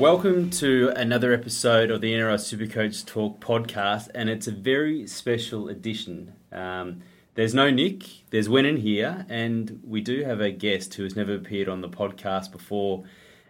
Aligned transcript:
Welcome 0.00 0.48
to 0.52 0.94
another 0.96 1.34
episode 1.34 1.90
of 1.90 2.00
the 2.00 2.14
NRL 2.14 2.36
Supercoach 2.36 3.04
Talk 3.04 3.38
podcast, 3.38 4.08
and 4.14 4.30
it's 4.30 4.46
a 4.46 4.50
very 4.50 5.06
special 5.06 5.68
edition. 5.68 6.32
Um, 6.50 7.02
there's 7.34 7.52
no 7.52 7.68
Nick, 7.68 8.04
there's 8.30 8.48
Wenin 8.48 8.78
here, 8.78 9.26
and 9.28 9.78
we 9.86 10.00
do 10.00 10.24
have 10.24 10.40
a 10.40 10.52
guest 10.52 10.94
who 10.94 11.02
has 11.02 11.16
never 11.16 11.34
appeared 11.34 11.68
on 11.68 11.82
the 11.82 11.88
podcast 11.90 12.50
before 12.50 13.04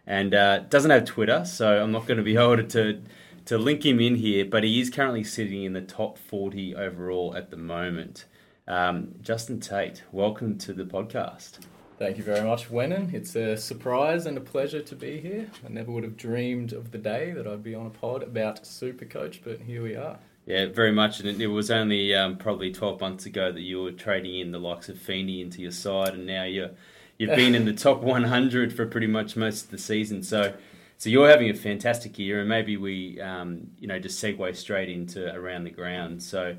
and 0.08 0.34
uh, 0.34 0.58
doesn't 0.68 0.90
have 0.90 1.04
Twitter, 1.04 1.44
so 1.44 1.80
I'm 1.80 1.92
not 1.92 2.06
going 2.06 2.18
to 2.18 2.24
be 2.24 2.36
able 2.36 2.64
to, 2.64 3.00
to 3.44 3.56
link 3.56 3.86
him 3.86 4.00
in 4.00 4.16
here, 4.16 4.44
but 4.44 4.64
he 4.64 4.80
is 4.80 4.90
currently 4.90 5.22
sitting 5.22 5.62
in 5.62 5.72
the 5.72 5.80
top 5.80 6.18
40 6.18 6.74
overall 6.74 7.36
at 7.36 7.52
the 7.52 7.58
moment. 7.58 8.24
Um, 8.66 9.14
Justin 9.22 9.60
Tate, 9.60 10.02
welcome 10.10 10.58
to 10.58 10.72
the 10.72 10.84
podcast. 10.84 11.60
Thank 12.00 12.16
you 12.16 12.24
very 12.24 12.40
much, 12.48 12.70
Wenin. 12.70 13.12
It's 13.12 13.36
a 13.36 13.58
surprise 13.58 14.24
and 14.24 14.38
a 14.38 14.40
pleasure 14.40 14.80
to 14.80 14.96
be 14.96 15.20
here. 15.20 15.50
I 15.62 15.68
never 15.68 15.92
would 15.92 16.02
have 16.02 16.16
dreamed 16.16 16.72
of 16.72 16.92
the 16.92 16.96
day 16.96 17.32
that 17.32 17.46
I'd 17.46 17.62
be 17.62 17.74
on 17.74 17.84
a 17.84 17.90
pod 17.90 18.22
about 18.22 18.62
Supercoach, 18.64 19.40
but 19.44 19.60
here 19.60 19.82
we 19.82 19.96
are. 19.96 20.18
Yeah, 20.46 20.68
very 20.68 20.92
much. 20.92 21.20
And 21.20 21.28
it, 21.28 21.38
it 21.42 21.48
was 21.48 21.70
only 21.70 22.14
um, 22.14 22.38
probably 22.38 22.72
12 22.72 23.02
months 23.02 23.26
ago 23.26 23.52
that 23.52 23.60
you 23.60 23.82
were 23.82 23.92
trading 23.92 24.38
in 24.38 24.50
the 24.50 24.58
likes 24.58 24.88
of 24.88 24.98
Feeney 24.98 25.42
into 25.42 25.60
your 25.60 25.72
side, 25.72 26.14
and 26.14 26.24
now 26.24 26.44
you're 26.44 26.70
you've 27.18 27.36
been 27.36 27.54
in 27.54 27.66
the 27.66 27.72
top 27.74 28.00
100 28.00 28.72
for 28.72 28.86
pretty 28.86 29.06
much 29.06 29.36
most 29.36 29.66
of 29.66 29.70
the 29.70 29.76
season. 29.76 30.22
So, 30.22 30.54
so 30.96 31.10
you're 31.10 31.28
having 31.28 31.50
a 31.50 31.54
fantastic 31.54 32.18
year, 32.18 32.40
and 32.40 32.48
maybe 32.48 32.78
we, 32.78 33.20
um, 33.20 33.72
you 33.78 33.86
know, 33.86 33.98
just 33.98 34.24
segue 34.24 34.56
straight 34.56 34.88
into 34.88 35.34
around 35.34 35.64
the 35.64 35.70
ground. 35.70 36.22
So, 36.22 36.56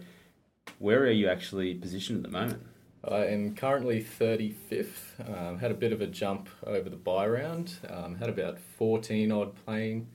where 0.77 0.99
are 0.99 1.09
you 1.09 1.29
actually 1.29 1.73
positioned 1.73 2.23
at 2.23 2.31
the 2.31 2.37
moment? 2.37 2.61
I 3.03 3.25
am 3.25 3.55
currently 3.55 4.03
35th. 4.03 5.27
Um, 5.27 5.57
had 5.57 5.71
a 5.71 5.75
bit 5.75 5.91
of 5.91 6.01
a 6.01 6.07
jump 6.07 6.49
over 6.65 6.89
the 6.89 6.95
buy 6.95 7.27
round. 7.27 7.73
Um, 7.89 8.15
had 8.15 8.29
about 8.29 8.59
14 8.59 9.31
odd 9.31 9.55
playing 9.65 10.07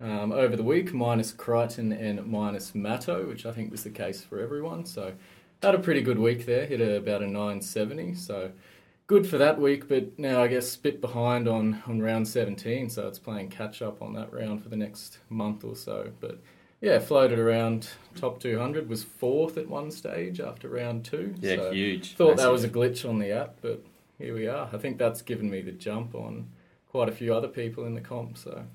um, 0.00 0.32
over 0.32 0.54
the 0.54 0.62
week, 0.62 0.92
minus 0.92 1.32
Crichton 1.32 1.92
and 1.92 2.26
minus 2.26 2.74
Matto, 2.74 3.26
which 3.26 3.46
I 3.46 3.52
think 3.52 3.70
was 3.70 3.84
the 3.84 3.90
case 3.90 4.22
for 4.22 4.38
everyone. 4.38 4.84
So 4.84 5.14
had 5.62 5.74
a 5.74 5.78
pretty 5.78 6.02
good 6.02 6.18
week 6.18 6.44
there. 6.44 6.66
Hit 6.66 6.82
a, 6.82 6.96
about 6.96 7.22
a 7.22 7.26
970. 7.26 8.14
So 8.14 8.52
good 9.06 9.26
for 9.26 9.38
that 9.38 9.58
week, 9.58 9.88
but 9.88 10.18
now 10.18 10.42
I 10.42 10.48
guess 10.48 10.76
bit 10.76 11.00
behind 11.00 11.48
on, 11.48 11.82
on 11.86 12.02
round 12.02 12.28
17. 12.28 12.90
So 12.90 13.08
it's 13.08 13.18
playing 13.18 13.48
catch 13.48 13.80
up 13.80 14.02
on 14.02 14.12
that 14.12 14.30
round 14.30 14.62
for 14.62 14.68
the 14.68 14.76
next 14.76 15.20
month 15.30 15.64
or 15.64 15.74
so. 15.74 16.12
But 16.20 16.42
yeah, 16.86 17.00
floated 17.00 17.40
around 17.40 17.88
top 18.14 18.38
200. 18.38 18.88
Was 18.88 19.02
fourth 19.02 19.58
at 19.58 19.68
one 19.68 19.90
stage 19.90 20.38
after 20.38 20.68
round 20.68 21.04
two. 21.04 21.34
Yeah, 21.40 21.56
so 21.56 21.72
huge. 21.72 22.14
Thought 22.14 22.36
that 22.36 22.52
was 22.52 22.62
a 22.62 22.68
glitch 22.68 23.08
on 23.08 23.18
the 23.18 23.32
app, 23.32 23.56
but 23.60 23.84
here 24.18 24.32
we 24.34 24.46
are. 24.46 24.68
I 24.72 24.78
think 24.78 24.96
that's 24.96 25.20
given 25.20 25.50
me 25.50 25.62
the 25.62 25.72
jump 25.72 26.14
on 26.14 26.48
quite 26.88 27.08
a 27.08 27.12
few 27.12 27.34
other 27.34 27.48
people 27.48 27.84
in 27.84 27.94
the 27.94 28.00
comp. 28.00 28.38
So 28.38 28.66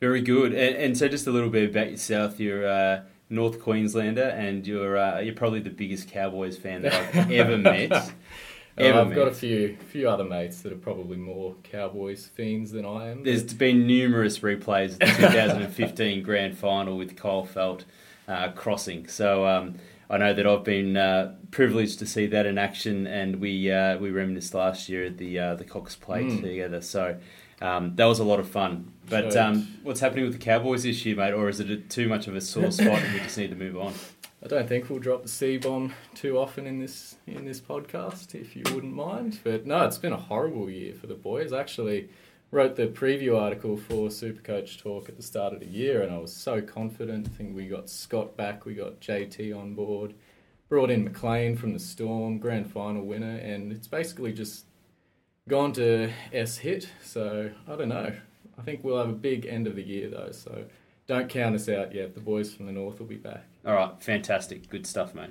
Very 0.00 0.22
good. 0.22 0.54
And, 0.54 0.76
and 0.76 0.98
so, 0.98 1.06
just 1.06 1.28
a 1.28 1.30
little 1.30 1.48
bit 1.48 1.70
about 1.70 1.92
yourself. 1.92 2.40
You're 2.40 2.64
a 2.64 3.04
North 3.30 3.60
Queenslander, 3.60 4.24
and 4.30 4.66
you're 4.66 4.98
uh, 4.98 5.20
you're 5.20 5.34
probably 5.34 5.60
the 5.60 5.70
biggest 5.70 6.10
Cowboys 6.10 6.58
fan 6.58 6.82
that 6.82 6.94
I've 6.94 7.30
ever 7.30 7.56
met. 7.72 8.12
Ever 8.78 8.98
I've 9.00 9.14
got 9.14 9.28
a 9.28 9.32
few 9.34 9.76
few 9.88 10.08
other 10.08 10.24
mates 10.24 10.60
that 10.62 10.72
are 10.72 10.76
probably 10.76 11.16
more 11.16 11.54
Cowboys 11.62 12.26
fiends 12.26 12.72
than 12.72 12.84
I 12.84 13.10
am. 13.10 13.22
There's 13.24 13.54
been 13.54 13.86
numerous 13.86 14.40
replays 14.40 14.92
of 14.92 14.98
the 14.98 15.06
2015 15.06 16.22
Grand 16.24 16.58
Final 16.58 16.96
with 16.98 17.16
Kyle 17.16 17.46
Feldt 17.46 17.84
uh, 18.28 18.50
crossing. 18.50 19.08
So 19.08 19.46
um, 19.46 19.76
I 20.10 20.18
know 20.18 20.34
that 20.34 20.46
I've 20.46 20.64
been 20.64 20.96
uh, 20.96 21.34
privileged 21.50 21.98
to 22.00 22.06
see 22.06 22.26
that 22.26 22.44
in 22.44 22.58
action, 22.58 23.06
and 23.06 23.40
we 23.40 23.70
uh, 23.72 23.96
we 23.98 24.10
reminisced 24.10 24.52
last 24.54 24.88
year 24.88 25.06
at 25.06 25.16
the 25.16 25.38
uh, 25.38 25.54
the 25.54 25.64
Cox 25.64 25.96
Plate 25.96 26.26
Mm. 26.26 26.42
together. 26.42 26.80
So. 26.80 27.18
Um, 27.58 27.96
that 27.96 28.04
was 28.04 28.18
a 28.18 28.24
lot 28.24 28.38
of 28.38 28.50
fun. 28.50 28.92
But 29.08 29.34
um, 29.34 29.78
what's 29.82 30.00
happening 30.00 30.24
with 30.26 30.34
the 30.34 30.38
Cowboys 30.38 30.82
this 30.82 31.06
year, 31.06 31.16
mate? 31.16 31.32
Or 31.32 31.48
is 31.48 31.58
it 31.58 31.88
too 31.88 32.06
much 32.06 32.26
of 32.28 32.36
a 32.36 32.40
sore 32.42 32.70
spot 32.70 33.00
and 33.00 33.14
we 33.14 33.20
just 33.20 33.38
need 33.38 33.48
to 33.48 33.56
move 33.56 33.78
on? 33.78 33.94
I 34.46 34.48
don't 34.48 34.68
think 34.68 34.88
we'll 34.88 35.00
drop 35.00 35.24
the 35.24 35.28
C 35.28 35.56
bomb 35.56 35.92
too 36.14 36.38
often 36.38 36.68
in 36.68 36.78
this 36.78 37.16
in 37.26 37.44
this 37.44 37.60
podcast, 37.60 38.32
if 38.36 38.54
you 38.54 38.62
wouldn't 38.72 38.94
mind. 38.94 39.40
But 39.42 39.66
no, 39.66 39.84
it's 39.84 39.98
been 39.98 40.12
a 40.12 40.16
horrible 40.16 40.70
year 40.70 40.94
for 40.94 41.08
the 41.08 41.14
boys. 41.14 41.52
I 41.52 41.58
actually 41.58 42.10
wrote 42.52 42.76
the 42.76 42.86
preview 42.86 43.36
article 43.36 43.76
for 43.76 44.06
Supercoach 44.06 44.80
Talk 44.80 45.08
at 45.08 45.16
the 45.16 45.22
start 45.24 45.52
of 45.52 45.58
the 45.58 45.66
year, 45.66 46.00
and 46.00 46.14
I 46.14 46.18
was 46.18 46.32
so 46.32 46.62
confident. 46.62 47.26
I 47.26 47.30
think 47.30 47.56
we 47.56 47.66
got 47.66 47.90
Scott 47.90 48.36
back, 48.36 48.64
we 48.64 48.74
got 48.74 49.00
JT 49.00 49.52
on 49.52 49.74
board, 49.74 50.14
brought 50.68 50.92
in 50.92 51.02
McLean 51.02 51.56
from 51.56 51.72
the 51.72 51.80
Storm, 51.80 52.38
grand 52.38 52.70
final 52.70 53.02
winner, 53.02 53.38
and 53.38 53.72
it's 53.72 53.88
basically 53.88 54.32
just 54.32 54.66
gone 55.48 55.72
to 55.72 56.12
S 56.32 56.58
hit. 56.58 56.88
So 57.02 57.50
I 57.66 57.74
don't 57.74 57.88
know. 57.88 58.12
I 58.56 58.62
think 58.62 58.84
we'll 58.84 58.98
have 58.98 59.08
a 59.08 59.12
big 59.12 59.44
end 59.44 59.66
of 59.66 59.74
the 59.74 59.82
year 59.82 60.08
though. 60.08 60.30
So 60.30 60.66
don't 61.08 61.28
count 61.28 61.56
us 61.56 61.68
out 61.68 61.92
yet. 61.92 62.14
The 62.14 62.20
boys 62.20 62.54
from 62.54 62.66
the 62.66 62.72
north 62.72 63.00
will 63.00 63.06
be 63.06 63.16
back. 63.16 63.44
All 63.66 63.74
right, 63.74 64.00
fantastic, 64.00 64.68
good 64.70 64.86
stuff, 64.86 65.14
mate. 65.14 65.30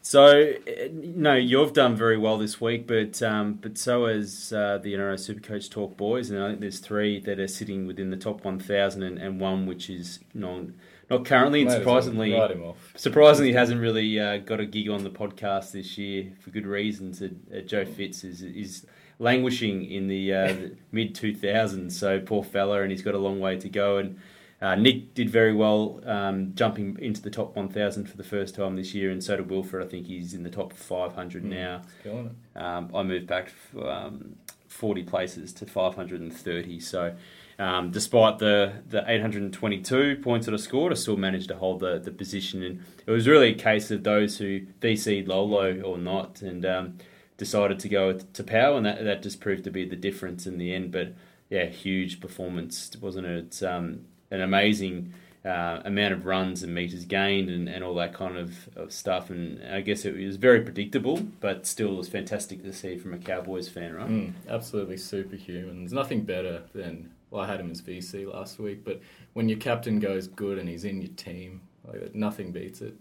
So, 0.00 0.52
uh, 0.68 0.88
no, 0.92 1.34
you've 1.34 1.72
done 1.72 1.96
very 1.96 2.16
well 2.16 2.38
this 2.38 2.60
week, 2.60 2.86
but 2.86 3.20
um, 3.20 3.54
but 3.54 3.76
so 3.76 4.06
has 4.06 4.52
uh, 4.52 4.78
the 4.80 4.94
NRL 4.94 5.14
Supercoach 5.16 5.68
Talk 5.68 5.96
boys, 5.96 6.30
and 6.30 6.40
I 6.40 6.50
think 6.50 6.60
there's 6.60 6.78
three 6.78 7.18
that 7.20 7.40
are 7.40 7.48
sitting 7.48 7.88
within 7.88 8.10
the 8.10 8.16
top 8.16 8.44
1,000, 8.44 9.02
and, 9.02 9.18
and 9.18 9.40
one 9.40 9.66
which 9.66 9.90
is 9.90 10.20
non, 10.32 10.74
not 11.10 11.24
currently, 11.24 11.62
and 11.62 11.70
Might 11.70 11.80
as 11.80 11.84
well 11.84 12.00
surprisingly, 12.02 12.30
him 12.30 12.62
off. 12.62 12.92
surprisingly 12.94 13.52
hasn't 13.54 13.80
really 13.80 14.20
uh, 14.20 14.36
got 14.36 14.60
a 14.60 14.66
gig 14.66 14.88
on 14.88 15.02
the 15.02 15.10
podcast 15.10 15.72
this 15.72 15.98
year 15.98 16.30
for 16.40 16.50
good 16.50 16.66
reasons. 16.66 17.20
Uh, 17.20 17.30
uh, 17.52 17.62
Joe 17.62 17.84
Fitz 17.84 18.22
is 18.22 18.42
is 18.42 18.86
languishing 19.18 19.90
in 19.90 20.06
the, 20.06 20.32
uh, 20.32 20.46
the 20.52 20.76
mid 20.92 21.16
2000s, 21.16 21.90
so 21.90 22.20
poor 22.20 22.44
fella, 22.44 22.82
and 22.82 22.92
he's 22.92 23.02
got 23.02 23.16
a 23.16 23.18
long 23.18 23.40
way 23.40 23.56
to 23.56 23.68
go. 23.68 23.96
And 23.98 24.20
uh, 24.60 24.74
Nick 24.74 25.14
did 25.14 25.28
very 25.28 25.54
well, 25.54 26.00
um, 26.06 26.52
jumping 26.54 26.98
into 27.00 27.20
the 27.20 27.30
top 27.30 27.54
1,000 27.56 28.08
for 28.08 28.16
the 28.16 28.24
first 28.24 28.54
time 28.54 28.76
this 28.76 28.94
year, 28.94 29.10
and 29.10 29.22
so 29.22 29.36
did 29.36 29.50
Wilfred. 29.50 29.84
I 29.84 29.88
think 29.88 30.06
he's 30.06 30.32
in 30.32 30.44
the 30.44 30.50
top 30.50 30.72
500 30.72 31.44
now. 31.44 31.82
Killing 32.02 32.26
it. 32.54 32.58
Um, 32.58 32.90
I 32.94 33.02
moved 33.02 33.26
back 33.26 33.52
um, 33.78 34.36
40 34.68 35.02
places 35.02 35.52
to 35.54 35.66
530. 35.66 36.80
So, 36.80 37.14
um, 37.58 37.90
despite 37.90 38.38
the, 38.38 38.82
the 38.88 39.04
822 39.06 40.16
points 40.22 40.46
that 40.46 40.54
I 40.54 40.58
scored, 40.58 40.92
I 40.92 40.96
still 40.96 41.18
managed 41.18 41.48
to 41.48 41.56
hold 41.56 41.80
the, 41.80 41.98
the 41.98 42.10
position. 42.10 42.62
And 42.62 42.82
it 43.06 43.10
was 43.10 43.28
really 43.28 43.50
a 43.50 43.54
case 43.54 43.90
of 43.90 44.04
those 44.04 44.38
who 44.38 44.60
VC'd 44.80 45.28
Lolo 45.28 45.80
or 45.82 45.98
not 45.98 46.40
and 46.40 46.64
um, 46.64 46.98
decided 47.36 47.78
to 47.80 47.88
go 47.90 48.14
to 48.14 48.44
power, 48.44 48.76
and 48.76 48.86
that, 48.86 49.04
that 49.04 49.22
just 49.22 49.40
proved 49.40 49.64
to 49.64 49.70
be 49.70 49.84
the 49.84 49.96
difference 49.96 50.46
in 50.46 50.56
the 50.56 50.74
end. 50.74 50.92
But 50.92 51.14
yeah, 51.50 51.66
huge 51.66 52.20
performance, 52.20 52.90
wasn't 53.00 53.26
it? 53.26 53.44
It's 53.44 53.62
um, 53.62 54.06
an 54.30 54.40
amazing. 54.40 55.12
Uh, 55.44 55.80
amount 55.84 56.12
of 56.12 56.26
runs 56.26 56.64
and 56.64 56.74
meters 56.74 57.04
gained 57.04 57.48
and, 57.48 57.68
and 57.68 57.84
all 57.84 57.94
that 57.94 58.12
kind 58.12 58.36
of, 58.36 58.68
of 58.74 58.92
stuff. 58.92 59.30
And 59.30 59.62
I 59.72 59.80
guess 59.80 60.04
it 60.04 60.16
was 60.16 60.34
very 60.34 60.60
predictable, 60.60 61.20
but 61.38 61.68
still 61.68 61.92
it 61.92 61.96
was 61.98 62.08
fantastic 62.08 62.64
to 62.64 62.72
see 62.72 62.98
from 62.98 63.14
a 63.14 63.18
Cowboys 63.18 63.68
fan, 63.68 63.94
right? 63.94 64.08
Mm, 64.08 64.32
absolutely 64.48 64.96
superhuman. 64.96 65.82
There's 65.82 65.92
nothing 65.92 66.22
better 66.22 66.64
than 66.74 67.12
well, 67.30 67.44
I 67.44 67.46
had 67.46 67.60
him 67.60 67.70
as 67.70 67.80
VC 67.80 68.32
last 68.32 68.58
week, 68.58 68.84
but 68.84 69.00
when 69.32 69.48
your 69.48 69.58
captain 69.58 69.98
goes 69.98 70.26
good 70.26 70.58
and 70.58 70.68
he's 70.68 70.84
in 70.84 71.00
your 71.00 71.12
team, 71.12 71.60
like, 71.84 72.14
nothing 72.14 72.52
beats 72.52 72.80
it. 72.80 72.94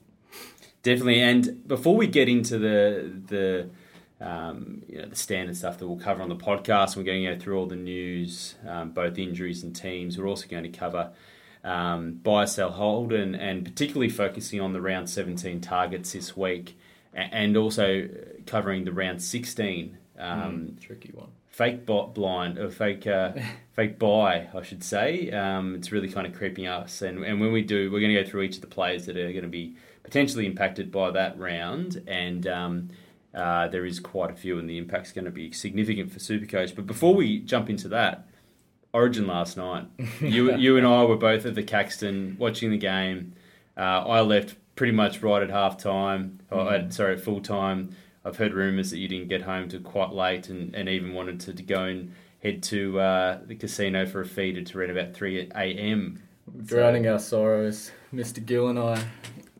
Definitely. 0.84 1.22
And 1.22 1.68
before 1.68 1.96
we 1.96 2.08
get 2.08 2.30
into 2.30 2.60
the 2.60 3.12
the 3.28 3.70
um, 4.22 4.84
you 4.88 5.00
know 5.00 5.08
the 5.08 5.16
standard 5.16 5.58
stuff 5.58 5.78
that 5.78 5.88
we'll 5.88 5.98
cover 5.98 6.22
on 6.22 6.30
the 6.30 6.36
podcast, 6.36 6.96
we're 6.96 7.04
going 7.04 7.24
to 7.24 7.36
go 7.36 7.40
through 7.40 7.60
all 7.60 7.66
the 7.66 7.76
news, 7.76 8.56
um, 8.68 8.92
both 8.92 9.18
injuries 9.18 9.64
and 9.64 9.76
teams. 9.76 10.18
We're 10.18 10.28
also 10.28 10.48
going 10.48 10.64
to 10.64 10.70
cover 10.70 11.12
um, 11.64 12.14
buy, 12.24 12.46
sell, 12.46 12.72
hold, 12.72 13.12
and, 13.12 13.36
and 13.36 13.66
particularly 13.66 14.10
focusing 14.10 14.62
on 14.62 14.74
the 14.74 14.82
round 14.82 15.10
17 15.10 15.62
targets 15.62 16.14
this 16.14 16.38
week, 16.38 16.78
and 17.14 17.58
also 17.58 18.08
covering 18.46 18.86
the 18.86 18.92
round 18.92 19.22
16 19.22 19.98
um, 20.18 20.78
Tricky 20.80 21.12
one. 21.14 21.30
fake 21.50 21.86
bot 21.86 22.14
blind 22.14 22.58
or 22.58 22.70
fake 22.70 23.06
uh, 23.08 23.34
fake 23.74 24.00
buy, 24.00 24.48
I 24.54 24.62
should 24.62 24.84
say. 24.84 25.30
Um, 25.32 25.76
it's 25.76 25.92
really 25.92 26.10
kind 26.10 26.28
of 26.28 26.34
creeping 26.34 26.68
us, 26.68 27.02
and 27.02 27.24
and 27.24 27.42
when 27.42 27.52
we 27.52 27.62
do, 27.62 27.92
we're 27.92 28.00
going 28.00 28.14
to 28.14 28.24
go 28.24 28.30
through 28.30 28.44
each 28.44 28.56
of 28.56 28.62
the 28.62 28.68
players 28.68 29.06
that 29.08 29.18
are 29.18 29.32
going 29.32 29.44
to 29.44 29.50
be 29.50 29.76
potentially 30.04 30.46
impacted 30.46 30.92
by 30.92 31.12
that 31.12 31.38
round, 31.38 32.02
and 32.08 32.48
um, 32.48 32.90
uh, 33.36 33.68
there 33.68 33.86
is 33.86 34.00
quite 34.00 34.32
a 34.32 34.36
few, 34.36 34.58
and 34.58 34.70
the 34.70 34.78
impact's 34.78 35.12
going 35.12 35.26
to 35.26 35.32
be 35.32 35.52
significant 35.52 36.12
for 36.12 36.20
Supercoach. 36.20 36.76
But 36.76 36.88
before 36.88 37.14
we 37.14 37.40
jump 37.40 37.70
into 37.70 37.88
that. 37.90 38.28
Origin 38.94 39.28
last 39.28 39.58
night. 39.58 39.88
You 40.22 40.56
you 40.56 40.78
and 40.78 40.88
I 40.88 41.04
were 41.04 41.18
both 41.18 41.46
at 41.46 41.54
the 41.54 41.64
Caxton 41.64 42.38
watching 42.40 42.72
the 42.72 42.78
game. 42.78 43.34
Uh, 43.76 43.82
I 44.08 44.22
left 44.22 44.56
pretty 44.78 44.94
much 44.94 45.22
right 45.22 45.44
at 45.44 45.50
half 45.50 45.78
time. 45.78 46.40
Or 46.50 46.72
at, 46.72 46.94
sorry, 46.94 47.16
at 47.16 47.20
full 47.20 47.42
time. 47.42 47.94
I've 48.24 48.38
heard 48.38 48.54
rumours 48.54 48.92
that 48.92 48.98
you 48.98 49.10
didn't 49.10 49.28
get 49.28 49.42
home 49.42 49.68
till 49.68 49.82
quite 49.82 50.14
late, 50.14 50.50
and, 50.50 50.74
and 50.74 50.88
even 50.88 51.14
wanted 51.14 51.42
to, 51.42 51.54
to 51.54 51.62
go 51.62 51.84
and 51.84 52.14
head 52.42 52.64
to 52.64 53.00
uh, 53.00 53.40
the 53.46 53.56
casino 53.56 54.06
for 54.06 54.22
a 54.22 54.26
feed 54.26 54.58
at 54.58 54.74
around 54.74 54.92
about 54.92 55.14
three 55.14 55.50
a.m. 55.56 56.22
Drowning 56.66 57.08
our 57.08 57.20
sorrows, 57.20 57.92
Mr. 58.14 58.44
Gill 58.44 58.70
and 58.70 58.80
I, 58.80 59.04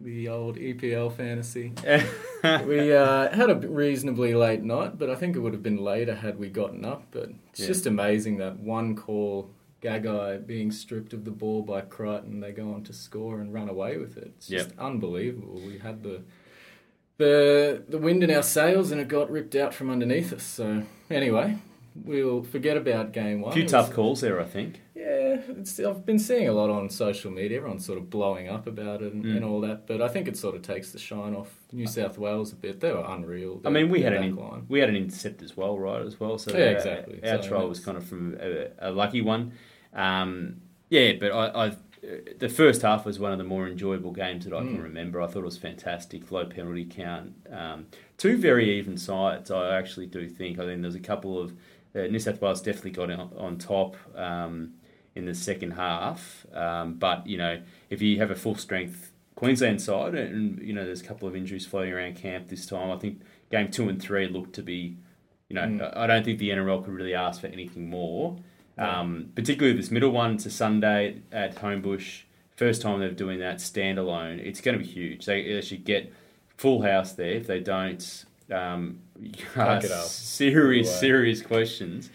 the 0.06 0.30
old 0.30 0.56
EPL 0.58 1.12
fantasy. 1.12 1.74
we 2.66 2.94
uh, 2.94 3.36
had 3.36 3.50
a 3.50 3.56
reasonably 3.56 4.34
late 4.36 4.62
night, 4.64 4.98
but 5.00 5.10
I 5.10 5.16
think 5.16 5.36
it 5.36 5.40
would 5.40 5.54
have 5.54 5.64
been 5.64 5.78
later 5.84 6.14
had 6.16 6.38
we 6.38 6.48
gotten 6.50 6.86
up. 6.86 7.08
But 7.12 7.32
it's 7.50 7.60
Yeah. 7.62 7.68
just 7.68 7.86
amazing 7.88 8.38
that 8.38 8.60
one 8.60 8.96
call, 8.96 9.50
Gagai 9.82 10.46
being 10.46 10.72
stripped 10.72 11.12
of 11.14 11.26
the 11.26 11.32
ball 11.32 11.64
by 11.64 11.82
Crichton, 11.82 12.40
they 12.40 12.52
go 12.52 12.72
on 12.74 12.84
to 12.84 12.94
score 12.94 13.40
and 13.42 13.54
run 13.54 13.68
away 13.68 13.98
with 13.98 14.16
it. 14.18 14.32
It's 14.38 14.48
just 14.48 14.70
unbelievable. 14.78 15.60
We 15.66 15.80
had 15.80 16.04
the 16.04 16.22
the 17.18 17.84
the 17.88 17.98
wind 17.98 18.24
in 18.24 18.32
our 18.32 18.44
sails 18.44 18.92
and 18.92 19.00
it 19.00 19.08
got 19.08 19.30
ripped 19.32 19.56
out 19.56 19.74
from 19.74 19.90
underneath 19.90 20.34
us. 20.34 20.44
So 20.44 20.84
anyway, 21.10 21.58
we'll 21.96 22.44
forget 22.44 22.78
about 22.78 23.12
game 23.12 23.42
one. 23.42 23.52
A 23.52 23.54
few 23.54 23.62
It 23.62 23.66
was- 23.66 23.72
tough 23.72 23.94
calls 23.94 24.22
there, 24.22 24.40
I 24.40 24.46
think. 24.46 24.82
yeah, 24.96 25.25
it's, 25.50 25.80
I've 25.80 26.06
been 26.06 26.20
seeing 26.20 26.48
a 26.48 26.52
lot 26.54 26.70
on 26.70 26.90
social 26.90 27.32
media. 27.32 27.58
Everyone's 27.58 27.86
sort 27.86 27.98
of 27.98 28.10
blowing 28.10 28.48
up 28.50 28.68
about 28.68 29.02
it 29.02 29.14
and, 29.14 29.24
Mm. 29.24 29.36
and 29.38 29.46
all 29.46 29.62
that, 29.62 29.88
but 29.88 30.02
I 30.02 30.08
think 30.08 30.28
it 30.28 30.38
sort 30.38 30.56
of 30.56 30.62
takes 30.62 30.92
the 30.92 31.00
shine 31.00 31.36
off 31.36 31.56
New 31.72 31.88
South 31.88 32.18
Wales 32.18 32.52
a 32.54 32.56
bit. 32.56 32.80
They 32.80 32.92
were 32.92 33.06
unreal. 33.08 33.62
I 33.66 33.70
mean, 33.70 33.90
we 33.90 34.02
had 34.02 34.14
an 34.14 34.24
in, 34.24 34.66
we 34.70 34.80
had 34.80 34.90
an 34.90 34.96
intercept 34.96 35.42
as 35.42 35.56
well, 35.58 35.78
right? 35.78 36.02
As 36.02 36.20
well, 36.20 36.38
so 36.38 36.52
Yeah, 36.58 36.66
our- 36.66 36.72
exactly. 36.72 37.20
Our, 37.24 37.42
So 37.42 37.50
trial 37.50 37.68
was 37.70 37.80
kind 37.80 37.98
of 37.98 38.06
from 38.06 38.38
a, 38.40 38.68
a 38.80 38.92
lucky 38.92 39.22
one. 39.22 39.52
Um, 39.94 40.62
yeah, 40.90 41.14
but 41.20 41.32
I, 41.32 41.68
I 41.68 41.78
the 42.38 42.50
first 42.50 42.84
half 42.84 43.04
was 43.04 43.18
one 43.18 43.32
of 43.32 43.40
the 43.40 43.44
more 43.44 43.68
enjoyable 43.68 44.12
games 44.12 44.46
that 44.46 44.54
I 44.54 44.60
Mm. 44.62 44.76
can 44.76 44.84
remember. 44.84 45.22
I 45.24 45.26
thought 45.28 45.40
it 45.40 45.46
was 45.46 45.58
fantastic, 45.58 46.32
low 46.32 46.46
penalty 46.46 46.86
count, 46.86 47.34
um, 47.52 47.88
two 48.18 48.38
very 48.38 48.78
even 48.78 48.96
sides. 48.96 49.50
I 49.50 49.76
actually 49.76 50.06
do 50.06 50.30
think. 50.30 50.60
I 50.60 50.66
think 50.66 50.84
there's 50.84 50.94
a 50.94 51.00
couple 51.00 51.40
of 51.40 51.54
uh, 51.96 52.02
New 52.02 52.20
South 52.20 52.40
Wales 52.42 52.62
definitely 52.62 52.92
got 52.92 53.10
on, 53.10 53.32
on 53.38 53.58
top. 53.58 53.96
Um, 54.16 54.74
in 55.16 55.26
the 55.26 55.34
second 55.34 55.72
half, 55.72 56.46
um, 56.54 56.96
but 56.96 57.26
you 57.26 57.38
know 57.38 57.62
if 57.90 58.02
you 58.02 58.20
have 58.20 58.32
a 58.32 58.36
full 58.36 58.56
strength 58.56 59.12
Queensland 59.36 59.82
side, 59.82 60.16
and 60.16 60.62
you 60.62 60.74
know 60.74 60.86
there's 60.86 61.02
a 61.02 61.06
couple 61.06 61.28
of 61.28 61.36
injuries 61.36 61.66
floating 61.66 61.94
around 61.94 62.16
camp 62.16 62.48
this 62.48 62.66
time. 62.66 62.92
I 62.92 62.98
think 62.98 63.22
game 63.52 63.70
two 63.70 63.90
and 63.90 64.02
three 64.02 64.28
look 64.28 64.54
to 64.54 64.62
be, 64.64 64.98
you 65.50 65.56
know, 65.56 65.62
Mm. 65.64 65.98
I 65.98 66.08
don't 66.08 66.24
think 66.24 66.40
the 66.40 66.50
NRL 66.50 66.84
could 66.84 66.94
really 66.94 67.14
ask 67.14 67.42
for 67.42 67.48
anything 67.48 67.90
more. 67.90 68.38
Um, 68.78 69.32
particularly 69.36 69.78
this 69.78 69.92
middle 69.92 70.12
one, 70.12 70.36
it's 70.36 70.46
a 70.46 70.52
Sunday 70.52 71.22
at 71.32 71.56
Homebush. 71.56 72.24
First 72.58 72.82
time 72.82 73.00
they're 73.00 73.12
doing 73.12 73.40
that 73.40 73.58
standalone. 73.58 74.40
It's 74.40 74.62
going 74.62 74.78
to 74.78 74.84
be 74.84 74.90
huge. 74.90 75.26
They, 75.26 75.54
they 75.54 75.62
should 75.62 75.84
get 75.86 76.12
full 76.58 76.82
house 76.82 77.14
there. 77.14 77.32
If 77.32 77.48
they 77.48 77.60
don't, 77.60 78.26
um, 78.52 79.00
serious, 80.08 81.00
serious 81.00 81.42
questions. 81.42 82.10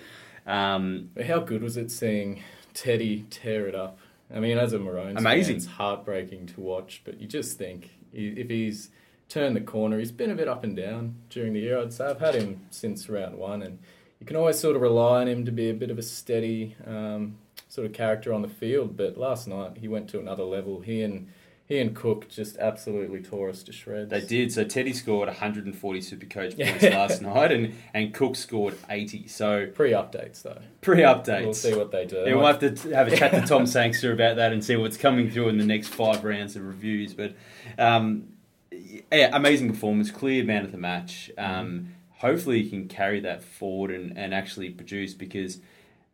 Um, 0.47 1.11
But 1.15 1.27
how 1.27 1.41
good 1.41 1.63
was 1.63 1.77
it 1.77 1.91
seeing 1.91 2.43
Teddy 2.75 3.27
tear 3.31 3.67
it 3.67 3.75
up? 3.75 3.99
I 4.35 4.41
mean, 4.41 4.59
as 4.59 4.73
a 4.73 4.79
Maroons 4.79 5.19
Amazing. 5.19 5.55
fan, 5.55 5.57
it's 5.57 5.67
heartbreaking 5.67 6.47
to 6.47 6.61
watch, 6.61 7.03
but 7.05 7.21
you 7.21 7.27
just 7.27 7.59
think 7.59 7.91
if 8.13 8.49
he's 8.49 8.91
turned 9.29 9.57
the 9.57 9.61
corner, 9.61 9.99
he's 9.99 10.13
been 10.13 10.31
a 10.31 10.35
bit 10.35 10.49
up 10.49 10.65
and 10.65 10.77
down 10.77 11.17
during 11.31 11.53
the 11.53 11.61
year. 11.61 11.79
I'd 11.79 11.93
say 11.93 12.07
I've 12.07 12.21
had 12.21 12.35
him 12.35 12.61
since 12.71 13.09
round 13.09 13.37
one, 13.37 13.63
and 13.63 13.79
you 14.21 14.27
can 14.27 14.37
always 14.37 14.59
sort 14.59 14.77
of 14.77 14.83
rely 14.83 15.23
on 15.23 15.29
him 15.29 15.45
to 15.47 15.53
be 15.53 15.71
a 15.71 15.75
bit 15.75 15.91
of 15.91 15.99
a 15.99 16.03
steady 16.03 16.77
um, 16.87 17.39
sort 17.69 17.87
of 17.87 17.93
character 17.93 18.33
on 18.33 18.43
the 18.43 18.49
field. 18.49 18.97
But 18.97 19.17
last 19.17 19.49
night 19.49 19.79
he 19.79 19.89
went 19.89 20.09
to 20.11 20.21
another 20.21 20.45
level. 20.45 20.81
He 20.81 21.03
and 21.03 21.29
he 21.71 21.79
and 21.79 21.95
Cook 21.95 22.29
just 22.29 22.59
absolutely 22.59 23.23
tore 23.23 23.49
us 23.49 23.63
to 23.63 23.73
shreds. 23.73 24.11
They 24.11 24.21
did. 24.21 24.53
So 24.53 24.65
Teddy 24.65 24.93
scored 24.93 25.29
140 25.29 26.01
Supercoach 26.01 26.57
points 26.59 26.83
last 26.83 27.23
night, 27.23 27.53
and, 27.53 27.75
and 27.95 28.13
Cook 28.13 28.35
scored 28.35 28.75
80. 28.89 29.29
So 29.29 29.69
Pre-updates 29.69 30.43
though. 30.43 30.59
pre-updates. 30.81 31.45
We'll 31.45 31.55
see 31.55 31.77
what 31.77 31.93
they 31.93 32.07
do. 32.07 32.25
Yeah, 32.27 32.35
we'll 32.35 32.47
have 32.47 32.59
to 32.59 32.91
have 32.93 33.07
a 33.07 33.17
chat 33.17 33.31
to 33.31 33.43
Tom 33.43 33.67
Sangster 33.69 34.13
about 34.13 34.35
that 34.35 34.53
and 34.53 34.65
see 34.65 34.75
what's 34.75 34.97
coming 34.97 35.31
through 35.31 35.49
in 35.49 35.59
the 35.59 35.65
next 35.65 35.89
five 35.89 36.25
rounds 36.25 36.57
of 36.57 36.67
reviews. 36.67 37.15
But 37.15 37.37
um, 37.79 38.31
yeah, 38.73 39.31
amazing 39.33 39.69
performance, 39.71 40.11
clear 40.11 40.43
man 40.43 40.65
of 40.65 40.73
the 40.73 40.79
match. 40.79 41.31
Um, 41.39 41.95
hopefully, 42.19 42.65
he 42.65 42.69
can 42.69 42.89
carry 42.89 43.21
that 43.21 43.45
forward 43.45 43.93
and, 43.93 44.19
and 44.19 44.35
actually 44.35 44.71
produce 44.71 45.15
because 45.15 45.61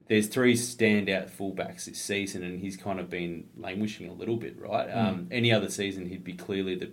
there's 0.08 0.28
three 0.28 0.54
standout 0.54 1.30
fullbacks 1.30 1.86
this 1.86 2.00
season, 2.00 2.42
and 2.42 2.60
he's 2.60 2.76
kind 2.76 3.00
of 3.00 3.10
been 3.10 3.48
languishing 3.56 4.08
a 4.08 4.12
little 4.12 4.36
bit, 4.36 4.58
right? 4.60 4.88
Um, 4.90 5.28
any 5.30 5.52
other 5.52 5.68
season, 5.68 6.06
he'd 6.06 6.24
be 6.24 6.34
clearly 6.34 6.76
the 6.76 6.90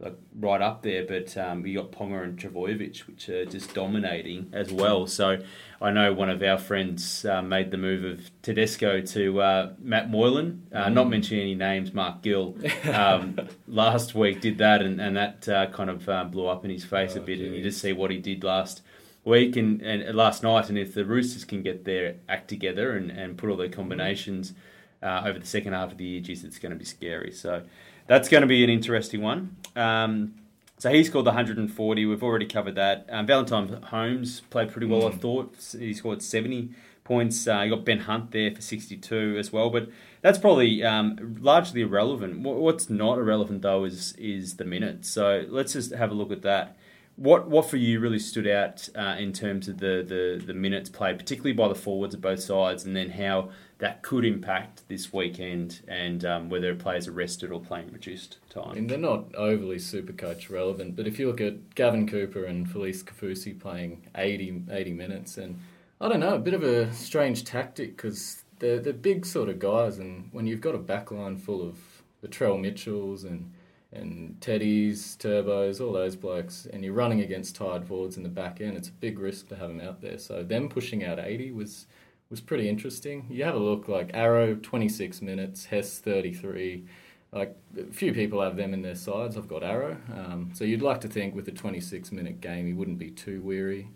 like 0.00 0.16
right 0.38 0.62
up 0.62 0.82
there, 0.82 1.04
but 1.04 1.36
um, 1.36 1.66
you 1.66 1.76
got 1.76 1.90
Ponga 1.90 2.22
and 2.22 2.38
Trbojevic, 2.38 3.00
which 3.08 3.28
are 3.28 3.44
just 3.44 3.74
dominating 3.74 4.48
as 4.52 4.72
well. 4.72 5.08
So 5.08 5.38
I 5.82 5.90
know 5.90 6.12
one 6.12 6.30
of 6.30 6.40
our 6.40 6.56
friends 6.56 7.24
uh, 7.24 7.42
made 7.42 7.72
the 7.72 7.78
move 7.78 8.04
of 8.04 8.30
Tedesco 8.42 9.00
to 9.00 9.40
uh, 9.40 9.72
Matt 9.80 10.08
Moylan, 10.08 10.68
uh, 10.72 10.88
not 10.88 11.08
mentioning 11.10 11.42
any 11.42 11.54
names, 11.56 11.92
Mark 11.92 12.22
Gill, 12.22 12.56
um, 12.92 13.40
last 13.66 14.14
week 14.14 14.40
did 14.40 14.58
that, 14.58 14.82
and, 14.82 15.00
and 15.00 15.16
that 15.16 15.48
uh, 15.48 15.66
kind 15.70 15.90
of 15.90 16.08
uh, 16.08 16.22
blew 16.22 16.46
up 16.46 16.64
in 16.64 16.70
his 16.70 16.84
face 16.84 17.16
a 17.16 17.20
Oh, 17.20 17.24
bit, 17.24 17.40
and 17.40 17.56
you 17.56 17.62
just 17.64 17.80
see 17.80 17.92
what 17.92 18.12
he 18.12 18.18
did 18.18 18.44
last 18.44 18.82
week 19.24 19.56
and, 19.56 19.82
and 19.82 20.16
last 20.16 20.42
night, 20.42 20.68
and 20.68 20.78
if 20.78 20.94
the 20.94 21.04
Roosters 21.04 21.44
can 21.44 21.62
get 21.62 21.84
their 21.84 22.16
act 22.28 22.48
together 22.48 22.96
and, 22.96 23.10
and 23.10 23.36
put 23.36 23.50
all 23.50 23.56
their 23.56 23.68
combinations 23.68 24.54
uh, 25.02 25.22
over 25.26 25.38
the 25.38 25.46
second 25.46 25.72
half 25.72 25.92
of 25.92 25.98
the 25.98 26.04
year, 26.04 26.20
geez, 26.20 26.44
it's 26.44 26.58
going 26.58 26.72
to 26.72 26.78
be 26.78 26.84
scary. 26.84 27.32
So 27.32 27.62
that's 28.06 28.28
going 28.28 28.40
to 28.42 28.46
be 28.46 28.64
an 28.64 28.70
interesting 28.70 29.22
one. 29.22 29.56
Um, 29.76 30.34
so 30.78 30.90
he 30.90 31.02
scored 31.02 31.24
the 31.24 31.30
140. 31.30 32.06
We've 32.06 32.22
already 32.22 32.46
covered 32.46 32.76
that. 32.76 33.06
Um, 33.10 33.26
Valentine 33.26 33.82
Holmes 33.82 34.40
played 34.48 34.70
pretty 34.70 34.86
well, 34.86 35.08
I 35.08 35.10
thought. 35.10 35.56
He 35.76 35.92
scored 35.92 36.22
70 36.22 36.70
points. 37.02 37.48
Uh, 37.48 37.62
you 37.62 37.70
got 37.74 37.84
Ben 37.84 38.00
Hunt 38.00 38.30
there 38.30 38.54
for 38.54 38.60
62 38.60 39.36
as 39.38 39.52
well. 39.52 39.70
But 39.70 39.88
that's 40.20 40.38
probably 40.38 40.84
um, 40.84 41.36
largely 41.40 41.80
irrelevant. 41.80 42.40
What's 42.40 42.88
not 42.88 43.18
irrelevant, 43.18 43.62
though, 43.62 43.84
is 43.84 44.12
is 44.12 44.56
the 44.56 44.64
minutes. 44.64 45.10
So 45.10 45.44
let's 45.48 45.72
just 45.72 45.92
have 45.92 46.12
a 46.12 46.14
look 46.14 46.30
at 46.30 46.42
that. 46.42 46.76
What 47.18 47.48
what 47.48 47.68
for 47.68 47.78
you 47.78 47.98
really 47.98 48.20
stood 48.20 48.46
out 48.46 48.88
uh, 48.94 49.16
in 49.18 49.32
terms 49.32 49.66
of 49.66 49.78
the, 49.78 50.04
the, 50.06 50.40
the 50.46 50.54
minutes 50.54 50.88
played, 50.88 51.18
particularly 51.18 51.52
by 51.52 51.66
the 51.66 51.74
forwards 51.74 52.14
of 52.14 52.20
both 52.20 52.40
sides, 52.40 52.84
and 52.84 52.94
then 52.94 53.10
how 53.10 53.50
that 53.78 54.02
could 54.02 54.24
impact 54.24 54.82
this 54.86 55.12
weekend 55.12 55.80
and 55.88 56.24
um, 56.24 56.48
whether 56.48 56.72
players 56.76 57.08
are 57.08 57.12
rested 57.12 57.50
or 57.50 57.60
playing 57.60 57.90
reduced 57.92 58.38
time. 58.50 58.86
they're 58.86 58.98
not 58.98 59.34
overly 59.34 59.80
super 59.80 60.12
coach 60.12 60.48
relevant, 60.48 60.94
but 60.94 61.08
if 61.08 61.18
you 61.18 61.26
look 61.26 61.40
at 61.40 61.74
Gavin 61.74 62.06
Cooper 62.06 62.44
and 62.44 62.68
Felise 62.68 63.02
Kaufusi 63.02 63.58
playing 63.58 64.06
80, 64.16 64.62
80 64.70 64.92
minutes, 64.92 65.38
and 65.38 65.58
I 66.00 66.08
don't 66.08 66.20
know, 66.20 66.34
a 66.34 66.38
bit 66.38 66.54
of 66.54 66.62
a 66.62 66.92
strange 66.92 67.44
tactic 67.44 67.96
because 67.96 68.44
they're, 68.60 68.78
they're 68.78 68.92
big 68.92 69.26
sort 69.26 69.48
of 69.48 69.58
guys, 69.58 69.98
and 69.98 70.28
when 70.30 70.46
you've 70.46 70.60
got 70.60 70.76
a 70.76 70.78
backline 70.78 71.40
full 71.40 71.66
of 71.66 71.78
the 72.20 72.28
Trell 72.28 72.60
Mitchells 72.60 73.24
and 73.24 73.52
and 73.92 74.36
Teddy's, 74.40 75.16
Turbos, 75.16 75.80
all 75.80 75.92
those 75.92 76.16
blokes, 76.16 76.66
and 76.72 76.84
you're 76.84 76.92
running 76.92 77.20
against 77.20 77.56
tired 77.56 77.86
forwards 77.86 78.16
in 78.16 78.22
the 78.22 78.28
back 78.28 78.60
end, 78.60 78.76
it's 78.76 78.88
a 78.88 78.92
big 78.92 79.18
risk 79.18 79.48
to 79.48 79.56
have 79.56 79.68
them 79.68 79.80
out 79.80 80.00
there. 80.02 80.18
So 80.18 80.42
them 80.42 80.68
pushing 80.68 81.04
out 81.04 81.18
80 81.18 81.52
was 81.52 81.86
was 82.30 82.40
pretty 82.42 82.68
interesting. 82.68 83.26
You 83.30 83.44
have 83.44 83.54
a 83.54 83.58
look 83.58 83.88
like 83.88 84.10
Arrow 84.12 84.54
26 84.54 85.22
minutes, 85.22 85.64
Hess 85.64 85.98
33. 85.98 86.84
Like 87.32 87.56
a 87.78 87.90
few 87.90 88.12
people 88.12 88.42
have 88.42 88.54
them 88.56 88.74
in 88.74 88.82
their 88.82 88.94
sides. 88.94 89.36
I've 89.38 89.48
got 89.48 89.62
Arrow, 89.62 89.96
um, 90.14 90.50
so 90.52 90.64
you'd 90.64 90.82
like 90.82 91.00
to 91.02 91.08
think 91.08 91.34
with 91.34 91.48
a 91.48 91.52
26 91.52 92.12
minute 92.12 92.40
game 92.42 92.66
he 92.66 92.74
wouldn't 92.74 92.98
be 92.98 93.10
too 93.10 93.40
weary 93.40 93.88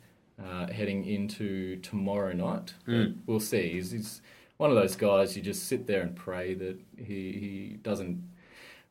uh, 0.43 0.67
heading 0.73 1.05
into 1.05 1.77
tomorrow 1.77 2.33
night. 2.33 2.73
But 2.87 2.93
We'll 3.27 3.41
see. 3.41 3.71
He's, 3.73 3.91
he's 3.91 4.23
one 4.57 4.71
of 4.71 4.77
those 4.77 4.97
guys 4.97 5.37
you 5.37 5.43
just 5.43 5.67
sit 5.67 5.87
there 5.87 6.01
and 6.01 6.17
pray 6.17 6.55
that 6.55 6.79
he 6.97 7.33
he 7.33 7.79
doesn't 7.83 8.23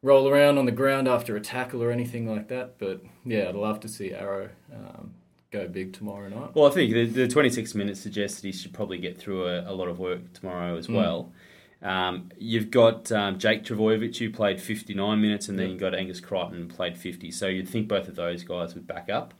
roll 0.02 0.28
around 0.28 0.58
on 0.58 0.66
the 0.66 0.72
ground 0.72 1.08
after 1.08 1.36
a 1.36 1.42
tackle 1.42 1.84
or 1.84 1.92
anything 1.92 2.28
like 2.30 2.48
that. 2.48 2.78
But 2.80 3.02
yeah, 3.26 3.50
I'd 3.50 3.56
love 3.56 3.80
to 3.82 3.88
see 3.88 4.14
Arrow 4.14 4.50
um, 4.74 5.14
go 5.52 5.68
big 5.68 5.94
tomorrow 5.94 6.28
night. 6.30 6.56
Well, 6.56 6.66
I 6.68 6.72
think 6.72 6.94
the, 6.94 7.06
the 7.06 7.28
26 7.28 7.76
minutes 7.76 8.00
suggests 8.00 8.42
that 8.42 8.48
he 8.48 8.52
should 8.52 8.74
probably 8.74 8.98
get 8.98 9.18
through 9.18 9.48
a, 9.48 9.72
a 9.72 9.74
lot 9.74 9.88
of 9.88 10.00
work 10.00 10.34
tomorrow 10.34 10.76
as 10.78 10.90
well. 10.90 11.32
Um, 11.84 12.30
you've 12.38 12.70
got 12.70 13.12
um, 13.12 13.40
Jake 13.40 13.64
Trbojevic, 13.64 14.16
who 14.18 14.30
played 14.30 14.62
59 14.62 15.20
minutes, 15.20 15.50
and 15.50 15.58
then 15.58 15.66
Yeah. 15.68 15.72
you've 15.72 15.82
got 15.82 15.96
Angus 15.96 16.20
Crichton, 16.20 16.68
played 16.68 16.96
50. 16.98 17.32
So 17.32 17.48
you'd 17.48 17.68
think 17.68 17.88
both 17.88 18.08
of 18.08 18.16
those 18.16 18.44
guys 18.44 18.76
would 18.76 18.86
back 18.86 19.10
up. 19.10 19.34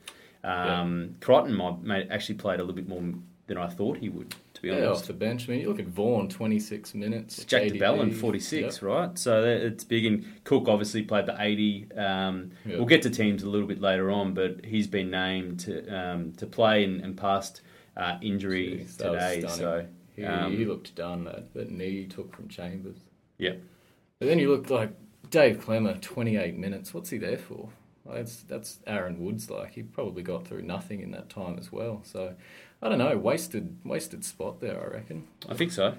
Um, 0.44 1.14
Crichton 1.20 1.54
might, 1.54 2.10
actually 2.10 2.34
played 2.36 2.58
a 2.58 2.64
little 2.64 2.74
bit 2.74 2.88
more 2.88 3.00
than 3.46 3.58
I 3.58 3.68
thought 3.68 3.98
he 3.98 4.08
would, 4.08 4.34
be 4.62 4.68
Yeah, 4.68 4.86
off 4.86 5.06
the 5.06 5.12
bench. 5.12 5.48
I 5.48 5.52
mean, 5.52 5.60
you 5.60 5.68
look 5.68 5.80
at 5.80 5.86
Vaughan, 5.86 6.28
26 6.28 6.94
minutes. 6.94 7.44
Jack 7.44 7.62
JDB, 7.64 7.72
de 7.72 7.78
Belin, 7.78 8.10
46, 8.14 8.76
yep. 8.76 8.82
right? 8.82 9.18
So 9.18 9.44
it's 9.44 9.84
big. 9.84 10.06
And 10.06 10.24
Cook 10.44 10.68
obviously 10.68 11.02
played 11.02 11.26
the 11.26 11.36
80. 11.38 11.88
Um, 11.96 12.52
Yeah. 12.64 12.76
We'll 12.76 12.86
get 12.86 13.02
to 13.02 13.10
teams 13.10 13.42
a 13.42 13.48
little 13.48 13.66
bit 13.68 13.80
later 13.80 14.10
on, 14.10 14.32
but 14.34 14.64
he's 14.64 14.86
been 14.86 15.10
named 15.10 15.60
to, 15.60 15.86
um, 15.88 16.32
to 16.34 16.46
play 16.46 16.84
and, 16.84 17.00
and 17.02 17.16
past 17.16 17.60
uh, 17.96 18.16
injury 18.22 18.86
Jeez, 18.86 18.96
today. 18.96 19.44
So. 19.48 19.86
He, 20.14 20.24
um, 20.24 20.52
he 20.52 20.64
looked 20.64 20.94
done, 20.94 21.24
that, 21.24 21.52
that 21.54 21.70
knee 21.70 22.02
he 22.02 22.06
took 22.06 22.34
from 22.34 22.48
Chambers. 22.48 22.98
yeah. 23.38 23.54
But 24.18 24.28
then 24.28 24.38
you 24.38 24.50
look 24.50 24.70
like 24.70 24.92
Dave 25.30 25.58
Klemmer, 25.64 26.00
28 26.00 26.56
minutes. 26.56 26.94
What's 26.94 27.10
he 27.10 27.18
there 27.18 27.38
for? 27.38 27.70
That's 28.06 28.42
that's 28.42 28.78
Aaron 28.86 29.24
Woods 29.24 29.50
like. 29.50 29.72
He 29.72 29.82
probably 29.82 30.22
got 30.22 30.46
through 30.46 30.62
nothing 30.62 31.00
in 31.00 31.10
that 31.12 31.28
time 31.28 31.56
as 31.58 31.72
well. 31.72 32.02
So 32.04 32.34
I 32.82 32.88
don't 32.88 32.98
know, 32.98 33.16
wasted 33.16 33.76
wasted 33.84 34.24
spot 34.24 34.60
there, 34.60 34.82
I 34.82 34.92
reckon. 34.92 35.28
I 35.48 35.54
think 35.54 35.70
so. 35.70 35.96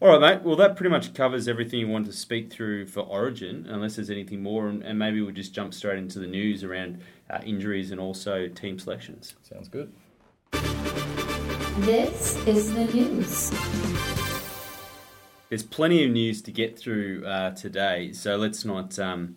All 0.00 0.10
right, 0.10 0.20
mate. 0.20 0.42
Well, 0.42 0.56
that 0.56 0.76
pretty 0.76 0.90
much 0.90 1.14
covers 1.14 1.48
everything 1.48 1.80
you 1.80 1.88
wanted 1.88 2.10
to 2.10 2.16
speak 2.16 2.52
through 2.52 2.88
for 2.88 3.00
Origin, 3.00 3.66
unless 3.66 3.96
there's 3.96 4.10
anything 4.10 4.42
more, 4.42 4.68
and, 4.68 4.82
and 4.82 4.98
maybe 4.98 5.22
we'll 5.22 5.32
just 5.32 5.54
jump 5.54 5.72
straight 5.72 5.98
into 5.98 6.18
the 6.18 6.26
news 6.26 6.62
around 6.62 7.00
uh, 7.30 7.38
injuries 7.46 7.92
and 7.92 8.00
also 8.00 8.46
team 8.48 8.78
selections. 8.78 9.36
Sounds 9.42 9.68
good. 9.68 9.90
This 11.78 12.36
is 12.46 12.74
the 12.74 12.84
news. 12.92 13.50
There's 15.48 15.62
plenty 15.62 16.04
of 16.04 16.10
news 16.10 16.42
to 16.42 16.52
get 16.52 16.78
through 16.78 17.24
uh, 17.24 17.52
today, 17.52 18.12
so 18.12 18.36
let's 18.36 18.66
not 18.66 18.98
um, 18.98 19.36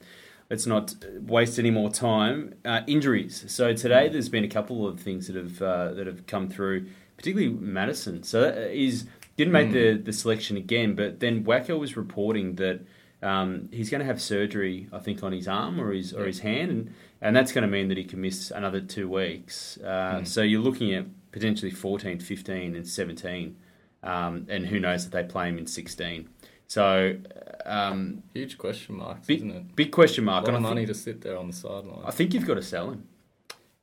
let's 0.50 0.66
not 0.66 0.96
waste 1.22 1.60
any 1.60 1.72
more 1.72 1.90
time. 1.90 2.56
Uh, 2.66 2.82
injuries. 2.88 3.46
So 3.48 3.74
today 3.74 4.10
there's 4.10 4.30
been 4.30 4.44
a 4.44 4.50
couple 4.50 4.88
of 4.88 5.00
things 5.00 5.28
that 5.28 5.36
have 5.36 5.62
uh, 5.62 5.94
that 5.94 6.08
have 6.08 6.26
come 6.28 6.50
through, 6.50 6.88
particularly 7.18 7.54
Madison. 7.54 8.24
So 8.24 8.42
that 8.42 8.72
is 8.72 9.06
didn't 9.38 9.54
make 9.54 9.72
the, 9.72 9.94
the 9.94 10.12
selection 10.12 10.58
again, 10.58 10.96
but 10.96 11.22
then 11.22 11.46
Wacko 11.46 11.80
was 11.80 11.96
reporting 11.96 12.56
that 12.56 12.82
um, 13.22 13.70
he's 13.72 13.90
going 13.90 14.00
to 14.00 14.06
have 14.06 14.22
surgery, 14.22 14.90
I 14.92 15.00
think, 15.00 15.24
on 15.24 15.32
his 15.32 15.48
arm 15.48 15.80
or 15.80 15.94
his 15.94 16.14
or 16.14 16.26
his 16.26 16.40
hand, 16.40 16.72
and, 16.72 16.94
and 17.22 17.36
that's 17.36 17.54
going 17.54 17.62
to 17.62 17.68
mean 17.70 17.88
that 17.88 17.98
he 17.98 18.04
can 18.04 18.20
miss 18.20 18.52
another 18.52 18.82
two 18.82 19.08
weeks. 19.08 19.78
Uh, 19.78 20.24
So 20.26 20.42
you're 20.42 20.62
looking 20.62 20.94
at 20.94 21.06
potentially 21.32 21.72
14, 21.72 22.20
15, 22.20 22.76
and 22.76 22.88
17. 22.88 23.56
Um, 24.02 24.46
and 24.50 24.66
who 24.66 24.80
knows 24.80 25.06
if 25.06 25.12
they 25.12 25.24
play 25.24 25.50
him 25.50 25.58
in 25.58 25.68
16. 25.68 26.30
So, 26.70 27.18
um, 27.66 28.22
Huge 28.34 28.58
question 28.60 28.96
marks, 28.98 29.26
big, 29.26 29.38
isn't 29.40 29.52
it? 29.52 29.76
big 29.76 29.92
question 29.92 30.24
mark. 30.24 30.48
A 30.48 30.52
mark. 30.52 30.54
lot 30.54 30.58
And 30.58 30.66
of 30.66 30.70
I 30.70 30.74
money 30.76 30.86
think, 30.86 30.98
to 30.98 31.04
sit 31.04 31.22
there 31.22 31.36
on 31.38 31.48
the 31.48 31.54
sideline. 31.54 32.06
I 32.06 32.12
think 32.12 32.34
you've 32.34 32.46
got 32.46 32.54
to 32.56 32.62
sell 32.62 32.92
him. 32.92 33.08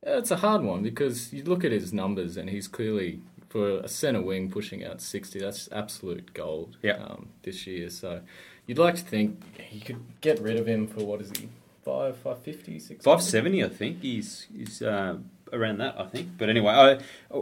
Yeah, 0.04 0.18
it's 0.18 0.30
a 0.30 0.36
hard 0.36 0.62
one 0.62 0.82
because 0.84 1.32
you 1.32 1.42
look 1.42 1.64
at 1.64 1.72
his 1.72 1.92
numbers 1.92 2.36
and 2.36 2.48
he's 2.48 2.68
clearly 2.68 3.20
for 3.48 3.80
a 3.80 3.88
centre 3.88 4.22
wing 4.22 4.50
pushing 4.50 4.84
out 4.84 5.00
sixty. 5.00 5.40
That's 5.40 5.68
absolute 5.72 6.32
gold. 6.32 6.76
Yeah. 6.80 6.92
Um, 6.94 7.30
this 7.42 7.66
year, 7.66 7.90
so 7.90 8.20
you'd 8.66 8.78
like 8.78 8.94
to 8.94 9.02
think 9.02 9.42
you 9.72 9.80
could 9.80 10.00
get 10.20 10.40
rid 10.40 10.56
of 10.56 10.66
him 10.68 10.86
for 10.86 11.04
what 11.04 11.20
is 11.20 11.32
he 11.36 11.48
five 11.84 12.16
five 12.18 12.38
fifty 12.38 12.78
six 12.78 13.04
570, 13.04 13.64
I 13.64 13.68
think. 13.68 14.02
He's, 14.02 14.46
he's 14.56 14.80
uh, 14.80 15.16
around 15.52 15.78
that, 15.78 15.98
I 15.98 16.04
think. 16.06 16.38
But 16.38 16.50
anyway, 16.50 16.72
I, 16.72 17.40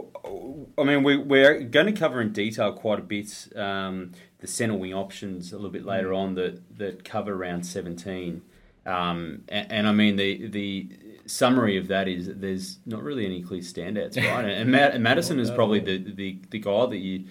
I 0.79 0.83
mean, 0.83 1.03
we, 1.03 1.17
we're 1.17 1.61
going 1.61 1.87
to 1.87 1.91
cover 1.93 2.19
in 2.21 2.31
detail 2.33 2.73
quite 2.73 2.99
a 2.99 3.03
bit 3.03 3.47
um, 3.55 4.11
the 4.45 4.51
centre 4.51 4.75
wing 4.75 4.93
options 4.93 5.51
a 5.51 5.55
little 5.55 5.71
bit 5.71 5.85
later 5.85 6.09
Mm. 6.09 6.17
on 6.17 6.35
that, 6.35 6.77
that 6.77 7.03
cover 7.03 7.33
around 7.33 7.63
17. 7.65 8.41
Um, 8.85 9.41
and, 9.49 9.71
and 9.71 9.87
I 9.87 9.91
mean, 9.91 10.15
the 10.15 10.47
the 10.47 10.89
summary 11.25 11.75
of 11.77 11.87
that 11.87 12.07
is 12.07 12.27
that 12.27 12.39
there's 12.39 12.77
not 12.85 13.01
really 13.01 13.25
any 13.25 13.41
clear 13.41 13.61
standouts, 13.61 14.15
right? 14.17 14.45
and, 14.61 14.69
Mad- 14.71 14.93
and 14.93 15.03
Madison 15.03 15.39
is 15.39 15.49
probably 15.49 15.79
the, 15.79 15.97
the, 15.97 16.37
the 16.51 16.59
guy 16.59 16.85
that 16.85 16.97
you, 16.97 17.25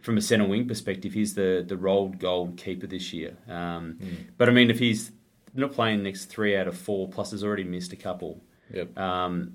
from 0.00 0.16
a 0.16 0.22
centre 0.22 0.46
wing 0.46 0.66
perspective, 0.66 1.12
he's 1.12 1.34
the, 1.34 1.62
the 1.68 1.76
rolled 1.76 2.18
gold 2.18 2.56
keeper 2.56 2.86
this 2.86 3.12
year. 3.12 3.36
Um, 3.48 3.98
Hmm. 4.00 4.14
But 4.38 4.48
I 4.48 4.52
mean, 4.52 4.70
if 4.70 4.78
he's 4.78 5.12
not 5.54 5.72
playing 5.72 5.98
the 5.98 6.04
next 6.04 6.26
three 6.26 6.56
out 6.56 6.66
of 6.68 6.76
four, 6.78 7.06
plus 7.08 7.32
has 7.32 7.44
already 7.44 7.64
missed 7.64 7.92
a 7.92 7.96
couple, 7.96 8.40
Yep. 8.72 8.98
um, 8.98 9.52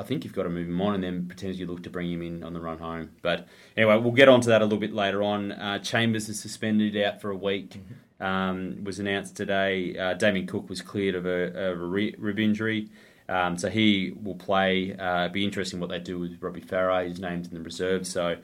I 0.00 0.04
think 0.04 0.24
you've 0.24 0.32
got 0.32 0.44
to 0.44 0.48
move 0.48 0.68
him 0.68 0.80
on 0.80 0.94
and 0.94 1.02
then 1.02 1.26
potentially 1.26 1.66
look 1.66 1.82
to 1.82 1.90
bring 1.90 2.12
him 2.12 2.22
in 2.22 2.44
on 2.44 2.52
the 2.52 2.60
run 2.60 2.78
home. 2.78 3.10
But 3.20 3.48
anyway, 3.76 3.98
we'll 3.98 4.12
get 4.12 4.28
on 4.28 4.40
to 4.42 4.48
that 4.50 4.62
a 4.62 4.64
little 4.64 4.78
bit 4.78 4.94
later 4.94 5.24
on. 5.24 5.50
Uh, 5.50 5.80
Chambers 5.80 6.28
is 6.28 6.38
suspended 6.38 6.96
out 6.96 7.20
for 7.20 7.30
a 7.30 7.36
week. 7.36 7.80
Um, 8.20 8.84
was 8.84 9.00
announced 9.00 9.36
today. 9.36 9.98
Uh, 9.98 10.14
Damien 10.14 10.46
Cook 10.46 10.68
was 10.68 10.82
cleared 10.82 11.16
of 11.16 11.26
a, 11.26 11.70
of 11.70 11.80
a 11.80 11.84
rib 11.84 12.38
injury. 12.38 12.90
Um, 13.28 13.58
so 13.58 13.68
he 13.68 14.14
will 14.22 14.36
play. 14.36 14.96
Uh, 14.96 15.28
be 15.28 15.44
interesting 15.44 15.80
what 15.80 15.90
they 15.90 15.98
do 15.98 16.20
with 16.20 16.40
Robbie 16.40 16.60
Farah. 16.60 17.06
He's 17.06 17.18
named 17.18 17.46
in 17.46 17.54
the 17.54 17.60
reserve. 17.60 18.06
So 18.06 18.36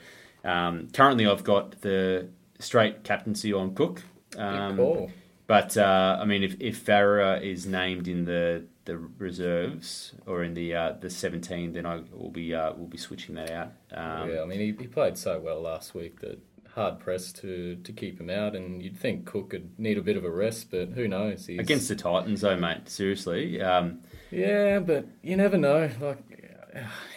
um, 0.44 0.88
currently, 0.92 1.26
I've 1.26 1.44
got 1.44 1.80
the 1.82 2.28
straight 2.58 3.04
captaincy 3.04 3.52
on 3.52 3.74
Cook. 3.74 4.02
Um, 4.36 4.76
call. 4.76 5.10
But 5.46 5.76
uh, 5.76 6.18
I 6.20 6.24
mean, 6.24 6.42
if 6.42 6.56
if 6.60 6.84
Farah 6.84 7.40
is 7.42 7.66
named 7.66 8.08
in 8.08 8.24
the 8.24 8.64
the 8.84 8.98
reserves 8.98 10.14
or 10.26 10.42
in 10.42 10.54
the 10.54 10.74
uh, 10.74 10.92
the 11.00 11.10
seventeen, 11.10 11.72
then 11.72 11.86
I 11.86 12.02
will 12.12 12.30
be 12.30 12.54
uh, 12.54 12.72
will 12.72 12.86
be 12.86 12.98
switching 12.98 13.34
that 13.36 13.50
out. 13.50 13.72
Um, 13.92 14.30
yeah, 14.30 14.42
I 14.42 14.44
mean 14.44 14.60
he, 14.60 14.74
he 14.78 14.86
played 14.86 15.16
so 15.18 15.38
well 15.38 15.60
last 15.60 15.94
week 15.94 16.20
that 16.20 16.38
hard 16.74 16.98
pressed 16.98 17.36
to 17.36 17.76
to 17.76 17.92
keep 17.92 18.20
him 18.20 18.30
out, 18.30 18.54
and 18.54 18.82
you'd 18.82 18.98
think 18.98 19.26
Cook 19.26 19.50
could 19.50 19.78
need 19.78 19.98
a 19.98 20.02
bit 20.02 20.16
of 20.16 20.24
a 20.24 20.30
rest, 20.30 20.70
but 20.70 20.90
who 20.90 21.08
knows? 21.08 21.46
He's, 21.46 21.58
Against 21.58 21.88
the 21.88 21.96
Titans, 21.96 22.40
though, 22.40 22.56
mate. 22.56 22.88
Seriously, 22.88 23.60
um, 23.60 24.00
Yeah, 24.30 24.80
but 24.80 25.06
you 25.22 25.36
never 25.36 25.56
know. 25.56 25.90
Like 26.00 26.34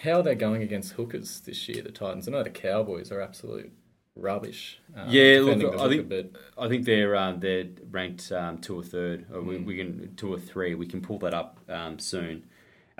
how 0.02 0.20
are 0.20 0.22
they're 0.22 0.34
going 0.34 0.62
against 0.62 0.92
hookers 0.92 1.40
this 1.40 1.68
year, 1.68 1.82
the 1.82 1.90
Titans. 1.90 2.28
I 2.28 2.32
know 2.32 2.42
the 2.42 2.50
Cowboys 2.50 3.10
are 3.10 3.20
absolute 3.20 3.72
rubbish. 4.18 4.80
um, 4.96 5.08
yeah. 5.08 5.40
Look, 5.40 5.74
I 5.78 5.88
think 5.88 6.36
I 6.58 6.68
think 6.68 6.84
they're 6.84 7.16
um, 7.16 7.40
they're 7.40 7.66
ranked 7.90 8.30
um, 8.32 8.58
two 8.58 8.78
or 8.78 8.82
third, 8.82 9.26
or 9.32 9.40
Hmm. 9.40 9.48
we, 9.48 9.58
we 9.58 9.76
can 9.76 10.14
two 10.16 10.32
or 10.32 10.38
three. 10.38 10.74
We 10.74 10.86
can 10.86 11.00
pull 11.00 11.18
that 11.20 11.34
up 11.34 11.58
um, 11.68 11.98
soon. 11.98 12.44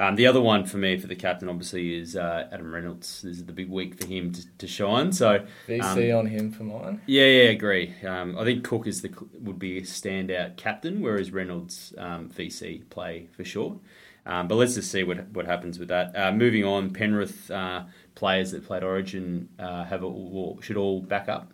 Um, 0.00 0.14
the 0.14 0.28
other 0.28 0.40
one 0.40 0.64
for 0.64 0.76
me 0.76 0.96
for 0.96 1.08
the 1.08 1.16
captain, 1.16 1.48
obviously, 1.48 1.96
is 1.98 2.14
uh, 2.14 2.46
Adam 2.52 2.72
Reynolds. 2.72 3.22
This 3.22 3.38
is 3.38 3.44
the 3.46 3.52
big 3.52 3.68
week 3.68 4.00
for 4.00 4.06
him 4.06 4.30
to, 4.30 4.46
to 4.58 4.66
shine. 4.68 5.10
So 5.10 5.44
VC 5.66 6.12
um, 6.12 6.18
on 6.20 6.26
him 6.26 6.52
for 6.52 6.62
mine. 6.62 7.00
Yeah, 7.06 7.24
yeah, 7.24 7.48
agree. 7.50 7.94
Um, 8.06 8.38
I 8.38 8.44
think 8.44 8.62
Cook 8.62 8.86
is 8.86 9.02
the 9.02 9.10
would 9.40 9.58
be 9.58 9.78
a 9.78 9.82
standout 9.82 10.56
captain, 10.56 11.00
whereas 11.00 11.32
Reynolds 11.32 11.92
um, 11.98 12.28
VC 12.30 12.88
play 12.90 13.26
for 13.36 13.42
sure. 13.44 13.80
Um, 14.24 14.46
but 14.46 14.54
let's 14.56 14.74
just 14.76 14.92
see 14.92 15.02
what 15.02 15.30
what 15.30 15.46
happens 15.46 15.80
with 15.80 15.88
that. 15.88 16.14
Uh, 16.16 16.30
moving 16.30 16.62
on, 16.64 16.90
Penrith 16.90 17.50
uh, 17.50 17.82
players 18.18 18.50
that 18.50 18.64
played 18.66 18.82
Origin 18.82 19.48
uh, 19.58 19.84
have 19.84 20.02
all, 20.04 20.58
should 20.62 20.76
all 20.76 21.00
back 21.00 21.28
up. 21.28 21.52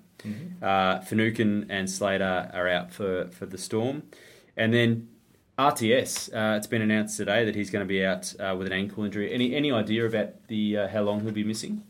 Uh, 0.62 1.00
Finucane 1.00 1.66
and 1.68 1.88
Slater 1.90 2.50
are 2.54 2.66
out 2.68 2.90
for, 2.90 3.28
for 3.28 3.44
the 3.44 3.59
Storm, 3.59 4.02
and 4.56 4.73
then 4.73 5.09
RTS. 5.59 6.33
Uh, 6.35 6.56
it's 6.56 6.66
been 6.66 6.80
announced 6.80 7.16
today 7.18 7.44
that 7.44 7.54
he's 7.54 7.71
going 7.71 7.85
to 7.85 7.88
be 7.88 8.02
out 8.04 8.35
uh, 8.40 8.54
with 8.56 8.66
an 8.66 8.73
ankle 8.73 9.04
injury. 9.04 9.33
Any 9.33 9.54
any 9.54 9.71
idea 9.71 10.06
about 10.06 10.30
the 10.49 10.78
uh, 10.78 10.88
how 10.88 11.02
long 11.02 11.21
he'll 11.21 11.30
be 11.33 11.44
missing? 11.44 11.83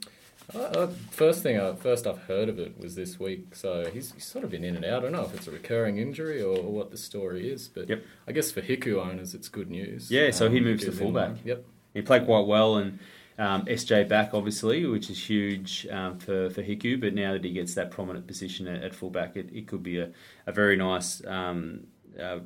Uh, 0.55 0.59
uh, 0.59 0.87
first 1.11 1.43
thing, 1.45 1.59
I, 1.61 1.75
first 1.75 2.07
I've 2.07 2.23
heard 2.25 2.49
of 2.49 2.59
it 2.59 2.77
was 2.79 2.97
this 2.97 3.19
week. 3.21 3.55
So 3.55 3.89
he's, 3.93 4.13
he's 4.13 4.27
sort 4.27 4.45
of 4.45 4.51
been 4.51 4.65
in 4.65 4.75
and 4.77 4.85
out. 4.85 4.99
I 4.99 5.03
don't 5.05 5.13
know 5.13 5.25
if 5.25 5.33
it's 5.35 5.47
a 5.47 5.51
recurring 5.53 5.97
injury 5.99 6.43
or, 6.43 6.59
or 6.59 6.71
what 6.73 6.91
the 6.91 6.99
story 6.99 7.49
is, 7.51 7.69
but 7.69 7.89
Yep. 7.89 8.03
I 8.29 8.33
guess 8.33 8.51
for 8.51 8.61
Hiku 8.61 8.97
owners, 8.97 9.33
it's 9.35 9.49
good 9.49 9.71
news. 9.71 10.11
Yeah, 10.11 10.31
so 10.33 10.51
he 10.51 10.59
Um, 10.59 10.65
moves 10.65 10.85
to 10.85 10.93
fullback. 10.93 11.37
Yep. 11.45 11.65
He 11.95 12.03
played 12.03 12.25
quite 12.27 12.47
well, 12.47 12.77
and 12.77 12.99
um, 13.39 13.65
SJ 13.67 14.09
back 14.09 14.35
obviously, 14.35 14.87
which 14.87 15.11
is 15.11 15.29
huge 15.29 15.87
um, 15.91 16.19
for 16.19 16.51
for 16.51 16.63
Hiku. 16.63 17.01
But 17.01 17.15
now 17.15 17.33
that 17.33 17.45
he 17.45 17.53
gets 17.53 17.75
that 17.75 17.91
prominent 17.91 18.27
position 18.27 18.67
at, 18.69 18.83
at 18.83 18.95
fullback, 18.95 19.37
it, 19.37 19.51
it 19.53 19.67
could 19.67 19.83
be 19.83 19.99
a, 19.99 20.11
a 20.47 20.53
very 20.53 20.77
nice 20.77 21.25
um, 21.27 21.87
uh, 22.21 22.41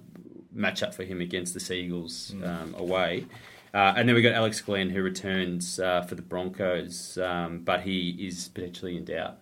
matchup 0.54 0.95
for 0.95 1.04
him 1.04 1.21
against 1.21 1.54
the 1.54 1.61
Seagulls 1.61 2.35
um, 2.42 2.75
away. 2.76 3.26
Uh, 3.75 3.92
and 3.97 4.09
then 4.09 4.16
we 4.16 4.23
got 4.23 4.33
Alex 4.33 4.61
Glenn 4.61 4.90
who 4.90 5.02
returns 5.02 5.78
uh, 5.78 6.02
for 6.02 6.14
the 6.14 6.23
Broncos, 6.23 7.18
um, 7.18 7.61
but 7.61 7.83
he 7.83 8.11
is 8.26 8.49
potentially 8.49 8.97
in 8.97 9.04
doubt. 9.04 9.38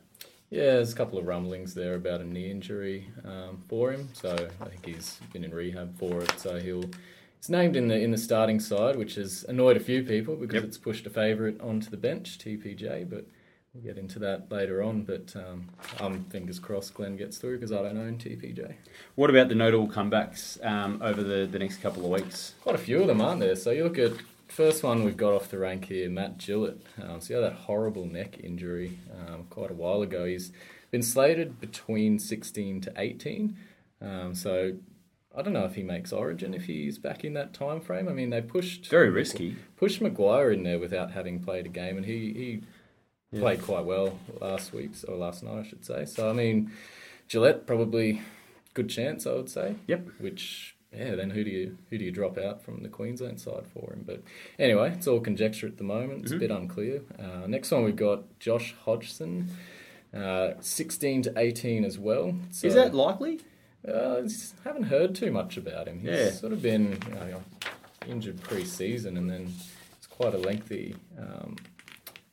Yeah, 0.50 0.74
there's 0.74 0.92
a 0.92 0.96
couple 0.96 1.18
of 1.18 1.26
rumblings 1.26 1.74
there 1.74 1.94
about 1.94 2.20
a 2.20 2.24
knee 2.24 2.50
injury 2.50 3.08
um, 3.24 3.62
for 3.68 3.92
him. 3.92 4.08
So 4.12 4.32
I 4.60 4.64
think 4.64 4.86
he's 4.86 5.18
been 5.32 5.44
in 5.44 5.52
rehab 5.52 5.98
for 5.98 6.22
it. 6.22 6.38
So 6.38 6.58
he'll 6.58 6.88
he's 7.46 7.50
named 7.50 7.76
in 7.76 7.88
the 7.88 7.98
in 7.98 8.10
the 8.10 8.18
starting 8.18 8.58
side, 8.60 8.96
which 8.96 9.14
has 9.14 9.44
annoyed 9.48 9.76
a 9.76 9.80
few 9.80 10.02
people 10.02 10.36
because 10.36 10.56
Yep. 10.56 10.64
it's 10.64 10.78
pushed 10.78 11.06
a 11.06 11.10
favourite 11.10 11.60
onto 11.60 11.90
the 11.90 11.96
bench, 11.96 12.38
TPJ. 12.38 13.08
But 13.08 13.26
we'll 13.72 13.84
get 13.84 13.98
into 13.98 14.18
that 14.20 14.50
later 14.50 14.82
on. 14.82 15.02
But 15.02 15.34
um, 15.36 15.68
I'm 16.00 16.24
fingers 16.24 16.58
crossed 16.58 16.94
Glenn 16.94 17.16
gets 17.16 17.38
through 17.38 17.58
because 17.58 17.72
I 17.72 17.82
don't 17.82 17.98
own 17.98 18.18
TPJ. 18.18 18.74
What 19.14 19.30
about 19.30 19.48
the 19.48 19.54
notable 19.54 19.88
comebacks 19.88 20.64
um, 20.64 21.00
over 21.02 21.22
the, 21.22 21.46
the 21.46 21.58
next 21.58 21.78
couple 21.78 22.04
of 22.04 22.10
weeks? 22.10 22.54
Quite 22.62 22.74
a 22.74 22.78
few 22.78 23.00
of 23.00 23.06
them, 23.06 23.20
aren't 23.20 23.40
there? 23.40 23.56
So 23.56 23.70
you 23.70 23.84
look 23.84 23.98
at 23.98 24.12
first 24.48 24.82
one 24.82 25.04
we've 25.04 25.16
got 25.16 25.32
off 25.32 25.48
the 25.50 25.58
rank 25.58 25.86
here, 25.86 26.10
Matt 26.10 26.38
Gillett. 26.38 26.80
Um, 27.00 27.20
so 27.20 27.28
he 27.28 27.34
had 27.34 27.44
that 27.44 27.58
horrible 27.60 28.06
neck 28.06 28.38
injury 28.42 28.98
um, 29.28 29.44
quite 29.50 29.70
a 29.70 29.74
while 29.74 30.02
ago. 30.02 30.24
He's 30.24 30.50
been 30.90 31.02
slated 31.02 31.60
between 31.60 32.18
16 32.18 32.80
to 32.82 32.92
18. 32.96 33.56
Um, 34.02 34.34
so 34.34 34.74
I 35.36 35.42
don't 35.42 35.52
know 35.52 35.64
if 35.64 35.74
he 35.74 35.82
makes 35.82 36.12
Origin 36.12 36.54
if 36.54 36.64
he's 36.64 36.98
back 36.98 37.24
in 37.24 37.34
that 37.34 37.52
time 37.52 37.80
frame. 37.80 38.08
I 38.08 38.12
mean, 38.12 38.30
they 38.30 38.40
pushed 38.40 38.88
Very 38.88 39.10
risky. 39.10 39.56
pushed 39.76 40.00
Maguire 40.00 40.50
in 40.50 40.62
there 40.62 40.78
without 40.78 41.10
having 41.12 41.40
played 41.40 41.66
a 41.66 41.68
game, 41.68 41.96
and 41.96 42.06
he 42.06 42.62
he 43.32 43.38
played 43.38 43.62
quite 43.62 43.84
well 43.84 44.18
last 44.40 44.72
week 44.72 44.92
or 45.06 45.16
last 45.16 45.42
night, 45.42 45.58
I 45.58 45.68
should 45.68 45.84
say. 45.84 46.04
So 46.06 46.30
I 46.30 46.32
mean, 46.32 46.70
Gillett 47.28 47.66
probably 47.66 48.22
good 48.74 48.88
chance, 48.88 49.26
I 49.26 49.32
would 49.32 49.50
say. 49.50 49.76
Yep. 49.86 50.08
Which 50.20 50.76
yeah, 50.96 51.14
then 51.14 51.30
who 51.30 51.44
do 51.44 51.50
you 51.50 51.76
who 51.90 51.98
do 51.98 52.04
you 52.04 52.12
drop 52.12 52.38
out 52.38 52.62
from 52.62 52.82
the 52.82 52.88
Queensland 52.88 53.40
side 53.40 53.66
for 53.66 53.92
him? 53.92 54.04
But 54.06 54.22
anyway, 54.58 54.92
it's 54.92 55.06
all 55.06 55.20
conjecture 55.20 55.66
at 55.66 55.76
the 55.76 55.84
moment. 55.84 56.22
It's 56.22 56.32
a 56.32 56.36
bit 56.36 56.50
unclear. 56.50 57.02
Uh, 57.18 57.46
next 57.46 57.70
one 57.70 57.84
we've 57.84 57.96
got 57.96 58.38
Josh 58.38 58.74
Hodgson, 58.84 59.50
uh, 60.14 60.52
sixteen 60.60 61.20
to 61.22 61.32
eighteen 61.36 61.84
as 61.84 61.98
well. 61.98 62.34
So, 62.50 62.66
Is 62.68 62.74
that 62.74 62.94
likely? 62.94 63.40
Uh, 63.88 64.22
just 64.22 64.54
haven't 64.64 64.84
heard 64.84 65.14
too 65.14 65.30
much 65.30 65.56
about 65.56 65.86
him. 65.88 66.00
He's 66.00 66.10
Yeah. 66.10 66.30
sort 66.30 66.52
of 66.52 66.62
been 66.62 66.98
you 67.08 67.14
know, 67.14 67.42
injured 68.08 68.40
pre-season, 68.42 69.16
and 69.16 69.28
then 69.30 69.52
it's 69.96 70.06
quite 70.06 70.34
a 70.34 70.38
lengthy, 70.38 70.96
um, 71.18 71.56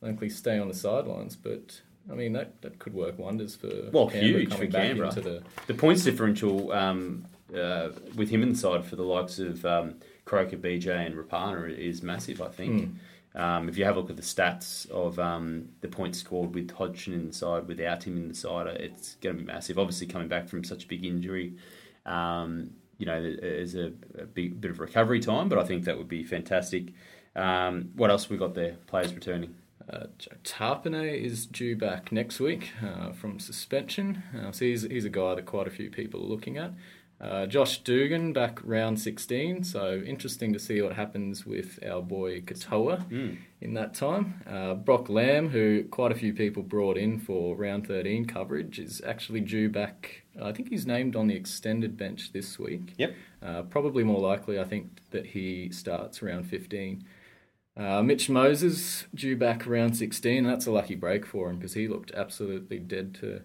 lengthy 0.00 0.28
stay 0.28 0.58
on 0.58 0.68
the 0.68 0.74
sidelines. 0.74 1.36
But 1.36 1.80
I 2.10 2.14
mean, 2.14 2.32
that, 2.34 2.60
that 2.62 2.78
could 2.78 2.94
work 2.94 3.18
wonders 3.18 3.56
for 3.56 3.68
Well, 3.92 4.08
Canberra 4.08 4.40
huge 4.40 4.54
for 4.54 4.66
Canberra. 4.66 5.10
the 5.12 5.42
The 5.66 5.74
points 5.74 6.04
differential 6.04 6.70
um, 6.72 7.24
uh, 7.56 7.90
with 8.14 8.28
him 8.30 8.42
inside 8.42 8.84
for 8.84 8.96
the 8.96 9.04
likes 9.04 9.38
of 9.38 9.64
um, 9.64 9.94
Croker, 10.24 10.56
BJ, 10.56 10.88
and 11.06 11.14
Rapana 11.14 11.76
is 11.76 12.02
massive. 12.02 12.42
I 12.42 12.48
think. 12.48 12.94
Um, 13.34 13.68
if 13.68 13.76
you 13.76 13.84
have 13.84 13.96
a 13.96 14.00
look 14.00 14.10
at 14.10 14.16
the 14.16 14.22
stats 14.22 14.88
of 14.90 15.18
um, 15.18 15.68
the 15.80 15.88
points 15.88 16.20
scored 16.20 16.54
with 16.54 16.70
Hodgson 16.70 17.14
inside, 17.14 17.66
without 17.66 18.04
him 18.04 18.16
in 18.16 18.28
the 18.28 18.34
side, 18.34 18.66
it's 18.68 19.16
going 19.16 19.36
to 19.36 19.42
be 19.42 19.46
massive. 19.46 19.78
Obviously, 19.78 20.06
coming 20.06 20.28
back 20.28 20.48
from 20.48 20.62
such 20.62 20.84
a 20.84 20.86
big 20.86 21.04
injury, 21.04 21.54
um, 22.06 22.70
you 22.98 23.06
know, 23.06 23.20
there's 23.20 23.74
a, 23.74 23.92
a 24.18 24.24
big 24.24 24.60
bit 24.60 24.70
of 24.70 24.78
recovery 24.78 25.18
time, 25.18 25.48
but 25.48 25.58
I 25.58 25.64
think 25.64 25.84
that 25.84 25.98
would 25.98 26.08
be 26.08 26.22
fantastic. 26.22 26.92
Um, 27.34 27.90
what 27.96 28.10
else 28.10 28.24
have 28.24 28.30
we 28.30 28.36
got 28.36 28.54
there? 28.54 28.76
Players 28.86 29.12
returning. 29.12 29.56
Uh, 29.92 30.06
Tarpanay 30.44 31.20
is 31.20 31.44
due 31.44 31.76
back 31.76 32.12
next 32.12 32.40
week 32.40 32.70
uh, 32.82 33.12
from 33.12 33.38
suspension. 33.38 34.22
Uh, 34.34 34.52
so 34.52 34.64
he's, 34.64 34.82
he's 34.82 35.04
a 35.04 35.10
guy 35.10 35.34
that 35.34 35.44
quite 35.44 35.66
a 35.66 35.70
few 35.70 35.90
people 35.90 36.20
are 36.22 36.28
looking 36.28 36.56
at. 36.56 36.72
Uh, 37.20 37.46
Josh 37.46 37.78
Dugan 37.78 38.32
back 38.32 38.60
round 38.64 39.00
16, 39.00 39.64
so 39.64 40.02
interesting 40.04 40.52
to 40.52 40.58
see 40.58 40.82
what 40.82 40.94
happens 40.94 41.46
with 41.46 41.78
our 41.88 42.02
boy 42.02 42.40
Katoa 42.40 43.08
in 43.60 43.74
that 43.74 43.94
time. 43.94 44.42
Uh, 44.46 44.74
Brock 44.74 45.08
Lamb, 45.08 45.48
who 45.48 45.84
quite 45.84 46.12
a 46.12 46.16
few 46.16 46.34
people 46.34 46.62
brought 46.62 46.98
in 46.98 47.18
for 47.18 47.56
round 47.56 47.86
13 47.86 48.26
coverage, 48.26 48.78
is 48.78 49.00
actually 49.06 49.40
due 49.40 49.68
back. 49.68 50.22
I 50.40 50.52
think 50.52 50.68
he's 50.68 50.86
named 50.86 51.14
on 51.16 51.28
the 51.28 51.36
extended 51.36 51.96
bench 51.96 52.32
this 52.32 52.58
week. 52.58 52.94
Yep. 52.98 53.14
Uh, 53.42 53.62
probably 53.62 54.04
more 54.04 54.20
likely, 54.20 54.58
I 54.58 54.64
think, 54.64 55.00
that 55.10 55.26
he 55.26 55.70
starts 55.70 56.22
around 56.22 56.44
15. 56.44 57.04
Uh, 57.76 58.02
Mitch 58.02 58.28
Moses 58.28 59.06
due 59.14 59.36
back 59.36 59.66
around 59.66 59.94
16. 59.94 60.44
That's 60.44 60.66
a 60.66 60.70
lucky 60.70 60.94
break 60.94 61.24
for 61.24 61.48
him 61.48 61.56
because 61.56 61.74
he 61.74 61.88
looked 61.88 62.12
absolutely 62.12 62.78
dead 62.78 63.14
to 63.16 63.42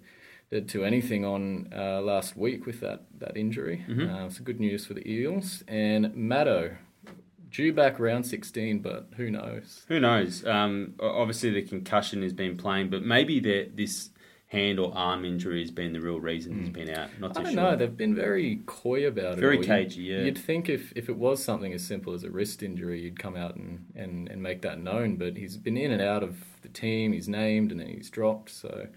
to 0.51 0.83
anything 0.83 1.25
on 1.25 1.71
uh, 1.75 2.01
last 2.01 2.35
week 2.35 2.65
with 2.65 2.79
that 2.79 3.03
that 3.19 3.37
injury. 3.37 3.85
Uh, 3.89 4.29
so 4.29 4.43
good 4.43 4.59
news 4.59 4.85
for 4.85 4.93
the 4.93 5.07
Eels 5.09 5.63
and 5.67 6.07
Maddo 6.15 6.77
due 7.51 7.73
back 7.73 7.99
around 7.99 8.23
16, 8.23 8.79
but 8.79 9.07
who 9.17 9.31
knows? 9.31 9.85
Who 9.87 9.99
knows? 9.99 10.45
Um, 10.45 10.95
obviously, 10.99 11.49
the 11.51 11.61
concussion 11.61 12.21
has 12.21 12.33
been 12.33 12.57
playing, 12.57 12.89
but 12.89 13.03
maybe 13.03 13.39
this 13.39 14.09
hand 14.47 14.79
or 14.79 14.91
arm 14.95 15.25
injury 15.25 15.61
has 15.61 15.69
been 15.69 15.93
the 15.93 16.01
real 16.01 16.19
reason 16.19 16.59
he's 16.59 16.69
been 16.69 16.89
out. 16.89 17.09
Not 17.19 17.37
I 17.37 17.43
don't 17.43 17.53
sure. 17.53 17.61
know. 17.61 17.75
They've 17.75 17.95
been 17.95 18.15
very 18.15 18.61
coy 18.65 19.05
about 19.05 19.33
it. 19.33 19.41
Very 19.41 19.57
all. 19.57 19.63
Cagey, 19.63 20.01
yeah. 20.01 20.21
You'd 20.21 20.39
think 20.39 20.69
if, 20.69 20.91
if 20.95 21.07
it 21.07 21.17
was 21.17 21.43
something 21.43 21.71
as 21.71 21.85
simple 21.85 22.13
as 22.13 22.23
a 22.23 22.31
wrist 22.31 22.63
injury, 22.63 22.99
you'd 23.01 23.19
come 23.19 23.35
out 23.35 23.55
and, 23.55 23.85
and, 23.95 24.27
and 24.27 24.41
make 24.41 24.63
that 24.63 24.79
known. 24.79 25.17
But 25.17 25.37
he's 25.37 25.55
been 25.55 25.77
in 25.77 25.91
and 25.91 26.01
out 26.01 26.23
of 26.23 26.37
the 26.63 26.69
team. 26.69 27.13
He's 27.13 27.29
named 27.29 27.71
and 27.71 27.79
then 27.79 27.89
he's 27.89 28.09
dropped. 28.09 28.49
So, 28.49 28.87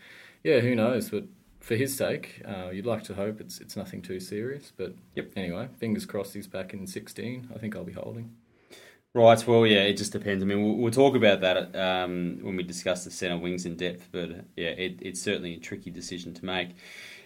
yeah, 0.42 0.60
who 0.60 0.74
knows? 0.74 1.10
But 1.10 1.24
for 1.62 1.76
his 1.76 1.96
sake, 1.96 2.42
uh, 2.44 2.70
you'd 2.70 2.86
like 2.86 3.04
to 3.04 3.14
hope 3.14 3.40
it's 3.40 3.60
it's 3.60 3.76
nothing 3.76 4.02
too 4.02 4.20
serious. 4.20 4.72
But 4.76 4.94
Yep. 5.14 5.32
anyway, 5.36 5.68
fingers 5.78 6.04
crossed 6.06 6.34
he's 6.34 6.46
back 6.46 6.74
in 6.74 6.86
16. 6.86 7.48
I 7.54 7.58
think 7.58 7.76
I'll 7.76 7.84
be 7.84 7.92
holding. 7.92 8.32
Right. 9.14 9.46
Well, 9.46 9.66
yeah, 9.66 9.80
it 9.82 9.98
just 9.98 10.12
depends. 10.12 10.42
I 10.42 10.46
mean, 10.46 10.62
we'll, 10.64 10.76
we'll 10.76 10.90
talk 10.90 11.14
about 11.14 11.42
that 11.42 11.76
um, 11.76 12.38
when 12.40 12.56
we 12.56 12.62
discuss 12.62 13.04
the 13.04 13.10
centre 13.10 13.36
wings 13.36 13.66
in 13.66 13.76
depth. 13.76 14.08
But 14.10 14.30
uh, 14.30 14.34
yeah, 14.56 14.70
it, 14.70 14.98
it's 15.02 15.20
certainly 15.20 15.54
a 15.54 15.58
tricky 15.58 15.90
decision 15.90 16.32
to 16.34 16.44
make. 16.44 16.70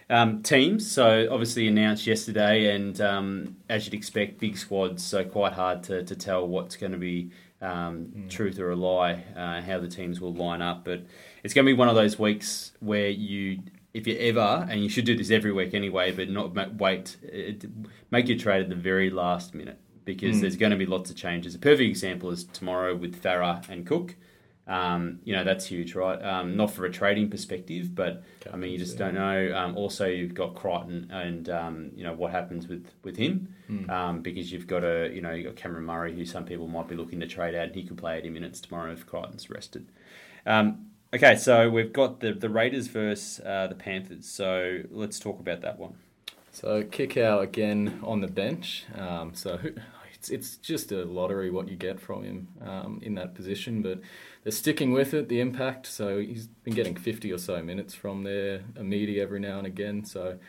Um, 0.09 0.41
teams, 0.41 0.89
so 0.89 1.27
obviously 1.31 1.67
announced 1.67 2.05
yesterday, 2.07 2.73
and 2.75 2.99
um, 3.01 3.57
as 3.69 3.85
you'd 3.85 3.93
expect, 3.93 4.39
big 4.39 4.57
squads, 4.57 5.03
so 5.03 5.23
quite 5.25 5.53
hard 5.53 5.83
to, 5.83 6.03
to 6.03 6.15
tell 6.15 6.47
what's 6.47 6.77
going 6.77 6.93
to 6.93 6.97
be 6.97 7.31
um, 7.61 8.25
truth 8.29 8.59
or 8.59 8.71
a 8.71 8.75
lie, 8.75 9.23
uh, 9.35 9.61
how 9.61 9.79
the 9.79 9.87
teams 9.87 10.21
will 10.21 10.33
line 10.33 10.61
up. 10.61 10.85
But 10.85 11.01
it's 11.43 11.53
going 11.53 11.65
to 11.65 11.69
be 11.69 11.77
one 11.77 11.89
of 11.89 11.95
those 11.95 12.17
weeks 12.19 12.71
where 12.79 13.09
you, 13.09 13.59
if 13.93 14.05
you 14.05 14.15
ever, 14.17 14.67
and 14.69 14.83
you 14.83 14.89
should 14.89 15.05
do 15.05 15.15
this 15.15 15.31
every 15.31 15.51
week 15.51 15.73
anyway, 15.73 16.11
but 16.11 16.29
not 16.29 16.53
ma- 16.53 16.67
wait, 16.77 17.17
it, 17.23 17.65
make 18.11 18.27
your 18.27 18.37
trade 18.37 18.61
at 18.61 18.69
the 18.69 18.75
very 18.75 19.09
last 19.09 19.53
minute 19.55 19.79
because 20.05 20.39
there's 20.41 20.55
going 20.55 20.71
to 20.71 20.77
be 20.77 20.85
lots 20.85 21.09
of 21.09 21.15
changes. 21.15 21.53
A 21.55 21.59
perfect 21.59 21.89
example 21.89 22.29
is 22.31 22.45
tomorrow 22.45 22.95
with 22.95 23.21
Farah 23.21 23.67
and 23.69 23.85
Cook. 23.85 24.15
Um, 24.67 25.19
you 25.23 25.33
know 25.33 25.45
that's 25.45 25.65
huge, 25.65 25.95
right? 25.95 26.21
Um, 26.21 26.57
not 26.57 26.71
for 26.71 26.85
a 26.85 26.91
trading 26.91 27.29
perspective, 27.29 27.95
but 27.95 28.23
I 28.51 28.57
mean 28.57 28.71
you 28.71 28.77
just 28.77 28.97
don't 28.97 29.13
know. 29.13 29.53
Um, 29.55 29.77
also, 29.77 30.05
you've 30.05 30.33
got 30.33 30.55
Crichton, 30.55 31.07
and 31.09 31.49
um, 31.49 31.91
you 31.95 32.03
know 32.03 32.13
what 32.13 32.31
happens 32.31 32.67
with 32.67 32.85
with 33.03 33.15
him 33.15 33.55
um, 33.89 34.21
because 34.21 34.51
you've 34.51 34.67
got 34.67 34.83
a 34.83 35.09
you 35.13 35.21
know 35.21 35.31
you 35.31 35.45
have 35.45 35.55
got 35.55 35.61
Cameron 35.61 35.85
Murray, 35.85 36.13
who 36.13 36.25
some 36.25 36.43
people 36.43 36.67
might 36.67 36.89
be 36.89 36.95
looking 36.95 37.21
to 37.21 37.27
trade 37.27 37.55
out, 37.55 37.67
and 37.67 37.75
he 37.75 37.83
could 37.83 37.97
play 37.97 38.17
80 38.17 38.29
minutes 38.29 38.59
tomorrow 38.59 38.91
if 38.91 39.05
Crichton's 39.05 39.49
rested. 39.49 39.87
Um, 40.45 40.86
okay, 41.13 41.35
so 41.35 41.69
we've 41.69 41.93
got 41.93 42.19
the 42.19 42.33
the 42.33 42.49
Raiders 42.49 42.87
versus 42.87 43.39
uh, 43.45 43.67
the 43.67 43.75
Panthers. 43.75 44.27
So 44.27 44.81
let's 44.91 45.19
talk 45.19 45.39
about 45.39 45.61
that 45.61 45.79
one. 45.79 45.95
So 46.51 46.83
Kikau 46.83 47.41
again 47.43 47.99
on 48.03 48.21
the 48.21 48.27
bench. 48.27 48.85
Um, 48.95 49.33
so 49.33 49.57
who, 49.57 49.73
it's 50.13 50.29
it's 50.29 50.57
just 50.57 50.91
a 50.91 51.05
lottery 51.05 51.51
what 51.51 51.67
you 51.67 51.75
get 51.75 51.99
from 51.99 52.23
him 52.23 52.47
um, 52.65 52.99
in 53.03 53.15
that 53.15 53.35
position, 53.35 53.81
but 53.81 54.01
they're 54.43 54.51
sticking 54.51 54.91
with 54.91 55.13
it. 55.13 55.29
The 55.29 55.39
impact. 55.39 55.85
So 55.85 56.19
he's 56.19 56.47
been 56.47 56.73
getting 56.73 56.95
fifty 56.95 57.31
or 57.31 57.37
so 57.37 57.61
minutes 57.61 57.93
from 57.93 58.23
there, 58.23 58.63
a 58.75 58.83
meaty 58.83 59.21
every 59.21 59.39
now 59.39 59.59
and 59.59 59.67
again. 59.67 60.05
So 60.05 60.39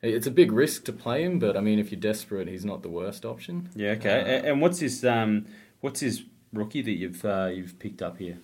it's 0.00 0.26
a 0.26 0.30
big 0.30 0.52
risk 0.52 0.84
to 0.84 0.92
play 0.92 1.24
him, 1.24 1.38
but 1.38 1.56
I 1.56 1.60
mean, 1.60 1.78
if 1.78 1.90
you're 1.90 2.00
desperate, 2.00 2.48
he's 2.48 2.64
not 2.64 2.82
the 2.82 2.88
worst 2.88 3.24
option. 3.24 3.68
Yeah, 3.74 3.90
okay. 3.90 4.20
A- 4.20 4.50
and 4.50 4.62
what's 4.62 4.78
his 4.78 5.04
um, 5.04 5.46
what's 5.80 6.00
his 6.00 6.22
rookie 6.52 6.82
that 6.82 6.92
you've 6.92 7.24
uh, 7.24 7.50
you've 7.52 7.78
picked 7.78 8.00
up 8.00 8.18
here? 8.18 8.38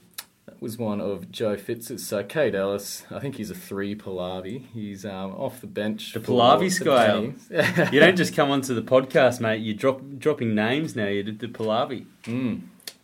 That 0.47 0.61
was 0.61 0.77
one 0.77 1.01
of 1.01 1.31
Joe 1.31 1.57
Fitz's. 1.57 2.07
So 2.07 2.23
Kaide 2.23 2.55
Ellis, 2.55 3.05
I 3.11 3.19
think 3.19 3.37
he's 3.37 3.51
a 3.51 3.55
three 3.55 3.95
Palavi. 3.95 4.67
He's 4.75 5.05
um, 5.07 5.33
off 5.33 5.61
the 5.63 5.67
bench. 5.67 6.13
The 6.13 6.21
the 6.21 6.71
scale. 6.71 7.33
You 7.93 8.01
don't 8.01 8.17
just 8.17 8.35
come 8.37 8.51
onto 8.51 8.75
the 8.75 8.83
podcast, 8.83 9.41
mate. 9.41 9.63
You're 9.63 9.75
drop, 9.75 10.03
dropping 10.19 10.55
names 10.55 10.95
now. 10.95 11.07
You 11.07 11.23
did 11.23 11.39
the 11.39 11.49
Pallavi. 11.49 12.05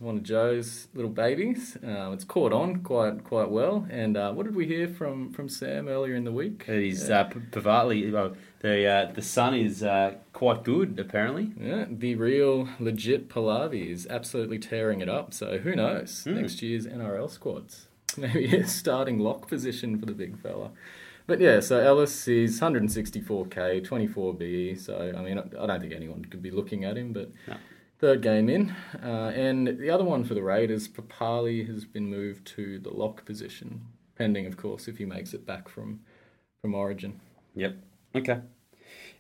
one 0.00 0.16
of 0.16 0.22
Joe's 0.22 0.88
little 0.94 1.11
babies. 1.11 1.76
Um, 1.83 2.12
it's 2.12 2.24
caught 2.24 2.53
on 2.53 2.83
quite 2.83 3.24
quite 3.24 3.50
well. 3.50 3.87
And 3.90 4.16
uh, 4.16 4.33
what 4.33 4.44
did 4.44 4.55
we 4.55 4.66
hear 4.66 4.88
from, 4.88 5.33
from 5.33 5.48
Sam 5.48 5.88
earlier 5.88 6.14
in 6.14 6.24
the 6.24 6.33
week? 6.33 6.64
He's 6.66 7.09
uh, 7.09 7.24
P- 7.24 7.40
Pavartli. 7.40 8.12
Well, 8.12 8.35
the 8.60 8.86
uh, 8.86 9.12
the 9.12 9.22
son 9.22 9.54
is 9.54 9.82
uh, 9.82 10.14
quite 10.32 10.64
good, 10.64 10.98
apparently. 10.98 11.52
Yeah, 11.60 11.86
the 11.90 12.14
real 12.14 12.68
legit 12.78 13.28
Pallavi 13.28 13.90
is 13.90 14.06
absolutely 14.06 14.58
tearing 14.58 15.00
it 15.00 15.08
up. 15.08 15.32
So 15.34 15.58
who 15.58 15.74
knows? 15.74 16.26
Next 16.26 16.62
year's 16.62 16.86
NRL 16.86 17.30
squads. 17.30 17.86
Maybe 18.16 18.46
a 18.56 18.66
starting 18.66 19.18
lock 19.18 19.48
position 19.48 19.98
for 19.98 20.06
the 20.06 20.12
big 20.12 20.38
fella. 20.40 20.70
But 21.26 21.40
yeah, 21.40 21.60
so 21.60 21.78
Ellis 21.78 22.26
is 22.26 22.60
164k, 22.60 23.84
24 23.84 24.34
BE. 24.34 24.74
So 24.74 25.12
I 25.16 25.22
mean, 25.22 25.38
I 25.38 25.42
I 25.62 25.66
don't 25.66 25.80
think 25.80 25.92
anyone 25.92 26.24
could 26.24 26.42
be 26.42 26.50
looking 26.50 26.84
at 26.84 26.96
him, 26.96 27.12
but 27.12 27.30
No. 27.46 27.56
third 27.98 28.20
game 28.20 28.48
in. 28.48 28.74
Uh, 29.02 29.32
and 29.34 29.68
the 29.78 29.90
other 29.90 30.04
one 30.04 30.24
for 30.24 30.34
the 30.34 30.42
Raiders, 30.42 30.88
Papalii 30.88 31.66
has 31.72 31.84
been 31.84 32.06
moved 32.10 32.46
to 32.56 32.78
the 32.80 32.90
lock 32.90 33.24
position, 33.24 33.82
pending, 34.16 34.46
of 34.46 34.56
course, 34.56 34.88
if 34.88 34.98
he 34.98 35.04
makes 35.04 35.32
it 35.32 35.46
back 35.46 35.68
from 35.68 36.00
from 36.60 36.74
Origin. 36.74 37.20
Yep. 37.54 37.76
Okay. 38.14 38.40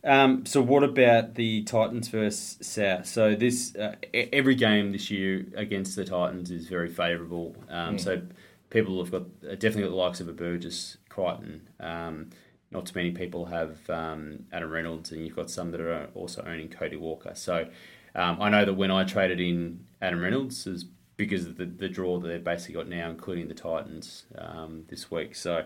Um, 0.02 0.46
so 0.46 0.62
what 0.62 0.82
about 0.82 1.34
the 1.34 1.62
Titans 1.64 2.08
versus 2.08 2.58
South? 2.66 3.06
So 3.06 3.34
this 3.34 3.74
uh, 3.76 3.96
every 4.14 4.54
game 4.54 4.92
this 4.92 5.10
year 5.10 5.46
against 5.54 5.94
the 5.96 6.04
Titans 6.04 6.50
is 6.50 6.68
very 6.68 6.88
favourable. 6.88 7.54
Um, 7.68 7.98
So 7.98 8.22
people 8.70 8.98
have 9.02 9.10
got 9.10 9.22
uh, 9.44 9.54
definitely 9.56 9.82
got 9.82 9.90
the 9.90 9.96
likes 9.96 10.20
of 10.20 10.28
a 10.28 10.32
Burgess, 10.32 10.96
Crichton. 11.08 11.68
Um, 11.78 12.30
not 12.70 12.86
too 12.86 12.92
many 12.94 13.10
people 13.10 13.46
have 13.46 13.90
um, 13.90 14.44
Adam 14.52 14.70
Reynolds, 14.70 15.10
and 15.12 15.24
you've 15.24 15.36
got 15.36 15.50
some 15.50 15.72
that 15.72 15.80
are 15.80 16.08
also 16.14 16.42
owning 16.46 16.68
Cody 16.68 16.96
Walker. 16.96 17.32
So 17.34 17.68
um, 18.14 18.40
I 18.40 18.48
know 18.48 18.64
that 18.64 18.74
when 18.74 18.90
I 18.90 19.04
traded 19.04 19.40
in 19.40 19.86
Adam 20.00 20.20
Reynolds, 20.20 20.66
is 20.66 20.86
because 21.16 21.46
of 21.46 21.56
the, 21.56 21.66
the 21.66 21.88
draw 21.88 22.18
that 22.18 22.28
they've 22.28 22.42
basically 22.42 22.76
got 22.76 22.88
now, 22.88 23.10
including 23.10 23.48
the 23.48 23.54
Titans 23.54 24.24
um, 24.38 24.84
this 24.88 25.10
week. 25.10 25.34
So 25.34 25.64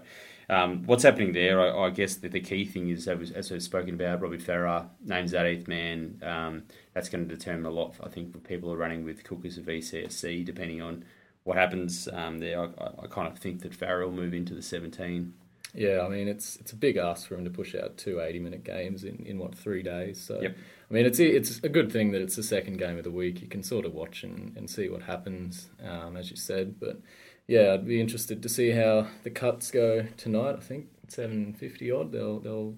um, 0.48 0.82
what's 0.84 1.02
happening 1.02 1.32
there, 1.32 1.60
I, 1.60 1.86
I 1.86 1.90
guess 1.90 2.16
that 2.16 2.32
the 2.32 2.40
key 2.40 2.64
thing 2.64 2.88
is, 2.88 3.08
as 3.08 3.30
as 3.30 3.50
we've 3.50 3.62
spoken 3.62 3.94
about, 3.94 4.20
Robbie 4.20 4.38
Farah 4.38 4.88
names 5.04 5.30
that 5.32 5.46
eighth 5.46 5.68
man. 5.68 6.20
Um, 6.22 6.62
that's 6.92 7.08
going 7.08 7.28
to 7.28 7.34
determine 7.34 7.66
a 7.66 7.70
lot, 7.70 7.96
I 8.02 8.08
think, 8.08 8.32
for 8.32 8.38
people 8.38 8.68
who 8.68 8.74
are 8.74 8.78
running 8.78 9.04
with 9.04 9.24
Cook 9.24 9.44
as 9.44 9.58
a 9.58 9.62
VCSC, 9.62 10.44
depending 10.44 10.80
on 10.80 11.04
what 11.44 11.56
happens 11.56 12.08
um, 12.12 12.38
there. 12.38 12.60
I, 12.60 13.02
I, 13.02 13.06
kind 13.08 13.28
of 13.28 13.38
think 13.38 13.62
that 13.62 13.78
Farah 13.78 14.04
will 14.04 14.12
move 14.12 14.34
into 14.34 14.54
the 14.54 14.62
17. 14.62 15.32
Yeah, 15.76 16.02
I 16.06 16.08
mean 16.08 16.28
it's 16.28 16.54
it's 16.56 16.72
a 16.72 16.76
big 16.76 16.96
ask 16.96 17.26
for 17.26 17.34
him 17.34 17.44
to 17.44 17.50
push 17.50 17.74
out 17.74 17.96
two 17.96 18.20
80 18.20 18.38
minute 18.38 18.64
games 18.64 19.02
in, 19.02 19.24
in 19.26 19.38
what 19.38 19.56
three 19.56 19.82
days. 19.82 20.20
So 20.20 20.40
Yep. 20.40 20.56
I 20.90 20.94
mean 20.94 21.04
it's 21.04 21.18
it's 21.18 21.58
a 21.64 21.68
good 21.68 21.90
thing 21.90 22.12
that 22.12 22.22
it's 22.22 22.36
the 22.36 22.44
second 22.44 22.76
game 22.76 22.96
of 22.96 23.02
the 23.02 23.10
week. 23.10 23.40
You 23.40 23.48
can 23.48 23.64
sort 23.64 23.84
of 23.84 23.92
watch 23.92 24.22
and, 24.22 24.56
and 24.56 24.70
see 24.70 24.88
what 24.88 25.02
happens, 25.02 25.68
um, 25.84 26.16
as 26.16 26.30
you 26.30 26.36
said. 26.36 26.78
But 26.78 27.00
yeah, 27.46 27.74
I'd 27.74 27.86
be 27.86 28.00
interested 28.00 28.42
to 28.42 28.48
see 28.48 28.70
how 28.70 29.08
the 29.22 29.30
cuts 29.30 29.70
go 29.70 30.06
tonight. 30.16 30.56
I 30.56 30.60
think 30.60 30.86
seven 31.08 31.52
fifty 31.52 31.90
odd. 31.90 32.12
They'll 32.12 32.40
they'll 32.40 32.74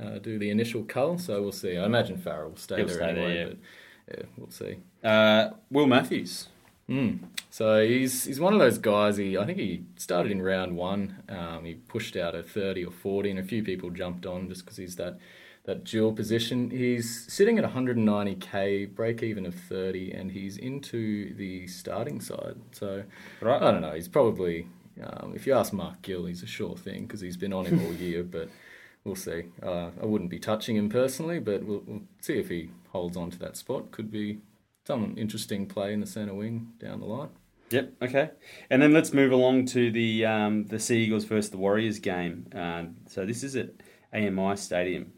uh, 0.00 0.18
do 0.18 0.38
the 0.38 0.50
initial 0.50 0.84
cull, 0.84 1.18
so 1.18 1.40
we'll 1.42 1.52
see. 1.52 1.76
I 1.76 1.84
imagine 1.84 2.16
Farrell 2.16 2.50
will 2.50 2.56
stay 2.56 2.76
He'll 2.76 2.86
there 2.86 2.96
stay 2.96 3.14
there, 3.14 3.24
anyway. 3.28 3.38
yeah. 3.38 3.54
But 4.08 4.18
yeah, 4.18 4.24
we'll 4.36 4.50
see. 4.50 4.76
Uh, 5.04 5.50
Will 5.70 5.86
Matthews. 5.86 6.48
So 7.48 7.86
he's 7.86 8.24
he's 8.24 8.40
one 8.40 8.52
of 8.52 8.58
those 8.58 8.76
guys. 8.78 9.16
He 9.16 9.38
I 9.38 9.46
think 9.46 9.58
he 9.58 9.84
started 9.96 10.30
in 10.32 10.42
round 10.42 10.76
one. 10.76 11.22
Um, 11.28 11.64
he 11.64 11.74
pushed 11.74 12.16
out 12.16 12.34
a 12.34 12.42
thirty 12.42 12.84
or 12.84 12.90
forty, 12.90 13.30
and 13.30 13.38
a 13.38 13.42
few 13.44 13.62
people 13.62 13.88
jumped 13.90 14.26
on 14.26 14.48
just 14.48 14.64
because 14.64 14.76
he's 14.76 14.96
that 14.96 15.18
that 15.64 15.84
dual 15.84 16.12
position. 16.12 16.70
He's 16.70 17.32
sitting 17.32 17.58
at 17.58 17.64
190k, 17.64 18.94
break 18.94 19.22
even 19.22 19.46
of 19.46 19.54
30, 19.54 20.12
and 20.12 20.32
he's 20.32 20.56
into 20.56 21.34
the 21.34 21.66
starting 21.68 22.20
side. 22.20 22.56
So 22.72 23.04
Right. 23.40 23.62
I 23.62 23.70
don't 23.70 23.82
know. 23.82 23.92
He's 23.92 24.08
probably 24.08 24.66
um, 25.02 25.32
if 25.34 25.46
you 25.46 25.54
ask 25.54 25.72
Mark 25.72 26.02
Gill, 26.02 26.26
he's 26.26 26.42
a 26.42 26.46
sure 26.46 26.76
thing 26.76 27.02
because 27.02 27.20
he's 27.20 27.36
been 27.36 27.52
on 27.52 27.66
him 27.66 27.84
all 27.86 27.92
year. 27.92 28.22
But 28.22 28.48
we'll 29.04 29.14
see. 29.16 29.44
Uh, 29.62 29.90
I 30.00 30.06
wouldn't 30.06 30.30
be 30.30 30.38
touching 30.38 30.76
him 30.76 30.88
personally, 30.88 31.38
but 31.38 31.64
we'll, 31.64 31.82
we'll 31.86 32.02
see 32.20 32.38
if 32.38 32.48
he 32.48 32.70
holds 32.90 33.16
on 33.16 33.30
to 33.30 33.38
that 33.40 33.56
spot. 33.56 33.90
Could 33.90 34.10
be 34.10 34.38
some 34.86 35.14
interesting 35.16 35.66
play 35.66 35.92
in 35.92 36.00
the 36.00 36.06
centre 36.06 36.34
wing 36.34 36.72
down 36.78 37.00
the 37.00 37.06
line. 37.06 37.30
Yep. 37.70 37.92
Okay. 38.02 38.30
And 38.68 38.82
then 38.82 38.92
let's 38.92 39.14
move 39.14 39.32
along 39.32 39.66
to 39.66 39.90
the 39.90 40.26
um, 40.26 40.66
the 40.66 40.78
Sea 40.78 41.04
Eagles 41.04 41.24
versus 41.24 41.50
the 41.50 41.56
Warriors 41.56 41.98
game. 41.98 42.46
Uh, 42.54 42.84
so 43.06 43.24
this 43.24 43.42
is 43.42 43.56
at 43.56 43.70
AMI 44.12 44.56
Stadium. 44.56 45.12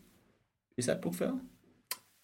Is 0.76 0.86
that 0.86 1.00
Brookvale? 1.02 1.40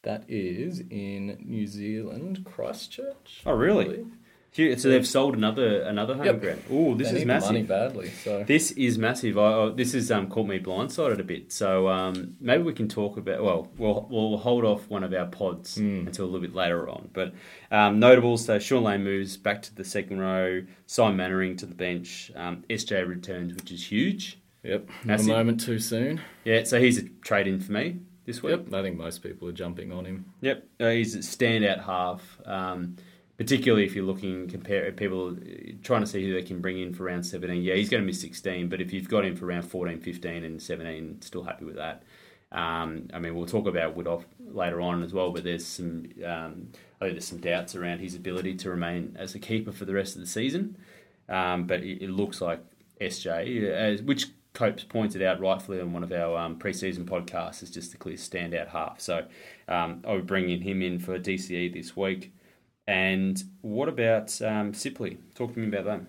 That 0.03 0.25
is 0.29 0.81
in 0.91 1.39
New 1.45 1.67
Zealand, 1.67 2.45
Christchurch. 2.45 3.43
Oh, 3.45 3.53
really? 3.53 3.85
believe. 3.85 4.07
Here, 4.53 4.77
so 4.77 4.89
they've 4.89 5.07
sold 5.07 5.37
another 5.37 5.83
another 5.83 6.15
home 6.17 6.25
Yep. 6.27 6.41
ground. 6.41 6.63
Oh, 6.73 6.95
this 6.97 7.07
They 7.11 7.13
is 7.13 7.19
need 7.19 7.21
the 7.21 7.27
massive. 7.27 7.49
money 7.53 7.63
badly. 7.63 8.09
So 8.09 8.43
This 8.43 8.73
is 8.73 8.99
massive. 8.99 9.39
I, 9.39 9.53
I, 9.67 9.69
this 9.71 9.93
has 9.93 10.11
um, 10.11 10.29
caught 10.29 10.49
me 10.49 10.59
blindsided 10.59 11.21
a 11.21 11.23
bit. 11.23 11.53
So 11.53 11.87
um, 11.87 12.35
maybe 12.41 12.65
we 12.65 12.73
can 12.73 12.89
talk 12.89 13.17
about. 13.17 13.45
Well, 13.45 13.69
we'll 13.79 14.09
we'll 14.11 14.39
hold 14.39 14.65
off 14.65 14.89
one 14.89 15.05
of 15.05 15.15
our 15.15 15.27
pods 15.27 15.77
Hmm. 15.77 16.09
until 16.09 16.25
a 16.25 16.27
little 16.27 16.41
bit 16.41 16.55
later 16.55 16.89
on. 16.89 17.11
But 17.13 17.33
um, 17.71 18.01
notables. 18.01 18.45
So 18.45 18.59
Shaun 18.59 18.83
Lane 18.83 19.05
moves 19.05 19.37
back 19.37 19.63
to 19.63 19.75
the 19.75 19.85
second 19.85 20.19
row. 20.19 20.65
Simon 20.87 21.17
Mannering 21.17 21.57
to 21.59 21.67
the 21.67 21.75
bench. 21.77 22.33
Um, 22.35 22.65
SJ 22.69 23.07
returns, 23.07 23.55
which 23.55 23.71
is 23.71 23.87
huge. 23.87 24.41
yep, 24.65 24.89
not 24.89 25.05
a 25.05 25.07
Massive. 25.07 25.29
moment 25.29 25.61
too 25.61 25.79
soon. 25.79 26.21
Yeah. 26.45 26.65
So 26.65 26.81
he's 26.81 26.99
a 26.99 27.05
trade 27.23 27.47
in 27.47 27.61
for 27.61 27.71
me 27.71 28.01
this 28.27 28.43
week. 28.43 28.57
Yep, 28.57 28.75
I 28.75 28.83
think 28.83 28.97
most 28.97 29.23
people 29.23 29.49
are 29.49 29.53
jumping 29.53 29.93
on 29.93 30.05
him. 30.05 30.25
Yep, 30.41 30.67
uh, 30.81 30.89
he's 30.89 31.15
a 31.15 31.19
standout 31.19 31.85
half, 31.85 32.39
um, 32.47 32.97
particularly 33.39 33.85
if 33.85 33.95
you're 33.95 34.05
looking 34.05 34.49
compare 34.49 34.91
people 34.93 35.31
uh, 35.31 35.73
trying 35.83 36.01
to 36.01 36.07
see 36.07 36.27
who 36.27 36.35
they 36.35 36.43
can 36.43 36.61
bring 36.61 36.79
in 36.81 36.93
for 36.95 37.05
round 37.05 37.25
17. 37.25 37.63
Yeah, 37.63 37.75
he's 37.75 37.89
going 37.89 38.03
to 38.03 38.07
miss 38.07 38.21
16, 38.21 38.69
but 38.69 38.81
if 38.81 38.93
you've 38.93 39.09
got 39.09 39.25
him 39.25 39.37
for 39.37 39.47
round 39.47 39.69
14, 39.69 40.01
15, 40.01 40.45
and 40.45 40.63
17, 40.63 41.23
still 41.23 41.45
happy 41.45 41.65
with 41.65 41.77
that. 41.77 42.03
Um, 42.53 43.09
I 43.15 43.21
mean, 43.21 43.35
we'll 43.35 43.47
talk 43.47 43.67
about 43.67 43.97
Woodhoff 43.97 44.25
later 44.53 44.81
on 44.81 45.03
as 45.03 45.13
well, 45.13 45.31
but 45.31 45.45
there's 45.45 45.65
some 45.65 46.09
um, 46.25 46.69
I 47.01 47.07
think 47.07 47.15
there's 47.15 47.27
some 47.27 47.39
doubts 47.39 47.75
around 47.75 48.01
his 48.01 48.15
ability 48.15 48.55
to 48.57 48.71
remain 48.71 49.17
as 49.19 49.35
a 49.35 49.39
keeper 49.39 49.73
for 49.73 49.85
the 49.85 49.95
rest 49.95 50.17
of 50.17 50.21
the 50.21 50.27
season. 50.27 50.77
Um, 51.29 51.67
but 51.67 51.81
it, 51.81 52.03
it 52.03 52.11
looks 52.11 52.41
like 52.41 52.61
SJ, 53.01 53.71
as, 53.71 54.03
which 54.03 54.27
Copes 54.53 54.83
pointed 54.83 55.23
out 55.23 55.41
rightfully 55.41 55.81
on 55.81 55.93
one 55.93 56.03
of 56.03 56.13
our 56.13 56.37
um, 56.37 56.59
preseason 56.59 57.05
podcasts, 57.05 57.63
is 57.63 57.71
just 57.71 57.93
the 57.93 57.97
clear 57.97 58.17
standout 58.17 58.69
half. 58.69 59.01
So 59.01 59.27
um, 59.69 60.03
I'll 60.07 60.17
be 60.17 60.23
bringing 60.23 60.63
him 60.63 60.83
in 60.83 60.99
for 60.99 61.19
DCE 61.19 61.73
this 61.73 61.97
week. 61.97 62.33
And 62.87 63.43
what 63.61 63.89
about 63.89 64.43
um, 64.43 64.73
Sipley? 64.73 65.19
Talk 65.37 65.55
to 65.55 65.61
me 65.61 65.69
about 65.69 65.85
that. 65.85 66.01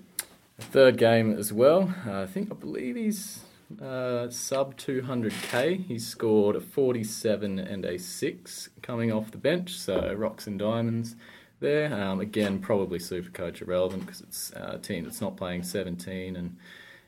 Third 0.60 0.98
game 0.98 1.38
as 1.38 1.54
well. 1.54 1.94
Uh, 2.08 2.22
I 2.22 2.26
think 2.26 2.52
I 2.52 2.56
believe 2.56 2.96
he's 2.96 3.42
uh, 3.80 4.30
sub 4.30 4.76
200k. 4.76 5.86
He 5.86 6.00
scored 6.00 6.56
a 6.56 6.62
47 6.62 7.60
and 7.60 7.86
a 7.86 8.00
six 8.00 8.70
coming 8.82 9.12
off 9.12 9.30
the 9.30 9.38
bench. 9.38 9.78
So 9.78 10.14
rocks 10.14 10.48
and 10.48 10.58
diamonds 10.58 11.16
there. 11.60 11.94
Um, 11.94 12.20
again, 12.20 12.58
probably 12.58 12.98
super 12.98 13.30
coach 13.30 13.62
irrelevant 13.62 14.08
because 14.08 14.22
it's 14.22 14.52
uh, 14.54 14.72
a 14.76 14.80
team 14.80 15.04
that's 15.04 15.22
not 15.22 15.38
playing 15.38 15.62
17 15.62 16.36
and. 16.36 16.58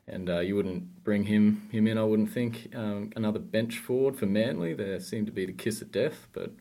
And 0.08 0.30
uh, 0.30 0.39
you 0.39 0.56
wouldn't 0.56 1.04
bring 1.04 1.24
him 1.24 1.70
him 1.72 1.88
in, 1.88 1.98
I 1.98 2.04
wouldn't 2.04 2.32
think. 2.32 2.70
Um, 2.76 3.12
another 3.16 3.39
bench 3.39 3.78
forward 3.78 4.18
for 4.18 4.26
Manly. 4.26 4.74
There 4.74 5.00
seemed 5.00 5.28
to 5.28 5.32
be 5.32 5.46
the 5.46 5.54
kiss 5.54 5.82
of 5.82 5.92
death, 5.92 6.28
but 6.34 6.52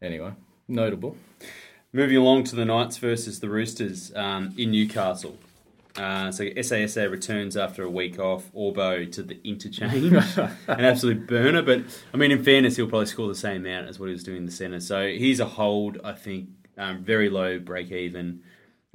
anyway, 0.00 0.32
notable. 0.68 1.16
Moving 1.92 2.16
along 2.16 2.44
to 2.44 2.56
the 2.56 2.64
Knights 2.64 2.98
versus 2.98 3.40
the 3.40 3.48
Roosters 3.48 4.14
um, 4.14 4.54
in 4.56 4.70
Newcastle. 4.70 5.36
Uh, 5.96 6.30
so 6.30 6.44
SASA 6.44 7.08
returns 7.10 7.56
after 7.56 7.82
a 7.82 7.90
week 7.90 8.18
off. 8.18 8.52
Orbo 8.52 9.10
to 9.12 9.22
the 9.22 9.40
interchange, 9.44 10.12
an 10.36 10.84
absolute 10.84 11.26
burner. 11.26 11.62
But 11.62 11.84
I 12.12 12.16
mean, 12.16 12.30
in 12.30 12.44
fairness, 12.44 12.76
he'll 12.76 12.88
probably 12.88 13.06
score 13.06 13.28
the 13.28 13.34
same 13.34 13.64
amount 13.64 13.88
as 13.88 13.98
what 13.98 14.06
he 14.06 14.12
was 14.12 14.22
doing 14.22 14.38
in 14.38 14.46
the 14.46 14.52
centre. 14.52 14.80
So 14.80 15.08
he's 15.08 15.40
a 15.40 15.46
hold. 15.46 15.98
I 16.04 16.12
think 16.12 16.50
um, 16.76 17.02
very 17.02 17.30
low 17.30 17.58
break 17.58 17.90
even. 17.90 18.42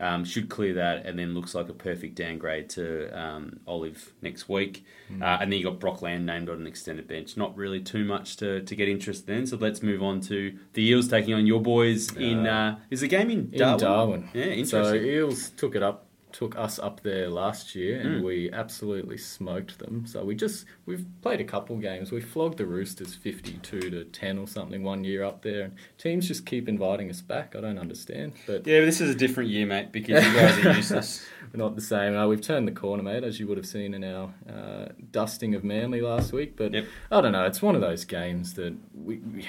Um, 0.02 0.26
should 0.26 0.50
clear 0.50 0.74
that, 0.74 1.06
and 1.06 1.20
then 1.20 1.36
looks 1.36 1.54
like 1.54 1.70
a 1.70 1.74
perfect 1.74 2.16
downgrade 2.16 2.70
to 2.72 3.10
um, 3.18 3.60
Olive 3.68 4.14
next 4.24 4.50
week. 4.50 4.84
Uh, 5.22 5.38
and 5.40 5.52
then 5.52 5.60
you 5.60 5.66
got 5.66 5.80
Brock 5.80 6.02
Lamb 6.02 6.26
named 6.26 6.50
on 6.50 6.60
an 6.60 6.66
extended 6.66 7.08
bench. 7.08 7.38
Not 7.38 7.56
really 7.56 7.82
too 7.82 8.04
much 8.04 8.38
to, 8.38 8.62
to 8.62 8.76
get 8.76 8.90
interested 8.90 9.30
in. 9.38 9.46
So 9.46 9.58
let's 9.58 9.84
move 9.84 10.02
on 10.02 10.20
to 10.22 10.58
the 10.74 10.90
Eels 10.90 11.08
taking 11.08 11.36
on 11.36 11.46
your 11.46 11.62
boys 11.62 12.16
in. 12.16 12.48
Uh, 12.48 12.80
is 12.90 13.02
the 13.02 13.08
game 13.08 13.30
in 13.30 13.52
Darwin? 13.52 13.74
In 13.74 13.80
Darwin. 13.80 14.30
Yeah, 14.34 14.46
interesting. 14.46 15.02
So. 15.02 15.06
Eels 15.06 15.50
took 15.52 15.76
it 15.76 15.84
up, 15.84 16.08
took 16.34 16.56
us 16.58 16.80
up 16.80 17.02
there 17.02 17.30
last 17.30 17.76
year, 17.76 18.00
and 18.00 18.24
we 18.24 18.52
absolutely 18.52 19.18
smoked 19.18 19.80
them. 19.80 20.06
So 20.06 20.24
we 20.24 20.36
just 20.36 20.66
we've 20.86 21.06
played 21.22 21.42
a 21.42 21.44
couple 21.44 21.78
games. 21.78 22.12
We 22.12 22.22
flogged 22.22 22.58
the 22.58 22.66
Roosters 22.66 23.16
fifty-two 23.16 23.90
to 23.92 24.04
ten 24.06 24.38
or 24.38 24.48
something 24.48 24.84
one 24.84 25.04
year 25.04 25.24
up 25.24 25.42
there, 25.42 25.64
and 25.64 25.74
teams 25.98 26.28
just 26.28 26.46
keep 26.46 26.68
inviting 26.70 27.10
us 27.10 27.22
back. 27.22 27.56
I 27.56 27.62
don't 27.62 27.78
understand, 27.80 28.34
but 28.48 28.66
yeah, 28.68 28.80
but 28.80 28.86
this 28.86 29.02
is 29.02 29.10
a 29.14 29.18
different 29.18 29.50
year, 29.50 29.66
mate, 29.66 29.92
because 29.92 30.24
you 30.26 30.34
guys 30.34 30.66
are 30.66 30.74
useless. 30.74 31.26
we're 31.54 31.58
not 31.64 31.76
the 31.76 31.82
same. 31.82 32.16
Uh, 32.16 32.28
we've 32.28 32.42
turned 32.42 32.68
the 32.68 32.72
corner, 32.72 33.04
mate, 33.04 33.24
as 33.24 33.40
you 33.40 33.48
would 33.48 33.58
have 33.58 33.68
seen 33.68 33.94
in 33.94 34.04
our 34.04 34.34
uh, 34.50 34.90
dusting 35.12 35.56
of 35.56 35.64
Manly 35.64 36.02
last 36.02 36.32
week. 36.34 36.56
But 36.56 36.74
Yep. 36.74 36.86
I 37.12 37.22
don't 37.22 37.32
know. 37.34 37.46
It's 37.46 37.62
one 37.62 37.76
of 37.76 37.82
those 37.82 38.06
games 38.06 38.54
that 38.56 38.76
we. 38.94 39.18
we 39.18 39.48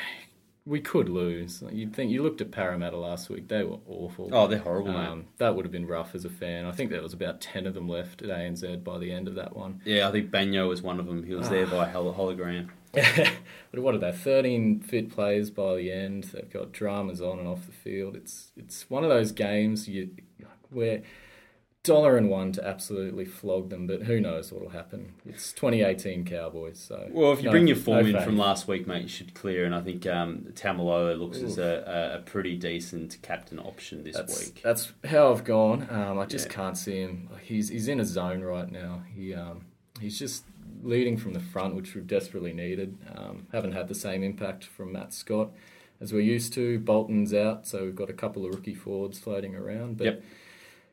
we 0.64 0.80
could 0.80 1.08
lose. 1.08 1.62
You'd 1.72 1.94
think 1.94 2.10
you 2.10 2.22
looked 2.22 2.40
at 2.40 2.50
Parramatta 2.50 2.96
last 2.96 3.28
week; 3.28 3.48
they 3.48 3.64
were 3.64 3.78
awful. 3.88 4.28
Oh, 4.32 4.46
they're 4.46 4.58
horrible. 4.58 4.96
Um, 4.96 5.26
that 5.38 5.56
would 5.56 5.64
have 5.64 5.72
been 5.72 5.86
rough 5.86 6.14
as 6.14 6.24
a 6.24 6.30
fan. 6.30 6.66
I 6.66 6.72
think 6.72 6.90
there 6.90 7.02
was 7.02 7.12
about 7.12 7.40
ten 7.40 7.66
of 7.66 7.74
them 7.74 7.88
left 7.88 8.22
at 8.22 8.28
ANZ 8.28 8.84
by 8.84 8.98
the 8.98 9.12
end 9.12 9.28
of 9.28 9.34
that 9.34 9.56
one. 9.56 9.80
Yeah, 9.84 10.08
I 10.08 10.12
think 10.12 10.30
Banyo 10.30 10.68
was 10.68 10.82
one 10.82 11.00
of 11.00 11.06
them. 11.06 11.24
He 11.24 11.34
was 11.34 11.48
there 11.48 11.66
by 11.66 11.88
hol- 11.88 12.14
hologram. 12.14 12.68
but 12.92 13.80
what 13.80 13.94
are 13.94 13.98
they? 13.98 14.12
Thirteen 14.12 14.80
fit 14.80 15.10
players 15.10 15.50
by 15.50 15.76
the 15.76 15.90
end. 15.90 16.24
They've 16.24 16.50
got 16.50 16.72
dramas 16.72 17.20
on 17.20 17.38
and 17.38 17.48
off 17.48 17.66
the 17.66 17.72
field. 17.72 18.14
It's 18.14 18.52
it's 18.56 18.88
one 18.88 19.02
of 19.02 19.10
those 19.10 19.32
games 19.32 19.88
you 19.88 20.10
where 20.70 21.02
dollar 21.84 22.16
and 22.16 22.30
one 22.30 22.52
to 22.52 22.66
absolutely 22.66 23.24
flog 23.24 23.68
them. 23.70 23.86
But 23.86 24.02
who 24.02 24.20
knows 24.20 24.52
what'll 24.52 24.68
happen? 24.70 25.14
It's 25.26 25.52
2018 25.52 26.24
Cowboys. 26.24 26.78
So 26.78 27.08
Well, 27.10 27.32
if 27.32 27.38
you 27.40 27.46
no- 27.46 27.50
bring 27.50 27.66
your 27.66 27.76
no 27.76 27.82
form 27.82 28.06
in 28.06 28.12
faith. 28.14 28.24
from 28.24 28.38
last 28.38 28.68
week, 28.68 28.86
mate, 28.86 29.02
you 29.02 29.08
should 29.08 29.34
clear. 29.34 29.64
And 29.64 29.74
I 29.74 29.80
think 29.80 30.06
um, 30.06 30.46
Taumalolo 30.52 31.18
looks 31.18 31.38
as 31.38 31.58
a, 31.58 32.12
a, 32.14 32.18
a 32.18 32.22
pretty 32.22 32.56
decent 32.56 33.18
captain 33.22 33.58
option 33.58 34.04
this 34.04 34.16
That's, 34.16 34.38
week. 34.38 34.60
that's 34.62 34.92
how 35.04 35.30
I've 35.32 35.44
gone. 35.44 35.86
Um, 35.90 36.18
I 36.18 36.26
just 36.26 36.46
Yeah. 36.48 36.52
can't 36.54 36.76
see 36.78 37.00
him. 37.00 37.28
He's 37.42 37.68
he's 37.68 37.88
in 37.88 37.98
a 38.00 38.04
zone 38.04 38.42
right 38.42 38.70
now. 38.70 39.02
He 39.14 39.34
um, 39.34 39.66
he's 40.00 40.18
just 40.18 40.44
leading 40.84 41.16
from 41.16 41.32
the 41.32 41.40
front, 41.40 41.74
which 41.74 41.94
we've 41.94 42.06
desperately 42.06 42.52
needed. 42.52 42.96
Um, 43.16 43.46
haven't 43.52 43.72
had 43.72 43.88
the 43.88 43.94
same 43.94 44.22
impact 44.22 44.64
from 44.64 44.92
Matt 44.92 45.12
Scott 45.12 45.50
as 46.00 46.12
we're 46.12 46.20
used 46.20 46.52
to. 46.54 46.78
Bolton's 46.80 47.32
out, 47.34 47.66
so 47.66 47.84
we've 47.84 47.94
got 47.94 48.10
a 48.10 48.12
couple 48.14 48.44
of 48.44 48.52
rookie 48.54 48.74
forwards 48.74 49.18
floating 49.18 49.54
around. 49.54 49.96
But 49.98 50.04
Yep. 50.04 50.22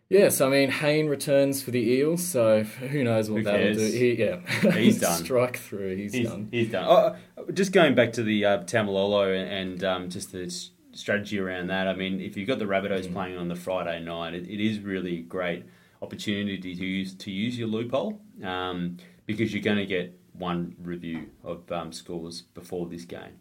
Yes, 0.10 0.42
I 0.42 0.50
mean 0.50 0.72
Hayne 0.72 1.08
returns 1.08 1.62
for 1.62 1.70
the 1.70 1.80
Eels, 1.88 2.26
so 2.26 2.64
who 2.64 3.04
knows 3.04 3.30
what 3.30 3.44
that'll 3.44 3.74
do. 3.76 3.80
He, 3.80 4.14
yeah, 4.14 4.38
He's 4.74 5.00
done. 5.02 5.24
Strike 5.24 5.58
through. 5.58 5.96
He's, 5.98 6.14
He's, 6.14 6.28
done. 6.28 6.48
he's 6.52 6.72
done. 6.72 6.86
Oh, 6.88 7.16
uh, 7.38 7.52
just 7.54 7.72
going 7.72 7.94
back 7.94 8.14
to 8.14 8.24
the 8.24 8.44
uh, 8.44 8.58
Taumalolo 8.64 9.32
and, 9.36 9.84
um, 9.84 10.10
just 10.10 10.32
the 10.32 10.52
strategy 10.94 11.38
around 11.40 11.68
that. 11.68 11.88
I 11.88 11.94
mean, 11.94 12.20
if 12.22 12.36
you've 12.36 12.48
got 12.48 12.58
the 12.58 12.66
Rabbitohs 12.66 13.08
Mm. 13.08 13.14
playing 13.14 13.38
on 13.38 13.50
the 13.50 13.56
Friday 13.56 14.00
night, 14.04 14.34
it, 14.34 14.48
it 14.50 14.60
is 14.60 14.80
really 14.80 15.20
a 15.20 15.22
great 15.22 15.66
opportunity 16.02 16.58
to 16.74 16.84
use 16.86 17.14
to 17.14 17.30
use 17.32 17.58
your 17.60 17.68
loophole. 17.68 18.20
Um, 18.44 18.98
because 19.28 19.54
you're 19.54 19.62
going 19.62 19.78
to 19.78 19.86
get 19.86 20.20
one 20.34 20.76
review 20.82 21.30
of 21.44 21.72
um, 21.72 21.94
scores 21.94 22.42
before 22.42 22.88
this 22.88 23.06
game. 23.06 23.38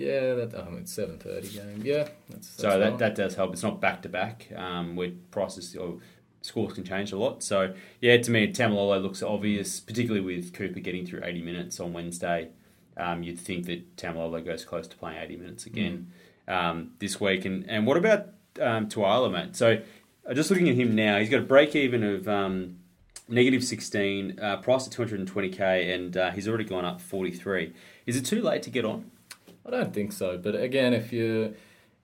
Yeah, 0.00 0.34
that 0.34 0.54
um, 0.54 0.78
it's 0.78 0.92
seven 0.92 1.18
thirty 1.18 1.48
game. 1.48 1.82
Yeah, 1.84 2.08
that's, 2.28 2.48
that's 2.48 2.56
So 2.56 2.78
that, 2.78 2.90
fine. 2.90 2.98
that 2.98 3.14
does 3.14 3.34
help. 3.34 3.52
It's 3.52 3.62
not 3.62 3.80
back 3.80 4.02
to 4.02 4.08
back, 4.08 4.48
um, 4.56 4.96
where 4.96 5.10
prices 5.30 5.76
or 5.76 5.98
scores 6.42 6.72
can 6.72 6.84
change 6.84 7.12
a 7.12 7.18
lot. 7.18 7.42
So 7.42 7.74
yeah, 8.00 8.16
to 8.16 8.30
me, 8.30 8.50
Taumalolo 8.52 9.02
looks 9.02 9.22
obvious, 9.22 9.78
particularly 9.80 10.24
with 10.24 10.54
Cooper 10.54 10.80
getting 10.80 11.04
through 11.06 11.20
80 11.22 11.42
minutes 11.42 11.80
on 11.80 11.92
Wednesday. 11.92 12.48
Um, 12.96 13.22
you'd 13.22 13.38
think 13.38 13.66
that 13.66 13.96
Taumalolo 13.96 14.44
goes 14.44 14.64
close 14.64 14.86
to 14.88 14.96
playing 14.96 15.18
80 15.22 15.36
minutes 15.36 15.66
again 15.66 16.10
um, 16.48 16.92
this 16.98 17.20
week. 17.20 17.44
And 17.44 17.68
and 17.68 17.86
what 17.86 17.96
about 17.96 18.28
um, 18.60 18.88
Tuala, 18.88 19.30
mate? 19.30 19.54
So 19.54 19.80
uh, 20.26 20.34
just 20.34 20.50
looking 20.50 20.68
at 20.68 20.76
him 20.76 20.94
now, 20.94 21.18
he's 21.18 21.28
got 21.30 21.40
a 21.40 21.44
break 21.44 21.76
even 21.76 22.02
of 22.02 22.26
um, 22.26 22.78
negative 23.28 23.62
16, 23.62 24.38
uh, 24.40 24.56
price 24.58 24.86
at 24.86 24.92
220k, 24.94 25.94
and 25.94 26.16
uh, 26.16 26.30
he's 26.30 26.48
already 26.48 26.64
gone 26.64 26.84
up 26.84 27.00
43. 27.00 27.72
Is 28.06 28.16
it 28.16 28.24
too 28.24 28.40
late 28.42 28.62
to 28.62 28.70
get 28.70 28.84
on? 28.84 29.10
I 29.66 29.70
don't 29.70 29.92
think 29.94 30.12
so. 30.12 30.38
But 30.38 30.54
again, 30.54 30.94
if 30.94 31.12
you're, 31.12 31.50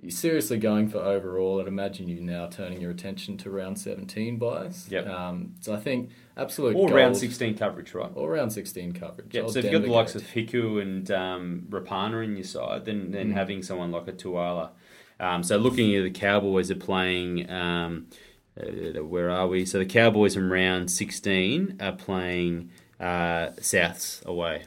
you're 0.01 0.11
seriously 0.11 0.59
going 0.59 0.89
for 0.89 0.99
overall, 0.99 1.61
I'd 1.61 1.67
imagine 1.69 2.09
you're 2.09 2.23
now 2.23 2.47
turning 2.49 2.81
your 2.81 2.91
attention 2.91 3.37
to 3.39 3.51
round 3.51 3.79
17 3.79 4.39
buys. 4.39 4.87
Yep. 4.91 5.07
Um, 5.07 5.55
so 5.61 5.75
I 5.75 5.79
think 5.79 6.11
absolute 6.37 6.77
Or 6.77 6.89
round 6.91 7.17
16 7.17 7.57
coverage, 7.57 7.95
right? 7.95 8.11
Or 8.15 8.31
round 8.31 8.53
16 8.53 8.93
coverage. 8.93 9.35
Yeah, 9.35 9.43
Old 9.43 9.53
so 9.53 9.59
if 9.61 9.65
you've 9.65 9.73
got 9.73 9.83
the 9.83 9.91
likes 9.91 10.15
of 10.15 10.23
Hiku 10.23 10.81
and 10.83 11.11
um, 11.11 11.67
Rapana 11.71 12.23
in 12.25 12.37
your 12.37 12.45
side, 12.45 12.85
then 12.85 13.07
Mm. 13.09 13.13
then 13.13 13.31
having 13.33 13.63
someone 13.63 13.91
like 13.91 14.07
a 14.07 14.13
Tuala. 14.13 14.71
Um, 15.19 15.43
so 15.43 15.57
looking 15.57 15.95
at 15.97 16.03
the 16.03 16.11
Cowboys 16.11 16.71
are 16.71 16.75
playing. 16.77 17.51
Um, 17.51 18.09
uh, 18.59 19.03
where 19.03 19.31
are 19.31 19.47
we? 19.47 19.65
So 19.67 19.79
the 19.79 19.87
Cowboys 19.87 20.37
in 20.37 20.49
round 20.51 20.91
sixteen 20.91 21.77
are 21.81 21.93
playing 21.93 22.71
uh, 23.01 23.49
Souths 23.61 24.25
away. 24.27 24.65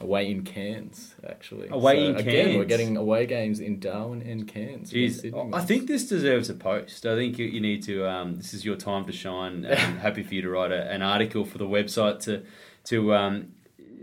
Away 0.00 0.30
in 0.30 0.42
Cairns, 0.44 1.14
actually. 1.28 1.68
Away 1.68 1.96
So 1.96 2.10
in 2.10 2.16
Again, 2.16 2.56
we're 2.58 2.64
getting 2.64 2.96
away 2.96 3.26
games 3.26 3.60
in 3.60 3.80
Darwin 3.80 4.22
and 4.22 4.46
Cairns. 4.46 4.92
Jeez, 4.92 5.20
Sydney 5.20 5.50
I 5.52 5.60
think 5.60 5.86
this 5.88 6.08
deserves 6.08 6.48
a 6.48 6.54
post. 6.54 7.04
I 7.06 7.14
think 7.16 7.38
you, 7.38 7.46
you 7.46 7.60
need 7.60 7.82
to. 7.84 8.06
Um, 8.08 8.36
this 8.36 8.54
is 8.54 8.64
your 8.64 8.76
time 8.76 9.04
to 9.06 9.12
shine. 9.12 9.64
Um, 9.66 9.72
happy 9.98 10.22
for 10.22 10.34
you 10.34 10.42
to 10.42 10.48
write 10.50 10.72
a, 10.72 10.90
an 10.90 11.02
article 11.02 11.44
for 11.44 11.58
the 11.58 11.66
website 11.66 12.20
to 12.20 12.44
to 12.84 13.14
um, 13.14 13.48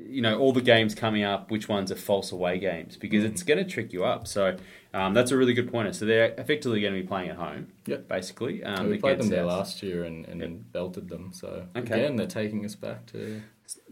you 0.07 0.21
know 0.21 0.37
all 0.37 0.51
the 0.53 0.61
games 0.61 0.93
coming 0.93 1.23
up. 1.23 1.49
Which 1.51 1.69
ones 1.69 1.91
are 1.91 1.95
false 1.95 2.31
away 2.31 2.59
games 2.59 2.97
because 2.97 3.23
Mm. 3.23 3.27
it's 3.27 3.43
going 3.43 3.57
to 3.63 3.69
trick 3.69 3.93
you 3.93 4.03
up. 4.03 4.27
So 4.27 4.57
um, 4.93 5.13
that's 5.13 5.31
a 5.31 5.37
really 5.37 5.53
good 5.53 5.71
pointer. 5.71 5.93
So 5.93 6.05
they're 6.05 6.33
effectively 6.37 6.81
going 6.81 6.93
to 6.95 7.01
be 7.01 7.07
playing 7.07 7.29
at 7.29 7.37
home. 7.37 7.67
Yep. 7.85 8.07
basically. 8.09 8.63
Um, 8.63 8.89
we 8.89 8.97
played 8.97 9.19
them 9.19 9.29
there 9.29 9.45
last 9.45 9.81
year 9.83 10.03
and, 10.03 10.25
and 10.27 10.71
belted 10.71 11.07
them. 11.09 11.31
So 11.33 11.67
Okay. 11.75 11.95
again, 12.01 12.15
they're 12.17 12.27
taking 12.27 12.65
us 12.65 12.75
back 12.75 13.05
to 13.07 13.41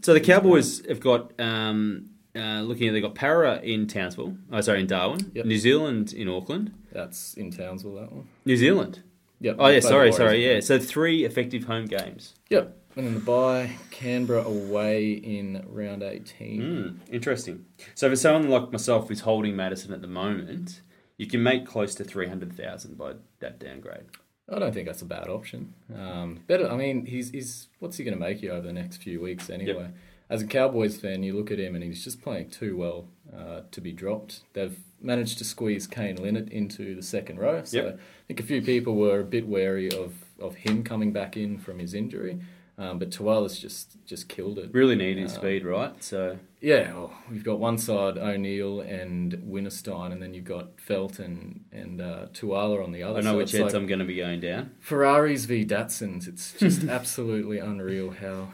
So 0.02 0.12
the 0.12 0.20
Cowboys 0.20 0.84
have 0.86 1.00
got. 1.00 1.38
Um, 1.40 2.10
uh, 2.36 2.62
looking 2.62 2.88
at 2.88 2.92
they've 2.92 3.02
got 3.02 3.14
Para 3.14 3.60
in 3.60 3.86
Townsville. 3.86 4.36
Oh, 4.50 4.60
sorry, 4.60 4.80
in 4.80 4.88
Darwin. 4.88 5.30
Yep. 5.34 5.46
New 5.46 5.56
Zealand 5.56 6.12
in 6.12 6.28
Auckland. 6.28 6.74
that's 6.90 7.34
in 7.34 7.52
Townsville. 7.52 7.94
That 7.94 8.10
one. 8.10 8.26
New 8.44 8.56
Zealand. 8.56 9.04
Yep. 9.40 9.56
Oh 9.58 9.66
yeah, 9.68 9.74
we 9.74 9.80
played 9.80 9.82
the 9.84 9.88
sorry, 9.88 10.12
sorry. 10.12 10.52
Yeah, 10.54 10.60
so 10.60 10.78
three 10.78 11.24
effective 11.24 11.64
home 11.64 11.86
games. 11.86 12.34
Yep. 12.50 12.76
And 12.96 13.06
then 13.06 13.14
the 13.14 13.20
bye, 13.20 13.70
Canberra 13.90 14.42
away 14.44 15.12
in 15.12 15.64
round 15.68 16.02
18. 16.02 16.60
Mm, 16.60 16.96
interesting. 17.12 17.66
So 17.94 18.08
for 18.08 18.16
someone 18.16 18.48
like 18.48 18.70
myself 18.72 19.08
who's 19.08 19.20
holding 19.20 19.56
Madison 19.56 19.92
at 19.92 20.00
the 20.00 20.06
moment, 20.08 20.80
you 21.18 21.26
can 21.26 21.42
make 21.42 21.66
close 21.66 21.94
to 21.96 22.04
three 22.04 22.28
hundred 22.28 22.56
thousand 22.56 22.96
by 22.96 23.14
that 23.40 23.58
downgrade. 23.58 24.04
I 24.50 24.58
don't 24.58 24.72
think 24.74 24.86
that's 24.86 25.02
a 25.02 25.06
bad 25.06 25.28
option. 25.28 25.72
Um, 25.96 26.40
better, 26.46 26.70
I 26.70 26.76
mean, 26.76 27.06
he's, 27.06 27.30
he's 27.30 27.68
what's 27.78 27.96
he 27.96 28.04
going 28.04 28.16
to 28.16 28.20
make 28.20 28.42
you 28.42 28.50
over 28.50 28.66
the 28.66 28.72
next 28.72 29.02
few 29.02 29.20
weeks 29.20 29.48
anyway? 29.50 29.88
As 30.30 30.42
a 30.42 30.46
Cowboys 30.46 30.98
fan, 30.98 31.22
you 31.22 31.34
look 31.34 31.50
at 31.50 31.58
him 31.58 31.74
and 31.74 31.84
he's 31.84 32.02
just 32.04 32.20
playing 32.22 32.50
too 32.50 32.76
well 32.76 33.08
uh, 33.34 33.60
to 33.70 33.80
be 33.80 33.92
dropped. 33.92 34.40
They've 34.54 34.78
managed 35.00 35.38
to 35.38 35.44
squeeze 35.44 35.86
Kane 35.86 36.16
Linnett 36.16 36.50
into 36.50 36.94
the 36.94 37.02
second 37.02 37.38
row. 37.38 37.62
So 37.64 37.76
Yep. 37.84 37.98
I 37.98 38.26
think 38.28 38.40
a 38.40 38.42
few 38.42 38.62
people 38.62 38.96
were 38.96 39.20
a 39.20 39.24
bit 39.24 39.46
wary 39.46 39.90
of, 39.90 40.14
of 40.38 40.56
him 40.56 40.82
coming 40.82 41.12
back 41.12 41.36
in 41.36 41.58
from 41.58 41.78
his 41.78 41.94
injury. 41.94 42.40
Um, 42.76 42.98
but 42.98 43.10
Tuala's 43.10 43.58
just 43.58 43.96
just 44.04 44.28
killed 44.28 44.58
it. 44.58 44.70
Really 44.74 44.96
need 44.96 45.16
his 45.16 45.32
Um, 45.34 45.38
speed, 45.40 45.64
right? 45.64 46.02
So 46.02 46.38
Yeah, 46.64 46.94
well, 46.94 47.12
we've 47.30 47.44
got 47.44 47.58
one 47.58 47.76
side 47.76 48.16
O'Neill 48.16 48.80
and 48.80 49.34
Winterstein, 49.34 50.12
and 50.12 50.22
then 50.22 50.32
you've 50.32 50.46
got 50.46 50.78
Feldt 50.78 51.18
and 51.18 51.62
and 51.70 52.00
uh, 52.00 52.28
Tuala 52.32 52.82
on 52.82 52.90
the 52.90 53.02
other. 53.02 53.18
I 53.18 53.20
know 53.22 53.32
so 53.32 53.36
which 53.36 53.52
heads 53.52 53.64
like 53.64 53.74
I'm 53.74 53.86
going 53.86 53.98
to 53.98 54.06
be 54.06 54.16
going 54.16 54.40
down. 54.40 54.70
Ferraris 54.80 55.44
v 55.44 55.66
Datsuns. 55.66 56.26
It's 56.26 56.52
just 56.58 56.84
absolutely 56.84 57.58
unreal 57.58 58.12
how 58.12 58.48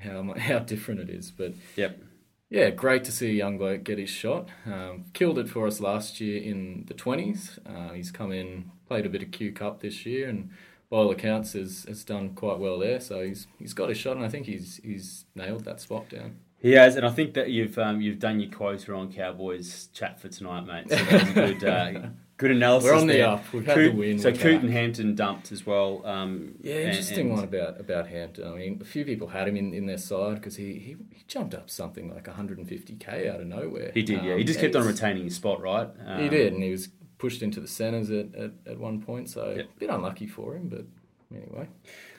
how 0.00 0.34
how 0.38 0.60
different 0.60 1.00
it 1.00 1.10
is. 1.10 1.32
But 1.32 1.54
Yep. 1.74 2.00
yeah, 2.48 2.70
great 2.70 3.02
to 3.04 3.10
see 3.10 3.30
a 3.30 3.32
young 3.32 3.58
bloke 3.58 3.82
get 3.82 3.98
his 3.98 4.08
shot. 4.08 4.50
Um, 4.64 5.06
killed 5.12 5.40
it 5.40 5.48
for 5.48 5.66
us 5.66 5.80
last 5.80 6.20
year 6.20 6.40
in 6.40 6.84
the 6.86 6.94
twenties. 6.94 7.58
Uh, 7.66 7.88
he's 7.88 8.12
come 8.12 8.30
in, 8.30 8.70
played 8.86 9.04
a 9.04 9.08
bit 9.08 9.24
of 9.24 9.32
Q 9.32 9.50
Cup 9.50 9.80
this 9.80 10.06
year, 10.06 10.28
and 10.28 10.50
by 10.88 10.98
all 10.98 11.10
accounts 11.10 11.54
has 11.54 11.86
has 11.88 12.04
done 12.04 12.34
quite 12.34 12.60
well 12.60 12.78
there. 12.78 13.00
So 13.00 13.24
he's 13.24 13.48
he's 13.58 13.74
got 13.74 13.88
his 13.88 13.98
shot, 13.98 14.16
and 14.16 14.24
I 14.24 14.28
think 14.28 14.46
he's 14.46 14.76
he's 14.84 15.24
nailed 15.34 15.64
that 15.64 15.80
spot 15.80 16.08
down. 16.08 16.36
He 16.60 16.72
has, 16.72 16.96
and 16.96 17.06
I 17.06 17.10
think 17.10 17.34
that 17.34 17.50
you've 17.50 17.78
um, 17.78 18.00
you've 18.00 18.18
done 18.18 18.40
your 18.40 18.50
quota 18.50 18.92
on 18.94 19.12
Cowboys 19.12 19.88
chat 19.92 20.20
for 20.20 20.28
tonight, 20.28 20.62
mate. 20.66 20.90
So 20.90 20.96
that 20.96 21.12
was 21.12 21.30
a 21.30 21.32
good 21.34 21.64
uh, 21.64 22.00
good 22.36 22.50
analysis. 22.50 22.90
We're 22.90 22.96
on 22.98 23.06
the 23.06 23.12
there. 23.14 23.28
up. 23.28 23.52
We've 23.52 23.64
had 23.64 23.74
Coot- 23.76 23.92
the 23.92 23.98
win. 23.98 24.18
So 24.18 24.32
Coote 24.32 24.62
and 24.62 24.70
Hampton 24.72 25.14
dumped 25.14 25.52
as 25.52 25.64
well. 25.64 26.02
Um, 26.04 26.54
Yeah, 26.60 26.74
interesting 26.80 27.26
and- 27.28 27.36
one 27.36 27.44
about 27.44 27.78
about 27.78 28.08
Hampton. 28.08 28.48
I 28.48 28.56
mean, 28.56 28.78
a 28.82 28.84
few 28.84 29.04
people 29.04 29.28
had 29.28 29.46
him 29.46 29.56
in, 29.56 29.72
in 29.72 29.86
their 29.86 29.98
side 29.98 30.34
because 30.36 30.56
he, 30.56 30.72
he, 30.74 30.96
he 31.12 31.22
jumped 31.28 31.54
up 31.54 31.70
something 31.70 32.12
like 32.12 32.24
150k 32.24 33.32
out 33.32 33.40
of 33.40 33.46
nowhere. 33.46 33.92
He 33.94 34.02
did, 34.02 34.24
yeah. 34.24 34.34
He 34.34 34.40
Um, 34.40 34.46
just 34.46 34.58
kept 34.60 34.74
on 34.74 34.84
retaining 34.86 35.24
his 35.24 35.36
spot, 35.36 35.60
right? 35.60 35.88
Um, 36.06 36.22
He 36.22 36.28
did, 36.28 36.52
and 36.52 36.62
he 36.62 36.70
was 36.72 36.88
pushed 37.18 37.42
into 37.42 37.60
the 37.60 37.68
centres 37.68 38.10
at, 38.10 38.34
at, 38.34 38.50
at 38.66 38.78
one 38.78 39.00
point, 39.00 39.28
so 39.30 39.54
Yep. 39.56 39.66
a 39.76 39.78
bit 39.78 39.90
unlucky 39.90 40.26
for 40.26 40.54
him, 40.56 40.68
but 40.68 40.84
anyway. 41.32 41.68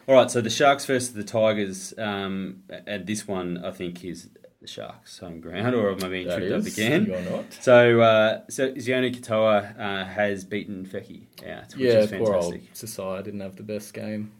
All 0.09 0.15
right, 0.15 0.31
so 0.31 0.41
the 0.41 0.49
Sharks 0.49 0.85
versus 0.85 1.13
the 1.13 1.23
Tigers, 1.23 1.93
um, 1.99 2.63
and 2.87 3.05
this 3.05 3.27
one 3.27 3.63
I 3.63 3.69
think 3.69 4.03
is 4.03 4.27
the 4.59 4.65
Sharks' 4.65 5.19
home 5.19 5.39
ground, 5.39 5.75
or 5.75 5.91
am 5.91 6.03
I 6.03 6.09
being 6.09 6.27
That 6.27 6.37
tripped 6.37 6.51
up 6.51 6.59
is, 6.61 6.75
again? 6.75 7.05
You're 7.05 7.21
not. 7.21 7.53
So, 7.61 8.01
uh, 8.01 8.41
so 8.49 8.71
Sione 8.71 9.15
Katoa 9.15 9.79
uh, 9.79 10.05
has 10.05 10.43
beaten 10.43 10.83
Feki 10.87 11.47
out, 11.47 11.75
which 11.75 11.81
Yeah, 11.81 11.99
is 11.99 12.09
poor 12.09 12.33
old 12.33 12.53
fantastic. 12.55 12.73
Sosaia 12.73 13.21
didn't 13.21 13.41
have 13.41 13.55
the 13.55 13.61
best 13.61 13.93
game 13.93 14.31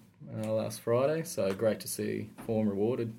uh, 0.43 0.51
last 0.51 0.81
Friday, 0.81 1.21
so 1.21 1.53
great 1.53 1.79
to 1.81 1.87
see 1.87 2.31
form 2.47 2.67
rewarded. 2.67 3.13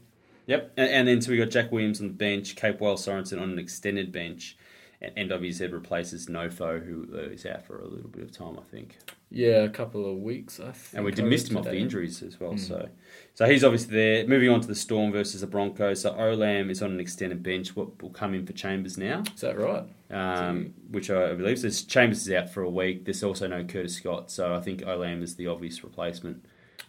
Yep, 0.47 0.73
and, 0.77 0.91
and 0.91 1.07
then 1.07 1.23
so 1.23 1.31
we 1.31 1.37
got 1.37 1.51
Jack 1.51 1.71
Williams 1.71 2.01
on 2.01 2.09
the 2.09 2.15
bench, 2.15 2.57
Capewell 2.57 2.97
Sorensen 2.97 3.41
on 3.41 3.51
an 3.53 3.61
extended 3.61 4.11
bench, 4.11 4.57
and 5.01 5.15
NWZ 5.31 5.73
replaces 5.73 6.27
Nofo, 6.27 6.85
who 6.85 7.07
uh, 7.17 7.49
out 7.49 7.65
for 7.65 7.79
a 7.79 7.87
little 7.87 8.11
bit 8.11 8.25
of 8.25 8.33
time, 8.33 8.59
I 8.59 8.65
think. 8.69 8.99
Yeah, 9.31 9.63
a 9.63 9.69
couple 9.69 10.11
of 10.11 10.19
weeks, 10.19 10.59
I 10.59 10.73
think. 10.73 10.97
And 10.97 11.05
we 11.05 11.13
did 11.13 11.25
missed 11.25 11.51
him 11.51 11.57
off 11.57 11.65
the 11.65 11.77
injuries 11.77 12.21
as 12.23 12.41
well. 12.41 12.59
So, 12.59 12.89
so 13.35 13.47
he's 13.47 13.63
obviously 13.63 13.95
there. 13.95 14.27
Moving 14.27 14.49
on 14.49 14.61
to 14.61 14.67
the 14.67 14.75
Storm 14.75 15.13
versus 15.13 15.41
the 15.43 15.47
Broncos. 15.47 16.01
So 16.01 16.13
Olam 16.13 16.69
is 16.69 16.83
on 16.83 16.91
an 16.91 16.99
extended 16.99 17.43
bench. 17.43 17.77
What 17.77 18.03
will 18.03 18.11
come 18.11 18.35
in 18.35 18.45
for 18.45 18.53
Chambers 18.53 18.99
now? 18.99 19.23
Is 19.33 19.41
that 19.43 19.57
right? 19.57 19.85
um, 20.11 20.75
which 20.91 21.11
I 21.11 21.35
believe. 21.35 21.59
So 21.59 21.69
Chambers 21.69 22.27
is 22.27 22.33
out 22.33 22.51
for 22.51 22.63
a 22.63 22.71
week. 22.71 23.05
There's 23.05 23.23
also 23.23 23.47
no 23.47 23.65
Curtis 23.65 23.95
Scott, 23.95 24.31
so 24.31 24.55
I 24.55 24.61
think 24.61 24.81
Olam 24.83 25.23
is 25.23 25.37
the 25.37 25.47
obvious 25.47 25.85
replacement. 25.85 26.45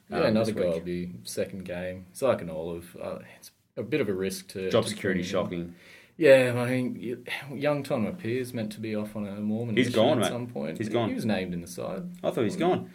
Yeah, 0.10 0.18
um, 0.18 0.24
another 0.26 0.52
this 0.52 0.64
guy 0.64 0.70
will 0.70 0.80
be 0.80 1.12
second 1.24 1.66
game. 1.66 2.06
It's 2.12 2.22
like 2.22 2.42
an 2.42 2.50
olive. 2.50 2.98
Uh, 3.02 3.20
it's 3.38 3.52
a 3.78 3.84
bit 3.84 4.02
of 4.02 4.10
a 4.10 4.14
risk 4.14 4.48
to 4.50 4.70
Job 4.70 4.84
to 4.86 4.90
security 4.90 5.22
him. 5.22 5.76
Yeah, 6.22 6.54
I 6.56 6.70
mean, 6.70 7.26
young 7.54 7.82
Tom 7.84 8.06
Pierce 8.16 8.54
meant 8.54 8.72
to 8.74 8.80
be 8.80 8.96
off 8.96 9.16
on 9.16 9.28
a 9.28 9.36
Mormon 9.42 9.76
he's 9.76 9.90
gone, 9.94 10.20
at 10.20 10.24
mate. 10.26 10.28
some 10.30 10.48
point. 10.48 10.78
He's 10.78 10.88
He- 10.88 10.94
gone. 10.94 11.10
He 11.10 11.16
was 11.16 11.26
named 11.26 11.54
in 11.54 11.62
the 11.62 11.68
side. 11.68 12.04
I 12.24 12.30
thought 12.32 12.44
he's 12.44 12.56
gone. 12.56 12.92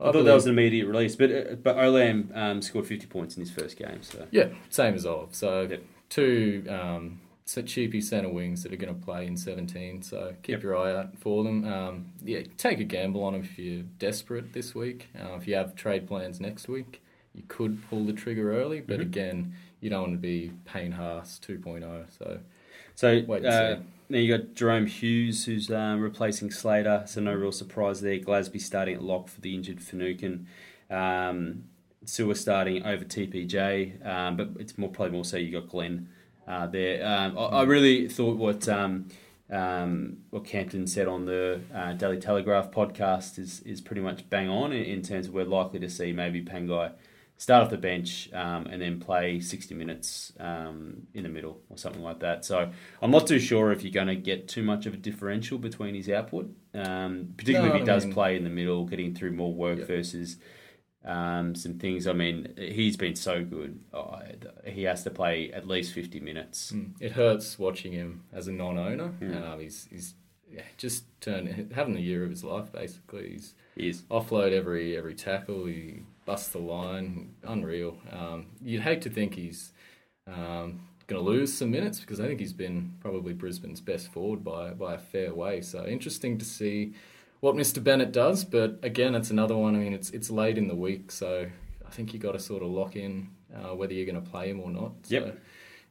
I, 0.00 0.08
I 0.08 0.12
thought 0.12 0.24
that 0.24 0.34
was 0.34 0.46
an 0.46 0.52
immediate 0.52 0.86
release, 0.86 1.16
but 1.16 1.30
uh, 1.32 1.54
but 1.56 1.76
Olam 1.76 2.36
um, 2.36 2.62
scored 2.62 2.86
50 2.86 3.06
points 3.06 3.36
in 3.36 3.40
his 3.40 3.50
first 3.50 3.76
game. 3.76 4.02
So 4.02 4.26
Yeah, 4.30 4.48
same 4.70 4.94
as 4.94 5.04
Olive. 5.06 5.34
So 5.34 5.62
Yep. 5.62 5.82
two 6.10 6.64
um, 6.68 7.20
so 7.44 7.60
cheapy 7.62 8.00
centre 8.00 8.28
wings 8.28 8.62
that 8.62 8.72
are 8.72 8.76
going 8.76 8.94
to 8.94 9.00
play 9.04 9.26
in 9.26 9.36
17. 9.36 10.02
So 10.02 10.34
keep 10.42 10.54
Yep. 10.54 10.62
your 10.62 10.76
eye 10.76 10.94
out 10.96 11.18
for 11.18 11.44
them. 11.44 11.64
Um, 11.64 12.06
yeah, 12.24 12.40
take 12.56 12.80
a 12.80 12.84
gamble 12.84 13.22
on 13.22 13.32
them 13.34 13.42
if 13.42 13.58
you're 13.58 13.82
desperate 13.98 14.52
this 14.52 14.74
week. 14.74 15.08
Uh, 15.18 15.36
if 15.36 15.46
you 15.46 15.54
have 15.54 15.74
trade 15.74 16.06
plans 16.08 16.40
next 16.40 16.68
week, 16.68 17.02
you 17.34 17.42
could 17.48 17.88
pull 17.90 18.04
the 18.04 18.12
trigger 18.12 18.52
early. 18.58 18.80
But 18.80 18.94
Mm-hmm. 19.00 19.02
again, 19.02 19.54
you 19.80 19.90
don't 19.90 20.02
want 20.02 20.12
to 20.14 20.18
be 20.18 20.52
Payne 20.64 20.92
Haas 20.92 21.40
2.0. 21.46 22.04
So 22.18 22.40
So 22.94 23.22
Wait 23.26 23.44
uh, 23.44 23.76
then 24.08 24.22
you 24.22 24.36
got 24.36 24.54
Jerome 24.54 24.86
Hughes, 24.86 25.44
who's 25.46 25.70
um, 25.70 26.00
replacing 26.00 26.50
Slater. 26.50 27.04
So 27.06 27.20
no 27.20 27.32
real 27.34 27.52
surprise 27.52 28.00
there. 28.00 28.18
Glasby 28.18 28.60
starting 28.60 28.94
at 28.96 29.02
lock 29.02 29.28
for 29.28 29.40
the 29.40 29.54
injured 29.54 29.80
Finucane. 29.80 30.46
Um, 30.90 31.64
Sewer 32.04 32.34
starting 32.34 32.84
over 32.84 33.02
TPJ, 33.04 34.06
um, 34.06 34.36
but 34.36 34.50
it's 34.58 34.76
more 34.76 34.90
probably 34.90 35.12
more 35.12 35.24
so 35.24 35.38
you 35.38 35.50
got 35.58 35.70
Glenn 35.70 36.08
uh, 36.46 36.66
there. 36.66 37.04
Um, 37.06 37.38
I, 37.38 37.42
I 37.44 37.62
really 37.62 38.08
thought 38.08 38.36
what 38.36 38.68
um, 38.68 39.08
um, 39.50 40.18
what 40.28 40.44
Campton 40.44 40.86
said 40.86 41.08
on 41.08 41.24
the 41.24 41.62
uh, 41.74 41.94
Daily 41.94 42.18
Telegraph 42.20 42.70
podcast 42.70 43.38
is 43.38 43.60
is 43.60 43.80
pretty 43.80 44.02
much 44.02 44.28
bang 44.28 44.50
on 44.50 44.70
in, 44.72 44.84
in 44.84 45.02
terms 45.02 45.28
of 45.28 45.32
we're 45.34 45.46
likely 45.46 45.78
to 45.80 45.88
see 45.88 46.12
maybe 46.12 46.42
Pangai 46.44 46.92
start 47.36 47.64
off 47.64 47.70
the 47.70 47.76
bench 47.76 48.30
um, 48.32 48.66
and 48.66 48.80
then 48.80 49.00
play 49.00 49.40
60 49.40 49.74
minutes 49.74 50.32
um, 50.38 51.02
in 51.14 51.24
the 51.24 51.28
middle 51.28 51.60
or 51.68 51.76
something 51.76 52.02
like 52.02 52.20
that. 52.20 52.44
So 52.44 52.70
I'm 53.02 53.10
not 53.10 53.26
too 53.26 53.38
sure 53.38 53.72
if 53.72 53.82
you're 53.82 53.92
going 53.92 54.06
to 54.06 54.14
get 54.16 54.48
too 54.48 54.62
much 54.62 54.86
of 54.86 54.94
a 54.94 54.96
differential 54.96 55.58
between 55.58 55.94
his 55.94 56.08
output, 56.08 56.50
um, 56.74 57.34
particularly 57.36 57.70
No, 57.70 57.74
if 57.76 57.82
he 57.84 57.90
I 57.90 57.94
does 57.94 58.04
mean- 58.06 58.14
play 58.14 58.36
in 58.36 58.44
the 58.44 58.50
middle, 58.50 58.84
getting 58.86 59.14
through 59.14 59.32
more 59.32 59.52
work 59.52 59.78
Yep. 59.80 59.88
versus 59.88 60.36
um, 61.04 61.54
some 61.54 61.74
things. 61.78 62.06
I 62.06 62.14
mean, 62.14 62.54
he's 62.56 62.96
been 62.96 63.14
so 63.16 63.44
good. 63.44 63.78
Oh, 63.92 64.20
he 64.64 64.84
has 64.84 65.02
to 65.04 65.10
play 65.10 65.52
at 65.52 65.68
least 65.68 65.92
50 65.92 66.20
minutes. 66.20 66.72
It 66.98 67.12
hurts 67.12 67.58
watching 67.58 67.92
him 67.92 68.22
as 68.32 68.48
a 68.48 68.52
non-owner. 68.52 69.08
Hmm. 69.08 69.36
Um, 69.42 69.60
he's 69.60 69.86
he's 69.90 70.14
yeah, 70.50 70.62
just 70.78 71.04
turned 71.20 71.72
having 71.74 71.92
the 71.94 72.00
year 72.00 72.24
of 72.24 72.30
his 72.30 72.42
life 72.44 72.72
basically. 72.72 73.32
He's 73.32 73.54
He 73.76 73.88
is. 73.90 74.02
offload 74.10 74.52
every 74.52 74.96
every 74.96 75.14
tackle. 75.14 75.66
He 75.66 76.04
busts 76.24 76.48
the 76.48 76.58
line. 76.58 77.34
Unreal. 77.42 77.96
Um, 78.12 78.46
you'd 78.62 78.82
hate 78.82 79.02
to 79.02 79.10
think 79.10 79.34
he's 79.34 79.72
um, 80.26 80.80
going 81.06 81.22
to 81.22 81.30
lose 81.30 81.52
some 81.52 81.70
minutes 81.70 82.00
because 82.00 82.20
I 82.20 82.26
think 82.26 82.40
he's 82.40 82.52
been 82.52 82.94
probably 83.00 83.32
Brisbane's 83.32 83.80
best 83.80 84.12
forward 84.12 84.42
by 84.44 84.70
by 84.70 84.94
a 84.94 84.98
fair 84.98 85.34
way. 85.34 85.60
So 85.60 85.84
interesting 85.86 86.38
to 86.38 86.44
see 86.44 86.94
what 87.40 87.54
Mr. 87.54 87.82
Bennett 87.82 88.12
does. 88.12 88.44
But 88.44 88.78
again, 88.82 89.14
it's 89.14 89.30
another 89.30 89.56
one. 89.56 89.74
I 89.76 89.78
mean, 89.78 89.92
it's 89.92 90.10
it's 90.10 90.30
late 90.30 90.56
in 90.56 90.68
the 90.68 90.74
week, 90.74 91.12
so 91.12 91.46
I 91.86 91.90
think 91.90 92.12
you've 92.12 92.22
got 92.22 92.32
to 92.32 92.38
sort 92.40 92.62
of 92.62 92.70
lock 92.70 92.96
in 92.96 93.28
uh, 93.54 93.74
whether 93.74 93.92
you're 93.92 94.06
going 94.06 94.22
to 94.22 94.30
play 94.30 94.48
him 94.48 94.60
or 94.60 94.70
not. 94.70 94.92
So 95.02 95.14
Yep. 95.14 95.38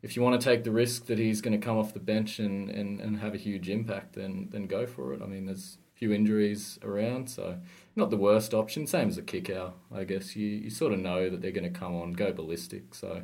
If 0.02 0.18
you 0.18 0.22
want 0.22 0.40
to 0.42 0.44
take 0.44 0.66
the 0.66 0.72
risk 0.72 1.06
that 1.06 1.18
he's 1.18 1.40
going 1.40 1.58
to 1.58 1.66
come 1.66 1.78
off 1.78 1.94
the 1.94 2.00
bench 2.00 2.40
and, 2.40 2.70
and, 2.70 3.00
and 3.00 3.20
have 3.20 3.34
a 3.34 3.38
huge 3.38 3.70
impact, 3.70 4.14
then 4.16 4.50
then 4.52 4.68
go 4.68 4.86
for 4.86 5.14
it. 5.14 5.22
I 5.22 5.28
mean, 5.28 5.46
there's 5.46 5.78
a 5.96 5.98
few 5.98 6.12
injuries 6.12 6.78
around, 6.84 7.30
so 7.30 7.58
not 7.96 8.10
the 8.10 8.18
worst 8.18 8.54
option. 8.54 8.88
Same 8.88 9.10
as 9.10 9.18
a 9.18 9.22
kick 9.22 9.50
out, 9.50 9.78
I 9.94 10.04
guess. 10.04 10.36
You 10.36 10.48
you 10.48 10.70
sort 10.70 10.94
of 10.94 11.00
know 11.00 11.30
that 11.30 11.42
they're 11.42 11.52
going 11.52 11.72
to 11.72 11.80
come 11.80 11.96
on, 11.96 12.14
go 12.14 12.32
ballistic. 12.34 12.96
So 12.96 13.24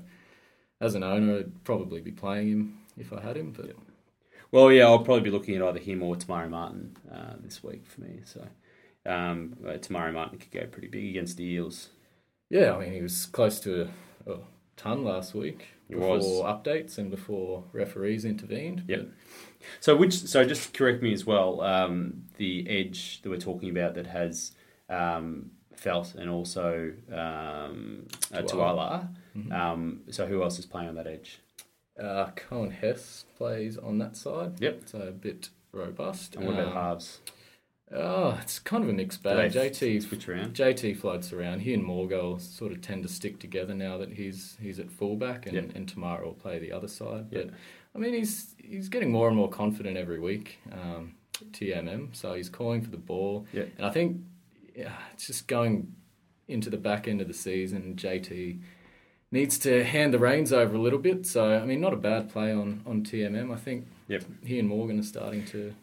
as 0.81 0.95
an 0.95 1.03
owner, 1.03 1.39
I'd 1.39 1.63
probably 1.63 2.01
be 2.01 2.11
playing 2.11 2.49
him 2.49 2.77
if 2.97 3.11
I 3.13 3.21
had 3.21 3.37
him. 3.37 3.51
But 3.55 3.75
Well, 4.51 4.71
yeah, 4.71 4.85
I'll 4.85 4.99
probably 4.99 5.23
be 5.23 5.31
looking 5.31 5.55
at 5.55 5.61
either 5.61 5.79
him 5.79 6.03
or 6.03 6.15
Te 6.15 6.31
Maire 6.31 6.49
Martin 6.49 6.95
uh, 7.11 7.33
this 7.43 7.63
week 7.63 7.85
for 7.85 8.01
me. 8.01 8.21
So 8.25 8.47
um, 9.05 9.57
uh, 9.67 9.77
Te 9.77 9.93
Maire 9.93 10.11
Martin 10.11 10.39
could 10.39 10.51
go 10.51 10.65
pretty 10.67 10.87
big 10.87 11.09
against 11.09 11.37
the 11.37 11.45
Eels. 11.45 11.89
yeah, 12.49 12.75
I 12.75 12.79
mean, 12.79 12.93
he 12.93 13.01
was 13.01 13.25
close 13.25 13.59
to 13.61 13.89
a 14.27 14.35
ton 14.77 15.03
last 15.03 15.33
week 15.33 15.67
before 15.89 16.45
updates 16.45 16.97
and 16.97 17.09
before 17.09 17.63
referees 17.73 18.23
intervened. 18.23 18.83
Yep. 18.87 19.07
So 19.79 19.95
which 19.95 20.13
so 20.13 20.45
just 20.45 20.73
correct 20.73 21.01
me 21.01 21.11
as 21.13 21.25
well. 21.25 21.61
Um, 21.61 22.25
the 22.37 22.65
edge 22.69 23.21
that 23.21 23.29
we're 23.29 23.37
talking 23.37 23.69
about 23.69 23.95
that 23.95 24.07
has 24.07 24.51
um, 24.89 25.51
Feldt 25.75 26.15
and 26.15 26.29
also 26.29 26.91
um, 27.11 28.07
uh, 28.33 28.41
Tuala. 28.41 29.07
Um, 29.51 30.01
so 30.09 30.25
who 30.25 30.43
else 30.43 30.59
is 30.59 30.65
playing 30.65 30.89
on 30.89 30.95
that 30.95 31.07
edge? 31.07 31.39
Uh, 31.97 32.31
Coen 32.35 32.71
Hess 32.71 33.25
plays 33.37 33.77
on 33.77 33.97
that 33.99 34.15
side. 34.17 34.59
Yep. 34.59 34.81
So 34.85 34.99
a 34.99 35.11
bit 35.11 35.49
robust. 35.71 36.35
And 36.35 36.45
what 36.45 36.53
about 36.55 36.67
Um, 36.67 36.73
halves? 36.73 37.19
Oh, 37.91 38.37
it's 38.41 38.59
kind 38.59 38.83
of 38.83 38.89
a 38.89 38.93
mixed 38.93 39.23
bag. 39.23 39.51
JT 39.51 40.03
switch 40.03 40.29
around? 40.29 40.53
JT 40.53 40.95
floats 40.97 41.33
around. 41.33 41.61
He 41.61 41.73
and 41.73 41.83
Morgo 41.83 42.39
sort 42.39 42.71
of 42.71 42.81
tend 42.81 43.01
to 43.03 43.09
stick 43.09 43.39
together 43.39 43.73
now 43.73 43.97
that 43.97 44.11
he's 44.13 44.57
he's 44.61 44.79
at 44.79 44.91
fullback, 44.91 45.45
and, 45.47 45.55
Yep. 45.55 45.75
and 45.75 45.87
Tamara 45.89 46.23
will 46.25 46.33
play 46.33 46.59
the 46.59 46.71
other 46.71 46.87
side. 46.87 47.31
But 47.31 47.45
Yep. 47.45 47.53
I 47.95 47.97
mean, 47.97 48.13
he's 48.13 48.53
he's 48.63 48.89
getting 48.89 49.11
more 49.11 49.27
and 49.27 49.35
more 49.35 49.49
confident 49.49 49.97
every 49.97 50.19
week. 50.19 50.59
Um, 50.71 51.15
TMM, 51.51 52.15
so 52.15 52.33
he's 52.33 52.49
calling 52.49 52.81
for 52.81 52.91
the 52.91 52.97
ball, 52.97 53.45
Yep. 53.53 53.69
and 53.77 53.85
I 53.85 53.89
think 53.91 54.17
yeah, 54.75 54.93
it's 55.13 55.27
just 55.27 55.47
going 55.47 55.93
into 56.47 56.69
the 56.69 56.77
back 56.77 57.07
end 57.07 57.21
of 57.21 57.27
the 57.27 57.33
season. 57.33 57.95
JT 57.95 58.59
needs 59.31 59.59
to 59.59 59.83
hand 59.83 60.13
the 60.13 60.19
reins 60.19 60.51
over 60.51 60.75
a 60.75 60.79
little 60.79 60.99
bit. 60.99 61.25
So 61.25 61.53
I 61.53 61.65
mean, 61.65 61.81
not 61.81 61.93
a 61.93 61.97
bad 61.97 62.29
play 62.29 62.51
on 62.51 62.81
on 62.85 63.03
TMM. 63.03 63.51
I 63.53 63.57
think 63.57 63.87
Yep. 64.07 64.23
he 64.43 64.59
and 64.59 64.67
Morgan 64.67 64.99
are 64.99 65.03
starting 65.03 65.45
to 65.47 65.73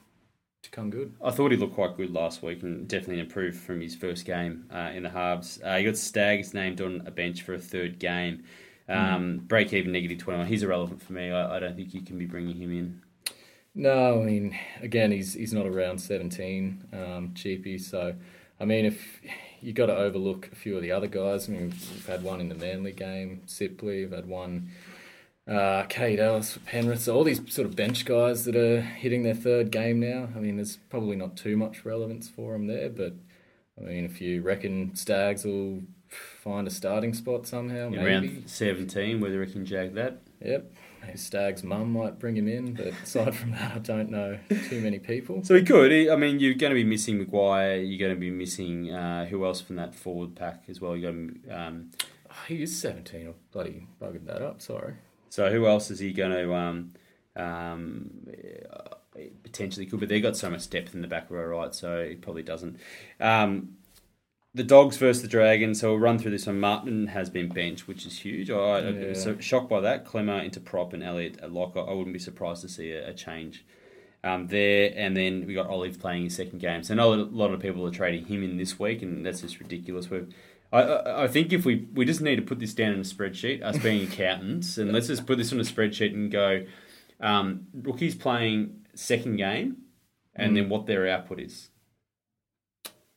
to 0.62 0.70
come 0.70 0.90
good. 0.90 1.14
I 1.22 1.30
thought 1.30 1.52
he 1.52 1.56
looked 1.56 1.74
quite 1.74 1.96
good 1.96 2.10
last 2.12 2.42
week 2.42 2.62
and 2.62 2.88
definitely 2.88 3.20
improved 3.20 3.58
from 3.58 3.80
his 3.80 3.94
first 3.94 4.24
game 4.24 4.64
uh, 4.72 4.90
in 4.94 5.04
the 5.04 5.10
halves. 5.10 5.60
Uh, 5.62 5.76
he 5.76 5.84
got 5.84 5.96
Staggs 5.96 6.54
named 6.54 6.80
on 6.80 7.02
a 7.06 7.10
bench 7.10 7.42
for 7.42 7.54
a 7.54 7.58
third 7.58 7.98
game. 8.00 8.42
Um, 8.88 9.38
Break 9.38 9.72
even 9.72 9.92
negative 9.92 10.18
21. 10.18 10.46
He's 10.46 10.62
irrelevant 10.62 11.02
for 11.02 11.12
me. 11.12 11.30
I, 11.30 11.56
I 11.56 11.60
don't 11.60 11.76
think 11.76 11.92
you 11.94 12.02
can 12.02 12.18
be 12.18 12.26
bringing 12.26 12.56
him 12.56 12.72
in. 12.72 13.02
No, 13.74 14.22
I 14.22 14.24
mean, 14.24 14.56
again, 14.80 15.12
he's 15.12 15.34
he's 15.34 15.52
not 15.52 15.66
around 15.66 15.98
seventeen, 15.98 16.82
um, 16.94 17.34
cheapy. 17.34 17.76
So, 17.78 18.14
I 18.60 18.64
mean, 18.64 18.86
if 18.86 19.20
you 19.60 19.72
got 19.72 19.86
to 19.86 19.96
overlook 19.96 20.48
a 20.52 20.54
few 20.56 20.76
of 20.76 20.82
the 20.82 20.92
other 20.92 21.06
guys. 21.06 21.48
I 21.48 21.52
mean, 21.52 21.70
we've 21.70 22.06
had 22.06 22.22
one 22.22 22.40
in 22.40 22.48
the 22.48 22.54
Manly 22.54 22.92
game, 22.92 23.42
Sipley. 23.46 24.02
We've 24.02 24.12
had 24.12 24.26
one, 24.28 24.70
uh, 25.48 25.84
Kaide 25.88 26.20
Ellis 26.20 26.52
for 26.52 26.60
Penrith. 26.60 27.02
So 27.02 27.14
all 27.16 27.24
these 27.24 27.40
sort 27.52 27.66
of 27.66 27.74
bench 27.76 28.04
guys 28.04 28.44
that 28.44 28.56
are 28.56 28.80
hitting 28.80 29.22
their 29.22 29.34
third 29.34 29.70
game 29.70 30.00
now. 30.00 30.28
I 30.36 30.38
mean, 30.40 30.56
there's 30.56 30.76
probably 30.88 31.16
not 31.16 31.36
too 31.36 31.56
much 31.56 31.84
relevance 31.84 32.28
for 32.28 32.52
them 32.52 32.66
there, 32.66 32.88
but 32.88 33.14
I 33.80 33.84
mean, 33.84 34.04
if 34.04 34.20
you 34.20 34.42
reckon 34.42 34.94
Staggs 34.94 35.44
will 35.44 35.82
find 36.08 36.66
a 36.66 36.70
starting 36.70 37.14
spot 37.14 37.46
somehow, 37.46 37.86
In 37.86 37.92
maybe. 37.96 38.28
round 38.28 38.42
17, 38.50 39.20
whether 39.20 39.44
he 39.44 39.52
can 39.52 39.66
jag 39.66 39.94
that. 39.94 40.18
Yep. 40.44 40.72
Maybe 41.06 41.18
Stag's 41.18 41.62
mum 41.62 41.92
might 41.92 42.18
bring 42.18 42.36
him 42.36 42.48
in, 42.48 42.74
but 42.74 42.88
aside 43.02 43.34
from 43.34 43.52
that, 43.52 43.72
I 43.76 43.78
don't 43.78 44.10
know 44.10 44.38
too 44.68 44.80
many 44.80 44.98
people. 44.98 45.42
So 45.44 45.54
he 45.54 45.62
could. 45.62 45.90
He, 45.92 46.10
I 46.10 46.16
mean, 46.16 46.40
you're 46.40 46.54
going 46.54 46.70
to 46.70 46.74
be 46.74 46.84
missing 46.84 47.24
McGuire. 47.24 47.86
You're 47.88 47.98
going 47.98 48.14
to 48.14 48.20
be 48.20 48.30
missing 48.30 48.90
uh, 48.92 49.26
who 49.26 49.44
else 49.44 49.60
from 49.60 49.76
that 49.76 49.94
forward 49.94 50.34
pack 50.34 50.64
as 50.68 50.80
well. 50.80 50.96
You're 50.96 51.12
going 51.12 51.40
to, 51.46 51.50
um, 51.60 51.90
Oh, 52.30 52.34
he 52.48 52.62
is 52.62 52.78
17. 52.80 53.28
I 53.28 53.32
bloody 53.52 53.86
buggered 54.00 54.26
that 54.26 54.42
up, 54.42 54.60
sorry. 54.60 54.94
so 55.30 55.50
who 55.50 55.66
else 55.66 55.90
is 55.90 56.00
he 56.00 56.12
going 56.12 56.32
to 56.32 56.54
um, 56.54 56.92
um, 57.36 58.10
potentially 59.42 59.86
could? 59.86 60.00
But 60.00 60.08
they've 60.08 60.22
got 60.22 60.36
so 60.36 60.50
much 60.50 60.68
depth 60.68 60.94
in 60.94 61.02
the 61.02 61.08
back 61.08 61.30
row, 61.30 61.44
right? 61.46 61.74
So 61.74 62.06
he 62.08 62.14
probably 62.16 62.42
doesn't. 62.42 62.78
Um, 63.20 63.76
the 64.56 64.64
Dogs 64.64 64.96
versus 64.96 65.22
the 65.22 65.28
Dragons. 65.28 65.80
So 65.80 65.90
we'll 65.90 66.00
run 66.00 66.18
through 66.18 66.30
this 66.32 66.46
one. 66.46 66.58
Martin 66.58 67.08
has 67.08 67.30
been 67.30 67.48
benched, 67.48 67.86
which 67.86 68.06
is 68.06 68.18
huge. 68.18 68.50
I, 68.50 68.54
I 68.56 68.88
Yeah. 68.90 69.08
was 69.08 69.22
so 69.22 69.38
shocked 69.38 69.68
by 69.68 69.80
that. 69.80 70.04
Klemmer 70.06 70.42
into 70.44 70.60
prop 70.60 70.92
and 70.92 71.02
Elliot 71.02 71.38
at 71.42 71.52
lock. 71.52 71.76
I 71.76 71.92
wouldn't 71.92 72.12
be 72.12 72.18
surprised 72.18 72.62
to 72.62 72.68
see 72.68 72.90
a, 72.92 73.10
a 73.10 73.14
change 73.14 73.64
um, 74.24 74.48
there. 74.48 74.92
And 74.96 75.16
then 75.16 75.46
we 75.46 75.54
got 75.54 75.66
Olive 75.68 76.00
playing 76.00 76.24
his 76.24 76.34
second 76.36 76.58
game. 76.60 76.82
So 76.82 76.94
I 76.94 76.96
know 76.96 77.12
a 77.12 77.16
lot 77.16 77.52
of 77.52 77.60
people 77.60 77.86
are 77.86 77.90
trading 77.90 78.24
him 78.26 78.42
in 78.42 78.56
this 78.56 78.78
week, 78.78 79.02
and 79.02 79.24
that's 79.24 79.42
just 79.42 79.60
ridiculous. 79.60 80.08
We've, 80.10 80.32
I, 80.72 80.82
I, 80.82 81.24
I 81.24 81.28
think 81.28 81.52
if 81.52 81.64
we 81.64 81.86
we 81.94 82.04
just 82.04 82.20
need 82.20 82.36
to 82.36 82.42
put 82.42 82.58
this 82.58 82.74
down 82.74 82.92
in 82.92 82.98
a 83.00 83.04
spreadsheet, 83.04 83.62
us 83.62 83.78
being 83.78 84.02
accountants, 84.08 84.78
and 84.78 84.90
let's 84.92 85.06
just 85.06 85.26
put 85.26 85.38
this 85.38 85.52
on 85.52 85.60
a 85.60 85.64
spreadsheet 85.64 86.12
and 86.14 86.30
go. 86.30 86.64
Um, 87.20 87.66
rookies 87.72 88.14
playing 88.14 88.86
second 88.94 89.36
game, 89.36 89.76
and 90.34 90.56
then 90.56 90.68
what 90.68 90.86
their 90.86 91.08
output 91.08 91.40
is. 91.40 91.70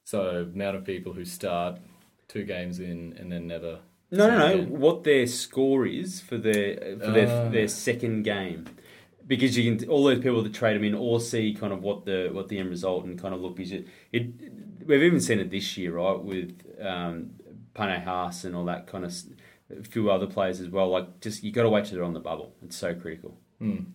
So, 0.10 0.48
amount 0.56 0.76
of 0.76 0.84
people 0.86 1.14
who 1.14 1.24
start 1.24 1.80
two 2.28 2.44
games 2.44 2.80
in 2.80 3.16
and 3.20 3.32
then 3.32 3.46
never. 3.46 3.80
No, 4.10 4.28
no, 4.28 4.38
no. 4.40 4.46
again. 4.54 4.80
What 4.80 5.04
their 5.04 5.28
score 5.28 5.86
is 5.86 6.20
for 6.20 6.38
their 6.38 6.98
for 7.00 7.12
their 7.12 7.28
Ah. 7.30 7.50
their 7.50 7.68
second 7.68 8.24
game, 8.24 8.66
because 9.28 9.56
you 9.56 9.64
can 9.78 9.88
all 9.88 10.04
those 10.04 10.18
people 10.18 10.42
that 10.42 10.54
trade 10.54 10.76
them 10.78 10.84
in 10.84 10.96
all 10.96 11.20
see 11.20 11.54
kind 11.54 11.72
of 11.72 11.84
what 11.84 12.06
the 12.06 12.30
what 12.34 12.48
the 12.48 12.58
end 12.58 12.70
result 12.72 13.06
and 13.06 13.22
kind 13.22 13.36
of 13.36 13.40
look 13.42 13.60
is 13.60 13.72
it. 13.72 13.86
it 14.12 14.26
we've 14.88 15.04
even 15.04 15.20
seen 15.20 15.40
it 15.40 15.52
this 15.52 15.78
year, 15.78 15.92
right, 15.94 16.20
with 16.20 16.52
um, 16.82 17.30
Payne 17.76 18.02
Haas 18.02 18.46
and 18.46 18.56
all 18.56 18.66
that 18.66 18.88
kind 18.88 19.06
of 19.06 19.14
a 19.80 19.84
few 19.84 20.10
other 20.10 20.26
players 20.26 20.60
as 20.60 20.70
well. 20.70 20.90
Like 20.90 21.20
just 21.22 21.44
you 21.44 21.52
got 21.52 21.64
to 21.64 21.70
wait 21.70 21.86
till 21.86 21.96
they're 21.98 22.04
on 22.04 22.14
the 22.14 22.20
bubble. 22.20 22.56
It's 22.64 22.76
so 22.78 22.96
critical. 22.96 23.38
Big 23.60 23.86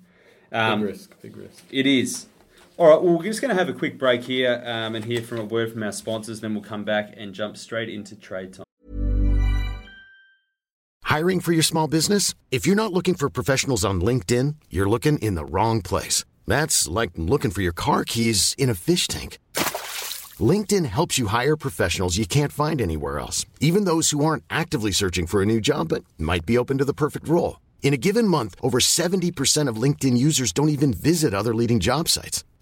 Um, 0.52 0.80
risk, 0.82 1.20
big 1.22 1.36
risk. 1.36 1.64
It 1.72 1.86
is. 1.86 2.26
All 2.76 2.88
right, 2.88 3.00
well, 3.00 3.18
we're 3.18 3.22
just 3.22 3.40
going 3.40 3.50
to 3.50 3.56
have 3.56 3.68
a 3.68 3.72
quick 3.72 3.98
break 3.98 4.24
here 4.24 4.60
um, 4.66 4.96
and 4.96 5.04
hear 5.04 5.22
from 5.22 5.38
a 5.38 5.44
word 5.44 5.72
from 5.72 5.84
our 5.84 5.92
sponsors. 5.92 6.40
Then 6.40 6.54
we'll 6.54 6.64
come 6.64 6.82
back 6.82 7.14
and 7.16 7.32
jump 7.32 7.56
straight 7.56 7.88
into 7.88 8.16
trade 8.16 8.52
time. 8.52 8.64
Hiring 11.04 11.38
for 11.38 11.52
your 11.52 11.62
small 11.62 11.86
business? 11.86 12.34
If 12.50 12.66
you're 12.66 12.74
not 12.74 12.92
looking 12.92 13.14
for 13.14 13.30
professionals 13.30 13.84
on 13.84 14.00
LinkedIn, 14.00 14.56
you're 14.70 14.88
looking 14.88 15.18
in 15.18 15.36
the 15.36 15.44
wrong 15.44 15.82
place. 15.82 16.24
That's 16.48 16.88
like 16.88 17.12
looking 17.16 17.52
for 17.52 17.62
your 17.62 17.72
car 17.72 18.04
keys 18.04 18.56
in 18.58 18.68
a 18.68 18.74
fish 18.74 19.06
tank. 19.06 19.38
LinkedIn 20.40 20.86
helps 20.86 21.16
you 21.16 21.28
hire 21.28 21.56
professionals 21.56 22.16
you 22.16 22.26
can't 22.26 22.50
find 22.50 22.80
anywhere 22.80 23.20
else, 23.20 23.46
even 23.60 23.84
those 23.84 24.10
who 24.10 24.24
aren't 24.24 24.42
actively 24.50 24.90
searching 24.90 25.28
for 25.28 25.40
a 25.40 25.46
new 25.46 25.60
job 25.60 25.90
but 25.90 26.02
might 26.18 26.44
be 26.44 26.58
open 26.58 26.78
to 26.78 26.84
the 26.84 26.92
perfect 26.92 27.28
role. 27.28 27.60
In 27.84 27.94
a 27.94 27.98
given 27.98 28.26
month, 28.26 28.56
over 28.62 28.80
70% 28.80 29.68
of 29.68 29.76
LinkedIn 29.76 30.16
users 30.16 30.52
don't 30.52 30.70
even 30.70 30.92
visit 30.92 31.34
other 31.34 31.54
leading 31.54 31.78
job 31.78 32.08
sites. 32.08 32.42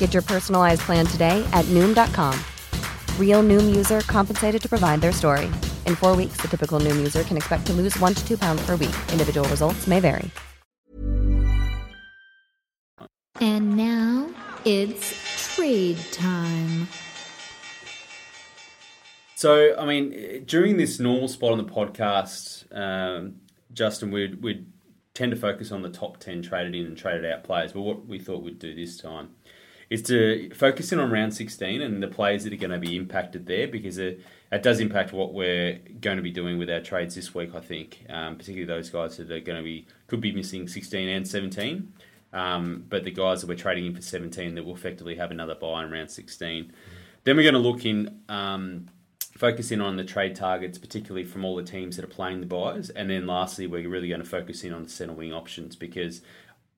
Get 0.00 0.14
your 0.14 0.22
personalized 0.22 0.80
plan 0.80 1.04
today 1.06 1.46
at 1.52 1.66
Noom.com. 1.66 2.32
Real 3.18 3.42
Noom 3.42 3.76
user 3.76 4.00
compensated 4.00 4.60
to 4.62 4.68
provide 4.68 5.00
their 5.02 5.12
story. 5.12 5.46
In 5.86 5.94
four 5.94 6.16
weeks, 6.16 6.38
the 6.40 6.48
typical 6.48 6.80
Noom 6.80 6.96
user 6.96 7.22
can 7.22 7.36
expect 7.36 7.66
to 7.66 7.72
lose 7.72 7.96
one 8.00 8.14
to 8.14 8.26
two 8.26 8.36
pounds 8.36 8.64
per 8.66 8.76
week. 8.76 8.96
Individual 9.12 9.48
results 9.48 9.86
may 9.86 10.00
vary. 10.00 10.28
And 13.40 13.76
now 13.76 14.30
it's 14.64 15.54
trade 15.54 15.98
time. 16.12 16.88
So, 19.34 19.76
I 19.78 19.84
mean, 19.84 20.44
during 20.46 20.78
this 20.78 20.98
normal 20.98 21.28
spot 21.28 21.52
on 21.52 21.58
the 21.58 21.64
podcast, 21.64 22.64
um, 22.74 23.36
Justin, 23.72 24.10
we'd, 24.10 24.42
we'd 24.42 24.66
tend 25.12 25.32
to 25.32 25.36
focus 25.36 25.72
on 25.72 25.82
the 25.82 25.90
top 25.90 26.18
10 26.18 26.40
traded 26.40 26.74
in 26.74 26.86
and 26.86 26.96
traded 26.96 27.26
out 27.26 27.44
players. 27.44 27.74
But 27.74 27.82
what 27.82 28.06
we 28.06 28.18
thought 28.18 28.42
we'd 28.42 28.58
do 28.58 28.74
this 28.74 28.96
time 28.96 29.30
is 29.90 30.02
to 30.02 30.48
focus 30.54 30.92
in 30.92 31.00
on 31.00 31.10
round 31.10 31.34
16 31.34 31.82
and 31.82 32.00
the 32.00 32.08
players 32.08 32.44
that 32.44 32.52
are 32.52 32.56
going 32.56 32.70
to 32.70 32.78
be 32.78 32.96
impacted 32.96 33.46
there 33.46 33.66
because 33.66 33.98
it, 33.98 34.20
it 34.52 34.62
does 34.62 34.78
impact 34.78 35.12
what 35.12 35.34
we're 35.34 35.80
going 36.00 36.16
to 36.16 36.22
be 36.22 36.30
doing 36.30 36.58
with 36.58 36.70
our 36.70 36.80
trades 36.80 37.16
this 37.16 37.34
week, 37.34 37.54
I 37.56 37.60
think, 37.60 38.04
um, 38.08 38.36
particularly 38.36 38.66
those 38.66 38.88
guys 38.88 39.16
that 39.16 39.30
are 39.32 39.40
going 39.40 39.58
to 39.58 39.64
be, 39.64 39.86
could 40.06 40.20
be 40.20 40.30
missing 40.30 40.68
16 40.68 41.08
and 41.08 41.26
17. 41.26 41.92
Um, 42.32 42.84
but 42.88 43.02
the 43.02 43.10
guys 43.10 43.40
that 43.40 43.48
we're 43.48 43.56
trading 43.56 43.86
in 43.86 43.94
for 43.94 44.00
17 44.00 44.54
that 44.54 44.64
will 44.64 44.76
effectively 44.76 45.16
have 45.16 45.32
another 45.32 45.56
buy 45.56 45.82
in 45.82 45.90
round 45.90 46.10
16. 46.10 46.72
Then 47.24 47.36
we're 47.36 47.42
going 47.42 47.60
to 47.60 47.68
look 47.68 47.84
in, 47.84 48.20
um, 48.28 48.86
focus 49.36 49.72
in 49.72 49.80
on 49.80 49.96
the 49.96 50.04
trade 50.04 50.36
targets, 50.36 50.78
particularly 50.78 51.24
from 51.24 51.44
all 51.44 51.56
the 51.56 51.64
teams 51.64 51.96
that 51.96 52.04
are 52.04 52.08
playing 52.08 52.38
the 52.40 52.46
buys. 52.46 52.90
And 52.90 53.10
then 53.10 53.26
lastly, 53.26 53.66
we're 53.66 53.88
really 53.88 54.08
going 54.08 54.22
to 54.22 54.28
focus 54.28 54.62
in 54.62 54.72
on 54.72 54.84
the 54.84 54.88
centre 54.88 55.14
wing 55.14 55.32
options 55.32 55.74
because 55.74 56.22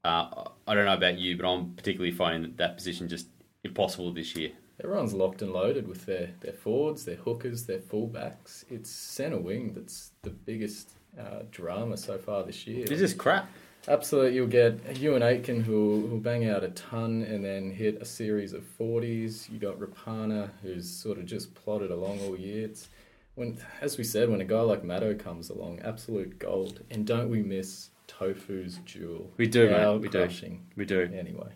uh, 0.05 0.48
I 0.66 0.74
don't 0.74 0.84
know 0.84 0.94
about 0.94 1.18
you, 1.18 1.36
but 1.36 1.46
I'm 1.46 1.72
particularly 1.74 2.12
finding 2.12 2.42
that, 2.42 2.57
that 2.59 2.76
position 2.76 3.09
just 3.09 3.28
impossible 3.64 4.12
this 4.12 4.34
year. 4.34 4.50
Everyone's 4.82 5.14
locked 5.14 5.42
and 5.42 5.53
loaded 5.53 5.86
with 5.86 6.07
their, 6.07 6.30
their 6.40 6.53
forwards, 6.53 7.05
their 7.05 7.16
hookers, 7.16 7.66
their 7.66 7.78
fullbacks. 7.78 8.64
It's 8.70 8.90
centre 8.90 9.38
wing 9.38 9.72
that's 9.74 10.11
the 10.22 10.30
biggest 10.30 10.90
uh, 11.18 11.42
drama 11.50 11.96
so 11.96 12.18
far 12.18 12.42
this 12.42 12.66
year. 12.66 12.84
It's 12.88 13.00
just 13.00 13.18
crap. 13.18 13.48
Absolutely, 13.88 14.36
you'll 14.36 14.46
get 14.46 14.82
Euan 14.94 15.22
Aitken 15.22 15.61
who 15.64 16.07
who'll 16.07 16.20
bang 16.20 16.48
out 16.48 16.62
a 16.62 16.68
ton 16.68 17.22
and 17.22 17.44
then 17.44 17.72
hit 17.72 18.00
a 18.00 18.05
series 18.05 18.53
of 18.53 18.64
forties. 18.64 19.48
You 19.50 19.59
got 19.59 19.80
Rapana 19.80 20.50
who's 20.62 20.88
sort 20.88 21.18
of 21.18 21.26
just 21.26 21.53
plodded 21.55 21.90
along 21.90 22.20
all 22.20 22.38
year. 22.38 22.64
It's 22.66 22.88
when, 23.34 23.59
as 23.80 23.98
we 23.98 24.05
said, 24.05 24.30
when 24.30 24.40
a 24.40 24.44
guy 24.44 24.61
like 24.61 24.84
Maddo 24.84 25.18
comes 25.18 25.50
along, 25.50 25.80
absolute 25.80 26.38
gold. 26.38 26.80
And 26.90 27.05
don't 27.05 27.28
we 27.28 27.42
miss 27.42 27.90
Tofu's 28.19 28.79
jewel? 28.85 29.31
We 29.37 29.47
do, 29.47 29.69
mate. 29.71 29.99
We 30.01 30.09
do. 30.09 30.19
crushing. 30.21 30.67
We 30.77 30.85
do. 30.85 31.01
Anyway, 31.15 31.53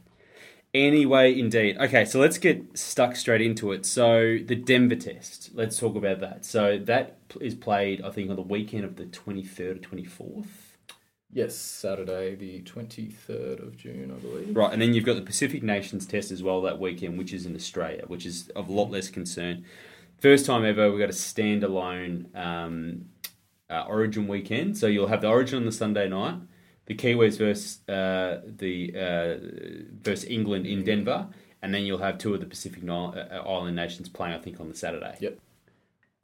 Anyway, 0.75 1.39
indeed. 1.39 1.79
Okay, 1.79 2.05
so 2.05 2.21
let's 2.21 2.37
get 2.37 2.77
stuck 2.77 3.17
straight 3.17 3.41
into 3.41 3.73
it. 3.73 3.87
So 3.87 4.39
the 4.45 4.55
Denver 4.57 4.97
test. 4.97 5.51
Let's 5.55 5.79
talk 5.79 5.97
about 5.97 6.21
that. 6.21 6.45
So 6.45 6.77
that 6.85 7.17
is 7.41 7.55
played, 7.55 8.03
I 8.03 8.11
think, 8.11 8.29
on 8.29 8.37
the 8.37 8.43
weekend 8.43 8.85
of 8.85 8.97
the 8.97 9.05
23rd 9.07 9.77
or 9.77 9.97
24th. 9.97 10.47
yes, 11.33 11.55
Saturday 11.57 12.35
the 12.35 12.61
twenty 12.63 13.07
third 13.07 13.61
of 13.61 13.77
June, 13.77 14.13
I 14.15 14.19
believe. 14.21 14.55
Right, 14.57 14.73
and 14.73 14.81
then 14.83 14.93
you've 14.93 15.05
got 15.07 15.17
the 15.17 15.23
Pacific 15.23 15.63
Nations 15.63 16.07
test 16.07 16.31
as 16.31 16.43
well 16.43 16.61
that 16.63 16.79
weekend, 16.79 17.17
which 17.19 17.33
is 17.33 17.47
in 17.47 17.55
Australia, 17.55 18.05
which 18.07 18.27
is 18.27 18.49
of 18.51 18.69
a 18.69 18.73
lot 18.73 18.91
less 18.91 19.09
concern. 19.09 19.65
First 20.21 20.45
time 20.47 20.65
ever, 20.65 20.91
we've 20.91 21.01
got 21.01 21.11
a 21.11 21.13
standalone 21.13 22.35
um, 22.37 23.07
uh, 23.71 23.85
Origin 23.89 24.29
weekend. 24.29 24.77
So 24.77 24.87
you'll 24.87 25.09
have 25.09 25.21
the 25.21 25.29
Origin 25.29 25.59
on 25.59 25.65
the 25.65 25.73
Sunday 25.73 26.09
night, 26.09 26.37
the 26.87 26.95
Kiwis 26.95 27.39
versus 27.39 27.89
uh, 27.89 28.41
the 28.45 28.93
uh, 28.95 29.47
versus 30.03 30.29
England 30.29 30.67
in 30.67 30.85
Denver, 30.85 31.29
and 31.63 31.75
then 31.75 31.85
you'll 31.85 31.99
have 31.99 32.19
two 32.19 32.35
of 32.35 32.41
the 32.41 32.47
Pacific 32.47 32.83
uh, 32.89 32.93
Island 32.93 33.77
nations 33.77 34.09
playing, 34.09 34.35
I 34.35 34.39
think, 34.39 34.61
on 34.61 34.69
the 34.69 34.77
Saturday. 34.77 35.17
Yep. 35.21 35.39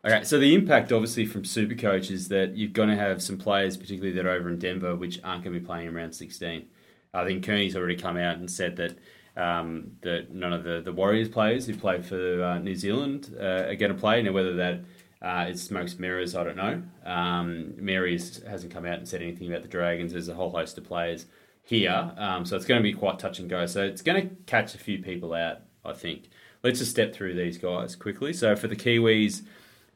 Okay, 0.05 0.25
so 0.25 0.39
the 0.41 0.53
impact 0.53 0.91
obviously 0.91 1.27
from 1.27 1.43
Supercoach 1.43 2.11
is 2.11 2.27
that 2.29 2.57
you're 2.57 2.71
going 2.71 2.89
to 2.89 2.97
have 2.97 3.23
some 3.23 3.39
players, 3.39 3.77
particularly 3.77 4.13
that 4.17 4.27
are 4.27 4.31
over 4.31 4.49
in 4.49 4.59
Denver, 4.59 4.97
which 4.97 5.21
aren't 5.23 5.45
going 5.45 5.55
to 5.55 5.61
be 5.61 5.65
playing 5.65 5.87
in 5.87 5.95
round 5.95 6.13
16. 6.13 6.67
I 7.15 7.25
think 7.25 7.45
Kearney's 7.45 7.77
already 7.77 7.95
come 7.95 8.17
out 8.17 8.39
and 8.39 8.51
said 8.51 8.77
that 8.77 8.97
um, 9.37 9.93
that 10.03 10.33
none 10.33 10.53
of 10.53 10.65
the, 10.65 10.83
the 10.83 10.93
Warriors 10.93 11.29
players 11.29 11.67
who 11.67 11.75
play 11.75 12.01
for 12.03 12.43
uh, 12.43 12.59
New 12.59 12.75
Zealand 12.75 13.35
uh, 13.39 13.69
are 13.69 13.77
going 13.77 13.93
to 13.93 13.99
play. 13.99 14.21
Now, 14.23 14.33
whether 14.33 14.55
that 14.57 14.81
uh, 15.23 15.53
smokes 15.55 15.99
mirrors, 15.99 16.35
I 16.35 16.45
don't 16.45 16.57
know. 16.57 16.83
Um, 17.05 17.75
Mary's 17.77 18.43
hasn't 18.43 18.73
come 18.73 18.85
out 18.85 18.99
and 18.99 19.09
said 19.09 19.23
anything 19.23 19.49
about 19.49 19.63
the 19.63 19.69
Dragons. 19.69 20.13
There's 20.13 20.29
a 20.29 20.35
whole 20.35 20.51
host 20.51 20.77
of 20.79 20.85
players 20.85 21.27
here, 21.63 22.13
um, 22.17 22.45
so 22.45 22.57
it's 22.57 22.67
going 22.67 22.81
to 22.81 22.83
be 22.83 22.93
quite 22.93 23.21
touch 23.21 23.39
and 23.39 23.49
go. 23.49 23.67
So 23.67 23.83
it's 23.85 24.03
going 24.03 24.29
to 24.29 24.35
catch 24.47 24.75
a 24.75 24.79
few 24.79 24.99
people 24.99 25.33
out, 25.33 25.59
I 25.85 25.93
think. 25.93 26.29
Let's 26.65 26.81
just 26.81 26.91
step 26.91 27.15
through 27.15 27.35
these 27.35 27.57
guys 27.57 27.95
quickly. 27.95 28.33
So 28.33 28.57
for 28.57 28.67
the 28.67 28.77
Kiwis, 28.77 29.43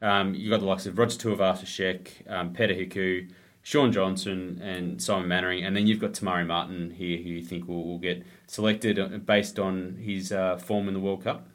um, 0.01 0.35
you've 0.35 0.51
got 0.51 0.61
the 0.61 0.67
likes 0.67 0.87
of 0.87 0.97
Roger 0.97 1.17
Tuivasa-Sheck, 1.17 2.31
um, 2.31 2.53
Peter 2.53 2.75
Hiku, 2.75 3.29
Shaun 3.63 3.91
Johnson, 3.91 4.61
and 4.63 5.03
Simon 5.03 5.27
Mannering, 5.27 5.65
and 5.65 5.77
then 5.77 5.89
you've 5.89 5.99
got 5.99 6.15
Te 6.15 6.25
Maire 6.25 6.45
Martin 6.45 6.91
here, 6.91 7.19
who 7.19 7.31
you 7.31 7.43
think 7.43 7.67
will, 7.67 7.85
will 7.85 7.99
get 7.99 8.25
selected 8.47 8.97
uh, 8.97 9.09
based 9.19 9.59
on 9.59 9.97
his 10.01 10.31
uh, 10.31 10.57
form 10.57 10.87
in 10.87 10.95
the 10.95 11.01
World 11.01 11.25
Cup. 11.25 11.49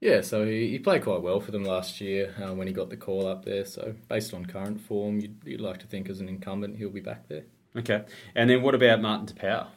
Yeah, 0.00 0.22
so 0.22 0.46
he, 0.46 0.70
he 0.70 0.78
played 0.78 1.02
quite 1.02 1.20
well 1.20 1.40
for 1.40 1.52
them 1.52 1.62
last 1.64 2.00
year 2.00 2.34
uh, 2.42 2.54
when 2.54 2.66
he 2.66 2.72
got 2.72 2.88
the 2.88 2.96
call 2.96 3.26
up 3.26 3.44
there. 3.44 3.66
So 3.66 3.94
based 4.08 4.32
on 4.32 4.46
current 4.46 4.80
form, 4.80 5.20
you'd, 5.20 5.36
you'd 5.44 5.60
like 5.60 5.78
to 5.80 5.86
think 5.86 6.08
as 6.08 6.20
an 6.20 6.28
incumbent 6.28 6.78
he'll 6.78 6.90
be 6.90 7.00
back 7.00 7.28
there. 7.28 7.44
Okay, 7.76 8.04
and 8.34 8.50
then 8.50 8.62
what 8.62 8.74
about 8.74 9.00
Martin 9.00 9.26
Taupau? 9.26 9.68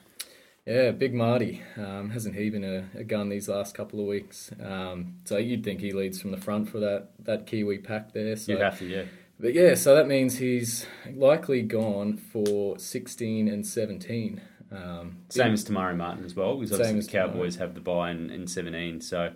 Yeah, 0.65 0.91
Big 0.91 1.13
Marty. 1.13 1.61
Um, 1.76 2.09
hasn't 2.09 2.36
he 2.36 2.49
been 2.49 2.63
a, 2.63 2.86
a 2.97 3.03
gun 3.03 3.28
these 3.28 3.49
last 3.49 3.76
couple 3.76 3.99
of 3.99 4.05
weeks? 4.05 4.49
Um, 4.63 5.15
so 5.26 5.38
you'd 5.38 5.63
think 5.63 5.82
he 5.82 5.91
leads 5.91 6.21
from 6.21 6.32
the 6.32 6.38
front 6.38 6.69
for 6.69 6.80
that, 6.80 7.09
that 7.19 7.45
Kiwi 7.45 7.80
pack 7.80 8.13
there. 8.13 8.36
So. 8.38 8.53
You'd 8.53 8.61
have 8.61 8.80
to, 8.80 8.86
yeah. 8.86 9.03
But 9.39 9.53
yeah, 9.53 9.76
so 9.76 9.93
that 9.95 10.07
means 10.07 10.38
he's 10.38 10.86
likely 11.13 11.63
gone 11.63 12.15
for 12.15 12.80
16 12.80 13.49
and 13.49 13.67
17. 13.67 14.41
Um, 14.71 15.17
Same 15.30 15.53
as 15.53 15.65
Te 15.65 15.74
Maire 15.74 15.95
Martin 15.95 16.24
as 16.24 16.34
well, 16.34 16.55
because 16.55 16.71
obviously 16.80 17.01
the 17.01 17.07
Cowboys 17.11 17.57
have 17.57 17.76
the 17.76 17.82
buy 17.82 18.11
in, 18.11 18.30
in 18.30 18.47
17. 18.47 19.01
So, 19.01 19.34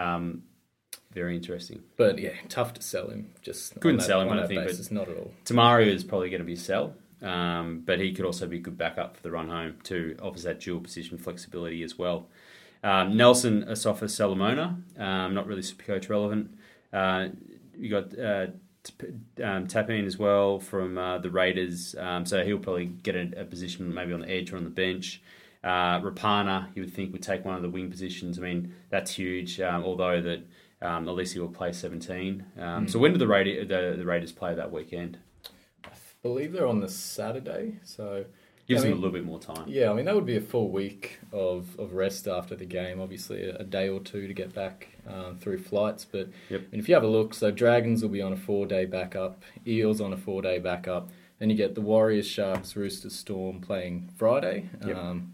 um, 0.00 0.42
very 1.12 1.34
interesting. 1.36 1.82
But 1.96 2.18
yeah, 2.18 2.30
tough 2.48 2.74
to 2.74 2.82
sell 2.82 3.08
him. 3.08 3.30
Just 3.42 3.80
Couldn't 3.80 3.98
that- 3.98 4.06
sell 4.06 4.20
him, 4.22 4.30
I 4.30 4.46
think, 4.46 4.60
but- 4.60 4.66
basis, 4.68 4.90
not 4.90 5.08
at 5.08 5.16
all. 5.16 5.32
Tamari 5.44 5.86
is 5.88 6.04
probably 6.04 6.30
going 6.30 6.40
to 6.40 6.46
be 6.46 6.52
a 6.54 6.56
sell, 6.56 6.94
um, 7.22 7.82
but 7.84 7.98
he 8.00 8.12
could 8.12 8.24
also 8.24 8.46
be 8.46 8.56
a 8.56 8.60
good 8.60 8.78
backup 8.78 9.16
for 9.16 9.22
the 9.22 9.30
run 9.30 9.48
home 9.48 9.74
too. 9.82 10.16
Offers 10.22 10.44
that 10.44 10.60
dual 10.60 10.80
position 10.80 11.18
flexibility 11.18 11.82
as 11.82 11.98
well. 11.98 12.28
Um, 12.82 13.16
Nelson 13.16 13.64
Asofa-Solomona, 13.64 14.78
um, 14.98 15.34
not 15.34 15.46
really 15.46 15.62
super 15.62 15.84
coach 15.84 16.08
relevant. 16.08 16.50
Uh, 16.92 17.28
you 17.76 17.90
got 17.90 18.18
uh, 18.18 18.46
T- 18.82 19.42
um, 19.42 19.66
Tapine 19.66 20.06
as 20.06 20.16
well 20.18 20.58
from 20.58 20.96
uh, 20.96 21.18
the 21.18 21.30
Raiders, 21.30 21.94
um, 21.98 22.24
so 22.24 22.42
he'll 22.42 22.58
probably 22.58 22.86
get 22.86 23.14
a, 23.16 23.42
a 23.42 23.44
position 23.44 23.92
maybe 23.92 24.14
on 24.14 24.20
the 24.20 24.30
edge 24.30 24.50
or 24.52 24.56
on 24.56 24.64
the 24.64 24.70
bench. 24.70 25.20
Uh, 25.62 26.00
Rapana, 26.00 26.68
you 26.74 26.82
would 26.82 26.92
think 26.94 27.12
would 27.12 27.22
take 27.22 27.44
one 27.44 27.54
of 27.54 27.62
the 27.62 27.68
wing 27.68 27.90
positions. 27.90 28.38
I 28.38 28.42
mean, 28.42 28.74
that's 28.88 29.12
huge. 29.12 29.60
Um, 29.60 29.84
although 29.84 30.20
that 30.22 30.40
um, 30.82 31.08
at 31.08 31.14
will 31.42 31.48
play 31.48 31.72
17. 31.72 32.44
Um, 32.58 32.88
So 32.88 32.98
when 32.98 33.12
do 33.12 33.18
the, 33.18 33.26
Raiders, 33.26 33.68
the 33.68 33.96
the 33.96 34.04
Raiders 34.06 34.32
play 34.32 34.54
that 34.54 34.72
weekend? 34.72 35.18
I 35.84 35.90
believe 36.22 36.52
they're 36.52 36.66
on 36.66 36.80
the 36.80 36.88
Saturday, 36.88 37.78
so 37.84 38.24
Gives 38.66 38.84
I 38.84 38.88
them 38.88 38.92
a 38.92 39.00
little 39.00 39.12
bit 39.12 39.24
more 39.24 39.40
time. 39.40 39.64
Yeah, 39.66 39.90
I 39.90 39.94
mean 39.94 40.04
that 40.04 40.14
would 40.14 40.26
be 40.26 40.36
a 40.36 40.40
full 40.40 40.70
week 40.70 41.18
of, 41.32 41.78
of 41.78 41.92
rest 41.92 42.28
after 42.28 42.54
the 42.54 42.66
game. 42.66 43.00
Obviously, 43.00 43.48
a, 43.48 43.56
a 43.56 43.64
day 43.64 43.88
or 43.88 44.00
two 44.00 44.28
to 44.28 44.32
get 44.34 44.54
back 44.54 44.88
um, 45.08 45.36
through 45.36 45.58
flights. 45.58 46.04
But 46.04 46.28
Yep. 46.50 46.62
and 46.72 46.80
if 46.80 46.88
you 46.88 46.94
have 46.94 47.02
a 47.04 47.08
look, 47.08 47.34
so 47.34 47.50
Dragons 47.50 48.00
will 48.02 48.10
be 48.10 48.22
on 48.22 48.32
a 48.32 48.36
four 48.36 48.66
day 48.66 48.84
backup, 48.86 49.42
Eels 49.66 50.00
on 50.00 50.12
a 50.12 50.16
four 50.16 50.40
day 50.40 50.58
backup. 50.58 51.10
Then 51.40 51.50
you 51.50 51.56
get 51.56 51.74
the 51.74 51.80
Warriors, 51.80 52.26
Sharks, 52.26 52.76
Roosters, 52.76 53.14
Storm 53.16 53.60
playing 53.60 54.10
Friday. 54.16 54.68
Yep. 54.86 54.96
Um, 54.96 55.32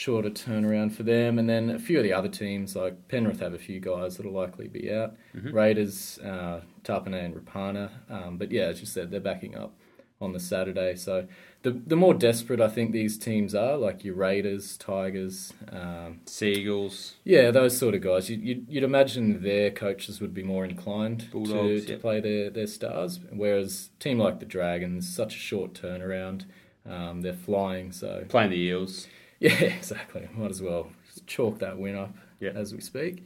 shorter 0.00 0.30
turnaround 0.30 0.92
for 0.92 1.02
them, 1.02 1.38
and 1.38 1.46
then 1.46 1.68
a 1.68 1.78
few 1.78 1.98
of 1.98 2.04
the 2.04 2.12
other 2.12 2.28
teams 2.28 2.74
like 2.74 3.06
Penrith 3.08 3.40
have 3.40 3.52
a 3.52 3.58
few 3.58 3.80
guys 3.80 4.16
that'll 4.16 4.32
likely 4.32 4.66
be 4.66 4.90
out. 4.90 5.14
Mm-hmm. 5.36 5.54
Raiders, 5.54 6.18
uh, 6.24 6.62
Tapine 6.84 7.22
and 7.22 7.34
Rapana. 7.34 7.90
Um, 8.08 8.38
but 8.38 8.50
yeah, 8.50 8.62
as 8.62 8.80
you 8.80 8.86
said, 8.86 9.10
they're 9.10 9.20
backing 9.20 9.58
up 9.58 9.74
on 10.18 10.32
the 10.32 10.40
Saturday. 10.40 10.96
So 10.96 11.26
the 11.60 11.72
the 11.72 11.96
more 11.96 12.14
desperate 12.14 12.62
I 12.62 12.68
think 12.68 12.92
these 12.92 13.18
teams 13.18 13.54
are, 13.54 13.76
like 13.76 14.02
your 14.02 14.14
Raiders, 14.14 14.78
Tigers, 14.78 15.52
um, 15.70 16.20
Seagulls. 16.24 17.16
yeah, 17.22 17.50
those 17.50 17.76
sort 17.76 17.94
of 17.94 18.00
guys. 18.00 18.30
You, 18.30 18.38
you'd, 18.38 18.66
you'd 18.70 18.84
imagine 18.84 19.42
their 19.42 19.70
coaches 19.70 20.18
would 20.18 20.32
be 20.32 20.42
more 20.42 20.64
inclined 20.64 21.20
to, 21.20 21.26
Bulldogs, 21.26 21.84
to 21.84 21.92
yep. 21.92 22.00
play 22.00 22.20
their, 22.20 22.48
their 22.48 22.66
stars, 22.66 23.20
whereas 23.30 23.90
a 23.98 24.02
team 24.02 24.18
like 24.18 24.40
the 24.40 24.46
Dragons, 24.46 25.14
such 25.14 25.36
a 25.36 25.38
short 25.38 25.74
turnaround, 25.74 26.46
um, 26.88 27.20
they're 27.20 27.34
flying. 27.34 27.92
So 27.92 28.24
Playing 28.30 28.50
the 28.50 28.56
Eels. 28.56 29.06
yeah, 29.60 29.62
exactly. 29.62 30.28
Might 30.34 30.50
as 30.50 30.62
well 30.62 30.90
chalk 31.26 31.58
that 31.58 31.78
win 31.78 31.96
up 31.96 32.14
Yeah. 32.40 32.50
as 32.54 32.72
we 32.72 32.80
speak. 32.80 33.24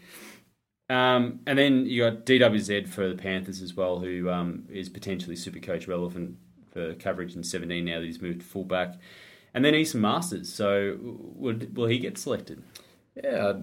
Um, 0.88 1.40
and 1.46 1.58
then 1.58 1.86
you 1.86 2.02
got 2.02 2.26
DWZ 2.26 2.88
for 2.88 3.08
the 3.08 3.14
Panthers 3.14 3.62
as 3.62 3.74
well, 3.74 4.00
who 4.00 4.28
um, 4.30 4.64
is 4.70 4.88
potentially 4.88 5.36
super 5.36 5.58
coach 5.58 5.88
relevant 5.88 6.36
for 6.72 6.94
coverage 6.94 7.34
in 7.34 7.42
17 7.42 7.84
now 7.84 8.00
that 8.00 8.04
he's 8.04 8.20
moved 8.20 8.40
to 8.40 8.46
fullback. 8.46 8.94
And 9.54 9.64
then 9.64 9.74
Esan 9.74 10.00
Marsters. 10.00 10.52
So 10.52 10.98
would, 11.00 11.76
will 11.76 11.86
he 11.86 11.98
get 11.98 12.18
selected? 12.18 12.62
Yeah, 13.22 13.54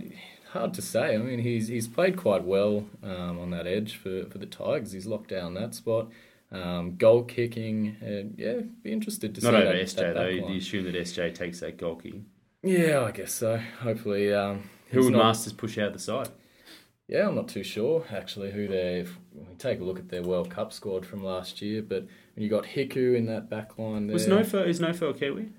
hard 0.52 0.74
to 0.76 0.82
say. 0.82 1.14
I 1.16 1.18
mean, 1.18 1.39
he's 1.39 1.68
he's 1.68 1.88
played 1.88 2.16
quite 2.16 2.43
well 2.43 2.86
um, 3.04 3.38
on 3.39 3.49
that 3.52 3.68
edge 3.68 3.97
for, 3.97 4.26
for 4.26 4.38
the 4.38 4.45
Tigers. 4.45 4.93
He's 4.93 5.06
locked 5.06 5.30
down 5.30 5.54
that 5.56 5.76
spot. 5.76 6.10
Um, 6.54 6.95
goal 6.97 7.24
kicking, 7.24 7.95
and 8.02 8.36
yeah, 8.38 8.60
be 8.82 8.91
interested 8.91 9.36
to 9.36 9.41
Not 9.41 9.52
see 9.52 9.56
over 9.58 9.66
that, 9.74 9.86
SJ 9.86 9.95
that 9.95 10.14
though. 10.16 10.28
You 10.28 10.58
assume 10.58 10.86
that 10.86 10.95
SJ 10.95 11.36
takes 11.36 11.60
that 11.62 11.78
goal 11.78 11.95
kicking. 11.95 12.26
Yeah, 12.64 13.03
I 13.07 13.12
guess 13.12 13.34
so. 13.34 13.57
Hopefully, 13.82 14.34
um, 14.34 14.70
Who 14.91 15.03
would 15.05 15.14
not- 15.14 15.20
Marsters 15.24 15.53
push 15.53 15.78
out 15.78 15.93
the 15.93 15.99
side? 15.99 16.30
Yeah, 17.07 17.28
I'm 17.28 17.36
not 17.36 17.49
too 17.49 17.64
sure 17.64 18.05
actually 18.09 18.51
who 18.51 18.68
they. 18.68 18.99
If 19.01 19.18
we 19.34 19.55
take 19.55 19.80
a 19.82 19.84
look 19.84 19.99
at 19.99 20.07
their 20.09 20.22
World 20.22 20.49
Cup 20.49 20.72
squad 20.72 21.05
from 21.05 21.24
last 21.24 21.62
year, 21.62 21.82
but 21.82 22.05
when 22.36 22.43
you 22.43 22.49
got 22.49 22.64
Hiku 22.64 23.16
in 23.18 23.26
that 23.26 23.49
back 23.49 23.78
line 23.78 24.07
there, 24.07 24.14
Was 24.14 24.28
Nofo 24.28 24.66
is 24.66 24.80
Nofo 24.80 25.09
a 25.09 25.14
Kiwi 25.14 25.49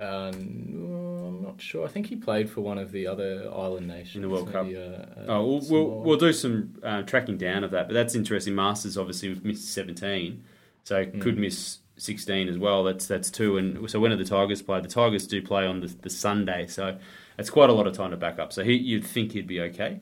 Uh, 0.00 0.32
no, 0.38 1.26
I'm 1.26 1.42
not 1.42 1.60
sure. 1.60 1.84
I 1.84 1.88
think 1.88 2.06
he 2.06 2.16
played 2.16 2.48
for 2.48 2.62
one 2.62 2.78
of 2.78 2.92
the 2.92 3.06
other 3.06 3.46
island 3.54 3.88
nations 3.88 4.16
in 4.16 4.22
the 4.22 4.28
World 4.30 4.46
maybe, 4.54 4.74
Cup? 4.74 5.16
uh, 5.18 5.20
uh, 5.20 5.24
oh, 5.36 5.44
we'll, 5.44 5.60
we'll 5.68 6.00
we'll 6.00 6.16
do 6.16 6.32
some 6.32 6.76
uh, 6.82 7.02
tracking 7.02 7.36
down 7.36 7.62
of 7.62 7.70
that, 7.72 7.88
but 7.88 7.94
that's 7.94 8.14
interesting. 8.14 8.54
Marsters 8.54 8.96
obviously 8.96 9.38
missed 9.44 9.68
17, 9.70 10.42
so 10.84 11.04
Hmm. 11.04 11.20
could 11.20 11.36
miss 11.36 11.78
16 11.96 12.48
as 12.48 12.58
well. 12.58 12.84
That's 12.84 13.06
that's 13.06 13.30
two. 13.30 13.58
And 13.58 13.90
so 13.90 14.00
when 14.00 14.10
do 14.10 14.16
the 14.16 14.24
Tigers 14.24 14.62
play? 14.62 14.80
The 14.80 14.88
Tigers 14.88 15.26
do 15.26 15.42
play 15.42 15.66
on 15.66 15.80
the, 15.80 15.88
the 15.88 16.10
Sunday, 16.10 16.66
so 16.66 16.98
it's 17.38 17.50
quite 17.50 17.70
a 17.70 17.72
lot 17.72 17.86
of 17.86 17.94
time 17.94 18.10
to 18.10 18.16
back 18.16 18.38
up. 18.38 18.52
So 18.52 18.64
he, 18.64 18.74
you'd 18.74 19.04
think 19.04 19.32
he'd 19.32 19.46
be 19.46 19.60
okay. 19.60 20.00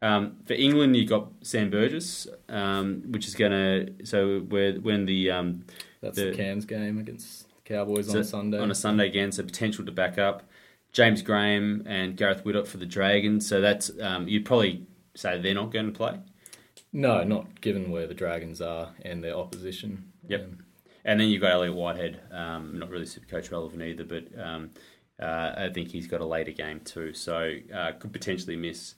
Um, 0.00 0.36
for 0.46 0.52
England, 0.52 0.96
you've 0.96 1.08
got 1.08 1.28
Sam 1.42 1.70
Burgess, 1.70 2.28
um, 2.48 3.02
which 3.08 3.26
is 3.26 3.34
going 3.34 3.52
to 3.52 4.06
so 4.06 4.40
where 4.40 4.74
when 4.74 5.06
the 5.06 5.30
um, 5.30 5.64
That's 6.00 6.16
the, 6.16 6.32
Cairns 6.32 6.64
game 6.64 6.98
against 6.98 7.48
Cowboys 7.64 8.08
on 8.08 8.18
a 8.18 8.24
Sunday. 8.24 8.58
on 8.58 8.70
a 8.70 8.74
Sunday 8.74 9.06
again, 9.06 9.32
so 9.32 9.42
potential 9.42 9.84
to 9.84 9.92
back 9.92 10.18
up 10.18 10.44
James 10.92 11.22
Graham 11.22 11.82
and 11.86 12.16
Gareth 12.16 12.44
Widdop 12.44 12.66
for 12.66 12.76
the 12.76 12.86
Dragons. 12.86 13.48
So 13.48 13.60
that's 13.60 13.90
um, 14.00 14.28
you'd 14.28 14.44
probably 14.44 14.86
say 15.14 15.40
they're 15.40 15.54
not 15.54 15.72
going 15.72 15.86
to 15.86 15.92
play. 15.92 16.20
No, 16.92 17.22
not 17.24 17.60
given 17.60 17.90
where 17.90 18.06
the 18.06 18.14
Dragons 18.14 18.60
are 18.60 18.94
and 19.02 19.22
their 19.22 19.34
opposition. 19.34 20.12
Yep. 20.28 20.40
Um, 20.42 20.58
And 21.08 21.18
then 21.18 21.28
you've 21.28 21.40
got 21.40 21.52
Elliott 21.52 21.74
Whitehead, 21.74 22.20
um, 22.30 22.78
not 22.78 22.90
really 22.90 23.06
super 23.06 23.26
coach 23.26 23.50
relevant 23.50 23.82
either, 23.82 24.04
but 24.04 24.26
um, 24.38 24.72
uh, 25.18 25.52
I 25.56 25.70
think 25.72 25.90
he's 25.90 26.06
got 26.06 26.20
a 26.20 26.26
later 26.26 26.52
game 26.52 26.80
too, 26.80 27.14
so 27.14 27.50
uh, 27.74 27.92
could 27.92 28.12
potentially 28.12 28.56
miss. 28.56 28.94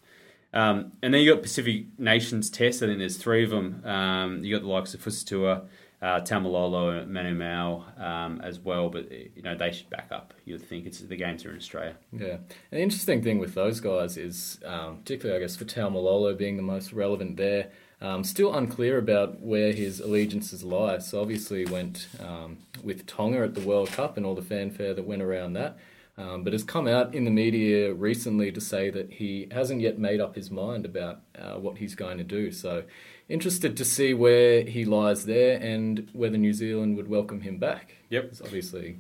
Um, 0.53 0.91
and 1.05 1.15
then 1.15 1.21
you've 1.21 1.37
got 1.37 1.43
Pacific 1.45 1.87
Nations 1.99 2.51
Test. 2.51 2.83
I 2.83 2.87
think 2.87 2.99
there's 2.99 3.17
three 3.17 3.45
of 3.45 3.51
them. 3.51 3.87
Um, 3.87 4.43
you 4.43 4.53
got 4.53 4.63
the 4.63 4.69
likes 4.69 4.93
of 4.93 5.05
Fusitu'a, 5.05 5.69
uh, 6.03 6.21
Taumalolo, 6.23 7.07
Manu 7.07 7.39
Ma'u 7.39 8.01
um, 8.01 8.41
as 8.41 8.59
well, 8.59 8.89
but 8.89 9.09
you 9.13 9.43
know 9.45 9.55
they 9.55 9.71
should 9.71 9.89
back 9.89 10.09
up. 10.11 10.35
You'd 10.45 10.63
think 10.63 10.87
it's 10.87 10.99
the 10.99 11.15
games 11.15 11.45
are 11.45 11.53
in 11.53 11.59
Australia. 11.59 11.95
Yeah. 12.11 12.39
The 12.73 12.81
interesting 12.81 13.23
thing 13.23 13.39
with 13.39 13.55
those 13.55 13.79
guys 13.79 14.17
is, 14.17 14.59
um, 14.65 14.97
particularly, 14.97 15.41
I 15.41 15.47
guess, 15.47 15.55
for 15.55 15.65
Taumalolo 15.65 16.37
being 16.37 16.57
the 16.57 16.65
most 16.65 16.93
relevant 16.93 17.37
there, 17.37 17.71
um, 18.01 18.25
still 18.25 18.55
unclear 18.55 18.99
about 18.99 19.41
where 19.41 19.73
his 19.73 20.01
allegiances 20.01 20.65
lie. 20.65 20.99
So 20.99 21.21
obviously 21.21 21.67
went 21.67 22.09
um, 22.19 22.59
with 22.83 23.07
Tonga 23.07 23.43
at 23.45 23.55
the 23.55 23.61
World 23.61 23.89
Cup 23.89 24.17
and 24.17 24.25
all 24.25 24.35
the 24.35 24.43
fanfare 24.43 24.95
that 24.95 25.07
went 25.07 25.23
around 25.23 25.53
that. 25.55 25.77
Um, 26.19 26.45
but 26.45 26.53
has 26.53 26.65
come 26.65 26.87
out 26.87 27.15
in 27.15 27.25
the 27.25 27.31
media 27.31 27.95
recently 27.95 28.53
to 28.53 28.61
say 28.61 28.91
that 28.91 29.11
he 29.11 29.49
hasn't 29.53 29.81
yet 29.81 29.99
made 29.99 30.21
up 30.21 30.35
his 30.35 30.51
mind 30.51 30.85
about 30.85 31.21
uh, 31.39 31.55
what 31.55 31.79
he's 31.79 31.95
going 31.95 32.19
to 32.19 32.25
do. 32.25 32.53
So, 32.53 32.85
interested 33.31 33.75
to 33.79 33.85
see 33.87 34.13
where 34.13 34.63
he 34.65 34.85
lies 34.85 35.25
there 35.25 35.59
and 35.59 36.11
whether 36.13 36.37
New 36.37 36.53
Zealand 36.53 36.97
would 36.97 37.09
welcome 37.09 37.41
him 37.41 37.59
back. 37.59 37.95
Yep. 38.11 38.25
It's 38.25 38.43
obviously 38.43 38.99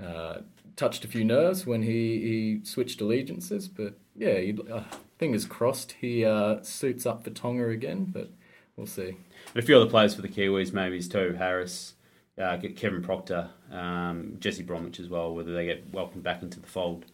uh, 0.00 0.40
touched 0.76 1.04
a 1.04 1.08
few 1.08 1.24
nerves 1.24 1.66
when 1.66 1.82
he, 1.82 2.20
he 2.20 2.60
switched 2.64 3.00
allegiances, 3.00 3.66
but 3.68 3.98
yeah, 4.14 4.38
you'd, 4.38 4.70
uh, 4.70 4.82
fingers 5.22 5.44
crossed 5.44 5.92
he 6.00 6.24
uh, 6.24 6.60
suits 6.62 7.06
up 7.06 7.22
for 7.22 7.30
Tonga 7.30 7.68
again, 7.68 8.06
but 8.12 8.28
we'll 8.76 8.88
see. 8.88 9.10
And 9.54 9.62
a 9.62 9.62
few 9.62 9.76
other 9.76 9.88
players 9.88 10.16
for 10.16 10.20
the 10.20 10.26
Kiwis, 10.26 10.72
maybe 10.72 10.96
is 10.96 11.08
Tohu 11.08 11.36
Harris, 11.36 11.94
uh, 12.36 12.58
Kevin 12.74 13.02
Proctor, 13.02 13.50
um, 13.70 14.34
Jesse 14.40 14.64
Bromwich 14.64 14.98
as 14.98 15.08
well, 15.08 15.32
whether 15.32 15.54
they 15.54 15.64
get 15.64 15.88
welcomed 15.92 16.24
back 16.24 16.42
into 16.42 16.58
the 16.58 16.66
fold 16.66 17.04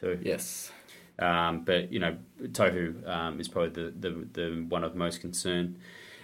too. 0.00 0.16
Yes. 0.22 0.70
Um, 1.18 1.64
but 1.64 1.92
you 1.92 1.98
know, 1.98 2.16
Tohu 2.40 3.04
um, 3.04 3.40
is 3.40 3.48
probably 3.48 3.70
the, 3.70 3.92
the, 3.98 4.28
the 4.32 4.66
one 4.68 4.84
of 4.84 4.94
most 4.94 5.20
concern. 5.20 5.76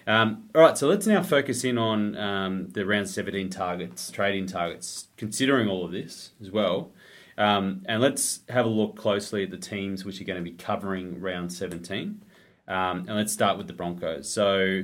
Um, 0.07 0.49
all 0.55 0.63
right, 0.63 0.79
so 0.79 0.87
let's 0.87 1.09
now 1.09 1.25
focus 1.25 1.65
in 1.65 1.77
on 1.77 2.17
um, 2.17 2.69
the 2.69 2.87
round 2.87 3.09
17 3.09 3.51
targets, 3.51 4.13
trading 4.13 4.47
targets, 4.47 5.09
considering 5.17 5.69
all 5.69 5.85
of 5.85 5.91
this 5.91 6.31
as 6.41 6.53
well. 6.53 6.93
Um, 7.39 7.83
and 7.87 8.01
let's 8.03 8.41
have 8.49 8.67
a 8.67 8.69
look 8.69 8.97
closely 8.97 9.45
at 9.45 9.51
the 9.51 9.57
teams 9.57 10.05
which 10.05 10.21
are 10.21 10.25
going 10.25 10.43
to 10.43 10.51
be 10.51 10.57
covering 10.57 11.21
round 11.21 11.53
17. 11.53 12.23
Um, 12.69 12.99
and 12.99 13.17
let's 13.17 13.33
start 13.33 13.59
with 13.59 13.67
the 13.67 13.73
Broncos. 13.73 14.31
So 14.31 14.83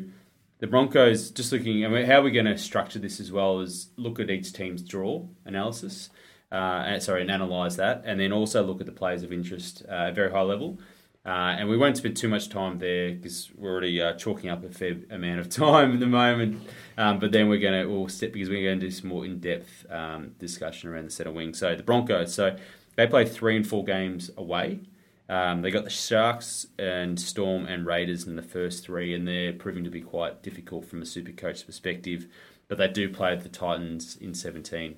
the 0.59 0.67
Broncos, 0.67 1.31
just 1.31 1.53
looking, 1.53 1.85
mean, 1.89 2.07
how 2.07 2.23
we're 2.23 2.31
going 2.31 2.47
to 2.47 2.59
structure 2.59 2.99
this 2.99 3.21
as 3.21 3.31
well 3.31 3.61
is 3.61 3.91
look 3.97 4.19
at 4.19 4.31
each 4.31 4.53
team's 4.53 4.83
draw 4.83 5.25
analysis, 5.45 6.11
uh, 6.51 6.99
sorry, 6.99 7.23
and 7.23 7.31
analyse 7.31 7.77
that, 7.77 8.03
and 8.05 8.19
then 8.19 8.33
also 8.33 8.63
look 8.65 8.81
at 8.81 8.87
the 8.87 8.93
players 8.93 9.23
of 9.23 9.33
interest 9.33 9.85
uh, 9.89 9.93
at 9.93 10.09
a 10.11 10.13
very 10.13 10.31
high 10.31 10.43
level. 10.43 10.79
Uh, 11.25 11.57
and 11.59 11.69
we 11.69 11.77
won't 11.77 11.97
spend 11.97 12.17
too 12.17 12.29
much 12.29 12.49
time 12.49 12.79
there 12.79 13.13
because 13.13 13.51
we're 13.55 13.71
already 13.71 14.01
uh, 14.01 14.15
chalking 14.15 14.49
up 14.49 14.65
a 14.65 14.71
fair 14.71 14.97
amount 15.11 15.41
of 15.41 15.49
time 15.51 15.93
at 15.93 16.01
the 16.01 16.07
moment. 16.07 16.67
Um, 16.99 17.21
but 17.21 17.31
then 17.31 17.49
we're 17.49 17.61
going 17.61 17.81
to 17.81 17.89
we'll 17.89 18.09
step 18.09 18.33
because 18.33 18.49
we're 18.49 18.69
going 18.69 18.81
to 18.81 18.87
do 18.87 18.91
some 18.91 19.09
more 19.09 19.25
in 19.25 19.39
depth 19.39 19.87
um, 19.89 20.33
discussion 20.41 20.91
around 20.91 21.05
the 21.05 21.11
centre 21.13 21.31
wing. 21.31 21.55
So 21.55 21.77
the 21.77 21.85
Broncos, 21.85 22.35
so 22.35 22.57
they 22.97 23.07
play 23.07 23.25
three 23.25 23.57
and 23.57 23.65
four 23.65 23.85
games 23.85 24.33
away. 24.37 24.81
Um, 25.29 25.63
they 25.63 25.71
got 25.71 25.85
the 25.85 25.91
Sharks 25.91 26.67
and 26.77 27.21
Storm 27.21 27.67
and 27.67 27.87
Raiders 27.87 28.27
in 28.27 28.35
the 28.35 28.43
first 28.43 28.85
three, 28.85 29.15
and 29.15 29.29
they're 29.29 29.53
proving 29.53 29.85
to 29.85 29.91
be 29.91 30.01
quite 30.01 30.43
difficult 30.43 30.87
from 30.87 31.01
a 31.01 31.07
super 31.07 31.31
coach 31.31 31.65
perspective. 31.65 32.27
But 32.67 32.79
they 32.79 32.89
do 32.89 33.09
play 33.09 33.37
the 33.37 33.49
Titans 33.49 34.17
in 34.17 34.35
17. 34.35 34.97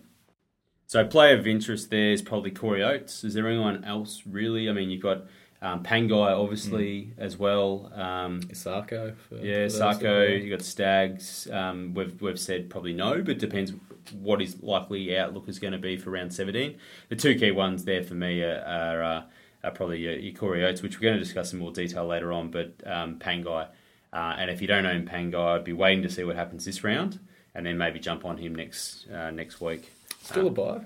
So 0.86 1.04
player 1.04 1.38
of 1.38 1.46
interest 1.46 1.90
there 1.90 2.12
is 2.12 2.22
probably 2.22 2.50
Corey 2.50 2.82
Oates. 2.82 3.24
Is 3.24 3.34
there 3.34 3.46
anyone 3.46 3.84
else 3.84 4.22
really? 4.26 4.70
I 4.70 4.72
mean, 4.72 4.90
you've 4.90 5.02
got 5.02 5.26
um, 5.62 5.82
Pangai 5.82 6.30
obviously 6.38 7.12
as 7.18 7.36
well. 7.36 7.90
Um, 7.94 8.40
Isaako. 8.42 9.14
For, 9.28 9.34
yeah, 9.36 9.54
for 9.54 9.58
those 9.58 9.78
Sarko. 9.78 10.00
that- 10.00 10.42
You 10.42 10.50
got 10.50 10.62
Staggs. 10.62 11.48
Um, 11.50 11.94
we've 11.94 12.20
we've 12.22 12.38
said 12.40 12.70
probably 12.70 12.92
no, 12.94 13.20
but 13.22 13.38
depends 13.38 13.72
what 14.18 14.40
his 14.40 14.60
likely 14.62 15.16
outlook 15.16 15.48
is 15.48 15.58
going 15.58 15.72
to 15.72 15.78
be 15.78 15.96
for 15.96 16.10
round 16.10 16.32
seventeen. 16.32 16.78
The 17.10 17.16
two 17.16 17.34
key 17.38 17.50
ones 17.50 17.84
there 17.84 18.02
for 18.02 18.14
me 18.14 18.42
are, 18.42 18.60
are, 18.66 19.02
uh, 19.02 19.22
are 19.62 19.70
probably 19.70 19.98
your, 20.00 20.14
your 20.18 20.34
Corey 20.34 20.64
Oates, 20.64 20.82
which 20.82 20.96
we're 20.98 21.02
going 21.04 21.18
to 21.18 21.22
discuss 21.22 21.52
in 21.52 21.58
more 21.58 21.70
detail 21.72 22.06
later 22.06 22.32
on. 22.32 22.50
But 22.50 22.72
um, 22.86 23.18
Pangai, 23.18 23.68
uh, 24.12 24.34
and 24.38 24.50
if 24.50 24.60
you 24.62 24.66
don't 24.66 24.86
own 24.86 25.06
Pangai, 25.06 25.56
I'd 25.56 25.64
be 25.64 25.72
waiting 25.74 26.02
to 26.02 26.10
see 26.10 26.24
what 26.24 26.36
happens 26.36 26.64
this 26.64 26.82
round, 26.82 27.20
and 27.54 27.66
then 27.66 27.76
maybe 27.76 28.00
jump 28.00 28.24
on 28.24 28.38
him 28.38 28.54
next 28.54 29.06
uh, 29.10 29.30
next 29.30 29.60
week. 29.60 29.92
Still 30.22 30.46
a 30.48 30.50
buy. 30.50 30.80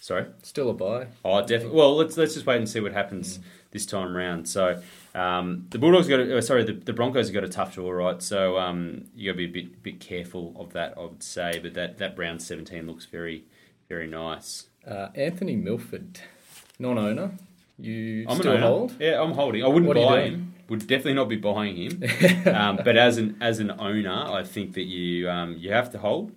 Sorry. 0.00 0.26
Still 0.42 0.70
a 0.70 0.74
buy. 0.74 1.08
Oh, 1.24 1.40
definitely. 1.40 1.76
Well, 1.76 1.96
let's 1.96 2.16
let's 2.16 2.34
just 2.34 2.46
wait 2.46 2.56
and 2.58 2.68
see 2.68 2.80
what 2.80 2.92
happens 2.92 3.40
this 3.76 3.86
time 3.86 4.16
round. 4.16 4.48
So, 4.48 4.82
um, 5.14 5.66
the 5.70 5.78
Bulldogs 5.78 6.08
got, 6.08 6.20
a, 6.20 6.38
uh, 6.38 6.40
sorry, 6.40 6.64
the, 6.64 6.72
the 6.72 6.92
Broncos 6.92 7.26
have 7.28 7.34
got 7.34 7.44
a 7.44 7.48
tough 7.48 7.74
draw, 7.74 7.90
right? 7.90 8.22
So, 8.22 8.58
um, 8.58 9.04
you 9.14 9.30
got 9.30 9.38
to 9.38 9.48
be 9.48 9.60
a 9.60 9.62
bit 9.62 9.82
bit 9.82 10.00
careful 10.00 10.54
of 10.58 10.72
that, 10.72 10.94
I 10.96 11.02
would 11.02 11.22
say. 11.22 11.60
But 11.62 11.74
that 11.74 11.98
that 11.98 12.18
round 12.18 12.42
seventeen 12.42 12.86
looks 12.86 13.04
very 13.04 13.44
very 13.88 14.06
nice. 14.06 14.66
Uh, 14.86 15.08
Anthony 15.14 15.56
Milford, 15.56 16.20
non-owner. 16.78 17.32
You 17.78 18.24
I'm 18.28 18.38
still 18.38 18.56
hold? 18.56 18.94
Yeah, 18.98 19.20
I'm 19.20 19.32
holding. 19.32 19.62
I 19.62 19.68
wouldn't 19.68 19.86
What 19.86 19.96
buy 19.96 20.22
him. 20.22 20.54
Would 20.68 20.80
definitely 20.80 21.14
not 21.14 21.28
be 21.28 21.36
buying 21.36 21.76
him. 21.76 22.02
um, 22.54 22.80
but 22.82 22.96
as 22.96 23.18
an 23.18 23.36
as 23.40 23.58
an 23.58 23.70
owner, 23.78 24.24
I 24.32 24.42
think 24.44 24.74
that 24.74 24.84
you 24.84 25.28
um, 25.28 25.56
you 25.58 25.72
have 25.72 25.90
to 25.92 25.98
hold 25.98 26.32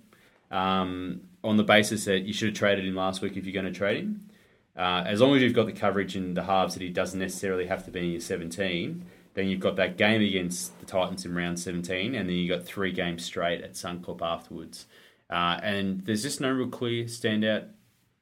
um, 0.50 1.22
on 1.42 1.56
the 1.56 1.64
basis 1.64 2.04
that 2.04 2.20
you 2.20 2.32
should 2.32 2.50
have 2.50 2.56
traded 2.58 2.84
him 2.84 2.94
last 2.94 3.22
week 3.22 3.36
if 3.36 3.46
you're 3.46 3.54
going 3.54 3.72
to 3.72 3.76
trade 3.76 3.98
him. 4.04 4.29
Uh, 4.76 5.02
as 5.06 5.20
long 5.20 5.34
as 5.34 5.42
you've 5.42 5.54
got 5.54 5.66
the 5.66 5.72
coverage 5.72 6.16
in 6.16 6.34
the 6.34 6.44
halves 6.44 6.74
that 6.74 6.82
he 6.82 6.88
doesn't 6.88 7.18
necessarily 7.18 7.66
have 7.66 7.84
to 7.84 7.90
be 7.90 8.00
in 8.00 8.12
your 8.12 8.20
17, 8.20 9.04
then 9.34 9.48
you've 9.48 9.60
got 9.60 9.76
that 9.76 9.96
game 9.96 10.22
against 10.22 10.78
the 10.80 10.86
Titans 10.86 11.24
in 11.24 11.34
round 11.34 11.58
17, 11.58 12.14
and 12.14 12.28
then 12.28 12.36
you've 12.36 12.56
got 12.56 12.66
three 12.66 12.92
games 12.92 13.24
straight 13.24 13.62
at 13.62 13.72
Suncorp 13.74 14.22
afterwards. 14.22 14.86
Uh, 15.28 15.58
and 15.62 16.04
there's 16.06 16.22
just 16.22 16.40
no 16.40 16.50
real 16.50 16.68
clear 16.68 17.04
standout 17.04 17.68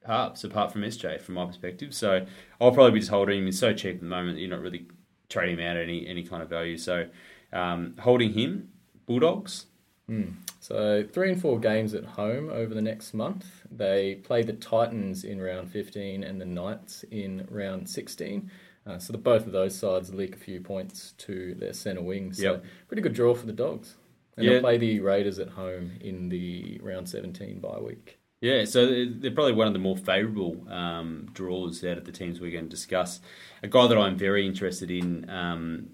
halves 0.05 0.43
apart 0.43 0.71
from 0.71 0.81
SJ 0.81 1.21
from 1.21 1.35
my 1.35 1.45
perspective. 1.45 1.93
So 1.93 2.25
I'll 2.61 2.71
probably 2.71 2.91
be 2.91 2.99
just 2.99 3.11
holding 3.11 3.39
him. 3.39 3.45
He's 3.45 3.59
so 3.59 3.73
cheap 3.73 3.95
at 3.95 4.01
the 4.01 4.07
moment 4.07 4.35
that 4.35 4.41
you're 4.41 4.49
not 4.49 4.61
really 4.61 4.85
trading 5.27 5.59
him 5.59 5.65
out 5.65 5.77
at 5.77 5.83
any, 5.83 6.07
any 6.07 6.23
kind 6.23 6.43
of 6.43 6.49
value. 6.49 6.77
So 6.77 7.07
um, 7.51 7.95
holding 7.99 8.33
him, 8.33 8.69
Bulldogs. 9.05 9.65
So 10.59 11.03
three 11.11 11.31
and 11.31 11.41
four 11.41 11.59
games 11.59 11.93
at 11.93 12.03
home 12.03 12.49
over 12.49 12.73
the 12.73 12.81
next 12.81 13.13
month. 13.13 13.45
They 13.71 14.15
play 14.15 14.43
the 14.43 14.53
Titans 14.53 15.23
in 15.23 15.41
round 15.41 15.71
15 15.71 16.23
and 16.23 16.39
the 16.41 16.45
Knights 16.45 17.03
in 17.11 17.47
round 17.49 17.89
16. 17.89 18.51
Uh, 18.85 18.97
so 18.99 19.11
the, 19.11 19.17
both 19.19 19.45
of 19.45 19.51
those 19.51 19.75
sides 19.77 20.13
leak 20.13 20.35
a 20.35 20.39
few 20.39 20.59
points 20.61 21.13
to 21.19 21.53
their 21.55 21.73
centre 21.73 22.01
wing. 22.01 22.33
So 22.33 22.43
Yep. 22.53 22.65
pretty 22.87 23.01
good 23.01 23.13
draw 23.13 23.33
for 23.35 23.45
the 23.45 23.53
Dogs. 23.53 23.95
And 24.35 24.45
Yeah. 24.45 24.53
they'll 24.53 24.61
play 24.61 24.77
the 24.77 24.99
Raiders 24.99 25.39
at 25.39 25.49
home 25.49 25.91
in 26.01 26.29
the 26.29 26.79
round 26.81 27.07
17 27.07 27.59
bye 27.59 27.79
week. 27.79 28.19
Yeah, 28.41 28.63
so 28.63 28.85
they're 28.87 29.05
they're 29.09 29.31
probably 29.31 29.51
one 29.53 29.67
of 29.67 29.73
the 29.73 29.79
more 29.79 29.97
favourable 29.97 30.65
um, 30.69 31.27
draws 31.33 31.83
out 31.83 31.97
of 31.97 32.05
the 32.05 32.11
teams 32.13 32.39
we're 32.39 32.51
going 32.51 32.65
to 32.65 32.69
discuss. 32.69 33.19
A 33.63 33.67
guy 33.67 33.85
that 33.87 33.97
I'm 33.97 34.17
very 34.17 34.45
interested 34.47 34.89
in, 34.89 35.29
um, 35.29 35.89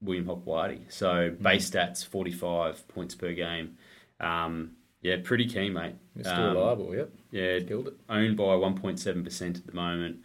William 0.00 0.26
Hopoate. 0.26 0.92
So 0.92 1.34
base 1.40 1.70
stats, 1.70 2.04
45 2.06 2.86
points 2.88 3.14
per 3.14 3.32
game. 3.32 3.76
Um, 4.20 4.72
yeah, 5.02 5.16
pretty 5.22 5.46
keen, 5.46 5.72
mate. 5.72 5.94
Mr. 6.18 6.36
Um, 6.36 6.54
Reliable, 6.56 6.94
yep. 6.94 7.10
Yeah, 7.30 7.60
Killed 7.60 7.88
it. 7.88 7.94
owned 8.08 8.36
by 8.36 8.44
1.7% 8.44 9.56
at 9.56 9.66
the 9.66 9.72
moment. 9.72 10.18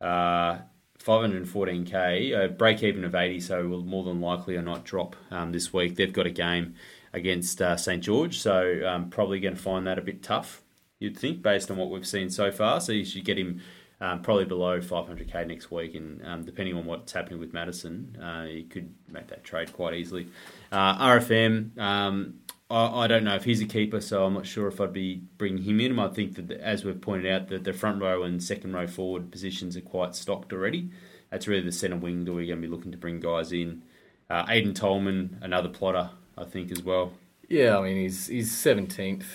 Uh, 0.00 0.58
514k, 1.02 2.44
a 2.44 2.48
break 2.48 2.82
even 2.82 3.04
of 3.04 3.14
80, 3.14 3.40
so 3.40 3.66
will 3.66 3.82
more 3.84 4.04
than 4.04 4.20
likely 4.20 4.56
or 4.56 4.62
not 4.62 4.84
drop 4.84 5.16
um, 5.30 5.52
this 5.52 5.72
week. 5.72 5.96
They've 5.96 6.12
got 6.12 6.26
a 6.26 6.30
game 6.30 6.74
against 7.12 7.62
uh, 7.62 7.76
St 7.76 8.02
George, 8.02 8.38
so 8.38 8.82
um, 8.86 9.08
probably 9.10 9.40
going 9.40 9.54
to 9.56 9.60
find 9.60 9.86
that 9.86 9.98
a 9.98 10.02
bit 10.02 10.22
tough, 10.22 10.62
you'd 10.98 11.16
think, 11.16 11.40
based 11.42 11.70
on 11.70 11.76
what 11.76 11.90
we've 11.90 12.06
seen 12.06 12.30
so 12.30 12.50
far. 12.50 12.80
So 12.80 12.92
you 12.92 13.04
should 13.04 13.24
get 13.24 13.38
him 13.38 13.62
um, 14.00 14.22
probably 14.22 14.44
below 14.44 14.80
500k 14.80 15.46
next 15.46 15.70
week, 15.70 15.94
and 15.94 16.24
um, 16.24 16.44
depending 16.44 16.76
on 16.76 16.86
what's 16.86 17.12
happening 17.12 17.40
with 17.40 17.52
Madison, 17.52 18.16
uh, 18.22 18.46
you 18.48 18.64
could 18.64 18.94
make 19.08 19.26
that 19.28 19.44
trade 19.44 19.72
quite 19.72 19.94
easily. 19.94 20.28
Uh, 20.70 20.96
RFM, 20.98 21.76
um, 21.78 22.34
I, 22.70 23.04
I 23.04 23.06
don't 23.08 23.24
know 23.24 23.34
if 23.34 23.44
he's 23.44 23.60
a 23.60 23.66
keeper, 23.66 24.00
so 24.00 24.24
I'm 24.24 24.34
not 24.34 24.46
sure 24.46 24.68
if 24.68 24.80
I'd 24.80 24.92
be 24.92 25.22
bringing 25.36 25.64
him 25.64 25.80
in. 25.80 25.98
I 25.98 26.08
think 26.08 26.36
that, 26.36 26.50
as 26.60 26.84
we've 26.84 27.00
pointed 27.00 27.32
out, 27.32 27.48
that 27.48 27.64
the 27.64 27.72
front 27.72 28.00
row 28.00 28.22
and 28.22 28.42
second 28.42 28.72
row 28.72 28.86
forward 28.86 29.30
positions 29.30 29.76
are 29.76 29.82
quite 29.82 30.14
stocked 30.14 30.52
already. 30.52 30.90
That's 31.30 31.48
really 31.48 31.64
the 31.64 31.72
centre 31.72 31.96
wing 31.96 32.24
that 32.24 32.32
we're 32.32 32.46
going 32.46 32.62
to 32.62 32.68
be 32.68 32.72
looking 32.74 32.92
to 32.92 32.98
bring 32.98 33.20
guys 33.20 33.52
in. 33.52 33.82
Uh, 34.30 34.44
Aiden 34.46 34.74
Tolman, 34.74 35.38
another 35.42 35.68
plotter, 35.68 36.10
I 36.36 36.44
think, 36.44 36.70
as 36.70 36.82
well. 36.82 37.12
Yeah, 37.48 37.78
I 37.78 37.82
mean 37.82 37.96
he's 37.96 38.26
he's 38.26 38.56
seventeenth, 38.56 39.26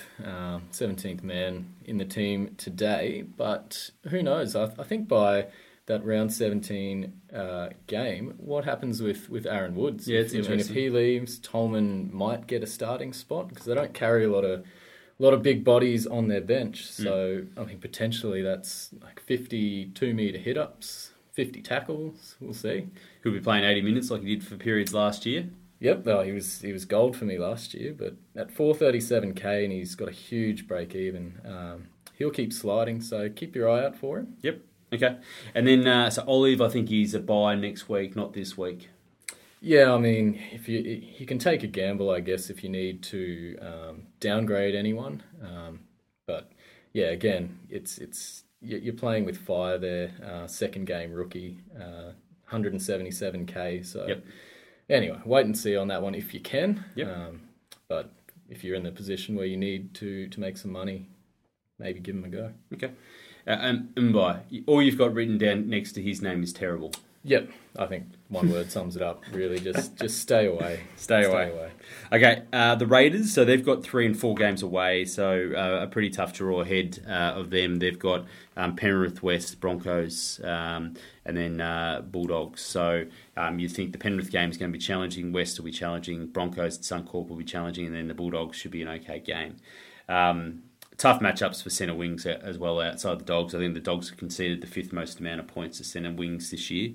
seventeenth 0.70 1.24
man 1.24 1.74
in 1.86 1.98
the 1.98 2.06
team 2.06 2.54
today. 2.58 3.24
But 3.38 3.90
who 4.10 4.22
knows? 4.22 4.56
I, 4.56 4.66
I 4.78 4.84
think 4.84 5.08
by 5.08 5.48
that 5.88 6.06
round 6.06 6.32
seventeen 6.32 7.22
uh, 7.34 7.70
game, 7.88 8.36
what 8.38 8.66
happens 8.66 9.02
with, 9.02 9.30
with 9.30 9.46
Aaron 9.46 9.76
Woods? 9.76 10.08
Yeah, 10.08 10.20
it's 10.20 10.34
I 10.34 10.38
mean, 10.38 10.60
if 10.60 10.70
he 10.70 10.90
leaves, 10.90 11.40
Tolman 11.40 12.10
might 12.14 12.46
get 12.48 12.64
a 12.64 12.68
starting 12.68 13.14
spot 13.14 13.50
because 13.50 13.66
they 13.66 13.74
don't 13.74 13.94
carry 13.94 14.26
a 14.26 14.30
lot 14.30 14.46
of 14.46 14.60
a 14.60 15.24
lot 15.24 15.34
of 15.34 15.42
big 15.42 15.64
bodies 15.64 16.06
on 16.06 16.28
their 16.28 16.42
bench. 16.42 16.96
Hmm. 16.96 17.04
So 17.04 17.46
I 17.58 17.64
mean, 17.64 17.80
potentially 17.80 18.44
that's 18.44 18.92
like 19.02 19.22
fifty-two 19.22 20.14
meter 20.14 20.38
hit 20.38 20.58
ups, 20.58 21.12
fifty 21.32 21.64
tackles. 21.64 22.36
We'll 22.40 22.54
see. 22.54 22.88
He'll 23.24 23.34
be 23.34 23.40
playing 23.40 23.64
80 23.64 23.82
minutes 23.82 24.12
like 24.12 24.22
he 24.22 24.36
did 24.36 24.46
for 24.46 24.56
periods 24.58 24.94
last 24.94 25.26
year. 25.26 25.48
Yep, 25.84 26.06
no, 26.06 26.22
he 26.22 26.32
was 26.32 26.62
he 26.62 26.72
was 26.72 26.86
gold 26.86 27.16
for 27.18 27.26
me 27.26 27.38
last 27.38 27.74
year, 27.74 27.94
but 27.94 28.16
at 28.36 28.48
437k 28.56 29.64
and 29.66 29.74
he's 29.74 29.96
got 29.96 30.08
a 30.08 30.12
huge 30.14 30.66
break 30.68 30.96
even. 30.96 31.42
Um, 31.46 31.88
he'll 32.18 32.32
keep 32.32 32.54
sliding, 32.54 33.02
so 33.02 33.30
keep 33.30 33.54
your 33.56 33.70
eye 33.70 33.84
out 33.86 33.96
for 33.98 34.20
him. 34.20 34.38
Yep. 34.42 34.62
Okay. 34.94 35.18
And 35.54 35.68
then, 35.68 35.86
uh, 35.88 36.10
so 36.10 36.24
Olive, 36.26 36.62
I 36.62 36.70
think 36.70 36.88
he's 36.88 37.14
a 37.14 37.20
buy 37.20 37.56
next 37.56 37.90
week, 37.90 38.16
not 38.16 38.32
this 38.34 38.58
week. 38.58 38.90
Yeah, 39.60 39.92
I 39.94 39.98
mean, 39.98 40.40
if 40.54 40.70
you 40.70 40.80
you 41.20 41.26
can 41.26 41.38
take 41.40 41.64
a 41.64 41.68
gamble, 41.68 42.10
I 42.12 42.22
guess, 42.22 42.50
if 42.50 42.64
you 42.64 42.70
need 42.70 43.04
to 43.04 43.58
um, 43.62 44.04
downgrade 44.22 44.76
anyone. 44.76 45.22
Um, 45.44 45.80
but 46.28 46.50
yeah, 46.94 47.08
again, 47.08 47.60
it's 47.70 47.98
it's 47.98 48.44
you- 48.62 48.78
you're 48.78 48.94
playing 48.94 49.26
with 49.26 49.38
fire 49.38 49.78
there. 49.78 50.12
Uh, 50.26 50.48
second 50.48 50.86
game 50.86 51.12
rookie, 51.12 51.58
uh, 51.78 52.12
177k. 52.52 53.86
So 53.86 54.06
Yep. 54.08 54.24
Anyway, 54.94 55.20
wait 55.26 55.46
and 55.46 55.58
see 55.58 55.76
on 55.76 55.88
that 55.88 56.02
one 56.02 56.14
if 56.14 56.34
you 56.34 56.40
can. 56.40 56.86
Yep. 56.96 57.08
Um, 57.08 57.42
but 57.88 58.12
if 58.48 58.64
you're 58.64 58.76
in 58.76 58.84
the 58.84 58.92
position 58.92 59.36
where 59.36 59.46
you 59.46 59.58
need 59.58 59.94
to 59.96 60.28
to 60.28 60.40
make 60.40 60.58
some 60.58 60.72
money, 60.72 61.10
maybe 61.80 62.00
give 62.00 62.16
him 62.16 62.26
a 62.26 62.30
go. 62.30 62.52
Okay. 62.74 62.92
Uh, 63.48 63.58
um, 63.60 63.90
Mbye, 63.96 64.64
all 64.68 64.82
you've 64.82 64.98
got 64.98 65.14
written 65.14 65.38
down 65.38 65.70
next 65.70 65.94
to 65.94 66.02
his 66.02 66.22
name 66.22 66.44
is 66.44 66.54
terrible. 66.54 66.92
Yep, 67.24 67.50
I 67.78 67.86
think 67.88 68.06
one 68.34 68.52
word 68.52 68.72
sums 68.72 68.96
it 68.96 69.02
up. 69.02 69.24
Really, 69.32 69.60
just 69.60 69.96
just 69.96 70.20
stay 70.20 70.48
away. 70.48 70.82
Stay 70.98 71.24
away. 71.24 71.72
Okay, 72.12 72.44
uh, 72.52 72.76
the 72.76 72.88
Raiders, 72.88 73.34
so 73.34 73.46
they've 73.46 73.64
got 73.64 73.84
three 73.84 74.06
and 74.06 74.20
four 74.20 74.36
games 74.36 74.62
away, 74.62 75.06
so 75.06 75.52
uh, 75.56 75.84
a 75.84 75.88
pretty 75.88 76.10
tough 76.10 76.34
draw 76.34 76.62
ahead 76.62 77.00
uh, 77.08 77.34
of 77.40 77.50
them. 77.50 77.78
They've 77.78 77.98
got 77.98 78.26
um, 78.58 78.76
Penrith 78.76 79.24
West, 79.24 79.60
Broncos, 79.62 80.42
um, 80.44 80.96
and 81.26 81.38
then 81.38 81.62
uh, 81.62 82.02
Bulldogs. 82.02 82.62
So 82.62 83.06
um, 83.38 83.60
you 83.60 83.70
think 83.70 83.92
the 83.92 83.98
Penrith 83.98 84.32
game 84.32 84.50
is 84.50 84.58
going 84.58 84.72
to 84.72 84.78
be 84.78 84.84
challenging, 84.84 85.32
West 85.32 85.58
will 85.58 85.66
be 85.66 85.72
challenging, 85.72 86.28
Broncos 86.28 86.76
and 86.76 87.08
Suncorp 87.08 87.30
will 87.30 87.38
be 87.38 87.46
challenging, 87.46 87.86
and 87.86 87.96
then 87.96 88.08
the 88.08 88.14
Bulldogs 88.14 88.58
should 88.58 88.72
be 88.72 88.82
an 88.82 88.88
okay 88.90 89.20
game. 89.20 89.58
Um, 90.10 90.64
tough 90.98 91.20
matchups 91.20 91.64
for 91.64 91.70
centre 91.70 91.96
wings 91.96 92.26
as 92.26 92.58
well 92.58 92.80
outside 92.82 93.20
the 93.20 93.26
Dogs. 93.26 93.56
I 93.56 93.60
think 93.60 93.74
the 93.74 93.80
Dogs 93.80 94.10
have 94.10 94.18
conceded 94.18 94.62
the 94.62 94.68
fifth 94.68 94.94
most 94.94 95.20
amount 95.20 95.40
of 95.40 95.48
points 95.48 95.78
to 95.78 95.84
centre 95.84 96.12
wings 96.12 96.52
this 96.52 96.70
year. 96.70 96.92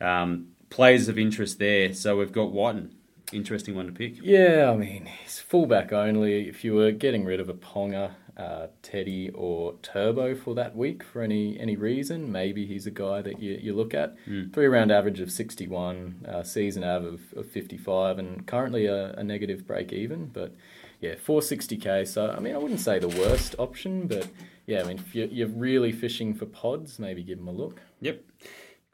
Um, 0.00 0.48
players 0.70 1.08
of 1.08 1.18
interest 1.18 1.58
there, 1.58 1.92
so 1.92 2.16
we've 2.16 2.32
got 2.32 2.52
Wighton. 2.52 2.94
Interesting 3.32 3.74
one 3.74 3.86
to 3.86 3.92
pick. 3.92 4.22
Yeah, 4.22 4.70
I 4.72 4.76
mean, 4.76 5.06
he's 5.06 5.38
fullback 5.38 5.92
only. 5.92 6.48
If 6.48 6.64
you 6.64 6.74
were 6.74 6.92
getting 6.92 7.24
rid 7.26 7.40
of 7.40 7.50
a 7.50 7.54
Ponga, 7.54 8.12
uh, 8.38 8.68
Teddy, 8.82 9.30
or 9.30 9.74
Turbo 9.82 10.34
for 10.34 10.54
that 10.54 10.74
week 10.74 11.02
for 11.02 11.20
any 11.20 11.58
any 11.60 11.76
reason, 11.76 12.32
maybe 12.32 12.64
he's 12.64 12.86
a 12.86 12.90
guy 12.90 13.20
that 13.20 13.42
you, 13.42 13.58
you 13.60 13.74
look 13.74 13.92
at. 13.92 14.16
Three 14.54 14.66
round 14.66 14.90
average 14.90 15.20
of 15.20 15.30
61, 15.30 16.26
uh, 16.26 16.42
season 16.42 16.84
av 16.84 17.04
of, 17.04 17.20
of 17.36 17.50
55, 17.50 18.18
and 18.18 18.46
currently 18.46 18.86
a, 18.86 19.12
a 19.12 19.22
negative 19.22 19.66
break 19.66 19.92
even. 19.92 20.26
But 20.26 20.54
yeah, 21.00 21.14
460k. 21.14 22.06
So, 22.06 22.30
I 22.30 22.40
mean, 22.40 22.54
I 22.54 22.58
wouldn't 22.58 22.80
say 22.80 22.98
the 22.98 23.08
worst 23.08 23.54
option, 23.58 24.06
but 24.06 24.26
yeah, 24.66 24.80
I 24.80 24.84
mean, 24.84 24.98
if 24.98 25.14
you're, 25.14 25.26
you're 25.26 25.48
really 25.48 25.92
fishing 25.92 26.34
for 26.34 26.46
pods, 26.46 26.98
maybe 26.98 27.22
give 27.22 27.38
him 27.38 27.48
a 27.48 27.52
look. 27.52 27.80
Yep. 28.00 28.22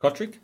Cotric? 0.00 0.38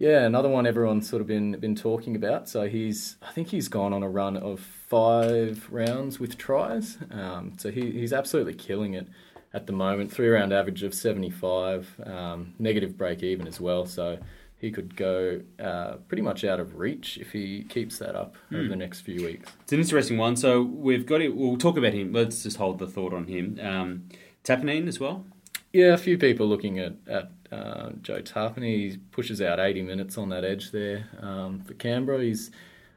Yeah, 0.00 0.24
another 0.24 0.48
one 0.48 0.66
everyone's 0.66 1.06
sort 1.06 1.20
of 1.20 1.28
been 1.28 1.52
been 1.60 1.76
talking 1.76 2.16
about. 2.16 2.48
So 2.48 2.66
he's, 2.66 3.16
I 3.20 3.32
think 3.32 3.48
he's 3.48 3.68
gone 3.68 3.92
on 3.92 4.02
a 4.02 4.08
run 4.08 4.34
of 4.34 4.58
five 4.60 5.68
rounds 5.70 6.18
with 6.18 6.38
tries. 6.38 6.96
Um, 7.10 7.52
so 7.58 7.70
he, 7.70 7.90
he's 7.90 8.14
absolutely 8.14 8.54
killing 8.54 8.94
it 8.94 9.06
at 9.52 9.66
the 9.66 9.74
moment. 9.74 10.10
Three 10.10 10.28
round 10.28 10.54
average 10.54 10.82
of 10.84 10.94
seventy 10.94 11.28
five, 11.28 11.94
um, 12.06 12.54
negative 12.58 12.96
break 12.96 13.22
even 13.22 13.46
as 13.46 13.60
well. 13.60 13.84
So 13.84 14.18
he 14.56 14.70
could 14.70 14.96
go 14.96 15.42
uh, 15.62 15.96
pretty 16.08 16.22
much 16.22 16.44
out 16.44 16.60
of 16.60 16.76
reach 16.76 17.18
if 17.18 17.32
he 17.32 17.64
keeps 17.64 17.98
that 17.98 18.16
up 18.16 18.36
over 18.54 18.68
the 18.68 18.76
next 18.76 19.02
few 19.02 19.22
weeks. 19.22 19.52
It's 19.64 19.72
an 19.74 19.80
interesting 19.80 20.16
one. 20.16 20.34
So 20.34 20.62
we've 20.62 21.04
got 21.04 21.20
it. 21.20 21.36
We'll 21.36 21.58
talk 21.58 21.76
about 21.76 21.92
him. 21.92 22.14
Let's 22.14 22.42
just 22.42 22.56
hold 22.56 22.78
the 22.78 22.86
thought 22.86 23.12
on 23.12 23.26
him. 23.26 23.60
Um, 23.62 24.08
Tapanine 24.44 24.88
as 24.88 24.98
well. 24.98 25.26
Yeah, 25.72 25.92
a 25.94 25.96
few 25.98 26.18
people 26.18 26.46
looking 26.48 26.78
at, 26.78 26.94
at 27.06 27.30
uh, 27.52 27.90
Joe 28.02 28.20
Tapine. 28.22 28.64
He 28.64 28.96
pushes 29.12 29.40
out 29.40 29.60
80 29.60 29.82
minutes 29.82 30.18
on 30.18 30.28
that 30.30 30.44
edge 30.44 30.72
there 30.72 31.08
um, 31.20 31.60
for 31.60 31.74
Canberra. 31.74 32.22
He's, 32.22 32.50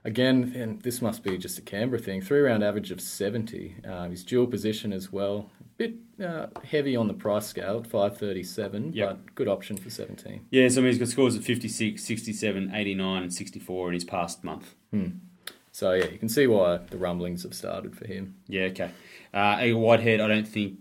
again, 0.03 0.53
and 0.55 0.81
this 0.81 1.01
must 1.01 1.23
be 1.23 1.37
just 1.37 1.59
a 1.59 1.61
Canberra 1.61 2.01
thing, 2.01 2.21
three 2.21 2.39
round 2.39 2.63
average 2.63 2.89
of 2.91 2.99
70. 2.99 3.75
Uh, 3.87 4.09
he's 4.09 4.23
dual 4.23 4.47
position 4.47 4.91
as 4.91 5.11
well. 5.11 5.51
A 5.59 5.63
bit 5.77 5.93
uh, 6.23 6.47
heavy 6.63 6.95
on 6.95 7.07
the 7.07 7.13
price 7.13 7.45
scale 7.47 7.77
at 7.79 7.87
537, 7.87 8.93
Yep. 8.93 9.07
but 9.09 9.35
good 9.35 9.47
option 9.47 9.77
for 9.77 9.89
17. 9.91 10.47
Yeah, 10.49 10.67
so 10.67 10.79
I 10.79 10.83
mean, 10.83 10.91
he's 10.93 10.99
got 10.99 11.09
scores 11.09 11.35
of 11.35 11.45
56, 11.45 12.03
67, 12.03 12.71
89, 12.73 13.23
and 13.23 13.33
64 13.33 13.87
in 13.89 13.93
his 13.93 14.03
past 14.03 14.43
month. 14.43 14.73
So, 15.71 15.93
yeah, 15.93 16.05
you 16.05 16.19
can 16.19 16.29
see 16.29 16.45
why 16.45 16.77
the 16.77 16.97
rumblings 16.97 17.41
have 17.41 17.55
started 17.55 17.95
for 17.97 18.05
him. 18.05 18.35
Yeah, 18.47 18.65
okay. 18.65 18.91
Uh, 19.33 19.57
Eagle 19.63 19.81
Whitehead, 19.81 20.19
I 20.21 20.27
don't 20.27 20.47
think, 20.47 20.77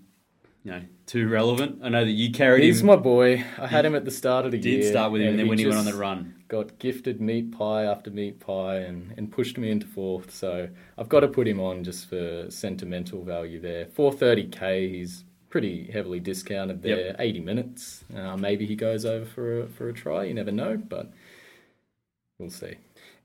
you 0.65 0.71
know, 0.71 0.83
too 1.07 1.29
relevant. 1.29 1.81
I 1.83 1.89
know 1.89 2.05
that 2.05 2.11
you 2.11 2.31
carried 2.31 2.63
He's 2.63 2.81
him. 2.81 2.87
my 2.87 2.97
boy. 2.97 3.45
I 3.59 3.67
had 3.67 3.85
him 3.85 3.95
at 3.95 4.05
the 4.05 4.11
start 4.11 4.45
of 4.45 4.53
the 4.53 4.59
did 4.59 4.69
year. 4.69 4.83
Did 4.83 4.91
start 4.91 5.11
with 5.13 5.23
him, 5.23 5.31
and 5.31 5.39
then 5.39 5.49
when 5.49 5.59
he 5.59 5.67
went 5.67 5.79
on 5.79 5.85
the 5.85 5.95
run. 5.95 6.35
got 6.49 6.79
gifted 6.79 7.21
meat 7.21 7.51
pie 7.51 7.85
after 7.85 8.11
meat 8.11 8.39
pie 8.39 8.77
and, 8.77 9.13
and 9.17 9.33
pushed 9.33 9.59
me 9.59 9.71
into 9.71 9.87
fourth. 9.87 10.33
So 10.33 10.69
I've 10.97 11.09
got 11.09 11.21
to 11.21 11.29
put 11.29 11.49
him 11.49 11.59
on 11.61 11.83
just 11.83 12.09
for 12.09 12.47
sentimental 12.51 13.25
value 13.25 13.61
there. 13.61 13.87
430k, 13.87 14.91
he's 14.91 15.25
pretty 15.51 15.91
heavily 15.91 16.21
discounted 16.21 16.83
there. 16.83 17.07
Yep. 17.07 17.17
80 17.19 17.41
minutes. 17.41 18.05
Uh, 18.17 18.37
maybe 18.37 18.65
he 18.65 18.77
goes 18.77 19.05
over 19.05 19.27
for 19.27 19.63
a, 19.63 19.67
for 19.69 19.89
a 19.89 19.93
try. 19.93 20.25
You 20.25 20.35
never 20.35 20.53
know, 20.53 20.77
but 20.77 21.13
we'll 22.39 22.51
see. 22.51 22.77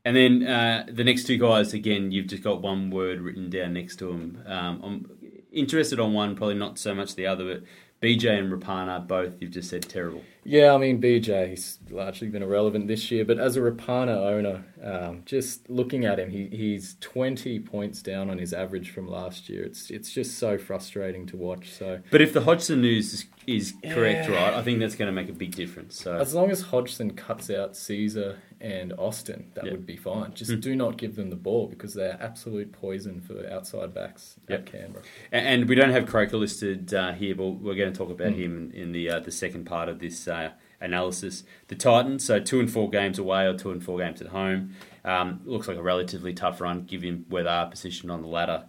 And 0.04 0.16
then 0.16 0.48
uh, 0.48 0.86
the 0.90 1.04
next 1.04 1.26
two 1.26 1.38
guys, 1.38 1.74
again, 1.74 2.12
you've 2.12 2.28
just 2.28 2.42
got 2.42 2.62
one 2.62 2.92
word 2.92 3.20
written 3.20 3.50
down 3.50 3.74
next 3.74 3.98
to 3.98 4.06
them. 4.08 4.42
Um, 4.46 5.12
interested 5.58 6.00
on 6.00 6.14
one, 6.14 6.36
probably 6.36 6.56
not 6.56 6.78
so 6.78 6.94
much 6.94 7.16
the 7.16 7.28
other, 7.28 7.46
but 7.46 7.64
BJ 8.02 8.38
and 8.38 8.52
Rapana, 8.52 9.06
both 9.06 9.42
you've 9.42 9.52
just 9.52 9.70
said 9.70 9.84
terrible. 9.84 10.24
Yeah, 10.50 10.74
I 10.74 10.78
mean 10.78 11.02
BJ, 11.02 11.50
he's 11.50 11.78
largely 11.90 12.30
been 12.30 12.42
irrelevant 12.42 12.88
this 12.88 13.12
year, 13.12 13.26
but 13.26 13.38
as 13.38 13.58
a 13.58 13.60
Rapana 13.60 14.16
owner, 14.16 14.64
um, 14.82 15.24
just 15.26 15.70
looking 15.70 16.06
at 16.06 16.20
him, 16.20 16.30
he, 16.30 16.48
he's 16.48 16.96
twenty 17.02 17.60
points 17.60 18.02
down 18.02 18.30
on 18.30 18.38
his 18.38 18.54
average 18.54 18.92
from 18.92 19.10
last 19.10 19.50
year. 19.50 19.64
It's 19.64 19.92
it's 19.92 20.10
just 20.14 20.38
so 20.38 20.58
frustrating 20.58 21.26
to 21.28 21.36
watch. 21.38 21.72
So 21.72 22.00
But 22.12 22.22
if 22.22 22.32
the 22.32 22.42
Hodgson 22.42 22.80
news 22.82 23.14
is, 23.14 23.26
is 23.46 23.74
correct, 23.84 24.30
Yeah. 24.30 24.36
right, 24.36 24.54
I 24.54 24.62
think 24.64 24.80
that's 24.80 24.96
going 24.96 25.08
to 25.08 25.12
make 25.22 25.28
a 25.30 25.34
big 25.34 25.54
difference. 25.54 26.02
So 26.02 26.16
as 26.16 26.34
long 26.34 26.50
as 26.50 26.62
Hodgson 26.62 27.12
cuts 27.12 27.50
out 27.50 27.74
Sezer 27.74 28.38
and 28.60 28.92
Austin, 28.98 29.52
that 29.54 29.66
Yeah. 29.66 29.72
would 29.72 29.86
be 29.86 29.98
fine. 29.98 30.34
Just 30.34 30.52
Hmm. 30.52 30.60
do 30.62 30.76
not 30.78 30.98
give 30.98 31.16
them 31.18 31.30
the 31.30 31.36
ball 31.36 31.68
because 31.68 31.94
they're 31.94 32.18
absolute 32.22 32.72
poison 32.72 33.20
for 33.22 33.48
outside 33.52 33.94
backs 33.94 34.40
Yep. 34.50 34.60
at 34.60 34.66
Canberra. 34.66 35.04
A- 35.32 35.36
And 35.36 35.68
we 35.70 35.76
don't 35.76 35.92
have 35.92 36.06
Croker 36.08 36.38
listed 36.38 36.94
uh, 36.94 37.12
here, 37.14 37.36
but 37.36 37.48
we're 37.48 37.76
going 37.76 37.92
to 37.92 37.98
talk 37.98 38.10
about 38.10 38.32
Mm. 38.34 38.38
him 38.38 38.72
in 38.74 38.92
the 38.94 39.10
uh, 39.10 39.20
the 39.20 39.32
second 39.32 39.66
part 39.66 39.90
of 39.90 40.00
this 40.00 40.28
uh, 40.28 40.37
analysis. 40.82 41.44
The 41.68 41.76
Titans, 41.76 42.24
so 42.24 42.40
two 42.40 42.60
and 42.60 42.72
four 42.72 42.90
games 42.90 43.18
away 43.20 43.46
or 43.46 43.54
two 43.56 43.72
and 43.72 43.84
four 43.84 43.98
games 43.98 44.22
at 44.22 44.28
home. 44.28 44.72
Um, 45.04 45.42
looks 45.46 45.68
like 45.68 45.78
a 45.78 45.82
relatively 45.84 46.34
tough 46.34 46.60
run, 46.62 46.84
given 46.84 47.26
where 47.30 47.44
they 47.44 47.50
are 47.50 47.70
positioned 47.70 48.12
on 48.12 48.22
the 48.22 48.28
ladder. 48.28 48.66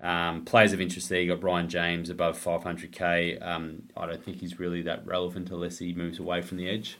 Um, 0.00 0.44
players 0.46 0.72
of 0.72 0.80
interest 0.80 1.08
there, 1.10 1.20
you 1.20 1.28
got 1.34 1.42
Ryan 1.42 1.68
James 1.68 2.08
above 2.08 2.42
500k. 2.42 3.44
Um, 3.46 3.82
I 3.96 4.06
don't 4.06 4.24
think 4.24 4.38
he's 4.38 4.58
really 4.58 4.82
that 4.82 5.06
relevant 5.06 5.50
unless 5.50 5.78
he 5.78 5.92
moves 5.92 6.18
away 6.18 6.40
from 6.42 6.56
the 6.56 6.68
edge. 6.68 6.96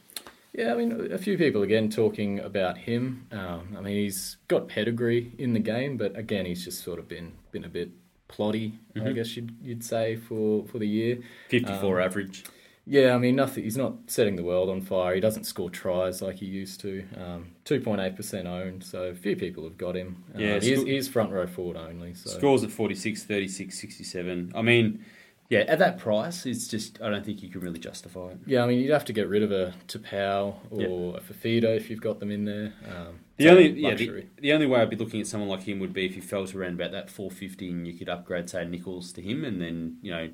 Yeah, 0.52 0.72
I 0.72 0.76
mean, 0.76 1.12
a 1.12 1.16
few 1.18 1.38
people 1.38 1.62
again 1.62 1.88
talking 1.88 2.40
about 2.40 2.76
him. 2.76 3.26
Um, 3.32 3.74
I 3.78 3.80
mean, 3.80 3.96
he's 3.96 4.36
got 4.48 4.68
pedigree 4.68 5.32
in 5.38 5.52
the 5.54 5.60
game, 5.60 5.96
but 5.96 6.16
again, 6.18 6.44
he's 6.44 6.64
just 6.64 6.82
sort 6.82 6.98
of 6.98 7.08
been 7.08 7.32
been 7.52 7.64
a 7.64 7.68
bit 7.68 7.90
ploddy, 8.28 8.72
I 8.96 8.98
Mhm. 8.98 9.14
guess 9.14 9.36
you'd 9.36 9.54
you'd 9.62 9.84
say 9.84 10.16
for 10.16 10.66
for 10.66 10.78
the 10.78 10.88
year. 10.88 11.20
54 11.48 12.00
Um, 12.00 12.06
average. 12.06 12.44
Yeah, 12.86 13.14
I 13.14 13.18
mean, 13.18 13.36
nothing. 13.36 13.64
He's 13.64 13.76
not 13.76 13.94
setting 14.06 14.36
the 14.36 14.42
world 14.42 14.68
on 14.68 14.80
fire. 14.80 15.14
He 15.14 15.20
doesn't 15.20 15.44
score 15.44 15.70
tries 15.70 16.22
like 16.22 16.36
he 16.36 16.46
used 16.46 16.80
to. 16.80 17.04
Um, 17.16 17.52
Two 17.64 17.80
point 17.80 18.00
eight 18.00 18.16
percent 18.16 18.48
owned, 18.48 18.82
so 18.82 19.14
few 19.14 19.36
people 19.36 19.64
have 19.64 19.78
got 19.78 19.94
him. 19.96 20.24
Yeah, 20.36 20.54
um, 20.54 20.60
he, 20.60 20.72
is, 20.72 20.82
he 20.82 21.12
front 21.12 21.30
row 21.30 21.46
forward 21.46 21.76
only. 21.76 22.14
So 22.14 22.30
Scores 22.30 22.64
at 22.64 22.70
46, 22.70 23.24
36, 23.24 23.78
67. 23.78 24.52
I 24.54 24.62
mean, 24.62 25.04
yeah, 25.50 25.60
at 25.60 25.78
that 25.80 25.98
price, 25.98 26.46
it's 26.46 26.68
just, 26.68 27.02
I 27.02 27.10
don't 27.10 27.24
think 27.24 27.42
you 27.42 27.48
can 27.48 27.60
really 27.60 27.80
justify 27.80 28.28
it. 28.28 28.38
Yeah, 28.46 28.62
I 28.62 28.66
mean, 28.66 28.78
you'd 28.78 28.92
have 28.92 29.04
to 29.06 29.12
get 29.12 29.28
rid 29.28 29.42
of 29.42 29.50
a 29.50 29.74
Taupau 29.88 30.54
or 30.70 30.80
Yeah. 30.80 31.18
a 31.18 31.20
Fifita 31.20 31.76
if 31.76 31.90
you've 31.90 32.00
got 32.00 32.20
them 32.20 32.30
in 32.30 32.44
there. 32.44 32.72
Um, 32.88 33.18
The 33.36 33.50
only 33.50 33.70
yeah, 33.70 33.94
the, 33.94 34.26
the 34.40 34.52
only 34.52 34.66
way 34.66 34.80
I'd 34.80 34.90
be 34.90 34.96
looking 34.96 35.20
at 35.20 35.26
someone 35.26 35.48
like 35.48 35.62
him 35.64 35.80
would 35.80 35.92
be 35.92 36.06
if 36.06 36.14
you 36.14 36.22
felt 36.22 36.54
around 36.54 36.74
about 36.74 36.92
that 36.92 37.10
450 37.10 37.68
and 37.68 37.86
you 37.86 37.94
could 37.94 38.08
upgrade 38.08 38.48
say 38.48 38.64
Nichols 38.64 39.12
to 39.14 39.22
him 39.22 39.44
and 39.44 39.60
then 39.60 39.96
you 40.02 40.12
know 40.12 40.28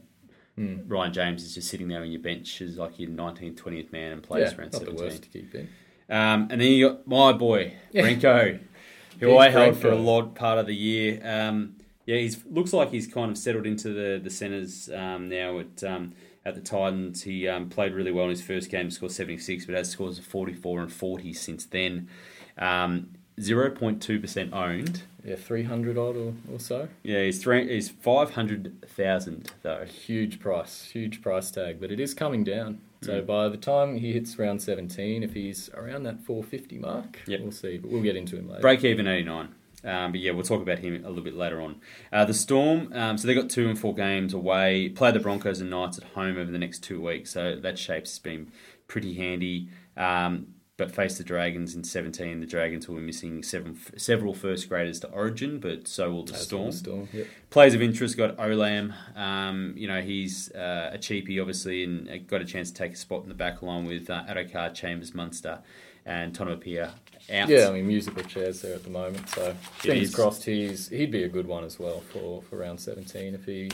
Hmm. 0.57 0.77
Ryan 0.89 1.13
James 1.13 1.45
is 1.45 1.55
just 1.55 1.69
sitting 1.69 1.89
there 1.89 2.01
on 2.01 2.11
your 2.11 2.21
bench 2.21 2.61
as 2.63 2.79
like 2.79 2.99
your 2.99 3.11
19th 3.11 3.57
20th 3.61 3.93
man 3.93 4.13
and 4.13 4.23
plays 4.23 4.53
Yeah, 4.53 4.59
around 4.59 4.73
not 4.73 4.85
the 4.85 4.95
worst 4.95 5.23
to 5.25 5.29
keep 5.29 5.55
in. 5.55 5.69
Um, 6.09 6.49
and 6.51 6.61
then 6.61 6.73
you 6.73 6.89
got 6.89 7.07
my 7.07 7.33
boy 7.33 7.75
Yeah. 7.93 8.03
Brenko, 8.03 8.61
who 9.21 9.37
I 9.37 9.51
held 9.51 9.77
for 9.77 9.89
a 9.91 9.97
lot 9.97 10.35
part 10.35 10.59
of 10.59 10.67
the 10.67 10.75
year. 10.75 11.21
Um, 11.25 11.77
yeah, 12.07 12.17
he 12.19 12.35
looks 12.49 12.73
like 12.73 12.91
he's 12.91 13.07
kind 13.07 13.31
of 13.31 13.37
settled 13.37 13.67
into 13.67 13.89
the 13.93 14.21
the 14.23 14.31
centres 14.31 14.89
um, 14.95 15.29
now 15.29 15.59
at 15.59 15.83
um, 15.85 16.13
at 16.45 16.55
the 16.55 16.61
Titans. 16.61 17.25
He 17.25 17.49
um, 17.49 17.69
played 17.69 17.93
really 17.93 18.13
well 18.13 18.25
in 18.25 18.31
his 18.31 18.43
first 18.43 18.71
game, 18.71 18.91
scored 18.91 19.11
seventy 19.13 19.39
six, 19.39 19.67
but 19.67 19.75
has 19.75 19.91
scores 19.91 20.19
of 20.19 20.25
forty 20.25 20.55
four 20.55 20.81
and 20.81 20.91
forty 20.93 21.33
since 21.33 21.67
then. 21.67 22.09
Um, 22.57 23.11
Zero 23.39 23.71
point 23.71 24.01
two 24.01 24.19
percent 24.21 24.55
owned. 24.55 25.03
Yeah, 25.27 25.35
three 25.37 25.65
hundred 25.65 25.99
odd 25.99 26.17
or, 26.17 26.35
or 26.53 26.61
so. 26.61 26.89
Yeah, 27.03 27.23
he's 27.25 27.43
three. 27.43 27.69
He's 27.69 27.89
five 27.91 28.31
hundred 28.35 28.75
thousand 28.89 29.51
though. 29.63 29.85
Huge 29.85 30.39
price, 30.39 30.85
huge 30.93 31.21
price 31.21 31.51
tag, 31.51 31.81
but 31.81 31.91
it 31.91 31.99
is 31.99 32.15
coming 32.15 32.45
down. 32.45 32.81
So 33.03 33.21
Mm. 33.21 33.27
by 33.27 33.49
the 33.49 33.57
time 33.57 33.97
he 33.99 34.13
hits 34.13 34.39
round 34.39 34.63
seventeen, 34.63 35.23
if 35.23 35.35
he's 35.35 35.69
around 35.75 36.05
that 36.05 36.21
four 36.25 36.45
fifty 36.45 36.79
mark, 36.79 37.21
Yep. 37.27 37.41
we'll 37.41 37.51
see. 37.53 37.77
But 37.79 37.91
we'll 37.91 38.03
get 38.03 38.15
into 38.17 38.37
him 38.37 38.49
later. 38.49 38.61
Break 38.63 38.85
even 38.85 39.07
89. 39.09 39.49
Um, 39.85 40.11
but 40.13 40.21
yeah, 40.21 40.33
we'll 40.33 40.43
talk 40.43 40.63
about 40.63 40.79
him 40.81 40.95
a 41.05 41.09
little 41.09 41.23
bit 41.23 41.35
later 41.37 41.61
on. 41.61 41.77
Uh, 42.13 42.25
the 42.25 42.35
Storm, 42.35 42.91
um, 42.93 43.17
so 43.19 43.29
they 43.29 43.35
got 43.35 43.49
two 43.51 43.69
and 43.69 43.79
four 43.79 43.95
games 43.95 44.33
away. 44.35 44.89
Play 44.89 45.13
the 45.13 45.21
Broncos 45.21 45.61
and 45.61 45.71
Knights 45.71 45.99
at 45.99 46.05
home 46.05 46.37
over 46.39 46.51
the 46.51 46.59
next 46.59 46.81
two 46.83 47.01
weeks. 47.01 47.31
So 47.31 47.55
that 47.57 47.79
shape's 47.79 48.19
been 48.19 48.51
pretty 48.89 49.15
handy. 49.15 49.69
Um, 49.97 50.49
but 50.77 50.95
face 50.95 51.17
the 51.17 51.25
Dragons 51.25 51.75
in 51.75 51.85
17. 51.85 52.41
The 52.41 52.47
Dragons 52.47 52.87
will 52.87 52.97
be 52.97 53.03
missing 53.03 53.43
seven, 53.43 53.79
several 53.97 54.35
first 54.35 54.69
graders 54.69 55.01
to 55.01 55.09
Origin, 55.09 55.59
but 55.59 55.89
so 55.89 56.13
will 56.13 56.25
the 56.25 56.35
As 56.35 56.43
Storm. 56.43 56.73
Storm, 56.73 57.09
yep. 57.13 57.27
Players 57.51 57.75
of 57.75 57.83
interest 57.83 58.17
got 58.17 58.37
Olam. 58.37 58.95
Um, 59.17 59.73
you 59.77 59.89
know, 59.89 60.03
he's 60.03 60.51
uh, 60.53 60.91
a 60.93 60.99
cheapie, 60.99 61.41
obviously, 61.41 61.85
and 61.85 62.09
uh, 62.09 62.19
got 62.19 62.43
a 62.43 62.45
chance 62.45 62.71
to 62.71 62.77
take 62.77 62.93
a 62.93 62.97
spot 62.97 63.23
in 63.23 63.29
the 63.29 63.35
back 63.35 63.63
along 63.63 63.87
with 63.87 64.11
uh, 64.11 64.25
Addo-Carr, 64.29 64.71
Chambers, 64.71 65.15
Munster, 65.15 65.61
and 66.05 66.37
Tonumaipea 66.37 66.93
out. 67.31 67.49
Yeah, 67.49 67.69
I 67.69 67.73
mean 67.73 67.87
musical 67.87 68.23
chairs 68.23 68.63
there 68.63 68.75
at 68.75 68.85
the 68.85 68.91
moment. 68.91 69.29
So 69.31 69.55
fingers 69.79 70.15
crossed 70.15 70.45
he's 70.45 70.89
he'd 70.89 71.11
be 71.11 71.25
a 71.25 71.29
good 71.29 71.47
one 71.47 71.65
as 71.65 71.79
well 71.79 72.01
for, 72.01 72.43
for 72.43 72.59
round 72.59 72.81
seventeen 72.81 73.35
if 73.35 73.45
he 73.45 73.71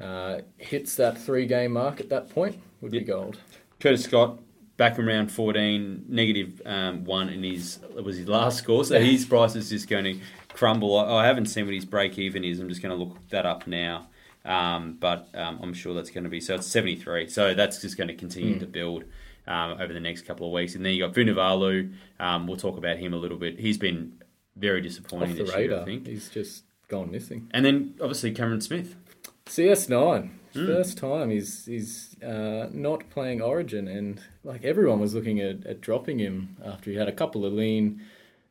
uh, 0.00 0.40
hits 0.58 0.94
that 0.96 1.20
three 1.20 1.46
game 1.46 1.72
mark 1.72 2.00
at 2.00 2.08
that 2.10 2.30
point 2.30 2.60
would 2.80 2.92
be 2.92 3.00
gold. 3.00 3.38
Curtis 3.80 4.04
Scott 4.04 4.38
back 4.76 4.96
from 4.96 5.06
round 5.06 5.30
14, 5.32 6.04
negative 6.08 6.60
um, 6.66 7.04
one 7.04 7.28
in 7.28 7.42
his 7.42 7.78
was 8.02 8.16
his 8.16 8.28
last 8.28 8.58
score, 8.58 8.84
so 8.84 9.00
his 9.00 9.24
price 9.24 9.54
is 9.56 9.70
just 9.70 9.88
going 9.88 10.04
to 10.04 10.20
crumble. 10.52 10.96
I, 10.98 11.22
I 11.22 11.26
haven't 11.26 11.46
seen 11.46 11.64
what 11.66 11.74
his 11.74 11.84
break 11.84 12.18
even 12.18 12.44
is. 12.44 12.58
I'm 12.60 12.68
just 12.68 12.82
going 12.82 12.96
to 12.96 13.02
look 13.04 13.16
that 13.30 13.46
up 13.46 13.66
now, 13.66 14.08
um, 14.44 14.96
but 15.00 15.28
um, 15.34 15.58
I'm 15.62 15.72
sure 15.74 15.94
that's 15.94 16.10
going 16.10 16.24
to 16.24 16.30
be 16.30 16.40
so. 16.40 16.56
It's 16.56 16.66
73, 16.66 17.28
so 17.28 17.54
that's 17.54 17.80
just 17.80 17.96
going 17.96 18.08
to 18.08 18.14
continue 18.14 18.54
Hmm. 18.54 18.60
to 18.60 18.66
build. 18.66 19.04
Um, 19.46 19.72
over 19.78 19.92
the 19.92 20.00
next 20.00 20.22
couple 20.22 20.46
of 20.46 20.54
weeks, 20.54 20.74
and 20.74 20.82
then 20.86 20.94
you 20.94 21.06
got 21.06 21.12
Vunivalu. 21.14 21.92
Um, 22.18 22.46
we'll 22.46 22.56
talk 22.56 22.78
about 22.78 22.96
him 22.96 23.12
a 23.12 23.18
little 23.18 23.36
bit. 23.36 23.60
He's 23.60 23.76
been 23.76 24.14
very 24.56 24.80
disappointing 24.80 25.32
Off 25.32 25.36
the 25.36 25.44
this 25.44 25.54
year, 25.54 25.80
I 25.80 25.84
think. 25.84 26.06
he's 26.06 26.30
just 26.30 26.64
gone 26.88 27.10
missing. 27.10 27.48
And 27.50 27.62
then 27.62 27.92
obviously 28.00 28.32
Cameron 28.32 28.62
Smith. 28.62 28.96
CS9, 29.44 30.30
Hmm. 30.54 30.66
first 30.66 30.96
time 30.98 31.30
he's 31.30 31.66
he's 31.66 32.16
uh, 32.22 32.68
not 32.72 33.08
playing 33.10 33.42
Origin, 33.42 33.88
and 33.88 34.20
like 34.44 34.64
everyone 34.64 35.00
was 35.00 35.14
looking 35.14 35.40
at, 35.40 35.66
at 35.66 35.80
dropping 35.80 36.18
him 36.18 36.56
after 36.64 36.90
he 36.90 36.96
had 36.96 37.08
a 37.08 37.12
couple 37.12 37.44
of 37.44 37.52
lean 37.52 38.00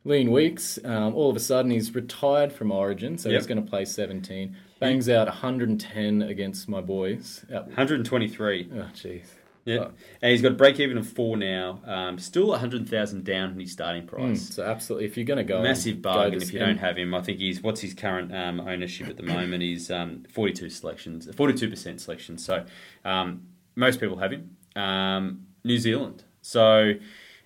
lean 0.05 0.31
weeks. 0.31 0.77
Um, 0.83 1.15
all 1.15 1.29
of 1.29 1.35
a 1.35 1.39
sudden, 1.39 1.71
he's 1.71 1.95
retired 1.95 2.51
from 2.51 2.71
Origin, 2.71 3.17
so 3.17 3.29
Yep. 3.29 3.39
he's 3.39 3.47
going 3.47 3.63
to 3.63 3.69
play 3.69 3.85
17. 3.85 4.55
Bangs 4.79 5.07
out 5.07 5.27
110 5.27 6.21
against 6.23 6.67
my 6.67 6.81
boys. 6.81 7.45
At, 7.49 7.67
123. 7.67 8.69
oh, 8.75 8.89
jeez. 8.93 9.23
Yeah, 9.65 9.87
and 10.21 10.31
he's 10.31 10.41
got 10.41 10.51
a 10.51 10.55
break 10.55 10.79
even 10.81 10.97
of 10.97 11.07
four 11.07 11.37
now. 11.37 11.79
Um, 11.85 12.19
still 12.19 12.47
100,000 12.47 13.23
down 13.23 13.51
in 13.51 13.59
his 13.61 13.71
starting 13.71 14.03
Mm, 14.03 14.07
price. 14.07 14.49
so 14.53 14.63
absolutely, 14.63 15.05
if 15.05 15.15
you're 15.15 15.25
going 15.25 15.37
to 15.37 15.43
go, 15.45 15.61
Massive 15.61 16.01
bargain 16.01 16.39
to 16.39 16.45
if 16.45 16.51
you 16.51 16.59
don't 16.59 16.77
have 16.77 16.97
him. 16.97 17.13
I 17.13 17.21
think 17.21 17.39
he's 17.39 17.61
what's 17.63 17.79
his 17.79 17.93
current 17.93 18.35
um, 18.35 18.59
ownership 18.59 19.07
at 19.07 19.15
the 19.15 19.23
moment? 19.23 19.63
He's 19.63 19.89
um, 19.89 20.25
42 20.33 20.69
selections, 20.69 21.29
42 21.33 21.69
percent 21.69 22.01
selections. 22.01 22.43
So 22.45 22.65
um, 23.05 23.43
most 23.75 23.99
people 24.01 24.17
have 24.17 24.31
him. 24.33 24.57
Um, 24.75 25.47
New 25.63 25.77
Zealand. 25.77 26.23
So 26.41 26.93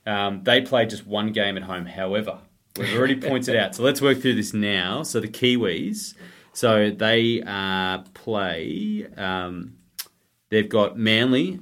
um, 0.08 0.42
they 0.44 0.62
played 0.62 0.90
just 0.90 1.06
one 1.06 1.32
game 1.34 1.56
at 1.56 1.64
home. 1.64 1.86
However, 1.86 2.40
we've 2.78 2.96
already 2.96 3.16
pointed 3.30 3.56
out. 3.56 3.76
So 3.76 3.84
let's 3.84 4.02
work 4.02 4.20
through 4.22 4.34
this 4.36 4.54
now. 4.56 5.04
So 5.04 5.20
the 5.20 5.28
Kiwis. 5.28 6.16
So 6.54 6.90
they 6.90 7.44
uh, 7.46 8.00
play. 8.16 9.06
Um, 9.16 9.74
they've 10.50 10.68
got 10.68 10.98
Manly 10.98 11.60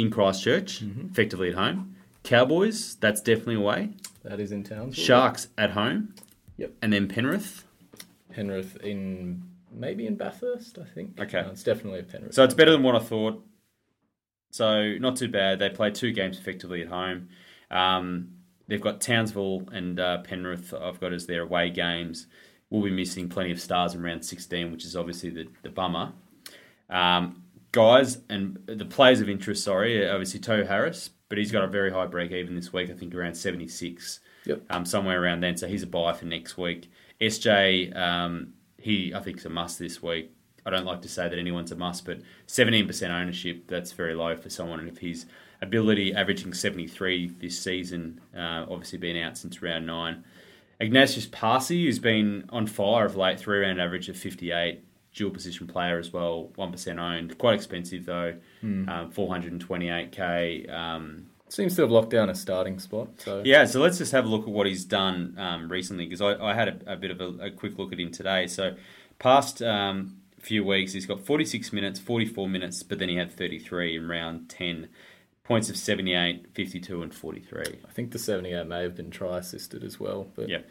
in 0.00 0.10
Christchurch, 0.10 0.80
Mm-hmm. 0.80 1.08
effectively 1.10 1.48
at 1.48 1.54
home. 1.54 1.94
Cowboys. 2.22 2.96
That's 2.96 3.20
definitely 3.20 3.56
away. 3.56 3.90
That 4.24 4.40
is 4.40 4.52
in 4.52 4.64
town. 4.64 4.92
Sharks 4.92 5.48
at 5.56 5.70
home. 5.70 6.14
Yep. 6.56 6.72
And 6.82 6.92
then 6.92 7.08
Penrith. 7.08 7.64
Penrith 8.32 8.76
in 8.82 9.42
maybe 9.72 10.06
in 10.06 10.16
Bathurst, 10.16 10.78
I 10.78 10.84
think. 10.84 11.18
Okay. 11.20 11.42
No, 11.42 11.50
it's 11.50 11.62
definitely 11.62 12.00
a 12.00 12.02
Penrith. 12.02 12.34
So 12.34 12.44
it's 12.44 12.54
better 12.54 12.72
than 12.72 12.82
what 12.82 12.94
I 12.96 13.00
thought. 13.00 13.44
So 14.50 14.94
not 14.98 15.16
too 15.16 15.28
bad. 15.28 15.58
They 15.58 15.68
play 15.70 15.90
two 15.90 16.12
games 16.12 16.38
effectively 16.38 16.82
at 16.82 16.88
home. 16.88 17.28
Um, 17.70 18.30
they've 18.66 18.80
got 18.80 19.00
Townsville 19.00 19.68
and 19.72 20.00
uh, 20.00 20.18
Penrith. 20.22 20.72
I've 20.74 21.00
got 21.00 21.12
as 21.12 21.26
their 21.26 21.42
away 21.42 21.70
games. 21.70 22.26
We'll 22.70 22.82
be 22.82 22.90
missing 22.90 23.28
plenty 23.28 23.50
of 23.52 23.60
stars 23.60 23.94
in 23.94 24.02
round 24.02 24.24
16, 24.24 24.72
which 24.72 24.84
is 24.84 24.96
obviously 24.96 25.30
the, 25.30 25.46
the 25.62 25.70
bummer. 25.70 26.12
Um, 26.90 27.42
guys 27.72 28.18
and 28.28 28.58
the 28.66 28.84
players 28.84 29.20
of 29.20 29.28
interest, 29.28 29.64
sorry, 29.64 30.08
obviously 30.08 30.40
Tohu 30.40 30.66
Harris, 30.66 31.10
but 31.28 31.38
he's 31.38 31.52
got 31.52 31.64
a 31.64 31.68
very 31.68 31.90
high 31.90 32.06
break 32.06 32.32
even 32.32 32.54
this 32.54 32.72
week. 32.72 32.90
I 32.90 32.94
think 32.94 33.14
around 33.14 33.34
76. 33.34 34.20
Yep. 34.46 34.62
Um, 34.70 34.84
somewhere 34.84 35.22
around 35.22 35.40
then. 35.40 35.56
So 35.56 35.66
he's 35.68 35.82
a 35.82 35.86
buy 35.86 36.12
for 36.12 36.24
next 36.24 36.56
week. 36.56 36.90
SJ, 37.20 37.94
um, 37.96 38.54
he 38.78 39.12
I 39.14 39.20
think 39.20 39.38
is 39.38 39.44
a 39.44 39.50
must 39.50 39.78
this 39.78 40.02
week. 40.02 40.32
I 40.64 40.70
don't 40.70 40.84
like 40.84 41.02
to 41.02 41.08
say 41.08 41.28
that 41.28 41.38
anyone's 41.38 41.72
a 41.72 41.76
must, 41.76 42.04
but 42.04 42.20
17% 42.46 43.10
ownership, 43.10 43.66
that's 43.68 43.92
very 43.92 44.14
low 44.14 44.36
for 44.36 44.50
someone. 44.50 44.80
And 44.80 44.88
if 44.88 44.98
his 44.98 45.24
ability 45.62 46.14
averaging 46.14 46.52
73 46.52 47.32
this 47.40 47.58
season, 47.58 48.20
uh, 48.36 48.66
obviously 48.68 48.98
been 48.98 49.16
out 49.16 49.38
since 49.38 49.62
round 49.62 49.86
nine. 49.86 50.24
Ignatius 50.80 51.26
Parsi, 51.26 51.84
who's 51.84 51.98
been 51.98 52.44
on 52.50 52.66
fire 52.66 53.06
of 53.06 53.16
late, 53.16 53.40
three 53.40 53.60
round 53.60 53.80
average 53.80 54.08
of 54.08 54.16
58, 54.16 54.84
dual 55.14 55.30
position 55.30 55.66
player 55.66 55.98
as 55.98 56.12
well, 56.12 56.50
1% 56.58 56.98
owned. 56.98 57.38
Quite 57.38 57.54
expensive 57.54 58.04
though, 58.06 58.34
Hmm. 58.60 58.88
um, 58.88 59.10
428k. 59.12 60.68
Um, 60.72 61.26
Seems 61.50 61.74
to 61.76 61.82
have 61.82 61.90
locked 61.90 62.10
down 62.10 62.28
a 62.28 62.34
starting 62.34 62.78
spot. 62.78 63.08
So 63.18 63.42
Yeah, 63.44 63.64
so 63.64 63.80
let's 63.80 63.96
just 63.98 64.12
have 64.12 64.26
a 64.26 64.28
look 64.28 64.42
at 64.42 64.48
what 64.48 64.66
he's 64.66 64.84
done 64.84 65.34
um, 65.38 65.68
recently 65.70 66.04
because 66.04 66.20
I, 66.20 66.34
I 66.34 66.52
had 66.54 66.68
a, 66.86 66.92
a 66.92 66.96
bit 66.96 67.10
of 67.10 67.20
a, 67.22 67.46
a 67.46 67.50
quick 67.50 67.78
look 67.78 67.90
at 67.92 67.98
him 67.98 68.10
today. 68.10 68.46
So, 68.46 68.74
past 69.18 69.62
um, 69.62 70.18
few 70.38 70.62
weeks, 70.62 70.92
he's 70.92 71.06
got 71.06 71.24
46 71.24 71.72
minutes, 71.72 71.98
44 71.98 72.48
minutes, 72.50 72.82
but 72.82 72.98
then 72.98 73.08
he 73.08 73.16
had 73.16 73.32
33 73.32 73.96
in 73.96 74.08
round 74.08 74.48
10. 74.50 74.88
Points 75.42 75.70
of 75.70 75.78
78, 75.78 76.48
52, 76.52 77.02
and 77.02 77.14
43. 77.14 77.62
I 77.88 77.92
think 77.92 78.10
the 78.10 78.18
78 78.18 78.66
may 78.66 78.82
have 78.82 78.94
been 78.94 79.10
try 79.10 79.38
assisted 79.38 79.82
as 79.82 79.98
well. 79.98 80.28
But 80.36 80.50
Yep. 80.50 80.68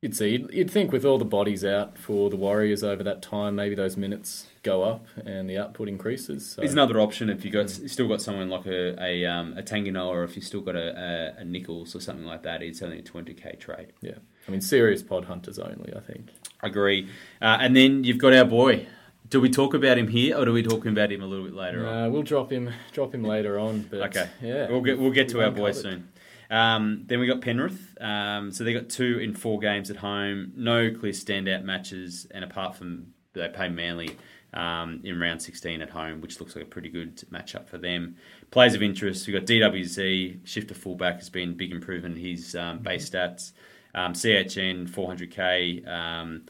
You'd 0.00 0.16
see, 0.16 0.28
you'd, 0.30 0.50
you'd 0.52 0.70
think 0.70 0.92
with 0.92 1.04
all 1.04 1.18
the 1.18 1.24
bodies 1.24 1.64
out 1.64 1.98
for 1.98 2.30
the 2.30 2.36
Warriors 2.36 2.84
over 2.84 3.02
that 3.02 3.20
time, 3.22 3.56
maybe 3.56 3.74
those 3.74 3.96
minutes 3.96 4.46
go 4.62 4.82
up 4.82 5.06
and 5.24 5.48
the 5.50 5.58
output 5.58 5.88
increases. 5.88 6.50
So. 6.50 6.62
He's 6.62 6.72
another 6.72 7.00
option 7.00 7.28
if 7.30 7.44
you 7.44 7.50
got 7.50 7.76
you 7.78 7.88
still 7.88 8.08
got 8.08 8.22
someone 8.22 8.48
like 8.48 8.66
a 8.66 9.00
a, 9.02 9.24
um, 9.26 9.54
a 9.56 9.62
Tanganoa 9.62 10.06
or 10.06 10.24
if 10.24 10.36
you 10.36 10.42
still 10.42 10.60
got 10.60 10.76
a, 10.76 11.34
a, 11.38 11.40
a 11.40 11.44
Nichols 11.44 11.94
or 11.94 12.00
something 12.00 12.26
like 12.26 12.42
that. 12.44 12.62
It's 12.62 12.82
only 12.82 12.98
a 12.98 13.02
20k 13.02 13.58
trade. 13.58 13.92
Yeah, 14.00 14.14
I 14.46 14.50
mean, 14.50 14.60
serious 14.60 15.02
pod 15.02 15.24
hunters 15.24 15.58
only. 15.58 15.92
I 15.94 16.00
think. 16.00 16.30
Agree. 16.62 17.08
Uh, 17.40 17.58
and 17.60 17.74
then 17.76 18.04
you've 18.04 18.18
got 18.18 18.32
our 18.34 18.44
boy. 18.44 18.86
Do 19.30 19.42
we 19.42 19.50
talk 19.50 19.74
about 19.74 19.98
him 19.98 20.08
here 20.08 20.38
or 20.38 20.46
do 20.46 20.52
we 20.54 20.62
talk 20.62 20.86
about 20.86 21.12
him 21.12 21.22
a 21.22 21.26
little 21.26 21.44
bit 21.44 21.54
later 21.54 21.86
on? 21.86 21.94
Uh, 22.04 22.08
we'll 22.08 22.22
drop 22.22 22.50
him, 22.50 22.70
drop 22.92 23.14
him 23.14 23.22
later 23.22 23.58
on. 23.58 23.82
But 23.90 24.00
Okay. 24.16 24.26
yeah, 24.40 24.68
We'll 24.70 24.80
get 24.80 24.98
we'll 24.98 25.10
get 25.10 25.28
to 25.30 25.38
we've 25.38 25.46
our 25.46 25.50
boy 25.52 25.72
soon. 25.72 26.08
Um, 26.50 27.02
then 27.06 27.20
we 27.20 27.26
got 27.26 27.40
Penrith. 27.40 27.96
Um, 28.00 28.50
so 28.50 28.64
they 28.64 28.72
got 28.72 28.88
two 28.88 29.18
in 29.18 29.34
four 29.34 29.58
games 29.58 29.90
at 29.90 29.96
home. 29.96 30.52
No 30.56 30.90
clear 30.90 31.12
standout 31.12 31.62
matches, 31.64 32.26
and 32.30 32.44
apart 32.44 32.74
from 32.76 33.08
they 33.34 33.48
play 33.48 33.68
Manly 33.68 34.16
um, 34.54 35.00
in 35.04 35.20
round 35.20 35.42
16 35.42 35.82
at 35.82 35.90
home, 35.90 36.20
which 36.20 36.40
looks 36.40 36.56
like 36.56 36.64
a 36.64 36.68
pretty 36.68 36.88
good 36.88 37.16
matchup 37.30 37.68
for 37.68 37.76
them. 37.78 38.16
Players 38.50 38.74
of 38.74 38.82
interest. 38.82 39.26
We 39.26 39.34
have 39.34 39.46
got 39.46 39.48
DWZ 39.54 40.46
shift 40.46 40.68
to 40.68 40.74
fullback 40.74 41.16
has 41.16 41.28
been 41.28 41.54
big 41.54 41.70
improvement 41.70 42.16
in 42.16 42.24
his 42.24 42.54
um, 42.54 42.78
base 42.78 43.08
stats. 43.10 43.52
Um, 43.94 44.12
CHN 44.14 44.88
400k. 44.88 45.86
Um, 45.86 46.46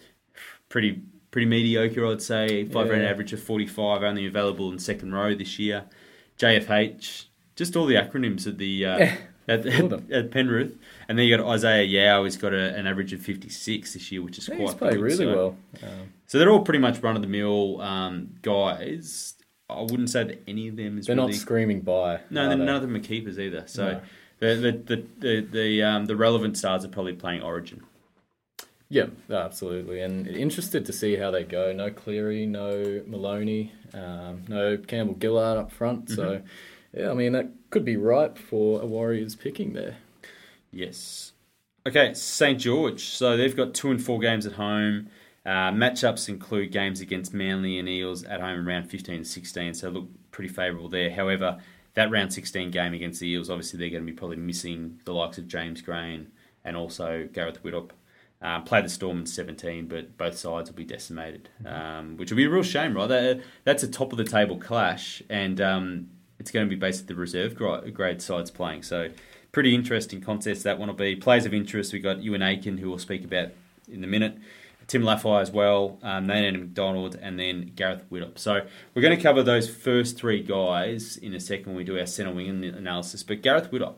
pretty 0.69 1.03
pretty 1.31 1.47
mediocre, 1.47 2.07
I'd 2.07 2.23
say. 2.23 2.65
Five 2.65 2.89
round 2.89 3.03
Yeah. 3.03 3.09
average 3.11 3.33
of 3.33 3.43
45, 3.43 4.03
only 4.03 4.27
available 4.27 4.71
in 4.73 4.79
second 4.79 5.13
row 5.13 5.35
this 5.35 5.59
year. 5.59 5.85
JFH, 6.39 7.25
just 7.57 7.77
all 7.77 7.85
the 7.87 7.97
acronyms 7.97 8.47
at 8.47 8.59
the 8.59 8.87
uh, 8.87 9.09
at, 9.49 9.67
all 9.67 9.85
of 9.85 9.91
them. 9.91 10.07
at, 10.11 10.25
at 10.27 10.31
Penrith, 10.31 10.77
and 11.09 11.19
then 11.19 11.27
you 11.27 11.37
got 11.37 11.47
Isaah 11.47 11.83
Yeo, 11.85 12.23
who's 12.23 12.37
got 12.37 12.53
a, 12.53 12.75
an 12.77 12.87
average 12.87 13.13
of 13.13 13.21
56 13.21 13.95
this 13.95 14.13
year, 14.13 14.23
which 14.23 14.39
is 14.39 14.49
Yeah, 14.49 14.57
quite 14.57 14.67
he's 14.67 14.75
played 14.75 14.93
good. 14.95 15.01
really 15.01 15.17
So- 15.17 15.35
well. 15.37 15.57
Um, 15.83 16.13
So 16.27 16.39
they're 16.39 16.51
all 16.51 16.61
pretty 16.63 16.79
much 16.81 17.01
run 17.01 17.17
of 17.17 17.23
the 17.23 17.29
mill 17.29 17.81
um, 17.81 18.35
guys. 18.43 19.35
I 19.71 19.83
wouldn't 19.83 20.11
say 20.11 20.25
that 20.25 20.43
any 20.49 20.69
of 20.69 20.77
them 20.77 20.99
is 20.99 21.07
they're 21.07 21.17
really 21.17 21.33
not 21.33 21.37
screaming 21.41 21.81
by. 21.81 22.21
no, 22.31 22.49
they're- 22.49 22.57
none 22.57 22.77
of 22.77 22.83
them 22.83 22.95
are 22.97 23.01
keepers 23.01 23.39
either. 23.39 23.65
So 23.67 23.93
No. 23.93 24.01
the 24.41 24.55
the 24.55 24.73
the 24.97 25.05
the 25.19 25.41
the, 25.51 25.83
um, 25.83 26.07
the 26.07 26.17
relevant 26.17 26.57
stars 26.57 26.85
are 26.85 26.89
probably 26.89 27.15
playing 27.15 27.43
Origin. 27.43 27.83
Yeah, 28.91 29.07
absolutely. 29.31 30.01
And 30.01 30.27
interested 30.27 30.87
to 30.87 30.93
see 30.95 31.17
how 31.17 31.31
they 31.31 31.45
go. 31.45 31.73
No 31.75 31.91
Cleary, 31.91 32.47
no 32.47 33.03
Maloney, 33.07 33.73
um, 33.93 34.45
no 34.49 34.79
Campbell 34.79 35.17
Gillard 35.21 35.59
up 35.59 35.71
front. 35.73 36.09
So, 36.09 36.23
Mm-hmm. 36.23 36.47
Yeah, 36.93 37.11
I 37.11 37.15
mean, 37.15 37.33
that 37.33 37.51
could 37.71 37.85
be 37.85 37.97
ripe 37.97 38.39
for 38.39 38.81
a 38.81 38.87
Warriors 38.87 39.35
picking 39.35 39.73
there. 39.73 39.97
Yes. 40.71 41.33
Okay, 41.87 42.15
St 42.15 42.59
George. 42.59 43.05
So 43.05 43.37
they've 43.37 43.57
got 43.57 43.75
two 43.75 43.91
and 43.91 44.03
four 44.03 44.19
games 44.19 44.47
at 44.47 44.53
home. 44.53 45.09
Uh, 45.47 45.73
matchups 45.73 46.29
include 46.29 46.73
games 46.73 47.01
against 47.01 47.33
Manly 47.33 47.79
and 47.79 47.89
Eels 47.89 48.23
at 48.25 48.41
home 48.41 48.59
around 48.59 48.67
round 48.67 48.91
15 48.91 49.15
and 49.15 49.27
16, 49.27 49.75
so 49.75 49.89
look 49.89 50.09
pretty 50.31 50.53
favourable 50.53 50.91
there. 50.91 51.11
However, 51.11 51.59
that 51.95 52.11
round 52.11 52.33
16 52.33 52.71
game 52.71 52.93
against 52.93 53.21
the 53.21 53.29
Eels, 53.29 53.49
obviously 53.49 53.79
they're 53.79 53.89
going 53.89 54.05
to 54.05 54.13
be 54.13 54.17
probably 54.17 54.37
missing 54.37 55.01
the 55.05 55.15
likes 55.15 55.39
of 55.39 55.49
James 55.49 55.81
Graham 55.81 56.29
and 56.65 56.77
also 56.77 57.29
Gareth 57.33 57.63
Widdop. 57.63 57.91
Um, 58.41 58.63
play 58.63 58.83
the 58.83 58.89
Storm 58.89 59.21
in 59.21 59.27
17, 59.27 59.89
but 59.89 60.17
both 60.17 60.37
sides 60.37 60.71
will 60.71 60.77
be 60.77 60.85
decimated, 60.85 61.49
um, 61.67 62.17
which 62.19 62.31
will 62.31 62.37
be 62.37 62.45
a 62.45 62.51
real 62.51 62.63
shame, 62.63 62.95
right? 62.95 63.09
That, 63.09 63.41
that's 63.65 63.83
a 63.83 63.89
top 63.89 64.13
of 64.13 64.19
the 64.19 64.25
table 64.25 64.59
clash, 64.59 65.23
and 65.29 65.61
um, 65.61 66.09
it's 66.39 66.51
going 66.51 66.67
to 66.67 66.71
be 66.71 66.79
basically 66.79 67.15
the 67.15 67.21
reserve 67.21 67.55
grade 67.55 68.23
sides 68.23 68.51
playing. 68.51 68.83
So, 68.83 69.11
pretty 69.53 69.75
interesting 69.75 70.21
contest 70.21 70.65
that 70.65 70.79
one 70.79 70.89
will 70.89 70.95
be. 70.95 71.17
Players 71.17 71.47
of 71.47 71.55
interest, 71.55 71.93
we've 71.93 72.03
got 72.03 72.19
Euan 72.19 72.43
Aitken, 72.43 72.79
who 72.79 72.89
we'll 72.89 72.99
speak 72.99 73.25
about 73.25 73.49
in 73.91 74.05
a 74.05 74.07
minute. 74.07 74.39
Tim 74.89 75.03
Lafai 75.03 75.43
as 75.43 75.51
well, 75.51 75.99
um, 76.03 76.27
Nathan 76.27 76.61
McDonald, 76.61 77.15
and 77.21 77.39
then 77.39 77.73
Gareth 77.77 78.03
Widdop. 78.11 78.39
So 78.39 78.67
we're 78.95 79.03
going 79.03 79.17
to 79.17 79.23
cover 79.23 79.43
those 79.43 79.69
first 79.69 80.17
three 80.17 80.43
guys 80.43 81.19
in 81.19 81.35
a 81.35 81.41
second 81.41 81.67
when 81.67 81.77
we 81.77 81.85
do 81.85 81.99
our 81.99 82.07
centre 82.07 82.33
wing 82.33 82.65
analysis. 82.65 83.23
But 83.23 83.43
Gareth 83.43 83.71
Widdop, 83.71 83.97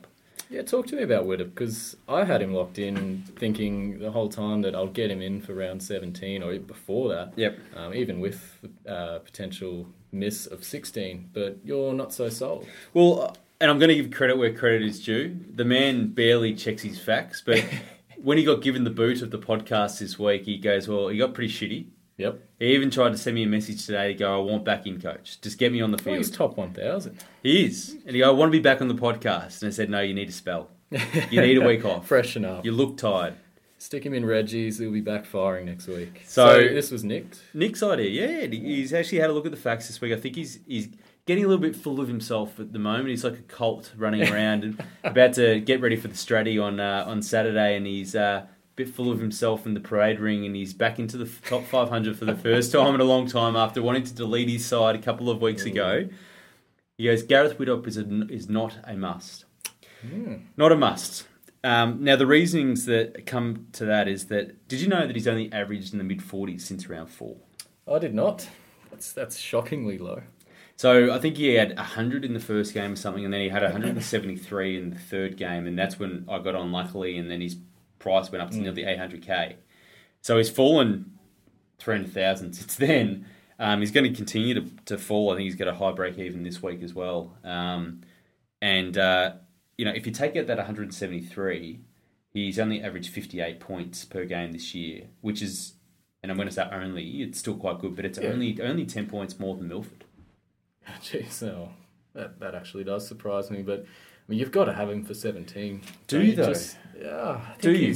Yeah, 0.48 0.62
talk 0.62 0.88
to 0.88 0.96
me 0.96 1.04
about 1.04 1.26
Widdop 1.26 1.54
because 1.54 1.96
I 2.08 2.24
had 2.24 2.42
him 2.42 2.52
locked 2.52 2.80
in, 2.80 3.22
thinking 3.36 4.00
the 4.00 4.10
whole 4.10 4.28
time 4.28 4.62
that 4.62 4.74
I'll 4.74 4.88
get 4.88 5.12
him 5.12 5.22
in 5.22 5.40
for 5.40 5.54
round 5.54 5.80
17 5.80 6.42
or 6.42 6.58
before 6.58 7.08
that. 7.10 7.34
Yep. 7.36 7.58
Um, 7.76 7.94
even 7.94 8.18
with 8.18 8.58
uh, 8.88 9.20
potential 9.20 9.86
miss 10.12 10.46
of 10.46 10.64
16, 10.64 11.30
but 11.32 11.58
you're 11.64 11.92
not 11.94 12.12
so 12.12 12.28
sold. 12.28 12.66
Well, 12.94 13.22
uh, 13.22 13.32
and 13.60 13.70
I'm 13.70 13.78
going 13.78 13.90
to 13.90 13.94
give 13.94 14.10
credit 14.10 14.38
where 14.38 14.52
credit 14.52 14.82
is 14.82 15.04
due. 15.04 15.36
The 15.54 15.64
man 15.64 16.08
barely 16.08 16.54
checks 16.54 16.82
his 16.82 16.98
facts, 16.98 17.42
but 17.44 17.62
when 18.22 18.38
he 18.38 18.44
got 18.44 18.62
given 18.62 18.84
the 18.84 18.90
boot 18.90 19.22
of 19.22 19.30
the 19.30 19.38
podcast 19.38 19.98
this 19.98 20.18
week, 20.18 20.44
he 20.44 20.58
goes, 20.58 20.88
"Well, 20.88 21.08
he 21.08 21.18
got 21.18 21.34
pretty 21.34 21.52
shitty." 21.52 21.86
Yep. 22.16 22.38
He 22.58 22.66
even 22.74 22.90
tried 22.90 23.10
to 23.12 23.18
send 23.18 23.34
me 23.34 23.44
a 23.44 23.46
message 23.46 23.86
today 23.86 24.08
to 24.08 24.14
go, 24.14 24.34
"I 24.40 24.42
want 24.42 24.64
back 24.64 24.86
in, 24.86 25.00
coach. 25.00 25.40
Just 25.40 25.58
get 25.58 25.72
me 25.72 25.80
on 25.80 25.90
the 25.90 25.96
Well, 25.98 26.04
field." 26.04 26.16
he's 26.18 26.30
top 26.30 26.56
1,000. 26.56 27.16
he 27.42 27.64
is, 27.66 27.96
and 28.06 28.14
he 28.14 28.20
go, 28.20 28.28
"I 28.28 28.32
want 28.32 28.50
to 28.50 28.58
be 28.58 28.62
back 28.62 28.80
on 28.80 28.88
the 28.88 28.94
podcast." 28.94 29.62
And 29.62 29.68
I 29.68 29.72
said, 29.72 29.90
"No, 29.90 30.00
you 30.00 30.14
need 30.14 30.28
a 30.28 30.32
spell. 30.32 30.68
You 31.30 31.40
need 31.40 31.56
a 31.58 31.60
week 31.66 31.84
off. 31.84 32.06
Freshen 32.08 32.44
up. 32.44 32.64
You 32.64 32.72
look 32.72 32.96
tired." 32.96 33.34
Stick 33.80 34.04
him 34.04 34.12
in 34.12 34.26
Reggie's. 34.26 34.78
He'll 34.78 34.92
be 34.92 35.00
back 35.00 35.24
firing 35.24 35.64
next 35.66 35.86
week. 35.86 36.20
So- 36.26 36.60
So, 36.60 36.74
this 36.74 36.90
was 36.90 37.02
nicked. 37.02 37.40
Nick's 37.54 37.82
idea, 37.82 38.10
yeah. 38.10 38.46
He's 38.46 38.92
actually 38.92 39.18
had 39.20 39.30
a 39.30 39.32
look 39.32 39.46
at 39.46 39.52
the 39.52 39.56
facts 39.56 39.86
this 39.88 40.00
week. 40.02 40.12
I 40.12 40.16
think 40.16 40.36
he's 40.36 40.58
he's 40.68 40.88
getting 41.26 41.44
a 41.44 41.48
little 41.48 41.62
bit 41.62 41.74
full 41.74 41.98
of 41.98 42.06
himself 42.08 42.60
at 42.60 42.72
the 42.74 42.78
moment. 42.78 43.08
He's 43.08 43.24
like 43.24 43.38
a 43.38 43.42
cult 43.42 43.92
running 43.96 44.28
around 44.32 44.64
and 44.64 44.82
about 45.02 45.32
to 45.34 45.60
get 45.60 45.80
ready 45.80 45.96
for 45.96 46.08
the 46.08 46.14
Stratty 46.14 46.62
on 46.62 46.78
uh, 46.78 47.04
on 47.06 47.22
Saturday, 47.22 47.74
and 47.74 47.86
he's 47.86 48.14
uh, 48.14 48.44
a 48.44 48.48
bit 48.76 48.90
full 48.90 49.10
of 49.10 49.18
himself 49.18 49.64
in 49.64 49.72
the 49.72 49.80
parade 49.80 50.20
ring, 50.20 50.44
and 50.44 50.54
he's 50.54 50.74
back 50.74 50.98
into 50.98 51.16
the 51.16 51.30
top 51.48 51.64
500 51.64 52.16
for 52.18 52.26
the 52.26 52.36
first 52.36 52.72
time 52.76 52.94
in 52.94 53.00
a 53.00 53.04
long 53.04 53.26
time 53.26 53.56
after 53.56 53.80
wanting 53.82 54.04
to 54.04 54.14
delete 54.14 54.50
his 54.50 54.64
side 54.66 54.94
a 54.94 54.98
couple 55.00 55.30
of 55.30 55.40
weeks 55.40 55.64
ago. 55.64 56.06
He 56.98 57.04
goes, 57.06 57.22
Gareth 57.22 57.56
Widdop 57.58 57.86
is, 57.86 57.96
a, 57.96 58.04
is 58.28 58.46
not 58.50 58.76
a 58.84 58.94
must. 58.94 59.46
Not 60.58 60.70
a 60.70 60.76
must. 60.76 61.26
Um, 61.62 62.02
now, 62.02 62.16
the 62.16 62.26
reasonings 62.26 62.86
that 62.86 63.26
come 63.26 63.66
to 63.72 63.84
that 63.84 64.08
is 64.08 64.26
that 64.26 64.66
did 64.68 64.80
you 64.80 64.88
know 64.88 65.06
that 65.06 65.14
he's 65.14 65.28
only 65.28 65.52
averaged 65.52 65.92
in 65.92 65.98
the 65.98 66.04
mid 66.04 66.20
40s 66.20 66.62
since 66.62 66.88
round 66.88 67.10
four? 67.10 67.36
I 67.90 67.98
did 67.98 68.14
not. 68.14 68.48
That's 68.90 69.12
that's 69.12 69.38
shockingly 69.38 69.98
low. 69.98 70.22
So 70.76 71.12
I 71.12 71.18
think 71.18 71.36
he 71.36 71.54
had 71.54 71.76
100 71.76 72.24
in 72.24 72.32
the 72.32 72.40
first 72.40 72.72
game 72.72 72.92
or 72.92 72.96
something, 72.96 73.22
and 73.22 73.34
then 73.34 73.42
he 73.42 73.50
had 73.50 73.62
173 73.62 74.78
in 74.78 74.88
the 74.88 74.98
third 74.98 75.36
game, 75.36 75.66
and 75.66 75.78
that's 75.78 75.98
when 75.98 76.24
I 76.26 76.38
got 76.38 76.54
on 76.54 76.72
luckily, 76.72 77.18
and 77.18 77.30
then 77.30 77.42
his 77.42 77.56
price 77.98 78.32
went 78.32 78.40
up 78.40 78.50
to 78.52 78.56
nearly 78.56 78.84
800k. 78.84 79.56
So 80.22 80.38
he's 80.38 80.48
fallen 80.48 81.18
300,000 81.80 82.54
since 82.54 82.76
then. 82.76 83.26
Um, 83.58 83.80
he's 83.80 83.90
going 83.90 84.10
to 84.10 84.16
continue 84.16 84.54
to, 84.54 84.70
to 84.86 84.96
fall. 84.96 85.30
I 85.30 85.36
think 85.36 85.44
he's 85.44 85.54
got 85.54 85.68
a 85.68 85.74
high 85.74 85.92
break 85.92 86.18
even 86.18 86.44
this 86.44 86.62
week 86.62 86.82
as 86.82 86.94
well. 86.94 87.36
Um, 87.44 88.00
and 88.62 88.96
uh, 88.96 89.32
you 89.80 89.86
know, 89.86 89.92
if 89.92 90.04
you 90.04 90.12
take 90.12 90.36
out 90.36 90.46
that 90.46 90.58
173, 90.58 91.80
he's 92.34 92.58
only 92.58 92.82
averaged 92.82 93.10
58 93.14 93.60
points 93.60 94.04
per 94.04 94.26
game 94.26 94.52
this 94.52 94.74
year, 94.74 95.04
which 95.22 95.40
is, 95.40 95.72
and 96.22 96.30
I'm 96.30 96.36
going 96.36 96.48
to 96.48 96.54
say 96.54 96.68
only, 96.70 97.22
it's 97.22 97.38
still 97.38 97.56
quite 97.56 97.78
good, 97.78 97.96
but 97.96 98.04
it's 98.04 98.18
Yeah. 98.18 98.28
only 98.28 98.60
only 98.60 98.84
10 98.84 99.06
points 99.06 99.38
more 99.38 99.56
than 99.56 99.68
Milford. 99.68 100.04
Jeez, 101.02 101.40
no, 101.40 101.70
that 102.12 102.38
that 102.40 102.54
actually 102.54 102.84
does 102.84 103.08
surprise 103.08 103.50
me. 103.50 103.62
But 103.62 103.80
I 103.80 103.84
mean, 104.28 104.38
you've 104.38 104.52
got 104.52 104.66
to 104.66 104.74
have 104.74 104.90
him 104.90 105.02
for 105.02 105.14
seventeen. 105.14 105.80
Do 106.08 106.20
you, 106.22 106.34
though? 106.36 106.52
yeah, 107.00 107.40
I 107.48 107.52
think 107.52 107.62
Do 107.62 107.72
you? 107.72 107.94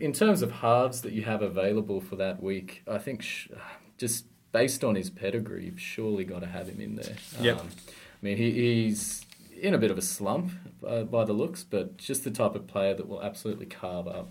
In 0.00 0.12
terms 0.12 0.42
of 0.42 0.50
halves 0.50 1.02
that 1.02 1.12
you 1.12 1.22
have 1.22 1.42
available 1.42 2.00
for 2.00 2.16
that 2.16 2.42
week, 2.42 2.82
I 2.90 2.98
think 2.98 3.22
sh- 3.22 3.48
just 3.98 4.24
based 4.50 4.82
on 4.82 4.96
his 4.96 5.10
pedigree, 5.10 5.66
you've 5.66 5.80
surely 5.80 6.24
got 6.24 6.40
to 6.40 6.46
have 6.46 6.68
him 6.68 6.80
in 6.80 6.96
there. 6.96 7.14
Yep. 7.40 7.60
Um, 7.60 7.68
I 7.70 8.24
mean, 8.24 8.36
he, 8.36 8.50
he's 8.52 9.24
in 9.60 9.74
a 9.74 9.78
bit 9.78 9.90
of 9.90 9.98
a 9.98 10.02
slump 10.02 10.52
uh, 10.86 11.02
by 11.02 11.24
the 11.24 11.32
looks, 11.32 11.64
but 11.64 11.96
just 11.96 12.24
the 12.24 12.30
type 12.30 12.54
of 12.54 12.66
player 12.66 12.94
that 12.94 13.08
will 13.08 13.22
absolutely 13.22 13.66
carve 13.66 14.06
up 14.06 14.30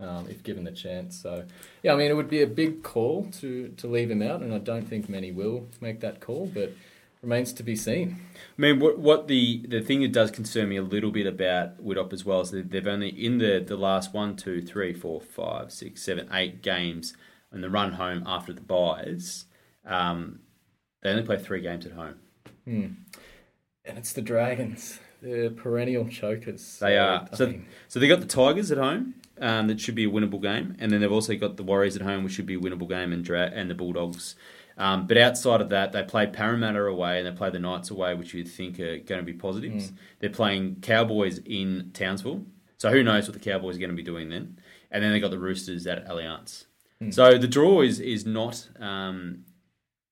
um, 0.00 0.26
if 0.28 0.42
given 0.42 0.64
the 0.64 0.72
chance. 0.72 1.20
So, 1.20 1.44
yeah, 1.82 1.92
I 1.92 1.96
mean, 1.96 2.10
it 2.10 2.14
would 2.14 2.30
be 2.30 2.42
a 2.42 2.46
big 2.46 2.82
call 2.82 3.28
to, 3.40 3.68
to 3.68 3.86
leave 3.86 4.10
him 4.10 4.22
out, 4.22 4.42
and 4.42 4.52
I 4.54 4.58
don't 4.58 4.88
think 4.88 5.08
many 5.08 5.30
will 5.30 5.66
make 5.80 6.00
that 6.00 6.20
call, 6.20 6.50
but 6.52 6.72
remains 7.22 7.52
to 7.52 7.62
be 7.62 7.76
seen. 7.76 8.20
I 8.58 8.60
mean, 8.60 8.80
what 8.80 8.98
what 8.98 9.28
the 9.28 9.64
the 9.66 9.80
thing 9.80 10.02
that 10.02 10.12
does 10.12 10.30
concern 10.30 10.68
me 10.68 10.76
a 10.76 10.82
little 10.82 11.12
bit 11.12 11.26
about 11.26 11.82
Widdop 11.82 12.12
as 12.12 12.24
well 12.24 12.40
is 12.40 12.50
that 12.50 12.70
they've 12.70 12.86
only 12.86 13.08
in 13.08 13.38
the 13.38 13.64
the 13.64 13.76
last 13.76 14.12
one, 14.12 14.36
two, 14.36 14.60
three, 14.60 14.92
four, 14.92 15.20
five, 15.20 15.72
six, 15.72 16.02
seven, 16.02 16.28
eight 16.32 16.62
games 16.62 17.14
in 17.52 17.60
the 17.60 17.70
run 17.70 17.92
home 17.92 18.24
after 18.26 18.52
the 18.52 18.60
buys. 18.60 19.44
Um, 19.84 20.40
they 21.02 21.10
only 21.10 21.22
play 21.22 21.38
three 21.38 21.60
games 21.60 21.86
at 21.86 21.92
home. 21.92 22.16
And 23.84 23.98
it's 23.98 24.12
the 24.12 24.22
Dragons. 24.22 24.98
they're 25.20 25.50
perennial 25.50 26.08
chokers. 26.08 26.78
They 26.78 26.94
so, 26.94 26.98
are. 27.00 27.28
I 27.32 27.36
So, 27.36 27.46
mean, 27.46 27.66
so 27.88 28.00
they 28.00 28.08
got 28.08 28.20
the 28.20 28.26
Tigers 28.26 28.70
at 28.70 28.78
home. 28.78 29.14
Um, 29.40 29.66
that 29.68 29.80
should 29.80 29.94
be 29.94 30.04
a 30.04 30.10
winnable 30.10 30.40
game, 30.40 30.76
and 30.78 30.92
then 30.92 31.00
they've 31.00 31.10
also 31.10 31.34
got 31.34 31.56
the 31.56 31.64
Warriors 31.64 31.96
at 31.96 32.02
home, 32.02 32.22
which 32.22 32.34
should 32.34 32.46
be 32.46 32.54
a 32.54 32.60
winnable 32.60 32.88
game, 32.88 33.12
and 33.12 33.24
Dra- 33.24 33.50
and 33.52 33.68
the 33.68 33.74
Bulldogs. 33.74 34.36
Um, 34.78 35.06
but 35.06 35.16
outside 35.16 35.60
of 35.60 35.70
that, 35.70 35.90
they 35.92 36.02
play 36.02 36.26
Parramatta 36.26 36.84
away 36.84 37.18
and 37.18 37.26
they 37.26 37.32
play 37.36 37.50
the 37.50 37.58
Knights 37.58 37.90
away, 37.90 38.14
which 38.14 38.34
you'd 38.34 38.48
think 38.48 38.78
are 38.78 38.98
going 38.98 39.20
to 39.20 39.24
be 39.24 39.32
positives. 39.32 39.90
Mm. 39.90 39.94
They're 40.20 40.30
playing 40.30 40.76
Cowboys 40.82 41.38
in 41.44 41.90
Townsville, 41.92 42.44
so 42.78 42.90
who 42.90 43.02
knows 43.02 43.26
what 43.26 43.32
the 43.34 43.40
Cowboys 43.50 43.76
are 43.76 43.80
going 43.80 43.90
to 43.90 43.96
be 43.96 44.02
doing 44.02 44.28
then? 44.28 44.58
And 44.90 45.02
then 45.02 45.12
they 45.12 45.18
got 45.20 45.30
the 45.30 45.38
Roosters 45.38 45.86
at 45.86 46.06
Allianz. 46.06 46.66
Mm. 47.02 47.12
So 47.12 47.36
the 47.38 47.48
draw 47.48 47.80
is 47.80 47.98
is 48.00 48.24
not 48.26 48.68
um, 48.78 49.44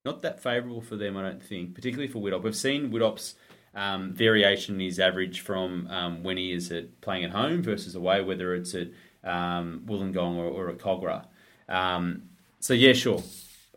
not 0.04 0.22
that 0.22 0.42
favourable 0.42 0.80
for 0.80 0.96
them, 0.96 1.16
I 1.16 1.22
don't 1.22 1.42
think, 1.42 1.74
particularly 1.74 2.08
for 2.10 2.20
Widdop. 2.20 2.42
We've 2.42 2.56
seen 2.56 2.90
Widdop's 2.90 3.34
um, 3.74 4.12
variation 4.12 4.74
in 4.76 4.80
his 4.80 4.98
average 4.98 5.40
from 5.40 5.86
um, 5.88 6.22
when 6.22 6.36
he 6.36 6.52
is 6.52 6.70
at 6.72 7.00
playing 7.00 7.24
at 7.24 7.30
home 7.30 7.62
versus 7.62 7.94
away, 7.94 8.22
whether 8.22 8.54
it's 8.54 8.74
at 8.74 8.88
um, 9.24 9.82
Wollongong 9.86 10.36
or, 10.36 10.46
or 10.46 10.70
at 10.70 10.78
Kogarah. 10.78 11.26
Um, 11.68 12.24
so 12.58 12.74
yeah, 12.74 12.92
sure. 12.92 13.22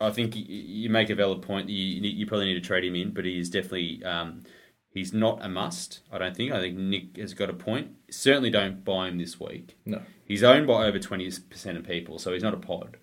I 0.02 0.10
think 0.10 0.36
you, 0.36 0.44
you 0.46 0.90
make 0.90 1.10
a 1.10 1.16
valid 1.16 1.42
point. 1.42 1.70
You, 1.70 2.02
you 2.02 2.26
probably 2.26 2.48
need 2.48 2.56
to 2.56 2.68
trade 2.68 2.84
him 2.84 2.96
in, 2.96 3.12
but 3.12 3.26
he 3.26 3.40
is 3.40 3.50
definitely 3.50 4.04
um, 4.04 4.44
he's 4.90 5.14
not 5.14 5.44
a 5.46 5.48
must. 5.48 6.02
I 6.12 6.18
don't 6.18 6.36
think. 6.36 6.52
I 6.52 6.60
think 6.60 6.78
Nick 6.78 7.18
has 7.18 7.34
got 7.34 7.50
a 7.50 7.54
point. 7.54 7.92
Certainly 8.10 8.50
don't 8.50 8.84
buy 8.84 9.08
him 9.08 9.18
this 9.18 9.40
week. 9.40 9.78
No. 9.86 10.02
He's 10.26 10.44
owned 10.44 10.68
by 10.68 10.88
over 10.88 11.00
twenty 11.00 11.32
percent 11.50 11.78
of 11.78 11.86
people, 11.86 12.18
so 12.18 12.34
he's 12.34 12.44
not 12.44 12.54
a 12.54 12.58
pod, 12.58 12.98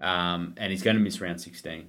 um, 0.00 0.54
and 0.56 0.70
he's 0.70 0.82
going 0.82 0.96
to 0.96 1.02
miss 1.02 1.20
round 1.20 1.40
sixteen. 1.40 1.88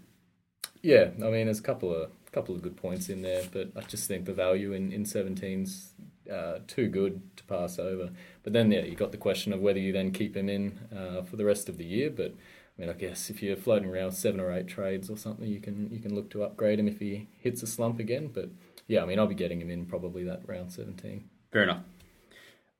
Yeah, 0.82 1.10
I 1.18 1.30
mean, 1.30 1.46
there's 1.46 1.60
a 1.60 1.64
couple 1.64 1.94
of 1.94 2.12
couple 2.36 2.54
of 2.54 2.62
good 2.62 2.76
points 2.76 3.08
in 3.08 3.22
there, 3.22 3.44
but 3.52 3.72
I 3.78 3.82
just 3.82 4.10
think 4.10 4.26
the 4.26 4.34
value 4.34 4.74
in 4.74 4.92
in 4.92 5.06
17's 5.06 5.94
uh, 6.32 6.60
too 6.68 6.88
good 6.90 7.22
to 7.38 7.44
pass 7.46 7.80
over. 7.80 8.10
But 8.44 8.52
then, 8.52 8.72
yeah, 8.72 8.82
you 8.82 8.96
got 8.96 9.12
the 9.12 9.18
question 9.18 9.54
of 9.54 9.62
whether 9.62 9.80
you 9.80 9.94
then 9.94 10.12
keep 10.12 10.36
him 10.36 10.50
in 10.50 10.80
uh, 10.96 11.24
for 11.24 11.38
the 11.38 11.46
rest 11.46 11.70
of 11.70 11.78
the 11.78 11.86
year. 11.86 12.10
But 12.10 12.34
I 12.78 12.82
mean, 12.82 12.90
I 12.90 12.94
guess 12.94 13.30
if 13.30 13.42
you're 13.42 13.56
floating 13.56 13.90
around 13.90 14.12
seven 14.12 14.42
or 14.42 14.52
eight 14.52 14.68
trades 14.68 15.10
or 15.10 15.18
something, 15.18 15.48
you 15.48 15.62
can 15.62 15.90
you 15.90 16.00
can 16.00 16.14
look 16.14 16.30
to 16.32 16.44
upgrade 16.44 16.78
him 16.78 16.90
if 16.90 17.00
he 17.00 17.30
hits 17.40 17.64
a 17.64 17.68
slump 17.68 18.00
again. 18.00 18.32
But 18.34 18.50
yeah, 18.88 19.02
I 19.02 19.06
mean, 19.06 19.18
I'll 19.18 19.28
be 19.28 19.36
getting 19.36 19.62
him 19.62 19.70
in 19.70 19.86
probably 19.86 20.26
that 20.26 20.42
round 20.46 20.74
17. 20.74 21.24
Fair 21.54 21.64
enough. 21.64 21.84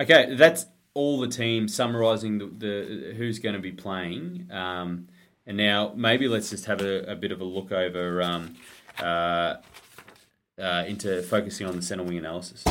Okay, 0.02 0.36
that's 0.36 0.66
all 0.94 1.20
the 1.20 1.30
teams 1.30 1.74
summarising 1.74 2.40
the, 2.40 2.46
the 2.46 3.14
who's 3.14 3.40
going 3.40 3.56
to 3.56 3.62
be 3.62 3.72
playing. 3.72 4.50
Um, 4.52 5.08
and 5.48 5.58
now 5.58 5.94
maybe 5.96 6.28
let's 6.28 6.50
just 6.50 6.66
have 6.66 6.82
a, 6.82 7.12
a 7.12 7.16
bit 7.16 7.32
of 7.32 7.40
a 7.40 7.44
look 7.46 7.72
over 7.72 8.22
um, 8.22 8.56
uh, 9.00 9.56
uh, 10.60 10.84
into 10.88 11.22
focusing 11.24 11.68
on 11.68 11.76
the 11.76 11.82
centre 11.82 12.04
wing 12.04 12.18
analysis. 12.18 12.64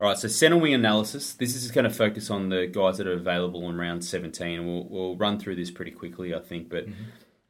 All 0.00 0.06
right, 0.06 0.16
so 0.16 0.28
centre 0.28 0.56
wing 0.56 0.74
analysis. 0.74 1.32
This 1.34 1.56
is 1.56 1.72
going 1.72 1.84
to 1.84 1.90
focus 1.90 2.30
on 2.30 2.50
the 2.50 2.66
guys 2.68 2.98
that 2.98 3.08
are 3.08 3.14
available 3.14 3.68
in 3.68 3.76
round 3.76 4.04
17. 4.04 4.64
We'll, 4.64 4.84
we'll 4.88 5.16
run 5.16 5.40
through 5.40 5.56
this 5.56 5.72
pretty 5.72 5.90
quickly, 5.90 6.32
I 6.32 6.38
think. 6.38 6.68
But 6.68 6.86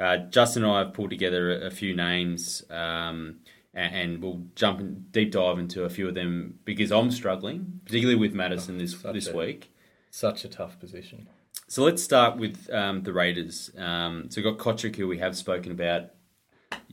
uh, 0.01 0.17
Justin 0.31 0.65
and 0.65 0.73
I 0.73 0.79
have 0.79 0.95
pulled 0.95 1.11
together 1.11 1.53
a, 1.53 1.67
a 1.67 1.71
few 1.71 1.95
names, 1.95 2.63
um, 2.71 3.41
and, 3.75 3.95
and 3.95 4.23
we'll 4.23 4.45
jump 4.55 4.81
in, 4.81 5.05
deep 5.11 5.33
dive 5.33 5.59
into 5.59 5.85
a 5.85 5.91
few 5.91 6.09
of 6.09 6.15
them 6.15 6.59
because 6.65 6.91
I'm 6.91 7.11
struggling, 7.11 7.81
particularly 7.85 8.19
with 8.19 8.33
Madison 8.33 8.79
this 8.79 8.95
this 8.95 9.29
a- 9.29 9.37
week. 9.37 9.71
Such 10.11 10.45
a 10.47 10.49
tough 10.49 10.81
position. 10.81 11.29
So 11.67 11.85
let's 11.85 12.03
start 12.03 12.39
with 12.39 12.71
um, 12.73 13.03
the 13.03 13.13
Raiders. 13.13 13.71
Um, 13.77 14.31
so 14.31 14.41
we've 14.41 14.57
got 14.57 14.59
Cotric, 14.59 14.97
who 14.97 15.07
we 15.07 15.19
have 15.19 15.37
spoken 15.37 15.71
about. 15.71 16.13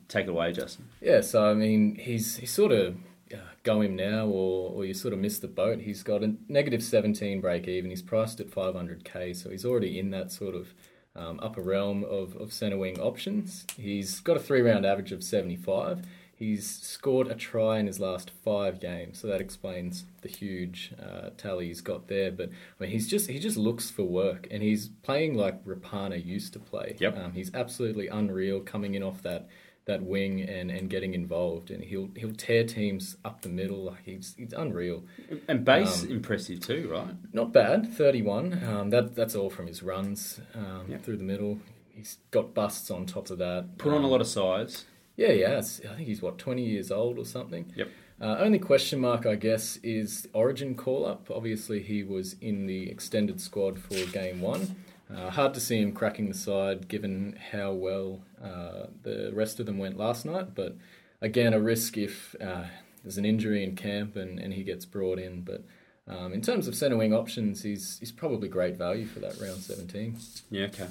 Take 0.08 0.28
it 0.28 0.30
away, 0.30 0.51
Justin. 0.51 0.89
Yeah, 1.01 1.22
so 1.22 1.45
I 1.49 1.53
mean, 1.53 1.95
he's 1.95 2.38
he's 2.38 2.51
sort 2.51 2.72
of 2.72 2.97
uh, 3.34 3.38
go 3.64 3.82
him 3.82 3.95
now, 3.95 4.28
or 4.28 4.72
or 4.72 4.86
you 4.86 4.93
sort 4.93 5.14
of 5.14 5.20
miss 5.20 5.39
the 5.39 5.47
boat. 5.47 5.80
He's 5.80 6.03
got 6.03 6.24
a 6.24 6.36
negative 6.47 6.84
seventeen 6.84 7.41
break 7.41 7.68
even. 7.68 7.89
He's 7.89 8.01
priced 8.01 8.39
at 8.39 8.49
five 8.49 8.76
hundred 8.76 9.03
k, 9.03 9.34
so 9.34 9.49
he's 9.49 9.66
already 9.66 9.97
in 9.97 10.12
that 10.12 10.32
sort 10.32 10.56
of 10.56 10.74
um, 11.16 11.39
upper 11.41 11.62
realm 11.62 12.03
of 12.03 12.36
of 12.36 12.53
centre 12.53 12.78
wing 12.78 12.99
options. 12.99 13.66
He's 13.78 14.20
got 14.20 14.38
a 14.38 14.39
three 14.39 14.62
round 14.62 14.86
average 14.86 15.12
of 15.12 15.24
seventy 15.24 15.56
five. 15.56 16.06
He's 16.38 16.70
scored 16.70 17.28
a 17.28 17.36
try 17.36 17.80
in 17.80 17.88
his 17.88 17.97
last 17.97 18.30
five 18.43 18.82
games, 18.82 19.20
so 19.20 19.28
that 19.28 19.39
explains 19.39 20.03
the 20.22 20.28
huge 20.28 20.93
uh, 21.01 21.30
tally 21.38 21.68
he's 21.68 21.80
got 21.80 22.10
there. 22.10 22.30
But 22.30 22.49
I 22.49 22.84
mean, 22.84 22.91
he's 22.91 23.08
just 23.08 23.30
he 23.30 23.39
just 23.39 23.56
looks 23.58 23.89
for 23.89 24.03
work, 24.03 24.47
and 24.51 24.62
he's 24.62 24.89
playing 25.01 25.36
like 25.36 25.64
Rapana 25.64 26.24
used 26.24 26.51
to 26.53 26.60
play. 26.60 26.97
Yep. 26.99 27.18
Um, 27.18 27.32
he's 27.34 27.53
absolutely 27.56 28.10
unreal 28.10 28.60
coming 28.60 28.95
in 28.95 29.01
off 29.01 29.24
that 29.24 29.47
that 29.86 30.02
wing 30.04 30.42
and, 30.42 30.72
and 30.72 30.90
getting 30.90 31.14
involved, 31.14 31.70
and 31.72 31.84
he'll 31.84 32.10
he'll 32.16 32.34
tear 32.34 32.64
teams 32.64 33.18
up 33.24 33.42
the 33.42 33.50
middle. 33.50 33.84
Like 33.84 34.04
he's 34.04 34.34
he's 34.38 34.54
unreal. 34.54 35.04
And 35.48 35.64
base 35.64 36.04
Um, 36.04 36.12
impressive 36.12 36.60
too, 36.60 36.90
right? 36.92 37.16
Not 37.34 37.54
bad, 37.54 37.94
thirty 37.94 38.22
one. 38.22 38.64
Um, 38.66 38.90
that 38.90 39.16
that's 39.16 39.36
all 39.36 39.50
from 39.50 39.68
his 39.68 39.84
runs 39.84 40.40
um, 40.56 40.86
Yep. 40.90 41.04
through 41.04 41.18
the 41.18 41.24
middle. 41.24 41.60
He's 41.94 42.18
got 42.32 42.54
busts 42.54 42.90
on 42.92 43.06
top 43.06 43.30
of 43.30 43.38
that. 43.38 43.78
Put 43.78 43.94
on 43.94 44.02
a 44.02 44.06
Um, 44.06 44.12
lot 44.12 44.22
of 44.22 44.28
size. 44.28 44.86
yeah, 45.16 45.32
yeah. 45.32 45.58
I 45.58 45.62
think 45.62 46.08
he's 46.08 46.22
what 46.22 46.38
twenty 46.38 46.64
years 46.66 46.92
old 46.92 47.18
or 47.20 47.26
something. 47.26 47.72
Yep. 47.76 47.88
Uh, 48.20 48.38
only 48.40 48.60
question 48.60 49.00
mark, 49.02 49.26
I 49.26 49.36
guess, 49.36 49.78
is 49.84 50.28
Origin 50.34 50.74
call 50.76 51.06
up. 51.06 51.30
Obviously, 51.30 51.82
he 51.84 52.02
was 52.02 52.38
in 52.40 52.66
the 52.66 52.90
extended 52.90 53.42
squad 53.42 53.78
for 53.78 53.96
game 54.12 54.40
one. 54.42 54.76
Uh, 55.16 55.30
hard 55.30 55.53
to 55.53 55.59
see 55.59 55.80
him 55.80 55.93
cracking 55.93 56.28
the 56.28 56.34
side 56.34 56.88
given 56.88 57.39
how 57.51 57.72
well 57.72 58.22
uh, 58.43 58.88
the 59.03 59.32
rest 59.34 59.59
of 59.59 59.66
them 59.66 59.78
went 59.78 59.97
last 59.97 60.26
night. 60.26 60.53
But 60.53 60.76
again, 61.22 61.53
a 61.53 61.59
risk 61.59 61.97
if 61.97 62.36
uh, 62.41 62.66
there's 63.03 63.18
an 63.18 63.26
injury 63.26 63.63
in 63.63 63.76
camp 63.76 64.16
and, 64.16 64.39
and 64.39 64.53
he 64.53 64.63
gets 64.63 64.84
brought 64.86 65.20
in. 65.20 65.41
But 65.41 65.63
um, 66.07 66.34
in 66.34 66.41
terms 66.41 66.68
of 66.68 66.76
centre 66.76 66.97
wing 66.97 67.13
options, 67.13 67.63
he's, 67.63 67.97
he's 67.99 68.11
probably 68.11 68.49
great 68.49 68.76
value 68.76 69.05
for 69.05 69.20
that 69.20 69.39
round 69.39 69.61
17. 69.61 70.18
Yeah, 70.51 70.66
okay. 70.66 70.88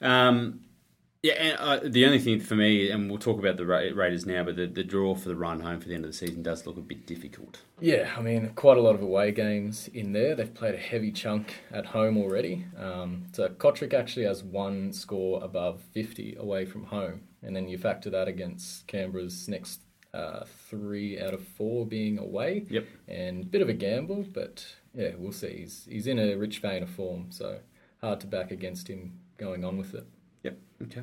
Um, 0.00 0.60
yeah, 1.26 1.32
and 1.32 1.56
uh, 1.58 1.80
the 1.82 2.06
only 2.06 2.20
thing 2.20 2.38
for 2.38 2.54
me, 2.54 2.88
and 2.88 3.10
we'll 3.10 3.18
talk 3.18 3.40
about 3.40 3.56
the 3.56 3.66
Ra- 3.66 3.90
Raiders 3.92 4.26
now, 4.26 4.44
but 4.44 4.54
the, 4.54 4.68
the 4.68 4.84
draw 4.84 5.16
for 5.16 5.28
the 5.28 5.34
run 5.34 5.58
home 5.58 5.80
for 5.80 5.88
the 5.88 5.94
end 5.94 6.04
of 6.04 6.12
the 6.12 6.16
season 6.16 6.40
does 6.40 6.64
look 6.66 6.76
a 6.76 6.80
bit 6.80 7.04
difficult. 7.04 7.62
Yeah, 7.80 8.14
I 8.16 8.20
mean, 8.20 8.50
quite 8.54 8.76
a 8.76 8.80
lot 8.80 8.94
of 8.94 9.02
away 9.02 9.32
games 9.32 9.88
in 9.88 10.12
there. 10.12 10.36
They've 10.36 10.54
played 10.54 10.76
a 10.76 10.78
heavy 10.78 11.10
chunk 11.10 11.54
at 11.72 11.86
home 11.86 12.16
already. 12.16 12.66
Um, 12.78 13.24
so 13.32 13.48
Cotric 13.48 13.92
actually 13.92 14.26
has 14.26 14.44
one 14.44 14.92
score 14.92 15.42
above 15.42 15.80
50 15.92 16.36
away 16.38 16.64
from 16.64 16.84
home. 16.84 17.22
And 17.42 17.56
then 17.56 17.66
you 17.66 17.76
factor 17.76 18.08
that 18.10 18.28
against 18.28 18.86
Canberra's 18.86 19.48
next 19.48 19.80
uh, 20.14 20.44
three 20.70 21.20
out 21.20 21.34
of 21.34 21.42
four 21.42 21.86
being 21.86 22.18
away. 22.18 22.66
Yep. 22.70 22.86
And 23.08 23.42
a 23.42 23.46
bit 23.46 23.62
of 23.62 23.68
a 23.68 23.74
gamble, 23.74 24.26
but 24.32 24.64
yeah, 24.94 25.10
we'll 25.18 25.32
see. 25.32 25.58
He's, 25.58 25.88
he's 25.90 26.06
in 26.06 26.20
a 26.20 26.36
rich 26.36 26.60
vein 26.60 26.84
of 26.84 26.90
form, 26.90 27.26
so 27.30 27.58
hard 28.00 28.20
to 28.20 28.28
back 28.28 28.52
against 28.52 28.86
him 28.86 29.18
going 29.38 29.64
on 29.64 29.76
with 29.76 29.92
it. 29.92 30.06
Okay. 30.82 31.02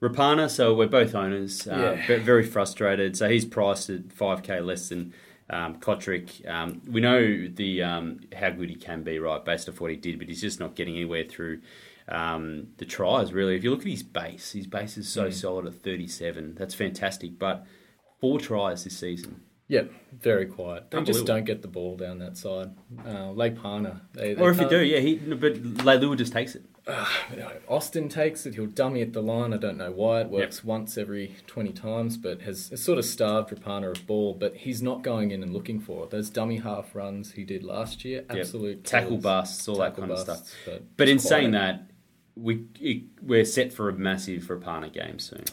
Rapana, 0.00 0.48
so 0.48 0.74
we're 0.74 0.86
both 0.86 1.14
owners. 1.14 1.66
Uh, 1.66 1.96
Yeah. 1.98 2.06
ve- 2.06 2.22
Very 2.22 2.44
frustrated. 2.44 3.16
So 3.16 3.28
he's 3.28 3.44
priced 3.44 3.90
at 3.90 4.08
5k 4.08 4.60
less 4.64 4.88
than 4.88 5.12
um, 5.50 5.76
Cotric. 5.80 6.46
Um, 6.48 6.82
we 6.86 7.00
know 7.00 7.48
the 7.48 7.82
um, 7.82 8.20
how 8.36 8.50
good 8.50 8.68
he 8.70 8.76
can 8.76 9.02
be, 9.02 9.18
right, 9.18 9.44
based 9.44 9.68
off 9.68 9.80
what 9.80 9.90
he 9.90 9.96
did, 9.96 10.18
but 10.18 10.28
he's 10.28 10.40
just 10.40 10.60
not 10.60 10.74
getting 10.76 10.94
anywhere 10.94 11.24
through 11.24 11.60
um, 12.08 12.68
the 12.76 12.84
tries, 12.84 13.32
really. 13.32 13.56
If 13.56 13.64
you 13.64 13.70
look 13.70 13.80
at 13.80 13.86
his 13.86 14.02
base, 14.02 14.52
his 14.52 14.66
base 14.66 14.96
is 14.96 15.08
so 15.08 15.28
Mm. 15.28 15.32
solid 15.34 15.66
at 15.66 15.74
37. 15.74 16.54
That's 16.54 16.74
fantastic. 16.74 17.38
But 17.38 17.66
four 18.20 18.38
tries 18.38 18.84
this 18.84 18.98
season. 18.98 19.40
Yep, 19.70 19.90
very 20.22 20.46
quiet. 20.46 20.90
They 20.90 21.02
just 21.02 21.26
don't 21.26 21.44
get 21.44 21.60
the 21.60 21.68
ball 21.68 21.96
down 21.98 22.18
that 22.20 22.38
side. 22.38 22.70
Uh, 23.04 23.32
Leipana. 23.34 24.00
They, 24.14 24.32
they 24.32 24.40
Or 24.40 24.50
if 24.50 24.56
you 24.56 24.60
can't- 24.60 24.70
do, 24.70 24.80
yeah, 24.82 25.00
he, 25.00 25.16
but 25.16 25.54
Leilua 25.62 26.16
just 26.16 26.32
takes 26.32 26.54
it. 26.54 26.62
Know, 26.88 27.50
Austin 27.68 28.08
takes 28.08 28.46
it. 28.46 28.54
He'll 28.54 28.66
dummy 28.66 29.02
at 29.02 29.12
the 29.12 29.22
line. 29.22 29.52
I 29.52 29.56
don't 29.58 29.76
know 29.76 29.90
why. 29.92 30.22
It 30.22 30.28
works 30.30 30.64
once 30.64 30.96
every 30.96 31.36
20 31.46 31.72
times, 31.72 32.16
but 32.16 32.42
has, 32.42 32.68
has 32.70 32.82
sort 32.82 32.98
of 32.98 33.04
starved 33.04 33.50
Rapana 33.50 33.90
of 33.96 34.06
ball. 34.06 34.34
But 34.34 34.56
he's 34.56 34.80
not 34.82 35.02
going 35.02 35.30
in 35.30 35.42
and 35.42 35.52
looking 35.52 35.80
for 35.80 36.04
it. 36.04 36.10
Those 36.10 36.30
dummy 36.30 36.56
half 36.58 36.94
runs 36.94 37.32
he 37.32 37.44
did 37.44 37.62
last 37.62 38.04
year, 38.04 38.24
Yep. 38.30 38.38
absolute 38.38 38.84
tackle 38.84 39.08
killers. 39.10 39.22
busts, 39.22 39.68
all 39.68 39.76
that 39.76 39.90
Tackle 39.90 40.02
kind 40.02 40.12
of 40.12 40.18
stuff. 40.20 40.50
But, 40.64 40.82
But 40.96 41.08
in 41.08 41.18
saying 41.18 41.50
that, 41.52 41.82
we 42.36 42.64
it, 42.80 43.02
we're 43.22 43.44
set 43.44 43.72
for 43.72 43.88
a 43.88 43.92
massive 43.92 44.44
Rapana 44.44 44.92
game 44.92 45.18
soon. 45.18 45.44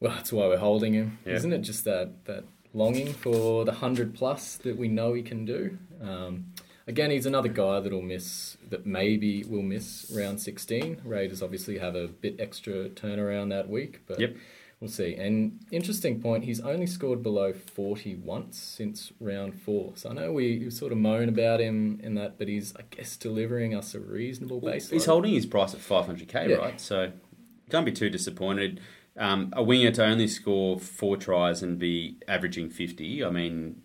well, 0.00 0.12
that's 0.14 0.32
why 0.32 0.46
we're 0.46 0.56
holding 0.56 0.94
him, 0.94 1.18
Yeah. 1.26 1.34
isn't 1.34 1.52
it? 1.52 1.58
Just 1.60 1.84
that 1.84 2.24
that 2.24 2.44
longing 2.72 3.12
for 3.12 3.64
the 3.64 3.72
hundred 3.72 4.14
plus 4.14 4.56
that 4.58 4.76
we 4.78 4.88
know 4.88 5.12
he 5.12 5.22
can 5.22 5.44
do. 5.44 5.76
Um, 6.00 6.46
again, 6.90 7.10
he's 7.10 7.24
another 7.26 7.48
guy 7.48 7.80
that'll 7.80 8.02
miss 8.02 8.58
that 8.68 8.84
maybe 8.84 9.44
will 9.44 9.62
miss 9.62 10.12
round 10.14 10.40
sixteen. 10.40 11.00
Raiders 11.04 11.42
obviously 11.42 11.78
have 11.78 11.94
a 11.94 12.08
bit 12.08 12.36
extra 12.38 12.88
turnaround 12.90 13.48
that 13.50 13.68
week, 13.70 14.00
but 14.06 14.20
Yep. 14.20 14.36
we'll 14.80 14.90
see. 14.90 15.14
And 15.14 15.60
interesting 15.70 16.20
point, 16.20 16.44
he's 16.44 16.60
only 16.60 16.86
scored 16.86 17.22
below 17.22 17.52
forty 17.52 18.14
once 18.16 18.58
since 18.58 19.12
round 19.20 19.54
four. 19.62 19.92
So 19.94 20.10
I 20.10 20.12
know 20.12 20.32
we 20.32 20.68
sort 20.70 20.92
of 20.92 20.98
moan 20.98 21.28
about 21.28 21.60
him 21.60 21.98
in 22.02 22.14
that, 22.16 22.36
but 22.38 22.48
he's 22.48 22.74
I 22.76 22.82
guess 22.90 23.16
delivering 23.16 23.74
us 23.74 23.94
a 23.94 24.00
reasonable 24.00 24.60
baseline. 24.60 24.92
He's 24.92 25.06
holding 25.06 25.32
his 25.34 25.46
price 25.46 25.72
at 25.74 25.80
500k, 25.80 26.48
Yeah. 26.50 26.56
right? 26.56 26.80
So 26.80 27.12
don't 27.70 27.84
be 27.84 27.92
too 27.92 28.10
disappointed. 28.10 28.80
Um, 29.16 29.52
a 29.54 29.62
winger 29.62 29.90
to 29.92 30.04
only 30.04 30.28
score 30.28 30.78
four 30.78 31.16
tries 31.16 31.62
and 31.62 31.78
be 31.78 32.16
averaging 32.28 32.70
50, 32.70 33.24
I 33.24 33.30
mean, 33.30 33.82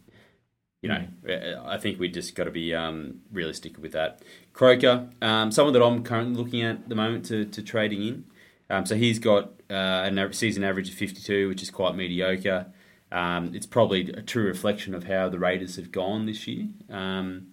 you 0.86 0.90
know, 0.90 1.08
uh, 1.28 1.68
I 1.68 1.80
think 1.80 2.00
we 2.00 2.10
just 2.10 2.36
got 2.36 2.44
to 2.44 2.52
be 2.52 2.76
um, 2.76 3.22
realistic 3.32 3.80
with 3.80 3.94
that. 3.94 4.22
Croker, 4.54 5.10
um, 5.20 5.52
someone 5.52 5.74
that 5.74 5.82
I'm 5.82 6.04
currently 6.04 6.36
looking 6.36 6.62
at 6.62 6.76
at 6.76 6.90
the 6.90 6.94
moment 6.94 7.26
to, 7.26 7.44
to 7.46 7.64
trading 7.64 8.04
in. 8.04 8.26
Um, 8.70 8.86
so 8.86 8.96
he's 8.96 9.18
got 9.18 9.46
uh, 9.72 10.08
a 10.08 10.34
season 10.34 10.64
average 10.64 10.90
of 10.90 10.94
52, 10.94 11.48
which 11.48 11.64
is 11.64 11.72
quite 11.72 11.96
mediocre. 11.96 12.68
Um, 13.12 13.56
it's 13.56 13.66
probably 13.66 14.12
a 14.12 14.22
true 14.22 14.46
reflection 14.46 14.94
of 14.94 15.06
how 15.06 15.28
the 15.28 15.40
Raiders 15.40 15.76
have 15.78 15.92
gone 15.92 16.28
this 16.28 16.46
year. 16.46 16.68
Um, 16.88 17.48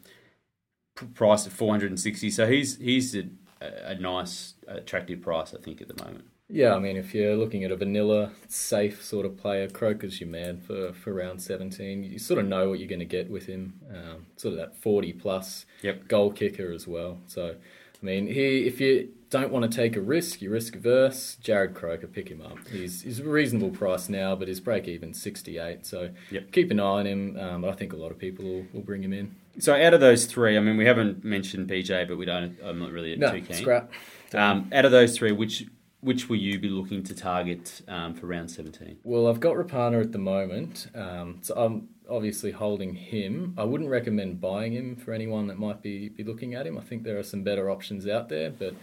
price 1.14 1.46
at 1.46 1.52
460, 1.52 2.28
so 2.28 2.46
he's 2.46 2.76
he's 2.76 3.16
a, 3.16 3.24
a 3.62 3.94
nice, 3.94 4.54
attractive 4.68 5.22
price, 5.22 5.54
I 5.54 5.58
think, 5.62 5.80
at 5.80 5.88
the 5.88 6.04
moment. 6.04 6.26
Yeah, 6.48 6.74
I 6.74 6.78
mean, 6.78 6.96
if 6.96 7.14
you're 7.14 7.36
looking 7.36 7.64
at 7.64 7.70
a 7.70 7.76
vanilla, 7.76 8.32
safe 8.46 9.02
sort 9.02 9.24
of 9.24 9.38
player, 9.38 9.68
Croker's 9.68 10.20
your 10.20 10.28
man 10.28 10.60
for, 10.60 10.92
for 10.92 11.14
round 11.14 11.40
17. 11.40 12.04
You 12.04 12.18
sort 12.18 12.38
of 12.40 12.46
know 12.46 12.68
what 12.68 12.78
you're 12.78 12.88
going 12.88 12.98
to 12.98 13.04
get 13.06 13.30
with 13.30 13.46
him. 13.46 13.80
Um, 13.90 14.26
sort 14.36 14.52
of 14.52 14.58
that 14.58 14.76
40 14.76 15.12
plus 15.14 15.64
Yep. 15.82 16.08
goal 16.08 16.30
kicker 16.30 16.70
as 16.72 16.86
well. 16.86 17.18
So, 17.26 17.54
I 18.02 18.04
mean, 18.04 18.26
he 18.26 18.66
if 18.66 18.80
you 18.80 19.08
don't 19.30 19.50
want 19.50 19.70
to 19.70 19.74
take 19.74 19.96
a 19.96 20.00
risk, 20.00 20.42
you're 20.42 20.52
risk 20.52 20.74
averse, 20.76 21.38
Jarrod 21.42 21.72
Croker, 21.74 22.06
pick 22.06 22.28
him 22.28 22.42
up. 22.42 22.58
He's, 22.70 23.00
he's 23.00 23.20
a 23.20 23.24
reasonable 23.24 23.70
price 23.70 24.10
now, 24.10 24.36
but 24.36 24.46
his 24.46 24.60
break 24.60 24.86
even 24.88 25.14
68. 25.14 25.86
So 25.86 26.10
Yep. 26.30 26.52
keep 26.52 26.70
an 26.70 26.80
eye 26.80 26.82
on 26.82 27.06
him. 27.06 27.38
Um, 27.38 27.64
I 27.64 27.72
think 27.72 27.94
a 27.94 27.96
lot 27.96 28.10
of 28.10 28.18
people 28.18 28.44
will, 28.44 28.66
will 28.74 28.82
bring 28.82 29.02
him 29.02 29.14
in. 29.14 29.34
So 29.58 29.74
out 29.74 29.94
of 29.94 30.00
those 30.00 30.26
three, 30.26 30.58
I 30.58 30.60
mean, 30.60 30.76
we 30.76 30.84
haven't 30.84 31.24
mentioned 31.24 31.68
BJ, 31.68 32.06
but 32.06 32.18
we 32.18 32.26
don't. 32.26 32.58
I'm 32.62 32.78
not 32.78 32.90
really 32.90 33.16
No, 33.16 33.30
too 33.30 33.40
keen. 33.40 33.56
scrap. 33.56 33.90
Um, 34.34 34.68
out 34.72 34.84
of 34.84 34.90
those 34.92 35.16
three, 35.16 35.32
which 35.32 35.66
which 36.02 36.28
will 36.28 36.36
you 36.36 36.58
be 36.58 36.68
looking 36.68 37.02
to 37.04 37.14
target 37.14 37.80
um, 37.88 38.12
for 38.14 38.26
round 38.26 38.50
17? 38.50 38.98
Well, 39.04 39.28
I've 39.28 39.40
got 39.40 39.54
Rapana 39.54 40.00
at 40.00 40.12
the 40.12 40.18
moment, 40.18 40.88
um, 40.94 41.38
so 41.42 41.54
I'm 41.54 41.88
obviously 42.10 42.50
holding 42.50 42.94
him. 42.94 43.54
I 43.56 43.64
wouldn't 43.64 43.88
recommend 43.88 44.40
buying 44.40 44.72
him 44.72 44.96
for 44.96 45.12
anyone 45.12 45.46
that 45.46 45.58
might 45.58 45.80
be, 45.80 46.08
be 46.08 46.24
looking 46.24 46.54
at 46.54 46.66
him. 46.66 46.76
I 46.76 46.82
think 46.82 47.04
there 47.04 47.18
are 47.18 47.22
some 47.22 47.44
better 47.44 47.70
options 47.70 48.06
out 48.08 48.28
there, 48.28 48.50
but 48.50 48.74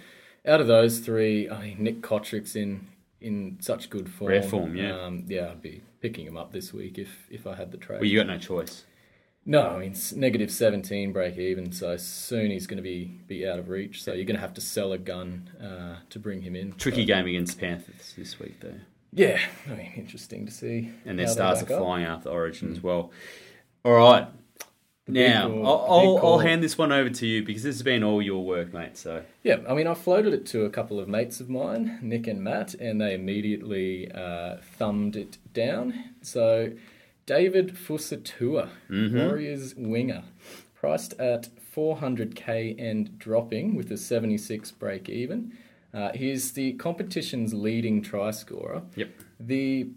out 0.45 0.61
of 0.61 0.67
those 0.67 0.99
three, 0.99 1.49
I 1.49 1.61
mean, 1.61 1.83
Nick 1.83 2.01
Cotric's 2.01 2.55
in 2.55 2.87
in 3.21 3.57
such 3.59 3.89
good 3.89 4.09
form. 4.09 4.31
Rare 4.31 4.41
form, 4.41 4.75
yeah. 4.77 4.97
Um, 4.97 5.25
yeah, 5.27 5.49
I'd 5.51 5.61
be 5.61 5.81
picking 5.99 6.25
him 6.25 6.37
up 6.37 6.53
this 6.53 6.73
week 6.73 6.97
if 6.97 7.27
if 7.29 7.45
I 7.45 7.55
had 7.55 7.71
the 7.71 7.77
trade. 7.77 7.99
Well, 7.99 8.09
you 8.09 8.17
got 8.17 8.27
no 8.27 8.37
choice. 8.37 8.85
No, 9.49 9.63
I 9.67 9.79
mean 9.79 9.91
it's 9.93 10.13
negative 10.13 10.51
seventeen 10.51 11.11
break 11.11 11.35
even, 11.39 11.71
so 11.71 11.97
soon 11.97 12.51
he's 12.51 12.67
going 12.67 12.77
to 12.77 12.83
be 12.83 13.05
be 13.25 13.47
out 13.47 13.57
of 13.57 13.67
reach. 13.69 14.03
So 14.03 14.13
you're 14.13 14.25
going 14.25 14.35
to 14.35 14.41
have 14.41 14.53
to 14.53 14.61
sell 14.61 14.93
a 14.93 14.99
gun 14.99 15.49
uh, 15.59 15.95
to 16.11 16.19
bring 16.19 16.41
him 16.43 16.55
in. 16.55 16.73
Tricky 16.73 17.01
So- 17.01 17.07
game 17.07 17.25
against 17.25 17.59
Panthers 17.59 18.13
this 18.15 18.39
week, 18.39 18.59
though. 18.59 18.79
Yeah, 19.11 19.39
I 19.65 19.71
mean 19.73 19.91
interesting 19.95 20.45
to 20.45 20.51
see. 20.51 20.91
And 21.03 21.17
their 21.17 21.27
stars 21.27 21.63
are 21.63 21.73
up. 21.73 21.79
flying 21.79 22.05
after 22.05 22.29
Origin 22.29 22.71
as 22.71 22.83
well. 22.83 23.11
All 23.83 23.93
right. 23.93 24.27
Now, 25.07 25.47
call, 25.47 25.65
I'll, 25.65 25.87
I'll, 25.89 26.17
I'll 26.33 26.37
hand 26.37 26.61
this 26.61 26.77
one 26.77 26.91
over 26.91 27.09
to 27.09 27.25
you 27.25 27.43
because 27.43 27.63
this 27.63 27.73
has 27.77 27.81
been 27.81 28.03
all 28.03 28.21
your 28.21 28.45
work, 28.45 28.71
mate. 28.71 28.95
So, 28.95 29.23
Yeah, 29.41 29.57
I 29.67 29.73
mean, 29.73 29.87
I 29.87 29.95
floated 29.95 30.33
it 30.35 30.45
to 30.47 30.65
a 30.65 30.69
couple 30.69 30.99
of 30.99 31.07
mates 31.07 31.39
of 31.39 31.49
mine, 31.49 31.97
Nick 32.03 32.27
and 32.27 32.43
Matt, 32.43 32.75
and 32.75 33.01
they 33.01 33.15
immediately 33.15 34.11
uh, 34.11 34.57
thumbed 34.77 35.15
it 35.15 35.39
down. 35.51 35.95
So, 36.21 36.71
David 37.29 37.75
Fusitu'a, 37.75 38.69
Warriors 38.89 39.75
winger, 39.75 40.23
priced 40.73 41.13
at 41.19 41.47
400k 41.75 42.75
and 42.79 43.19
dropping 43.19 43.75
with 43.75 43.91
a 43.91 43.97
76 43.97 44.71
break 44.71 45.07
even. 45.09 45.55
Uh, 45.93 46.11
he's 46.15 46.53
the 46.53 46.73
competition's 46.73 47.53
leading 47.53 48.01
try 48.01 48.31
scorer. 48.31 48.81
Yep. 48.95 49.11
The 49.39 49.91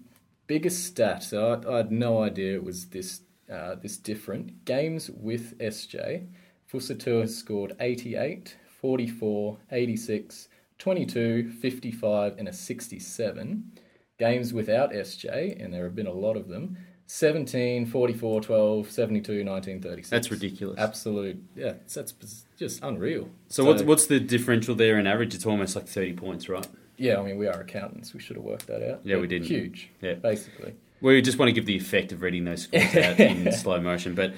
biggest 0.46 0.84
stat, 0.84 1.22
so 1.22 1.54
I, 1.54 1.72
I 1.72 1.76
had 1.78 1.90
no 1.90 2.22
idea 2.22 2.56
it 2.56 2.64
was 2.64 2.88
this 2.88 3.22
uh, 3.50 3.76
this 3.76 3.96
different. 3.96 4.66
Games 4.66 5.08
with 5.08 5.58
SJ, 5.58 6.26
Fusitu'a 6.70 7.22
has 7.22 7.34
scored 7.34 7.74
88, 7.80 8.58
44, 8.78 9.56
86, 9.70 10.48
22, 10.78 11.50
55, 11.50 12.34
and 12.36 12.48
a 12.48 12.52
67. 12.52 13.72
Games 14.18 14.52
without 14.52 14.92
SJ, 14.92 15.64
and 15.64 15.72
there 15.72 15.84
have 15.84 15.96
been 15.96 16.06
a 16.06 16.12
lot 16.12 16.36
of 16.36 16.48
them, 16.48 16.76
17, 17.14 17.84
44, 17.84 18.40
12, 18.40 18.90
72, 18.90 19.44
19, 19.44 19.82
36. 19.82 20.08
That's 20.08 20.30
ridiculous. 20.30 20.80
Absolute, 20.80 21.42
yeah, 21.54 21.74
that's 21.94 22.14
just 22.56 22.82
unreal. 22.82 23.28
so, 23.48 23.64
what's 23.66 23.82
what's 23.82 24.06
the 24.06 24.18
differential 24.18 24.74
there 24.74 24.98
in 24.98 25.06
average? 25.06 25.34
It's 25.34 25.44
almost 25.44 25.76
like 25.76 25.86
30 25.86 26.14
points, 26.14 26.48
right? 26.48 26.66
Yeah, 26.96 27.18
I 27.18 27.22
mean, 27.22 27.36
we 27.36 27.46
are 27.48 27.60
accountants. 27.60 28.14
We 28.14 28.20
should 28.20 28.36
have 28.36 28.44
worked 28.46 28.66
that 28.68 28.82
out. 28.82 29.00
Yeah, 29.04 29.18
we 29.18 29.26
didn't. 29.26 29.46
Huge, 29.46 29.90
Yeah. 30.00 30.14
basically. 30.14 30.72
We 31.02 31.20
just 31.20 31.38
want 31.38 31.50
to 31.50 31.52
give 31.52 31.66
the 31.66 31.76
effect 31.76 32.12
of 32.12 32.22
reading 32.22 32.46
those 32.46 32.62
scores 32.62 32.96
out 32.96 33.20
in 33.20 33.52
slow 33.52 33.78
motion. 33.78 34.14
But 34.14 34.32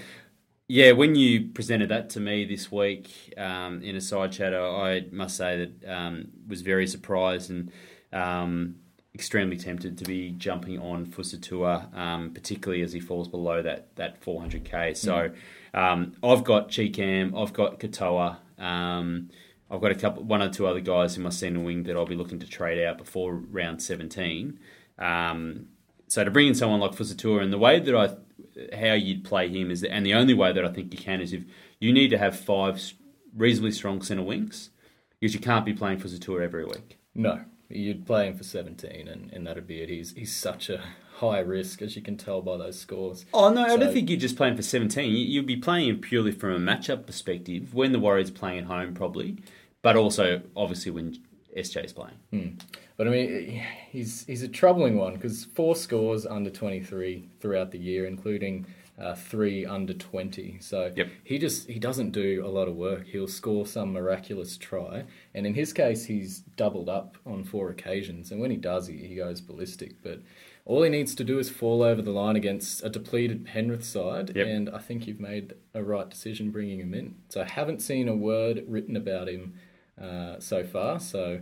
yeah, 0.66 0.90
when 0.90 1.14
you 1.14 1.50
presented 1.54 1.90
that 1.90 2.10
to 2.10 2.20
me 2.20 2.44
this 2.44 2.72
week 2.72 3.08
um, 3.36 3.82
in 3.82 3.94
a 3.94 4.00
side 4.00 4.32
chatter, 4.32 4.60
I 4.60 5.04
must 5.12 5.36
say 5.36 5.58
that 5.58 5.88
um, 5.88 6.32
was 6.48 6.62
very 6.62 6.88
surprised 6.88 7.50
and 7.50 7.70
um, 8.12 8.76
extremely 9.14 9.56
tempted 9.56 9.96
to 9.98 10.04
be 10.04 10.30
jumping 10.32 10.78
on 10.78 11.06
Fusitu'a, 11.06 11.96
um, 11.96 12.30
particularly 12.32 12.82
as 12.82 12.92
he 12.92 13.00
falls 13.00 13.28
below 13.28 13.62
that 13.62 13.94
that 13.96 14.20
400k. 14.20 14.96
So 14.96 15.30
um, 15.72 16.14
I've 16.22 16.44
got 16.44 16.68
Chikam, 16.68 17.40
I've 17.40 17.52
got 17.52 17.78
Katoa. 17.78 18.38
Um, 18.58 19.30
I've 19.70 19.80
got 19.80 19.92
a 19.92 19.94
couple, 19.94 20.22
one 20.24 20.42
or 20.42 20.50
two 20.50 20.66
other 20.66 20.80
guys 20.80 21.16
in 21.16 21.22
my 21.22 21.30
centre 21.30 21.60
wing 21.60 21.84
that 21.84 21.96
I'll 21.96 22.06
be 22.06 22.14
looking 22.14 22.38
to 22.40 22.46
trade 22.46 22.84
out 22.84 22.98
before 22.98 23.34
round 23.34 23.82
17. 23.82 24.58
Um, 24.98 25.66
so 26.06 26.22
to 26.22 26.30
bring 26.30 26.48
in 26.48 26.54
someone 26.54 26.80
like 26.80 26.92
Fusitu'a, 26.92 27.42
and 27.42 27.52
the 27.52 27.58
way 27.58 27.80
that 27.80 27.94
I, 27.94 28.76
how 28.76 28.92
you'd 28.92 29.24
play 29.24 29.48
him 29.48 29.70
is, 29.70 29.80
that, 29.80 29.92
and 29.92 30.04
the 30.04 30.14
only 30.14 30.34
way 30.34 30.52
that 30.52 30.64
I 30.64 30.70
think 30.70 30.92
you 30.92 30.98
can 30.98 31.20
is 31.20 31.32
if 31.32 31.44
you 31.80 31.92
need 31.92 32.08
to 32.08 32.18
have 32.18 32.38
five 32.38 32.92
reasonably 33.34 33.72
strong 33.72 34.02
centre 34.02 34.22
wings, 34.22 34.70
because 35.18 35.34
you 35.34 35.40
can't 35.40 35.64
be 35.64 35.72
playing 35.72 35.98
Fusitu'a 35.98 36.42
every 36.42 36.64
week. 36.64 36.98
No, 37.14 37.40
you'd 37.74 38.06
play 38.06 38.26
him 38.28 38.36
for 38.36 38.44
17, 38.44 39.08
and, 39.08 39.32
and 39.32 39.46
that'd 39.46 39.66
be 39.66 39.80
it. 39.82 39.88
He's 39.88 40.12
he's 40.12 40.34
such 40.34 40.70
a 40.70 40.80
high 41.18 41.40
risk, 41.40 41.80
as 41.82 41.94
you 41.96 42.02
can 42.02 42.16
tell 42.16 42.42
by 42.42 42.56
those 42.56 42.78
scores. 42.78 43.24
Oh 43.32 43.50
no, 43.52 43.62
I 43.64 43.76
don't 43.76 43.92
think 43.92 44.10
you're 44.10 44.18
just 44.18 44.36
playing 44.36 44.56
for 44.56 44.62
17. 44.62 45.10
You- 45.10 45.16
You'd 45.18 45.46
be 45.46 45.56
playing 45.56 45.88
him 45.88 45.98
purely 46.00 46.32
from 46.32 46.50
a 46.52 46.58
matchup 46.58 47.06
perspective 47.06 47.74
when 47.74 47.92
the 47.92 47.98
Warriors 47.98 48.30
are 48.30 48.34
playing 48.34 48.58
at 48.60 48.64
home, 48.64 48.94
probably, 48.94 49.36
but 49.82 49.96
also 49.96 50.42
obviously 50.56 50.90
when 50.90 51.16
SJ's 51.56 51.92
playing. 51.92 52.16
Hmm. 52.32 52.48
But 52.96 53.06
I 53.08 53.10
mean, 53.10 53.62
he's 53.90 54.24
he's 54.26 54.42
a 54.42 54.48
troubling 54.48 54.96
one 54.96 55.14
because 55.14 55.44
four 55.44 55.74
scores 55.76 56.26
under 56.26 56.50
23 56.50 57.28
throughout 57.40 57.70
the 57.72 57.78
year, 57.78 58.06
including 58.06 58.66
uh, 58.98 59.14
three 59.14 59.66
under 59.66 59.92
20. 59.92 60.58
So 60.60 60.92
Yep. 60.94 61.08
he 61.24 61.38
just 61.38 61.68
he 61.68 61.78
doesn't 61.78 62.10
do 62.12 62.42
a 62.44 62.48
lot 62.48 62.68
of 62.68 62.76
work. 62.76 63.06
He'll 63.06 63.26
score 63.28 63.66
some 63.66 63.92
miraculous 63.92 64.56
try, 64.56 65.04
and 65.34 65.46
in 65.46 65.54
his 65.54 65.72
case, 65.72 66.04
he's 66.06 66.40
doubled 66.56 66.88
up 66.88 67.16
on 67.26 67.42
four 67.44 67.70
occasions. 67.70 68.30
And 68.30 68.40
when 68.40 68.50
he 68.50 68.56
does, 68.56 68.86
he, 68.86 68.96
he 68.98 69.16
goes 69.16 69.40
ballistic. 69.40 70.00
But 70.02 70.20
all 70.64 70.82
he 70.82 70.88
needs 70.90 71.14
to 71.16 71.24
do 71.24 71.38
is 71.38 71.50
fall 71.50 71.82
over 71.82 72.00
the 72.00 72.10
line 72.12 72.36
against 72.36 72.84
a 72.84 72.88
depleted 72.88 73.44
Penrith 73.44 73.84
side, 73.84 74.32
Yep. 74.34 74.46
and 74.46 74.70
I 74.70 74.78
think 74.78 75.06
you've 75.06 75.20
made 75.20 75.54
a 75.74 75.82
right 75.82 76.08
decision 76.08 76.50
bringing 76.50 76.78
him 76.80 76.94
in. 76.94 77.16
So 77.28 77.42
I 77.42 77.44
haven't 77.44 77.82
seen 77.82 78.08
a 78.08 78.14
word 78.16 78.64
written 78.68 78.96
about 78.96 79.28
him 79.28 79.54
uh, 80.00 80.38
so 80.40 80.64
far. 80.64 81.00
So. 81.00 81.40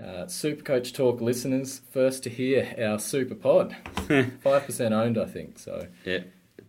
Uh, 0.00 0.26
Supercoach 0.26 0.94
Talk 0.94 1.20
listeners, 1.20 1.80
first 1.90 2.22
to 2.22 2.30
hear 2.30 2.72
our 2.80 3.00
super 3.00 3.34
pod. 3.34 3.74
5% 3.96 4.92
owned, 4.92 5.18
I 5.18 5.24
think. 5.24 5.58
So, 5.58 5.88
Yeah, 6.04 6.20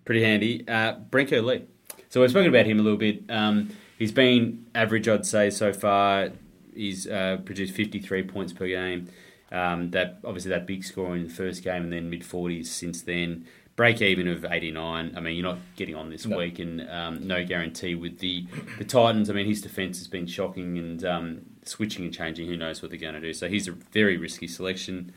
pretty 0.09 0.23
handy. 0.23 0.67
Uh, 0.67 0.95
Brenko 1.11 1.43
Lee. 1.45 1.65
So 2.09 2.19
we've 2.19 2.31
spoken 2.31 2.49
about 2.49 2.65
him 2.65 2.79
a 2.79 2.81
little 2.81 2.97
bit. 2.97 3.21
Um, 3.29 3.69
he's 3.99 4.11
been 4.11 4.65
average, 4.73 5.07
I'd 5.07 5.23
say, 5.23 5.51
so 5.51 5.71
far. 5.71 6.29
He's 6.73 7.05
uh, 7.05 7.37
produced 7.45 7.75
53 7.75 8.23
points 8.23 8.51
per 8.51 8.65
game. 8.67 9.09
Um, 9.51 9.91
that 9.91 10.17
obviously 10.25 10.49
that 10.49 10.65
big 10.65 10.83
score 10.83 11.15
in 11.15 11.25
the 11.27 11.29
first 11.29 11.63
game, 11.63 11.83
and 11.83 11.93
then 11.93 12.09
mid 12.09 12.21
40s 12.21 12.65
since 12.65 13.03
then. 13.03 13.45
Break 13.75 14.01
even 14.01 14.27
of 14.27 14.45
89. 14.45 15.13
I 15.15 15.19
mean, 15.19 15.35
you're 15.35 15.43
not 15.43 15.59
getting 15.75 15.93
on 15.93 16.09
this 16.09 16.25
No. 16.25 16.37
week, 16.39 16.57
and 16.57 16.89
um, 16.89 17.27
no 17.27 17.45
guarantee 17.45 17.93
with 17.93 18.17
the 18.17 18.47
the 18.79 18.85
Titans. 18.85 19.29
I 19.29 19.33
mean, 19.33 19.45
his 19.45 19.61
defense 19.61 19.99
has 19.99 20.07
been 20.07 20.25
shocking, 20.25 20.79
and 20.79 21.05
um, 21.05 21.41
switching 21.65 22.03
and 22.03 22.11
changing. 22.11 22.47
Who 22.47 22.57
knows 22.57 22.81
what 22.81 22.89
they're 22.89 22.99
going 22.99 23.13
to 23.13 23.21
do? 23.21 23.31
So 23.31 23.47
he's 23.47 23.67
a 23.67 23.73
very 23.73 24.17
risky 24.17 24.47
selection. 24.47 25.13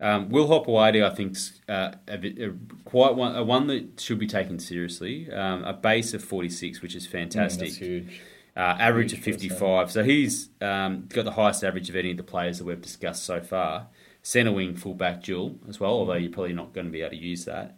Um, 0.00 0.28
Will 0.28 0.46
Hopoate, 0.46 1.02
I 1.02 1.10
think, 1.10 1.36
uh, 1.68 1.92
a 2.06 2.18
bit, 2.18 2.38
a, 2.38 2.54
quite 2.84 3.16
one, 3.16 3.34
a 3.34 3.42
one 3.42 3.66
that 3.66 4.00
should 4.00 4.18
be 4.18 4.28
taken 4.28 4.58
seriously. 4.58 5.30
Um, 5.32 5.64
a 5.64 5.72
base 5.72 6.14
of 6.14 6.22
46, 6.22 6.80
which 6.82 6.94
is 6.94 7.06
fantastic. 7.06 7.68
that's 7.68 7.76
huge. 7.76 8.20
Uh, 8.56 8.76
average 8.78 9.12
Huge 9.12 9.44
of 9.52 9.58
for 9.58 9.82
us, 9.82 9.92
55. 9.92 9.92
So 9.92 10.04
he's 10.04 10.48
um, 10.60 11.06
got 11.08 11.24
the 11.24 11.32
highest 11.32 11.62
average 11.62 11.88
of 11.90 11.96
any 11.96 12.12
of 12.12 12.16
the 12.16 12.22
players 12.22 12.58
that 12.58 12.64
we've 12.64 12.80
discussed 12.80 13.24
so 13.24 13.40
far. 13.40 13.88
Centre 14.22 14.52
wing, 14.52 14.76
fullback 14.76 15.22
dual 15.22 15.58
as 15.68 15.78
well, 15.78 15.92
although 15.92 16.14
you're 16.14 16.32
probably 16.32 16.52
not 16.52 16.72
going 16.72 16.86
to 16.86 16.92
be 16.92 17.00
able 17.00 17.10
to 17.10 17.16
use 17.16 17.44
that. 17.44 17.76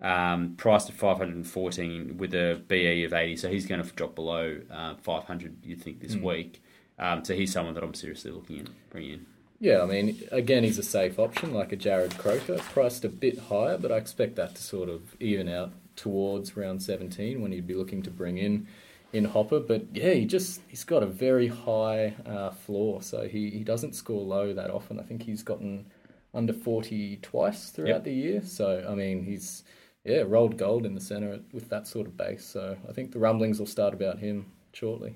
Um, 0.00 0.54
priced 0.56 0.88
at 0.90 0.96
514 0.96 2.16
with 2.16 2.34
a 2.34 2.60
BE 2.66 3.04
of 3.04 3.12
80, 3.12 3.36
so 3.36 3.48
he's 3.50 3.66
going 3.66 3.82
to 3.82 3.88
drop 3.92 4.14
below 4.14 4.60
uh, 4.70 4.94
500, 4.96 5.58
you'd 5.64 5.82
think, 5.82 6.00
this 6.00 6.16
week. 6.16 6.62
Um, 6.98 7.24
so 7.24 7.34
he's 7.34 7.52
someone 7.52 7.74
that 7.74 7.84
I'm 7.84 7.94
seriously 7.94 8.30
looking 8.30 8.60
at 8.60 8.68
bringing 8.90 9.12
in. 9.12 9.26
Yeah, 9.62 9.80
I 9.82 9.86
mean, 9.86 10.20
again, 10.32 10.64
he's 10.64 10.78
a 10.78 10.82
safe 10.82 11.20
option, 11.20 11.54
like 11.54 11.70
a 11.70 11.76
Jarrod 11.76 12.18
Croker, 12.18 12.58
priced 12.58 13.04
a 13.04 13.08
bit 13.08 13.38
higher, 13.38 13.78
but 13.78 13.92
I 13.92 13.96
expect 13.96 14.34
that 14.34 14.56
to 14.56 14.62
sort 14.62 14.88
of 14.88 15.14
even 15.20 15.48
out 15.48 15.70
towards 15.94 16.56
round 16.56 16.82
17 16.82 17.40
when 17.40 17.52
he'd 17.52 17.68
be 17.68 17.74
looking 17.74 18.02
to 18.02 18.10
bring 18.10 18.38
in 18.38 18.66
in 19.12 19.26
Hopper. 19.26 19.60
But 19.60 19.84
yeah, 19.94 20.14
he 20.14 20.24
just 20.26 20.62
he's 20.66 20.82
got 20.82 21.04
a 21.04 21.06
very 21.06 21.46
high 21.46 22.16
uh, 22.26 22.50
floor, 22.50 23.02
so 23.02 23.28
he, 23.28 23.50
he 23.50 23.62
doesn't 23.62 23.94
score 23.94 24.20
low 24.24 24.52
that 24.52 24.68
often. 24.68 24.98
I 24.98 25.04
think 25.04 25.22
he's 25.22 25.44
gotten 25.44 25.86
under 26.34 26.52
40 26.52 27.18
twice 27.22 27.70
throughout 27.70 27.88
Yep. 27.88 28.04
the 28.04 28.12
year. 28.14 28.42
So 28.42 28.84
I 28.90 28.96
mean, 28.96 29.22
he's 29.24 29.62
yeah 30.04 30.24
rolled 30.26 30.58
gold 30.58 30.84
in 30.84 30.96
the 30.96 31.00
center 31.00 31.38
with 31.52 31.68
that 31.68 31.86
sort 31.86 32.08
of 32.08 32.16
base. 32.16 32.44
So 32.44 32.76
I 32.88 32.92
think 32.92 33.12
the 33.12 33.20
rumblings 33.20 33.60
will 33.60 33.66
start 33.66 33.94
about 33.94 34.18
him 34.18 34.46
shortly. 34.72 35.14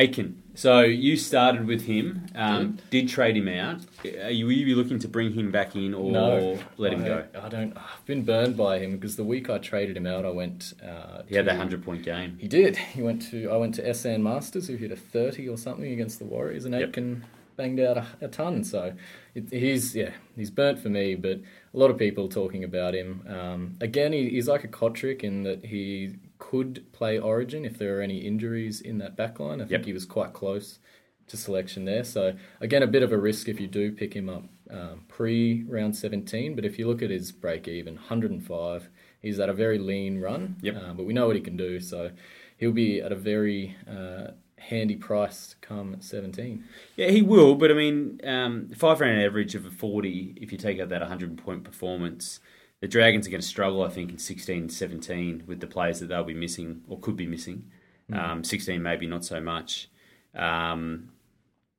Aitken. 0.00 0.42
So 0.54 0.80
you 0.80 1.16
started 1.16 1.66
with 1.66 1.82
him, 1.82 2.26
um, 2.34 2.78
did 2.90 3.08
trade 3.08 3.36
him 3.36 3.48
out. 3.48 3.80
Are 4.04 4.30
you, 4.30 4.46
were 4.46 4.52
you 4.52 4.64
be 4.66 4.74
looking 4.74 4.98
to 4.98 5.08
bring 5.08 5.32
him 5.32 5.50
back 5.50 5.76
in 5.76 5.94
or 5.94 6.10
no, 6.10 6.58
let 6.76 6.92
him 6.92 7.02
I, 7.04 7.06
go? 7.06 7.26
I 7.40 7.48
don't. 7.48 7.76
I've 7.76 8.04
been 8.04 8.24
burned 8.24 8.56
by 8.56 8.78
him 8.78 8.96
because 8.96 9.16
the 9.16 9.24
week 9.24 9.48
I 9.48 9.58
traded 9.58 9.96
him 9.96 10.06
out, 10.06 10.24
I 10.26 10.30
went. 10.30 10.74
Uh, 10.82 11.22
He 11.28 11.36
had 11.36 11.44
to- 11.44 11.50
that 11.52 11.56
hundred 11.56 11.84
point 11.84 12.02
game. 12.02 12.36
He 12.40 12.48
did. 12.48 12.76
He 12.96 13.02
went 13.02 13.22
to. 13.30 13.50
I 13.50 13.56
went 13.56 13.74
to 13.76 13.82
Esan 13.82 14.20
Marsters, 14.22 14.66
who 14.66 14.76
hit 14.76 14.90
a 14.90 14.96
thirty 14.96 15.48
or 15.48 15.56
something 15.56 15.90
against 15.92 16.18
the 16.18 16.24
Warriors, 16.24 16.64
and 16.64 16.74
Yep. 16.74 16.88
Aitken 16.88 17.24
banged 17.56 17.80
out 17.80 17.98
a, 17.98 18.06
a 18.22 18.28
ton. 18.28 18.64
So 18.64 18.92
it, 19.34 19.50
he's 19.50 19.94
yeah, 19.94 20.10
he's 20.36 20.50
burnt 20.50 20.78
for 20.78 20.88
me. 20.88 21.14
But 21.14 21.38
a 21.72 21.78
lot 21.78 21.90
of 21.90 21.96
people 21.98 22.28
talking 22.28 22.64
about 22.64 22.94
him. 22.94 23.22
Um, 23.28 23.76
again, 23.80 24.12
he, 24.12 24.28
he's 24.30 24.48
like 24.48 24.64
a 24.64 24.68
Cotric 24.68 25.22
in 25.22 25.44
that 25.44 25.64
he 25.64 26.16
could 26.40 26.84
play 26.92 27.18
Origin 27.20 27.64
if 27.64 27.78
there 27.78 27.98
are 27.98 28.02
any 28.02 28.18
injuries 28.18 28.80
in 28.80 28.98
that 28.98 29.16
backline. 29.16 29.56
I 29.56 29.58
think 29.58 29.70
Yep. 29.70 29.84
he 29.84 29.92
was 29.92 30.06
quite 30.06 30.32
close 30.32 30.80
to 31.28 31.36
selection 31.36 31.84
there. 31.84 32.02
So 32.02 32.34
again, 32.60 32.82
a 32.82 32.88
bit 32.88 33.04
of 33.04 33.12
a 33.12 33.18
risk 33.18 33.48
if 33.48 33.60
you 33.60 33.68
do 33.68 33.92
pick 33.92 34.14
him 34.14 34.28
up 34.28 34.44
um, 34.68 35.04
pre 35.06 35.62
round 35.68 35.94
17. 35.94 36.56
But 36.56 36.64
if 36.64 36.76
you 36.78 36.88
look 36.88 37.02
at 37.02 37.10
his 37.10 37.30
break 37.30 37.68
even, 37.68 37.94
105, 37.94 38.88
he's 39.22 39.38
at 39.38 39.48
a 39.48 39.52
very 39.52 39.78
lean 39.78 40.20
run. 40.20 40.56
Yep. 40.62 40.76
Uh, 40.76 40.92
but 40.94 41.04
we 41.06 41.12
know 41.12 41.28
what 41.28 41.36
he 41.36 41.42
can 41.42 41.56
do. 41.56 41.78
So 41.78 42.10
he'll 42.56 42.72
be 42.72 43.00
at 43.00 43.12
a 43.12 43.16
very 43.16 43.76
uh, 43.88 44.32
handy 44.58 44.96
price 44.96 45.54
come 45.60 45.96
17. 46.00 46.64
Yeah, 46.96 47.08
he 47.10 47.22
will, 47.22 47.54
but 47.54 47.70
I 47.70 47.74
mean, 47.74 48.20
um, 48.24 48.68
five 48.76 49.00
round 49.00 49.20
average 49.20 49.54
of 49.54 49.66
a 49.66 49.70
40, 49.70 50.34
if 50.40 50.50
you 50.52 50.58
take 50.58 50.80
out 50.80 50.88
that 50.88 51.00
100 51.00 51.38
point 51.38 51.64
performance, 51.64 52.40
the 52.80 52.88
Dragons 52.88 53.26
are 53.26 53.30
going 53.30 53.40
to 53.40 53.46
struggle, 53.46 53.82
I 53.82 53.88
think, 53.88 54.10
in 54.10 54.18
16 54.18 54.68
17 54.68 55.44
with 55.46 55.60
the 55.60 55.66
players 55.66 56.00
that 56.00 56.06
they'll 56.06 56.24
be 56.24 56.34
missing 56.34 56.82
or 56.88 56.98
could 56.98 57.16
be 57.16 57.26
missing. 57.26 57.70
Um, 58.12 58.42
16, 58.42 58.82
maybe 58.82 59.06
not 59.06 59.24
so 59.24 59.40
much. 59.40 59.88
Um, 60.34 61.10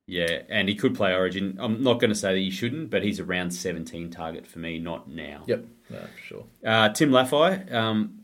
yeah, 0.07 0.43
and 0.49 0.69
he 0.69 0.75
could 0.75 0.95
play 0.95 1.13
Origin. 1.13 1.57
I'm 1.59 1.83
not 1.83 1.99
going 1.99 2.09
to 2.09 2.15
say 2.15 2.33
that 2.33 2.39
he 2.39 2.49
shouldn't, 2.49 2.89
but 2.89 3.03
he's 3.03 3.19
a 3.19 3.25
round 3.25 3.53
17 3.53 4.09
target 4.11 4.47
for 4.47 4.59
me, 4.59 4.79
not 4.79 5.09
now. 5.09 5.43
Yep, 5.47 5.65
no, 5.89 5.99
sure. 6.25 6.45
Uh, 6.65 6.89
Tim 6.89 7.11
Lafai, 7.11 7.71
um, 7.73 8.21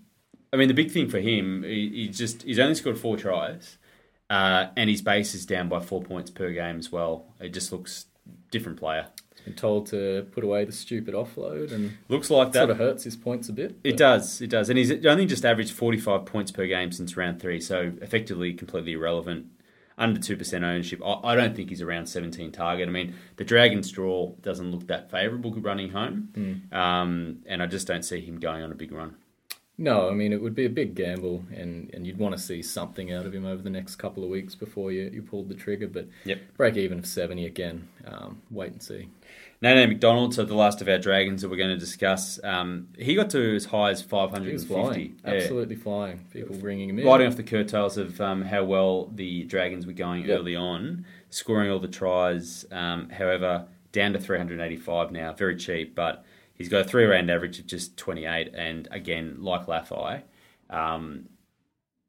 I 0.51 0.57
mean, 0.57 0.67
the 0.67 0.73
big 0.73 0.91
thing 0.91 1.09
for 1.09 1.19
him, 1.19 1.63
he, 1.63 1.89
he 1.89 2.07
just 2.07 2.43
he's 2.43 2.59
only 2.59 2.75
scored 2.75 2.97
four 2.97 3.17
tries, 3.17 3.77
uh, 4.29 4.67
and 4.75 4.89
his 4.89 5.01
base 5.01 5.33
is 5.33 5.45
down 5.45 5.69
by 5.69 5.79
four 5.79 6.01
points 6.01 6.31
per 6.31 6.51
game 6.51 6.77
as 6.77 6.91
well. 6.91 7.33
It 7.39 7.49
just 7.49 7.71
looks 7.71 8.05
different 8.51 8.79
player. 8.79 9.07
Been 9.48 9.56
told 9.56 9.88
to 9.88 10.28
put 10.34 10.44
away 10.44 10.65
the 10.65 10.74
stupid 10.74 11.14
offload 11.14 11.72
and 11.72 11.98
Looks 12.10 12.30
like 12.30 12.52
that. 12.52 12.60
sort 12.60 12.69
of 12.72 12.78
hurts 12.78 13.06
his 13.06 13.15
points 13.15 13.48
a 13.48 13.53
bit. 13.53 13.72
It 13.84 13.91
but- 13.91 13.98
does, 13.98 14.41
it 14.41 14.49
does, 14.49 14.69
and 14.69 14.78
he's 14.78 14.91
only 15.06 15.26
just 15.26 15.45
averaged 15.45 15.72
forty-five 15.74 16.26
points 16.26 16.52
per 16.52 16.68
game 16.68 16.91
since 16.91 17.15
round 17.15 17.40
three, 17.41 17.61
so 17.61 17.94
effectively 18.02 18.53
completely 18.53 18.91
irrelevant. 18.94 19.45
Under 19.98 20.19
two 20.19 20.36
percent 20.36 20.64
ownership, 20.65 21.02
I, 21.03 21.19
I 21.24 21.36
don't 21.36 21.56
think 21.56 21.69
he's 21.69 21.82
around 21.82 22.07
seventeen 22.07 22.52
target. 22.52 22.90
I 22.90 22.91
mean, 22.91 23.15
the 23.38 23.44
Dragons 23.45 23.90
draw 23.90 24.34
doesn't 24.41 24.69
look 24.69 24.88
that 24.88 25.10
favourable 25.10 25.52
running 25.53 25.90
home, 25.91 26.68
um, 26.74 27.38
and 27.45 27.64
I 27.64 27.68
just 27.68 27.88
don't 27.88 28.03
see 28.03 28.19
him 28.22 28.40
going 28.40 28.61
on 28.64 28.72
a 28.72 28.76
big 28.76 28.91
run. 28.91 29.15
No, 29.80 30.10
I 30.10 30.14
mean 30.14 30.34
it 30.34 30.41
would 30.41 30.56
be 30.56 30.65
a 30.65 30.69
big 30.72 30.95
gamble, 30.95 31.44
and, 31.56 31.91
and 31.94 32.06
you'd 32.07 32.18
want 32.18 32.36
to 32.36 32.41
see 32.41 32.64
something 32.64 33.11
out 33.14 33.28
of 33.28 33.34
him 33.36 33.45
over 33.45 33.61
the 33.61 33.69
next 33.69 33.98
couple 33.98 34.24
of 34.24 34.30
weeks 34.32 34.56
before 34.56 34.91
you, 34.91 35.07
you 35.14 35.22
pulled 35.22 35.49
the 35.49 35.53
trigger. 35.56 35.88
But 35.88 36.07
Yep. 36.26 36.40
break 36.57 36.78
even 36.78 36.98
of 36.99 37.06
seventy 37.06 37.45
again. 37.45 37.88
Um, 38.06 38.41
wait 38.49 38.72
and 38.72 38.82
see. 38.82 39.07
Nene 39.59 39.89
McDonald, 39.89 40.35
so 40.35 40.45
the 40.45 40.53
last 40.53 40.81
of 40.81 40.88
our 40.88 40.99
dragons 40.99 41.41
that 41.41 41.49
we're 41.49 41.57
going 41.57 41.69
to 41.71 41.77
discuss, 41.77 42.39
um, 42.43 42.89
he 42.97 43.15
got 43.15 43.31
to 43.31 43.55
as 43.55 43.65
high 43.65 43.89
as 43.89 44.01
He 44.01 44.05
was 44.05 44.63
550. 44.63 44.67
flying, 44.67 45.15
Yeah. 45.25 45.31
absolutely 45.34 45.75
flying. 45.75 46.19
People 46.31 46.55
bringing 46.57 46.89
him 46.89 46.99
in. 46.99 47.05
Riding 47.07 47.25
off 47.27 47.38
the 47.38 47.43
curtails 47.43 47.97
of 47.97 48.21
um, 48.21 48.43
how 48.43 48.63
well 48.63 49.07
the 49.15 49.45
Dragons 49.45 49.88
were 49.88 49.93
going 49.93 50.25
Yep. 50.25 50.39
early 50.39 50.55
on, 50.55 51.05
scoring 51.31 51.71
all 51.71 51.79
the 51.79 51.88
tries. 51.88 52.65
Um, 52.71 53.09
however, 53.09 53.65
down 53.91 54.13
to 54.13 54.19
385 54.19 55.11
now, 55.11 55.34
very 55.34 55.55
cheap, 55.55 55.95
but 55.95 56.23
he's 56.53 56.69
got 56.69 56.81
a 56.81 56.84
three 56.84 57.05
round 57.05 57.31
average 57.31 57.57
of 57.57 57.65
just 57.65 57.97
28. 57.97 58.51
And 58.53 58.88
again, 58.91 59.38
like 59.39 59.65
Lafai, 59.65 60.21
um, 60.69 61.29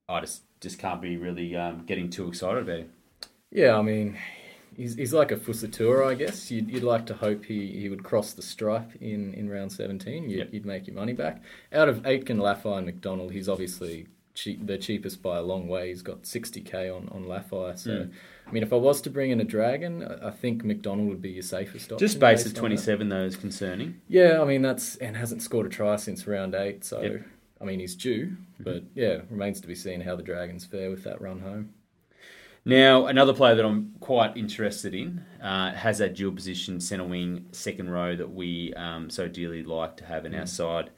I 0.07 0.21
just 0.21 0.43
just 0.61 0.79
can't 0.79 1.01
be 1.01 1.17
really 1.17 1.55
um, 1.57 1.85
getting 1.87 2.11
too 2.11 2.29
excited 2.29 2.65
about 2.65 2.79
him. 2.81 2.93
Yeah, 3.51 3.79
I 3.79 3.83
mean, 3.83 4.19
he's, 4.79 4.95
he's 4.95 5.13
like 5.13 5.31
a 5.31 5.37
Fusitu'a, 5.37 6.07
I 6.09 6.15
guess. 6.15 6.51
You'd, 6.51 6.71
you'd 6.71 6.83
like 6.83 7.05
to 7.07 7.15
hope 7.15 7.45
he, 7.45 7.67
he 7.79 7.91
would 7.91 8.03
cross 8.05 8.33
the 8.33 8.41
stripe 8.43 8.93
in, 9.03 9.35
in 9.35 9.51
round 9.51 9.73
17. 9.73 10.31
You'd, 10.31 10.39
Yep. 10.39 10.49
you'd 10.55 10.65
make 10.67 10.87
your 10.87 10.97
money 10.97 11.13
back. 11.13 11.43
Out 11.73 11.89
of 11.91 12.07
Aitken, 12.07 12.39
Lafai, 12.39 12.79
and 12.79 12.87
McDonald, 12.87 13.33
he's 13.33 13.49
obviously 13.49 14.07
cheap, 14.35 14.65
the 14.67 14.79
cheapest 14.79 15.21
by 15.23 15.37
a 15.37 15.43
long 15.43 15.69
way. 15.69 15.89
He's 15.89 16.01
got 16.03 16.23
60k 16.23 16.75
on, 16.97 17.09
on 17.11 17.25
Lafai. 17.25 17.79
So, 17.79 17.91
Mm. 17.91 18.13
I 18.47 18.51
mean, 18.51 18.63
if 18.63 18.73
I 18.73 18.77
was 18.77 19.03
to 19.03 19.11
bring 19.11 19.31
in 19.31 19.41
a 19.41 19.45
Dragon, 19.45 20.03
I 20.23 20.31
think 20.31 20.65
McDonald 20.65 21.11
would 21.11 21.21
be 21.21 21.33
your 21.33 21.43
safest 21.43 21.93
option. 21.93 21.99
Just 21.99 22.19
base 22.19 22.45
that. 22.45 22.55
27, 22.57 23.11
though, 23.11 23.25
is 23.25 23.37
concerning. 23.37 24.01
Yeah, 24.09 24.41
I 24.41 24.47
mean, 24.47 24.63
that's 24.63 24.97
and 24.97 25.15
hasn't 25.19 25.43
scored 25.43 25.67
a 25.67 25.69
try 25.69 25.97
since 25.97 26.27
round 26.27 26.55
eight. 26.55 26.83
So, 26.83 27.03
Yep. 27.03 27.27
I 27.61 27.65
mean, 27.65 27.79
he's 27.81 27.95
due. 27.95 28.37
But 28.59 28.85
yeah, 28.95 29.19
remains 29.29 29.61
to 29.61 29.67
be 29.69 29.75
seen 29.75 30.01
how 30.01 30.17
the 30.17 30.23
Dragons 30.23 30.65
fare 30.65 30.89
with 30.91 31.05
that 31.05 31.21
run 31.21 31.41
home. 31.41 31.75
Now, 32.69 33.07
another 33.07 33.33
player 33.33 33.55
that 33.55 33.65
I'm 33.65 33.95
quite 33.99 34.37
interested 34.37 34.95
in 34.95 35.25
uh, 35.43 35.73
has 35.73 35.97
that 35.99 36.15
dual 36.15 36.33
position 36.33 36.81
centre 36.81 37.05
wing 37.05 37.47
second 37.51 37.89
row 37.89 38.15
that 38.15 38.31
we 38.31 38.75
um, 38.75 39.09
so 39.09 39.27
dearly 39.27 39.63
like 39.63 39.97
to 39.97 40.05
have 40.05 40.27
in 40.27 40.35
our 40.35 40.45
side. 40.45 40.91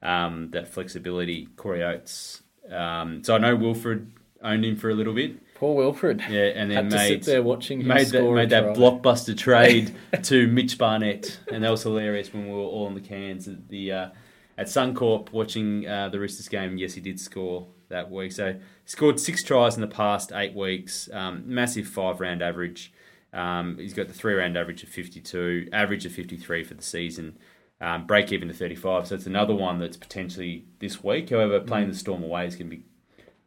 Um, 0.00 0.50
that 0.52 0.68
flexibility, 0.68 1.46
Corey 1.56 1.82
Oates. 1.82 2.44
Um, 2.70 3.24
so 3.24 3.34
I 3.34 3.38
know 3.38 3.56
Wilfred 3.56 4.12
owned 4.40 4.64
him 4.64 4.76
for 4.76 4.88
a 4.88 4.94
little 4.94 5.14
bit. 5.14 5.54
Poor 5.56 5.74
Wilfred. 5.74 6.22
Yeah, 6.30 6.44
and 6.54 6.70
then 6.70 6.90
made 6.90 7.08
sit 7.08 7.22
there 7.24 7.42
watching 7.42 7.80
him 7.80 7.88
made 7.88 8.06
that 8.08 8.22
made 8.22 8.50
that 8.50 8.76
blockbuster 8.76 9.36
trade 9.36 9.96
to 10.22 10.46
Mitch 10.46 10.78
Barnett, 10.78 11.40
and 11.50 11.64
that 11.64 11.70
was 11.70 11.82
hilarious 11.82 12.32
when 12.32 12.46
we 12.46 12.52
were 12.52 12.60
all 12.60 12.86
in 12.86 12.94
the 12.94 13.00
cans 13.00 13.48
at 13.48 13.68
the 13.68 13.90
uh, 13.90 14.08
at 14.56 14.68
Suncorp 14.68 15.32
watching 15.32 15.88
uh, 15.88 16.08
the 16.08 16.20
Roosters 16.20 16.46
game. 16.46 16.78
Yes, 16.78 16.94
he 16.94 17.00
did 17.00 17.18
score 17.18 17.66
that 17.88 18.10
week. 18.10 18.32
So 18.32 18.56
scored 18.84 19.18
six 19.20 19.42
tries 19.42 19.74
in 19.76 19.80
the 19.80 19.86
past 19.86 20.32
eight 20.32 20.54
weeks. 20.54 21.08
Um, 21.12 21.42
massive 21.46 21.86
five 21.86 22.20
round 22.20 22.42
average. 22.42 22.92
Um, 23.32 23.76
he's 23.78 23.92
got 23.94 24.08
the 24.08 24.14
three 24.14 24.34
round 24.34 24.56
average 24.56 24.82
of 24.82 24.88
fifty 24.88 25.20
two, 25.20 25.68
average 25.72 26.06
of 26.06 26.12
fifty 26.12 26.36
three 26.36 26.64
for 26.64 26.74
the 26.74 26.82
season. 26.82 27.38
Um, 27.80 28.06
break 28.06 28.32
even 28.32 28.48
to 28.48 28.54
thirty 28.54 28.74
five. 28.76 29.06
So 29.06 29.14
it's 29.14 29.26
another 29.26 29.54
one 29.54 29.78
that's 29.78 29.96
potentially 29.96 30.64
this 30.78 31.02
week. 31.04 31.30
However, 31.30 31.60
playing 31.60 31.88
the 31.88 31.94
Storm 31.94 32.22
away 32.22 32.46
is 32.46 32.56
going 32.56 32.70
to 32.70 32.76
be. 32.76 32.82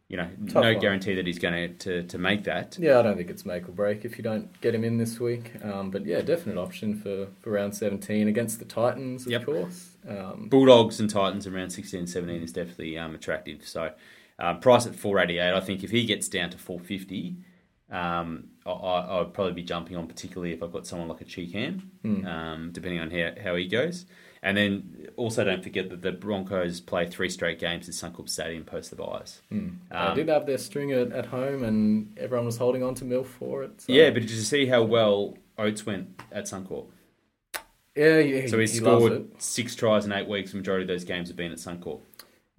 You 0.08 0.16
know, 0.16 0.28
Tough 0.48 0.64
no 0.64 0.72
one. 0.72 0.80
guarantee 0.80 1.14
that 1.14 1.24
he's 1.24 1.38
going 1.38 1.76
to, 1.78 2.02
to 2.02 2.18
make 2.18 2.42
that. 2.42 2.76
Yeah, 2.80 2.98
I 2.98 3.02
don't 3.02 3.16
think 3.16 3.30
it's 3.30 3.46
make 3.46 3.68
or 3.68 3.70
break 3.70 4.04
if 4.04 4.18
you 4.18 4.24
don't 4.24 4.60
get 4.60 4.74
him 4.74 4.82
in 4.82 4.98
this 4.98 5.20
week. 5.20 5.52
Um, 5.62 5.92
but 5.92 6.04
yeah, 6.04 6.20
definite 6.20 6.58
option 6.58 6.96
for, 6.98 7.28
for 7.40 7.50
round 7.52 7.76
17 7.76 8.26
against 8.26 8.58
the 8.58 8.64
Titans, 8.64 9.26
of 9.26 9.30
Yep. 9.30 9.44
course. 9.46 9.90
Um, 10.08 10.48
Bulldogs 10.50 10.98
and 10.98 11.08
Titans 11.08 11.46
around 11.46 11.70
16 11.70 12.08
17 12.08 12.42
is 12.42 12.50
definitely 12.50 12.98
um, 12.98 13.14
attractive. 13.14 13.64
So, 13.64 13.92
um, 14.40 14.60
price 14.60 14.86
at 14.86 14.94
488, 14.96 15.54
I 15.54 15.60
think 15.60 15.84
if 15.84 15.90
he 15.90 16.04
gets 16.06 16.28
down 16.28 16.50
to 16.50 16.58
450, 16.58 17.36
um, 17.90 18.48
I, 18.64 18.70
I, 18.70 19.18
would 19.18 19.34
probably 19.34 19.52
be 19.52 19.62
jumping 19.62 19.96
on, 19.96 20.06
particularly 20.06 20.52
if 20.52 20.62
I've 20.62 20.72
got 20.72 20.86
someone 20.86 21.08
like 21.08 21.20
a 21.20 21.24
Cheekham, 21.24 21.82
um, 22.26 22.70
depending 22.72 23.00
on 23.00 23.10
how, 23.10 23.32
how 23.42 23.54
he 23.56 23.66
goes. 23.66 24.06
And 24.42 24.56
then 24.56 25.08
also 25.16 25.44
don't 25.44 25.62
forget 25.62 25.90
that 25.90 26.00
the 26.00 26.12
Broncos 26.12 26.80
play 26.80 27.06
three 27.06 27.28
straight 27.28 27.58
games 27.58 27.88
at 27.88 27.94
Suncorp 27.94 28.28
Stadium 28.28 28.64
post 28.64 28.88
the 28.88 28.96
buys. 28.96 29.42
they 29.50 29.96
Um, 29.96 30.16
did 30.16 30.28
have 30.28 30.46
their 30.46 30.56
string 30.56 30.92
at, 30.92 31.12
at 31.12 31.26
home 31.26 31.62
and 31.62 32.16
everyone 32.18 32.46
was 32.46 32.56
holding 32.56 32.82
on 32.82 32.94
to 32.96 33.04
Milford. 33.04 33.80
So. 33.82 33.92
Yeah, 33.92 34.10
but 34.10 34.22
did 34.22 34.30
you 34.30 34.40
see 34.40 34.64
how 34.66 34.82
well 34.82 35.36
Oates 35.58 35.84
went 35.84 36.18
at 36.32 36.44
Suncorp? 36.44 36.86
yeah, 37.94 38.18
yeah, 38.18 38.46
So 38.46 38.56
he, 38.56 38.62
he 38.62 38.66
scored 38.68 39.42
six 39.42 39.74
tries 39.74 40.06
in 40.06 40.12
eight 40.12 40.28
weeks. 40.28 40.52
The 40.52 40.56
majority 40.56 40.84
of 40.84 40.88
those 40.88 41.04
games 41.04 41.28
have 41.28 41.36
been 41.36 41.52
at 41.52 41.58
Suncorp. 41.58 42.00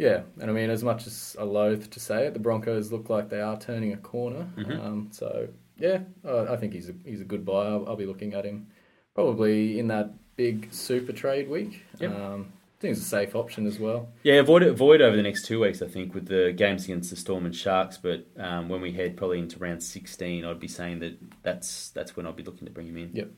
Yeah, 0.02 0.22
and 0.40 0.50
I 0.50 0.54
mean, 0.54 0.72
as 0.72 0.84
much 0.84 1.06
as 1.06 1.36
I 1.40 1.44
loathe 1.44 1.92
to 1.92 2.00
say 2.00 2.26
it, 2.26 2.34
the 2.34 2.40
Broncos 2.40 2.92
look 2.92 3.12
like 3.12 3.30
they 3.30 3.40
are 3.40 3.60
turning 3.60 3.94
a 3.94 3.98
corner. 3.98 4.48
Mm-hmm. 4.58 4.82
Um, 4.82 5.10
so 5.12 5.48
yeah, 5.78 6.00
I 6.26 6.56
think 6.56 6.74
he's 6.74 6.90
a, 6.90 6.94
he's 7.06 7.22
a 7.22 7.24
good 7.24 7.46
buy. 7.46 7.68
I'll, 7.68 7.88
I'll 7.88 7.96
be 7.96 8.08
looking 8.08 8.34
at 8.34 8.44
him 8.44 8.66
probably 9.14 9.78
in 9.78 9.90
that 9.90 10.12
big 10.38 10.74
super 10.74 11.14
trade 11.14 11.48
week. 11.48 11.84
Yep. 12.00 12.16
Um, 12.16 12.52
I 12.52 12.82
think 12.82 12.94
it's 12.94 13.02
a 13.02 13.10
safe 13.10 13.36
option 13.36 13.68
as 13.68 13.78
well. 13.78 14.10
Yeah, 14.24 14.40
avoid 14.40 14.64
it, 14.64 14.70
avoid 14.70 15.04
over 15.04 15.16
the 15.16 15.22
next 15.22 15.46
two 15.46 15.60
weeks. 15.60 15.84
I 15.84 15.88
think 15.88 16.16
with 16.16 16.26
the 16.26 16.52
games 16.52 16.86
against 16.86 17.12
the 17.12 17.16
Storm 17.16 17.46
and 17.46 17.56
Sharks, 17.56 17.98
but 17.98 18.26
um, 18.38 18.70
when 18.70 18.82
we 18.82 18.94
head 18.94 19.16
probably 19.16 19.38
into 19.38 19.60
round 19.60 19.84
sixteen, 19.84 20.46
I'd 20.46 20.60
be 20.60 20.68
saying 20.68 20.98
that 21.02 21.20
that's 21.44 21.90
that's 21.90 22.18
when 22.18 22.26
I'd 22.26 22.36
be 22.36 22.44
looking 22.44 22.66
to 22.66 22.74
bring 22.74 22.88
him 22.88 22.98
in. 22.98 23.12
Yep. 23.14 23.30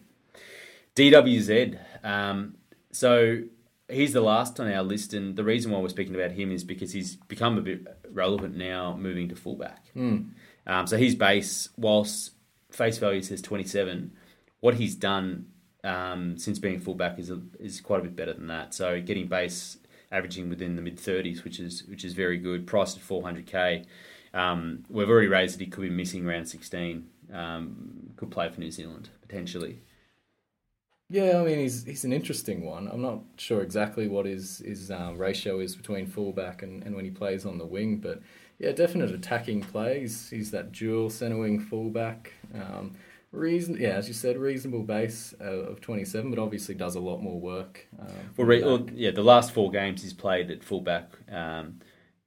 DWZ. 0.96 1.78
Um, 2.06 2.56
so 2.94 3.42
he's 3.90 4.14
the 4.14 4.22
last 4.22 4.60
on 4.60 4.72
our 4.72 4.84
list, 4.84 5.14
and 5.14 5.36
the 5.36 5.44
reason 5.44 5.72
why 5.72 5.80
we're 5.80 5.90
speaking 5.90 6.16
about 6.16 6.32
him 6.32 6.52
is 6.52 6.64
because 6.64 6.94
he's 6.94 7.16
become 7.16 7.58
a 7.58 7.62
bit 7.62 7.86
relevant 8.10 8.56
now, 8.56 8.96
moving 8.98 9.30
to 9.30 9.36
fullback. 9.36 9.86
Mm. 9.96 10.30
Um, 10.66 10.88
so 10.88 10.98
his 10.98 11.16
base, 11.16 11.70
whilst 11.78 12.32
face 12.72 12.98
value 12.98 13.22
says 13.22 13.42
27, 13.42 14.12
what 14.62 14.76
he's 14.76 14.96
done 14.96 15.48
um, 15.84 16.38
since 16.38 16.60
being 16.60 16.80
fullback 16.80 17.20
is 17.20 17.30
a, 17.30 17.42
is 17.60 17.82
quite 17.82 18.00
a 18.00 18.04
bit 18.04 18.16
better 18.16 18.34
than 18.34 18.48
that. 18.48 18.74
So 18.74 19.02
getting 19.02 19.28
base 19.28 19.78
averaging 20.12 20.50
within 20.50 20.76
the 20.76 20.82
mid 20.82 20.98
30s, 20.98 21.44
which 21.44 21.60
is 21.60 21.84
which 21.86 22.06
is 22.06 22.14
very 22.14 22.38
good. 22.38 22.66
Priced 22.66 22.98
at 22.98 23.04
400k. 23.04 23.86
Um, 24.34 24.84
we've 24.90 25.10
already 25.10 25.28
raised 25.28 25.56
that 25.56 25.64
he 25.64 25.70
could 25.70 25.82
be 25.82 25.90
missing 25.90 26.26
round 26.26 26.48
16. 26.48 27.08
Um, 27.32 28.12
could 28.16 28.32
play 28.32 28.50
for 28.50 28.60
New 28.60 28.72
Zealand 28.72 29.10
potentially. 29.22 29.82
Yeah, 31.10 31.40
I 31.40 31.44
mean 31.44 31.60
he's 31.60 31.84
he's 31.84 32.06
an 32.06 32.14
interesting 32.14 32.66
one. 32.66 32.88
I'm 32.88 33.02
not 33.02 33.22
sure 33.38 33.62
exactly 33.62 34.08
what 34.08 34.26
his 34.26 34.60
his 34.60 34.90
um, 34.90 35.18
ratio 35.18 35.60
is 35.60 35.76
between 35.76 36.08
fullback 36.08 36.64
and, 36.64 36.84
and 36.84 36.96
when 36.96 37.06
he 37.06 37.12
plays 37.12 37.46
on 37.46 37.58
the 37.58 37.66
wing, 37.66 37.98
but 37.98 38.22
yeah, 38.58 38.72
definite 38.72 39.12
attacking 39.12 39.62
plays. 39.62 40.02
He's 40.02 40.30
he's 40.30 40.52
that 40.52 40.72
dual 40.72 41.10
centre 41.10 41.38
wing 41.38 41.60
fullback. 41.60 42.34
Um, 42.56 42.94
reason, 43.32 43.76
yeah, 43.80 43.90
as 43.90 44.08
you 44.08 44.14
said, 44.14 44.38
reasonable 44.38 44.84
base 44.84 45.34
uh, 45.42 45.46
of 45.46 45.82
27, 45.82 46.30
but 46.30 46.40
obviously 46.40 46.76
does 46.76 46.96
a 46.96 47.00
lot 47.00 47.22
more 47.22 47.40
work. 47.40 47.88
Um, 48.00 48.08
Well, 48.38 48.48
re- 48.48 48.64
well, 48.64 48.88
yeah, 48.94 49.12
the 49.12 49.24
last 49.24 49.52
four 49.52 49.72
games 49.72 50.04
he's 50.04 50.14
played 50.14 50.52
at 50.52 50.64
fullback 50.64 51.10
um, 51.32 51.80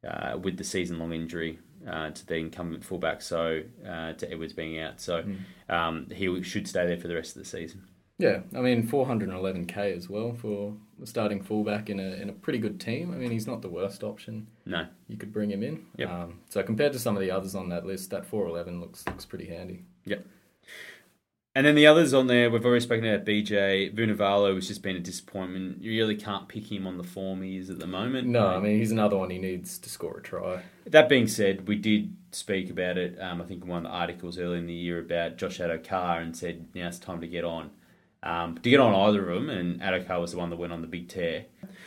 uh, 0.06 0.36
with 0.42 0.56
the 0.58 0.64
season-long 0.64 1.12
injury 1.12 1.60
uh, 1.88 2.10
to 2.10 2.26
the 2.26 2.34
incumbent 2.34 2.84
fullback, 2.84 3.22
so 3.22 3.62
uh, 3.88 4.14
to 4.14 4.30
Edwards 4.30 4.52
being 4.52 4.80
out, 4.80 5.00
so 5.00 5.24
um, 5.68 6.08
he 6.12 6.42
should 6.42 6.66
stay 6.66 6.84
there 6.86 6.98
for 6.98 7.06
the 7.06 7.14
rest 7.14 7.36
of 7.36 7.42
the 7.42 7.48
season. 7.48 7.84
Yeah, 8.18 8.40
I 8.54 8.60
mean 8.60 8.88
411k 8.88 9.94
as 9.94 10.08
well 10.08 10.32
for 10.32 10.74
starting 11.04 11.42
fullback 11.42 11.90
in 11.90 12.00
a 12.00 12.14
in 12.14 12.30
a 12.30 12.32
pretty 12.32 12.58
good 12.58 12.80
team. 12.80 13.12
I 13.12 13.16
mean 13.16 13.30
he's 13.30 13.46
not 13.46 13.60
the 13.62 13.68
worst 13.68 14.02
option. 14.02 14.46
No. 14.64 14.86
you 15.08 15.16
could 15.16 15.32
bring 15.32 15.50
him 15.50 15.62
in. 15.62 15.84
Yep. 15.96 16.10
Um, 16.10 16.40
so 16.48 16.62
compared 16.62 16.92
to 16.94 16.98
some 16.98 17.16
of 17.16 17.20
the 17.20 17.30
others 17.30 17.54
on 17.54 17.68
that 17.68 17.84
list, 17.84 18.10
that 18.10 18.24
411 18.24 18.80
looks 18.80 19.04
looks 19.06 19.24
pretty 19.26 19.46
handy. 19.46 19.84
Yep. 20.04 20.26
And 21.54 21.64
then 21.64 21.74
the 21.74 21.86
others 21.86 22.12
on 22.12 22.26
there, 22.26 22.50
we've 22.50 22.66
already 22.66 22.84
spoken 22.84 23.06
about 23.06 23.24
BJ. 23.24 23.94
Vunivalu 23.94 24.56
has 24.56 24.68
just 24.68 24.82
been 24.82 24.96
a 24.96 25.00
disappointment. 25.00 25.82
You 25.82 25.92
really 25.92 26.14
can't 26.14 26.48
pick 26.48 26.70
him 26.70 26.86
on 26.86 26.98
the 26.98 27.02
form 27.02 27.40
he 27.40 27.56
is 27.56 27.70
at 27.70 27.78
the 27.78 27.86
moment. 27.86 28.28
No, 28.28 28.46
I 28.46 28.60
mean 28.60 28.78
he's 28.78 28.92
another 28.92 29.16
one 29.16 29.30
he 29.30 29.38
needs 29.38 29.78
to 29.78 29.88
score 29.88 30.18
a 30.18 30.22
try. 30.22 30.62
That 30.86 31.08
being 31.08 31.26
said, 31.26 31.66
we 31.66 31.76
did 31.76 32.14
speak 32.30 32.70
about 32.70 32.98
it, 32.98 33.18
um, 33.20 33.40
I 33.40 33.44
think 33.44 33.62
in 33.62 33.68
one 33.68 33.84
of 33.86 33.90
the 33.90 33.96
articles 33.96 34.38
earlier 34.38 34.58
in 34.58 34.66
the 34.66 34.74
year 34.74 34.98
about 34.98 35.36
Josh 35.38 35.58
Addo-Carr 35.58 36.20
and 36.20 36.36
said 36.36 36.66
now 36.74 36.88
it's 36.88 36.98
time 36.98 37.20
to 37.22 37.26
get 37.26 37.44
on. 37.44 37.70
Um, 38.22 38.56
to 38.58 38.70
get 38.70 38.80
on 38.80 38.94
either 38.94 39.28
of 39.30 39.36
them, 39.36 39.50
and 39.50 39.80
Addo-Carr 39.80 40.20
was 40.20 40.32
the 40.32 40.38
one 40.38 40.50
that 40.50 40.56
went 40.56 40.72
on 40.72 40.80
the 40.80 40.88
big 40.88 41.08
tear. 41.08 41.44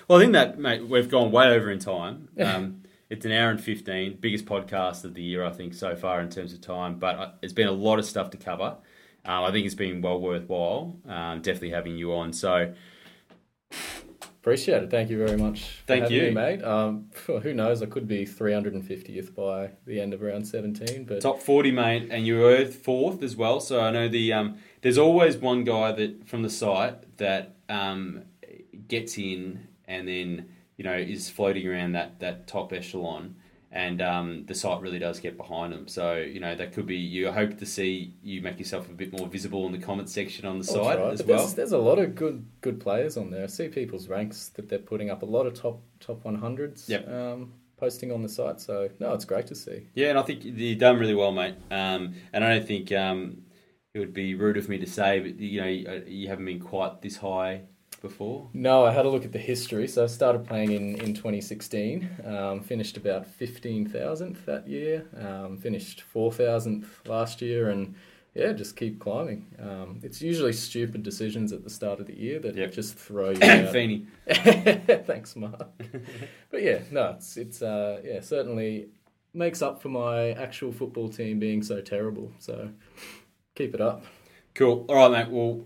Well, 0.07 0.19
I 0.19 0.21
think 0.21 0.33
that, 0.33 0.57
mate, 0.57 0.87
we've 0.87 1.09
gone 1.09 1.31
way 1.31 1.47
over 1.47 1.69
in 1.71 1.79
time. 1.79 2.29
Um, 2.39 2.83
it's 3.09 3.25
an 3.25 3.31
hour 3.31 3.49
and 3.49 3.59
15, 3.59 4.19
biggest 4.21 4.45
podcast 4.45 5.03
of 5.03 5.15
the 5.15 5.23
year, 5.23 5.43
I 5.43 5.49
think, 5.49 5.73
so 5.73 5.95
far 5.95 6.21
in 6.21 6.29
terms 6.29 6.53
of 6.53 6.61
time, 6.61 6.99
but 6.99 7.15
uh, 7.17 7.31
there's 7.41 7.53
been 7.53 7.67
a 7.67 7.71
lot 7.71 7.97
of 7.97 8.05
stuff 8.05 8.29
to 8.29 8.37
cover. 8.37 8.77
Um, 9.25 9.43
I 9.45 9.51
think 9.51 9.65
it's 9.65 9.73
been 9.73 10.01
well 10.01 10.21
worthwhile, 10.21 10.95
um, 11.07 11.41
definitely 11.41 11.71
having 11.71 11.97
you 11.97 12.13
on. 12.13 12.33
So, 12.33 12.71
Appreciate 14.41 14.83
it. 14.83 14.89
Thank 14.89 15.09
you 15.09 15.17
very 15.17 15.37
much. 15.37 15.63
For 15.63 15.87
Thank 15.87 16.09
you. 16.11 16.21
me, 16.23 16.31
mate. 16.31 16.63
Um, 16.63 17.09
who 17.27 17.53
knows? 17.53 17.81
I 17.81 17.87
could 17.87 18.07
be 18.07 18.25
350th 18.25 19.35
by 19.35 19.71
the 19.85 19.99
end 19.99 20.13
of 20.13 20.21
round 20.21 20.47
17, 20.47 21.03
but 21.03 21.19
top 21.21 21.41
40, 21.41 21.71
mate, 21.71 22.07
and 22.09 22.25
you 22.25 22.39
were 22.39 22.65
fourth 22.65 23.21
as 23.21 23.35
well. 23.35 23.59
So 23.59 23.81
I 23.81 23.91
know 23.91 24.07
the 24.07 24.31
um, 24.31 24.57
there's 24.81 24.97
always 24.97 25.37
one 25.37 25.63
guy 25.63 25.91
that 25.91 26.27
from 26.27 26.43
the 26.43 26.49
site 26.49 27.17
that 27.17 27.55
um, 27.67 28.23
gets 28.87 29.17
in 29.17 29.67
and 29.85 30.07
then 30.07 30.49
you 30.77 30.83
know 30.85 30.95
is 30.95 31.29
floating 31.29 31.67
around 31.67 31.93
that 31.93 32.19
that 32.19 32.47
top 32.47 32.71
echelon, 32.71 33.35
and 33.71 34.01
um, 34.01 34.45
the 34.45 34.55
site 34.55 34.81
really 34.81 34.99
does 34.99 35.19
get 35.19 35.35
behind 35.35 35.73
them. 35.73 35.87
So 35.87 36.15
you 36.15 36.39
know 36.39 36.55
that 36.55 36.73
could 36.73 36.85
be 36.85 36.95
you 36.95 37.31
hope 37.31 37.57
to 37.57 37.65
see 37.65 38.13
you 38.23 38.41
make 38.41 38.59
yourself 38.59 38.87
a 38.89 38.93
bit 38.93 39.11
more 39.11 39.27
visible 39.27 39.65
in 39.65 39.73
the 39.73 39.79
comment 39.79 40.09
section 40.09 40.45
on 40.45 40.57
the 40.57 40.63
site 40.63 40.99
as 40.99 41.21
But 41.21 41.27
well. 41.27 41.37
There's, 41.39 41.53
there's 41.55 41.71
a 41.73 41.77
lot 41.77 41.99
of 41.99 42.15
good 42.15 42.45
good 42.61 42.79
players 42.79 43.17
on 43.17 43.29
there. 43.29 43.43
I 43.43 43.47
see 43.47 43.67
people's 43.67 44.07
ranks 44.07 44.49
that 44.49 44.69
they're 44.69 44.79
putting 44.79 45.09
up 45.09 45.23
a 45.23 45.25
lot 45.25 45.45
of 45.45 45.53
top 45.53 45.81
top 45.99 46.23
100s. 46.23 46.87
Yep. 46.87 47.09
Um, 47.09 47.53
posting 47.79 48.11
on 48.11 48.21
the 48.21 48.29
site. 48.29 48.59
So 48.61 48.89
no, 48.99 49.13
it's 49.13 49.25
great 49.25 49.47
to 49.47 49.55
see. 49.55 49.87
Yeah, 49.95 50.09
and 50.09 50.19
I 50.19 50.21
think 50.21 50.43
you've 50.43 50.79
done 50.79 50.99
really 50.99 51.15
well, 51.15 51.31
mate. 51.31 51.55
Um, 51.71 52.13
and 52.33 52.43
I 52.43 52.55
don't 52.57 52.67
think 52.67 52.91
um, 52.91 53.41
it 53.93 53.99
would 53.99 54.13
be 54.13 54.35
rude 54.35 54.57
of 54.57 54.69
me 54.69 54.77
to 54.77 54.85
say, 54.87 55.19
but 55.19 55.39
you 55.39 55.61
know, 55.61 55.67
you, 55.67 56.03
you 56.07 56.27
haven't 56.27 56.45
been 56.45 56.59
quite 56.59 57.01
this 57.01 57.17
high 57.17 57.61
before. 58.01 58.47
No, 58.53 58.85
I 58.85 58.91
had 58.91 59.05
a 59.05 59.09
look 59.09 59.25
at 59.25 59.31
the 59.33 59.39
history. 59.39 59.87
So 59.87 60.03
I 60.03 60.07
started 60.07 60.45
playing 60.47 60.71
in, 60.71 60.95
in 61.01 61.13
2016, 61.13 62.09
um, 62.25 62.61
finished 62.61 62.97
about 62.97 63.25
15,000th 63.39 64.45
that 64.45 64.67
year, 64.67 65.05
um, 65.17 65.57
finished 65.57 66.03
4,000th 66.13 66.85
last 67.07 67.41
year, 67.41 67.69
and 67.71 67.95
yeah, 68.35 68.53
just 68.53 68.75
keep 68.77 68.99
climbing. 68.99 69.47
Um, 69.59 69.99
it's 70.03 70.21
usually 70.21 70.53
stupid 70.53 71.03
decisions 71.03 71.51
at 71.51 71.63
the 71.63 71.69
start 71.69 71.99
of 71.99 72.05
the 72.07 72.15
year 72.17 72.39
that 72.39 72.55
Yep. 72.55 72.71
just 72.71 72.95
throw 72.95 73.31
you 73.31 73.39
out. 73.43 73.73
Feeny. 73.73 74.05
Thanks, 74.29 75.35
Mark. 75.35 75.67
but 76.51 76.61
yeah, 76.61 76.79
no, 76.91 77.15
it's, 77.17 77.35
it's 77.37 77.61
uh, 77.61 78.01
yeah, 78.05 78.21
certainly 78.21 78.89
makes 79.33 79.61
up 79.61 79.81
for 79.81 79.89
my 79.89 80.31
actual 80.31 80.71
football 80.71 81.09
team 81.09 81.37
being 81.39 81.61
so 81.63 81.81
terrible. 81.81 82.31
So 82.39 82.69
keep 83.59 83.75
it 83.75 83.81
up. 83.81 84.05
Cool. 84.55 84.85
All 84.87 84.95
right, 84.95 85.11
mate. 85.11 85.29
Well, 85.29 85.65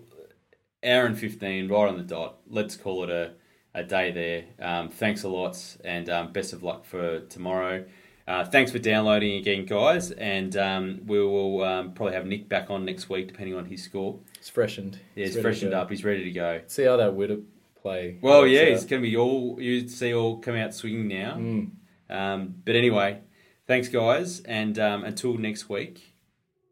hour 0.84 1.06
and 1.06 1.18
15, 1.18 1.70
right 1.70 1.88
on 1.88 1.96
the 1.96 2.04
dot. 2.04 2.38
Let's 2.50 2.76
call 2.76 3.04
it 3.04 3.12
a, 3.12 3.34
a 3.76 3.84
day 3.84 4.12
there. 4.12 4.46
Um, 4.60 4.90
thanks 4.90 5.22
a 5.22 5.30
lot, 5.30 5.78
and 5.86 6.10
um, 6.10 6.34
best 6.34 6.54
of 6.54 6.64
luck 6.64 6.86
for 6.86 7.20
tomorrow. 7.20 7.86
Uh, 8.28 8.46
thanks 8.46 8.72
for 8.72 8.80
downloading 8.80 9.36
again, 9.38 9.66
guys, 9.66 10.10
and 10.10 10.58
um, 10.58 11.02
we 11.06 11.20
will 11.20 11.64
um, 11.64 11.94
probably 11.94 12.16
have 12.16 12.26
Nick 12.26 12.50
back 12.50 12.72
on 12.72 12.84
next 12.84 13.10
week, 13.10 13.28
depending 13.28 13.54
on 13.54 13.66
his 13.66 13.84
score. 13.84 14.18
It's 14.40 14.50
freshened. 14.50 15.00
Yeah, 15.14 15.26
It's 15.26 15.36
he's 15.36 15.44
freshened 15.44 15.76
up. 15.76 15.92
He's 15.92 16.04
ready 16.04 16.24
to 16.24 16.32
go. 16.32 16.62
See 16.66 16.86
how 16.86 16.98
that 16.98 17.14
would 17.14 17.46
play. 17.80 18.18
Well, 18.22 18.48
yeah, 18.48 18.66
he's 18.66 18.86
going 18.86 19.04
to 19.04 19.08
be 19.08 19.16
all 19.16 19.62
you 19.62 19.88
see 19.88 20.16
all 20.16 20.40
come 20.40 20.56
out 20.56 20.74
swinging 20.74 21.10
now. 21.10 21.36
Mm. 21.38 21.72
Um, 22.10 22.56
but 22.66 22.76
anyway, 22.76 23.20
thanks, 23.68 23.88
guys, 23.88 24.40
and 24.40 24.80
um, 24.80 25.04
until 25.04 25.38
next 25.38 25.70
week, 25.70 26.16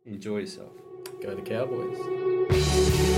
enjoy 0.06 0.40
yourself. 0.40 0.81
Go 1.22 1.36
the 1.36 1.42
Cowboys. 1.42 3.11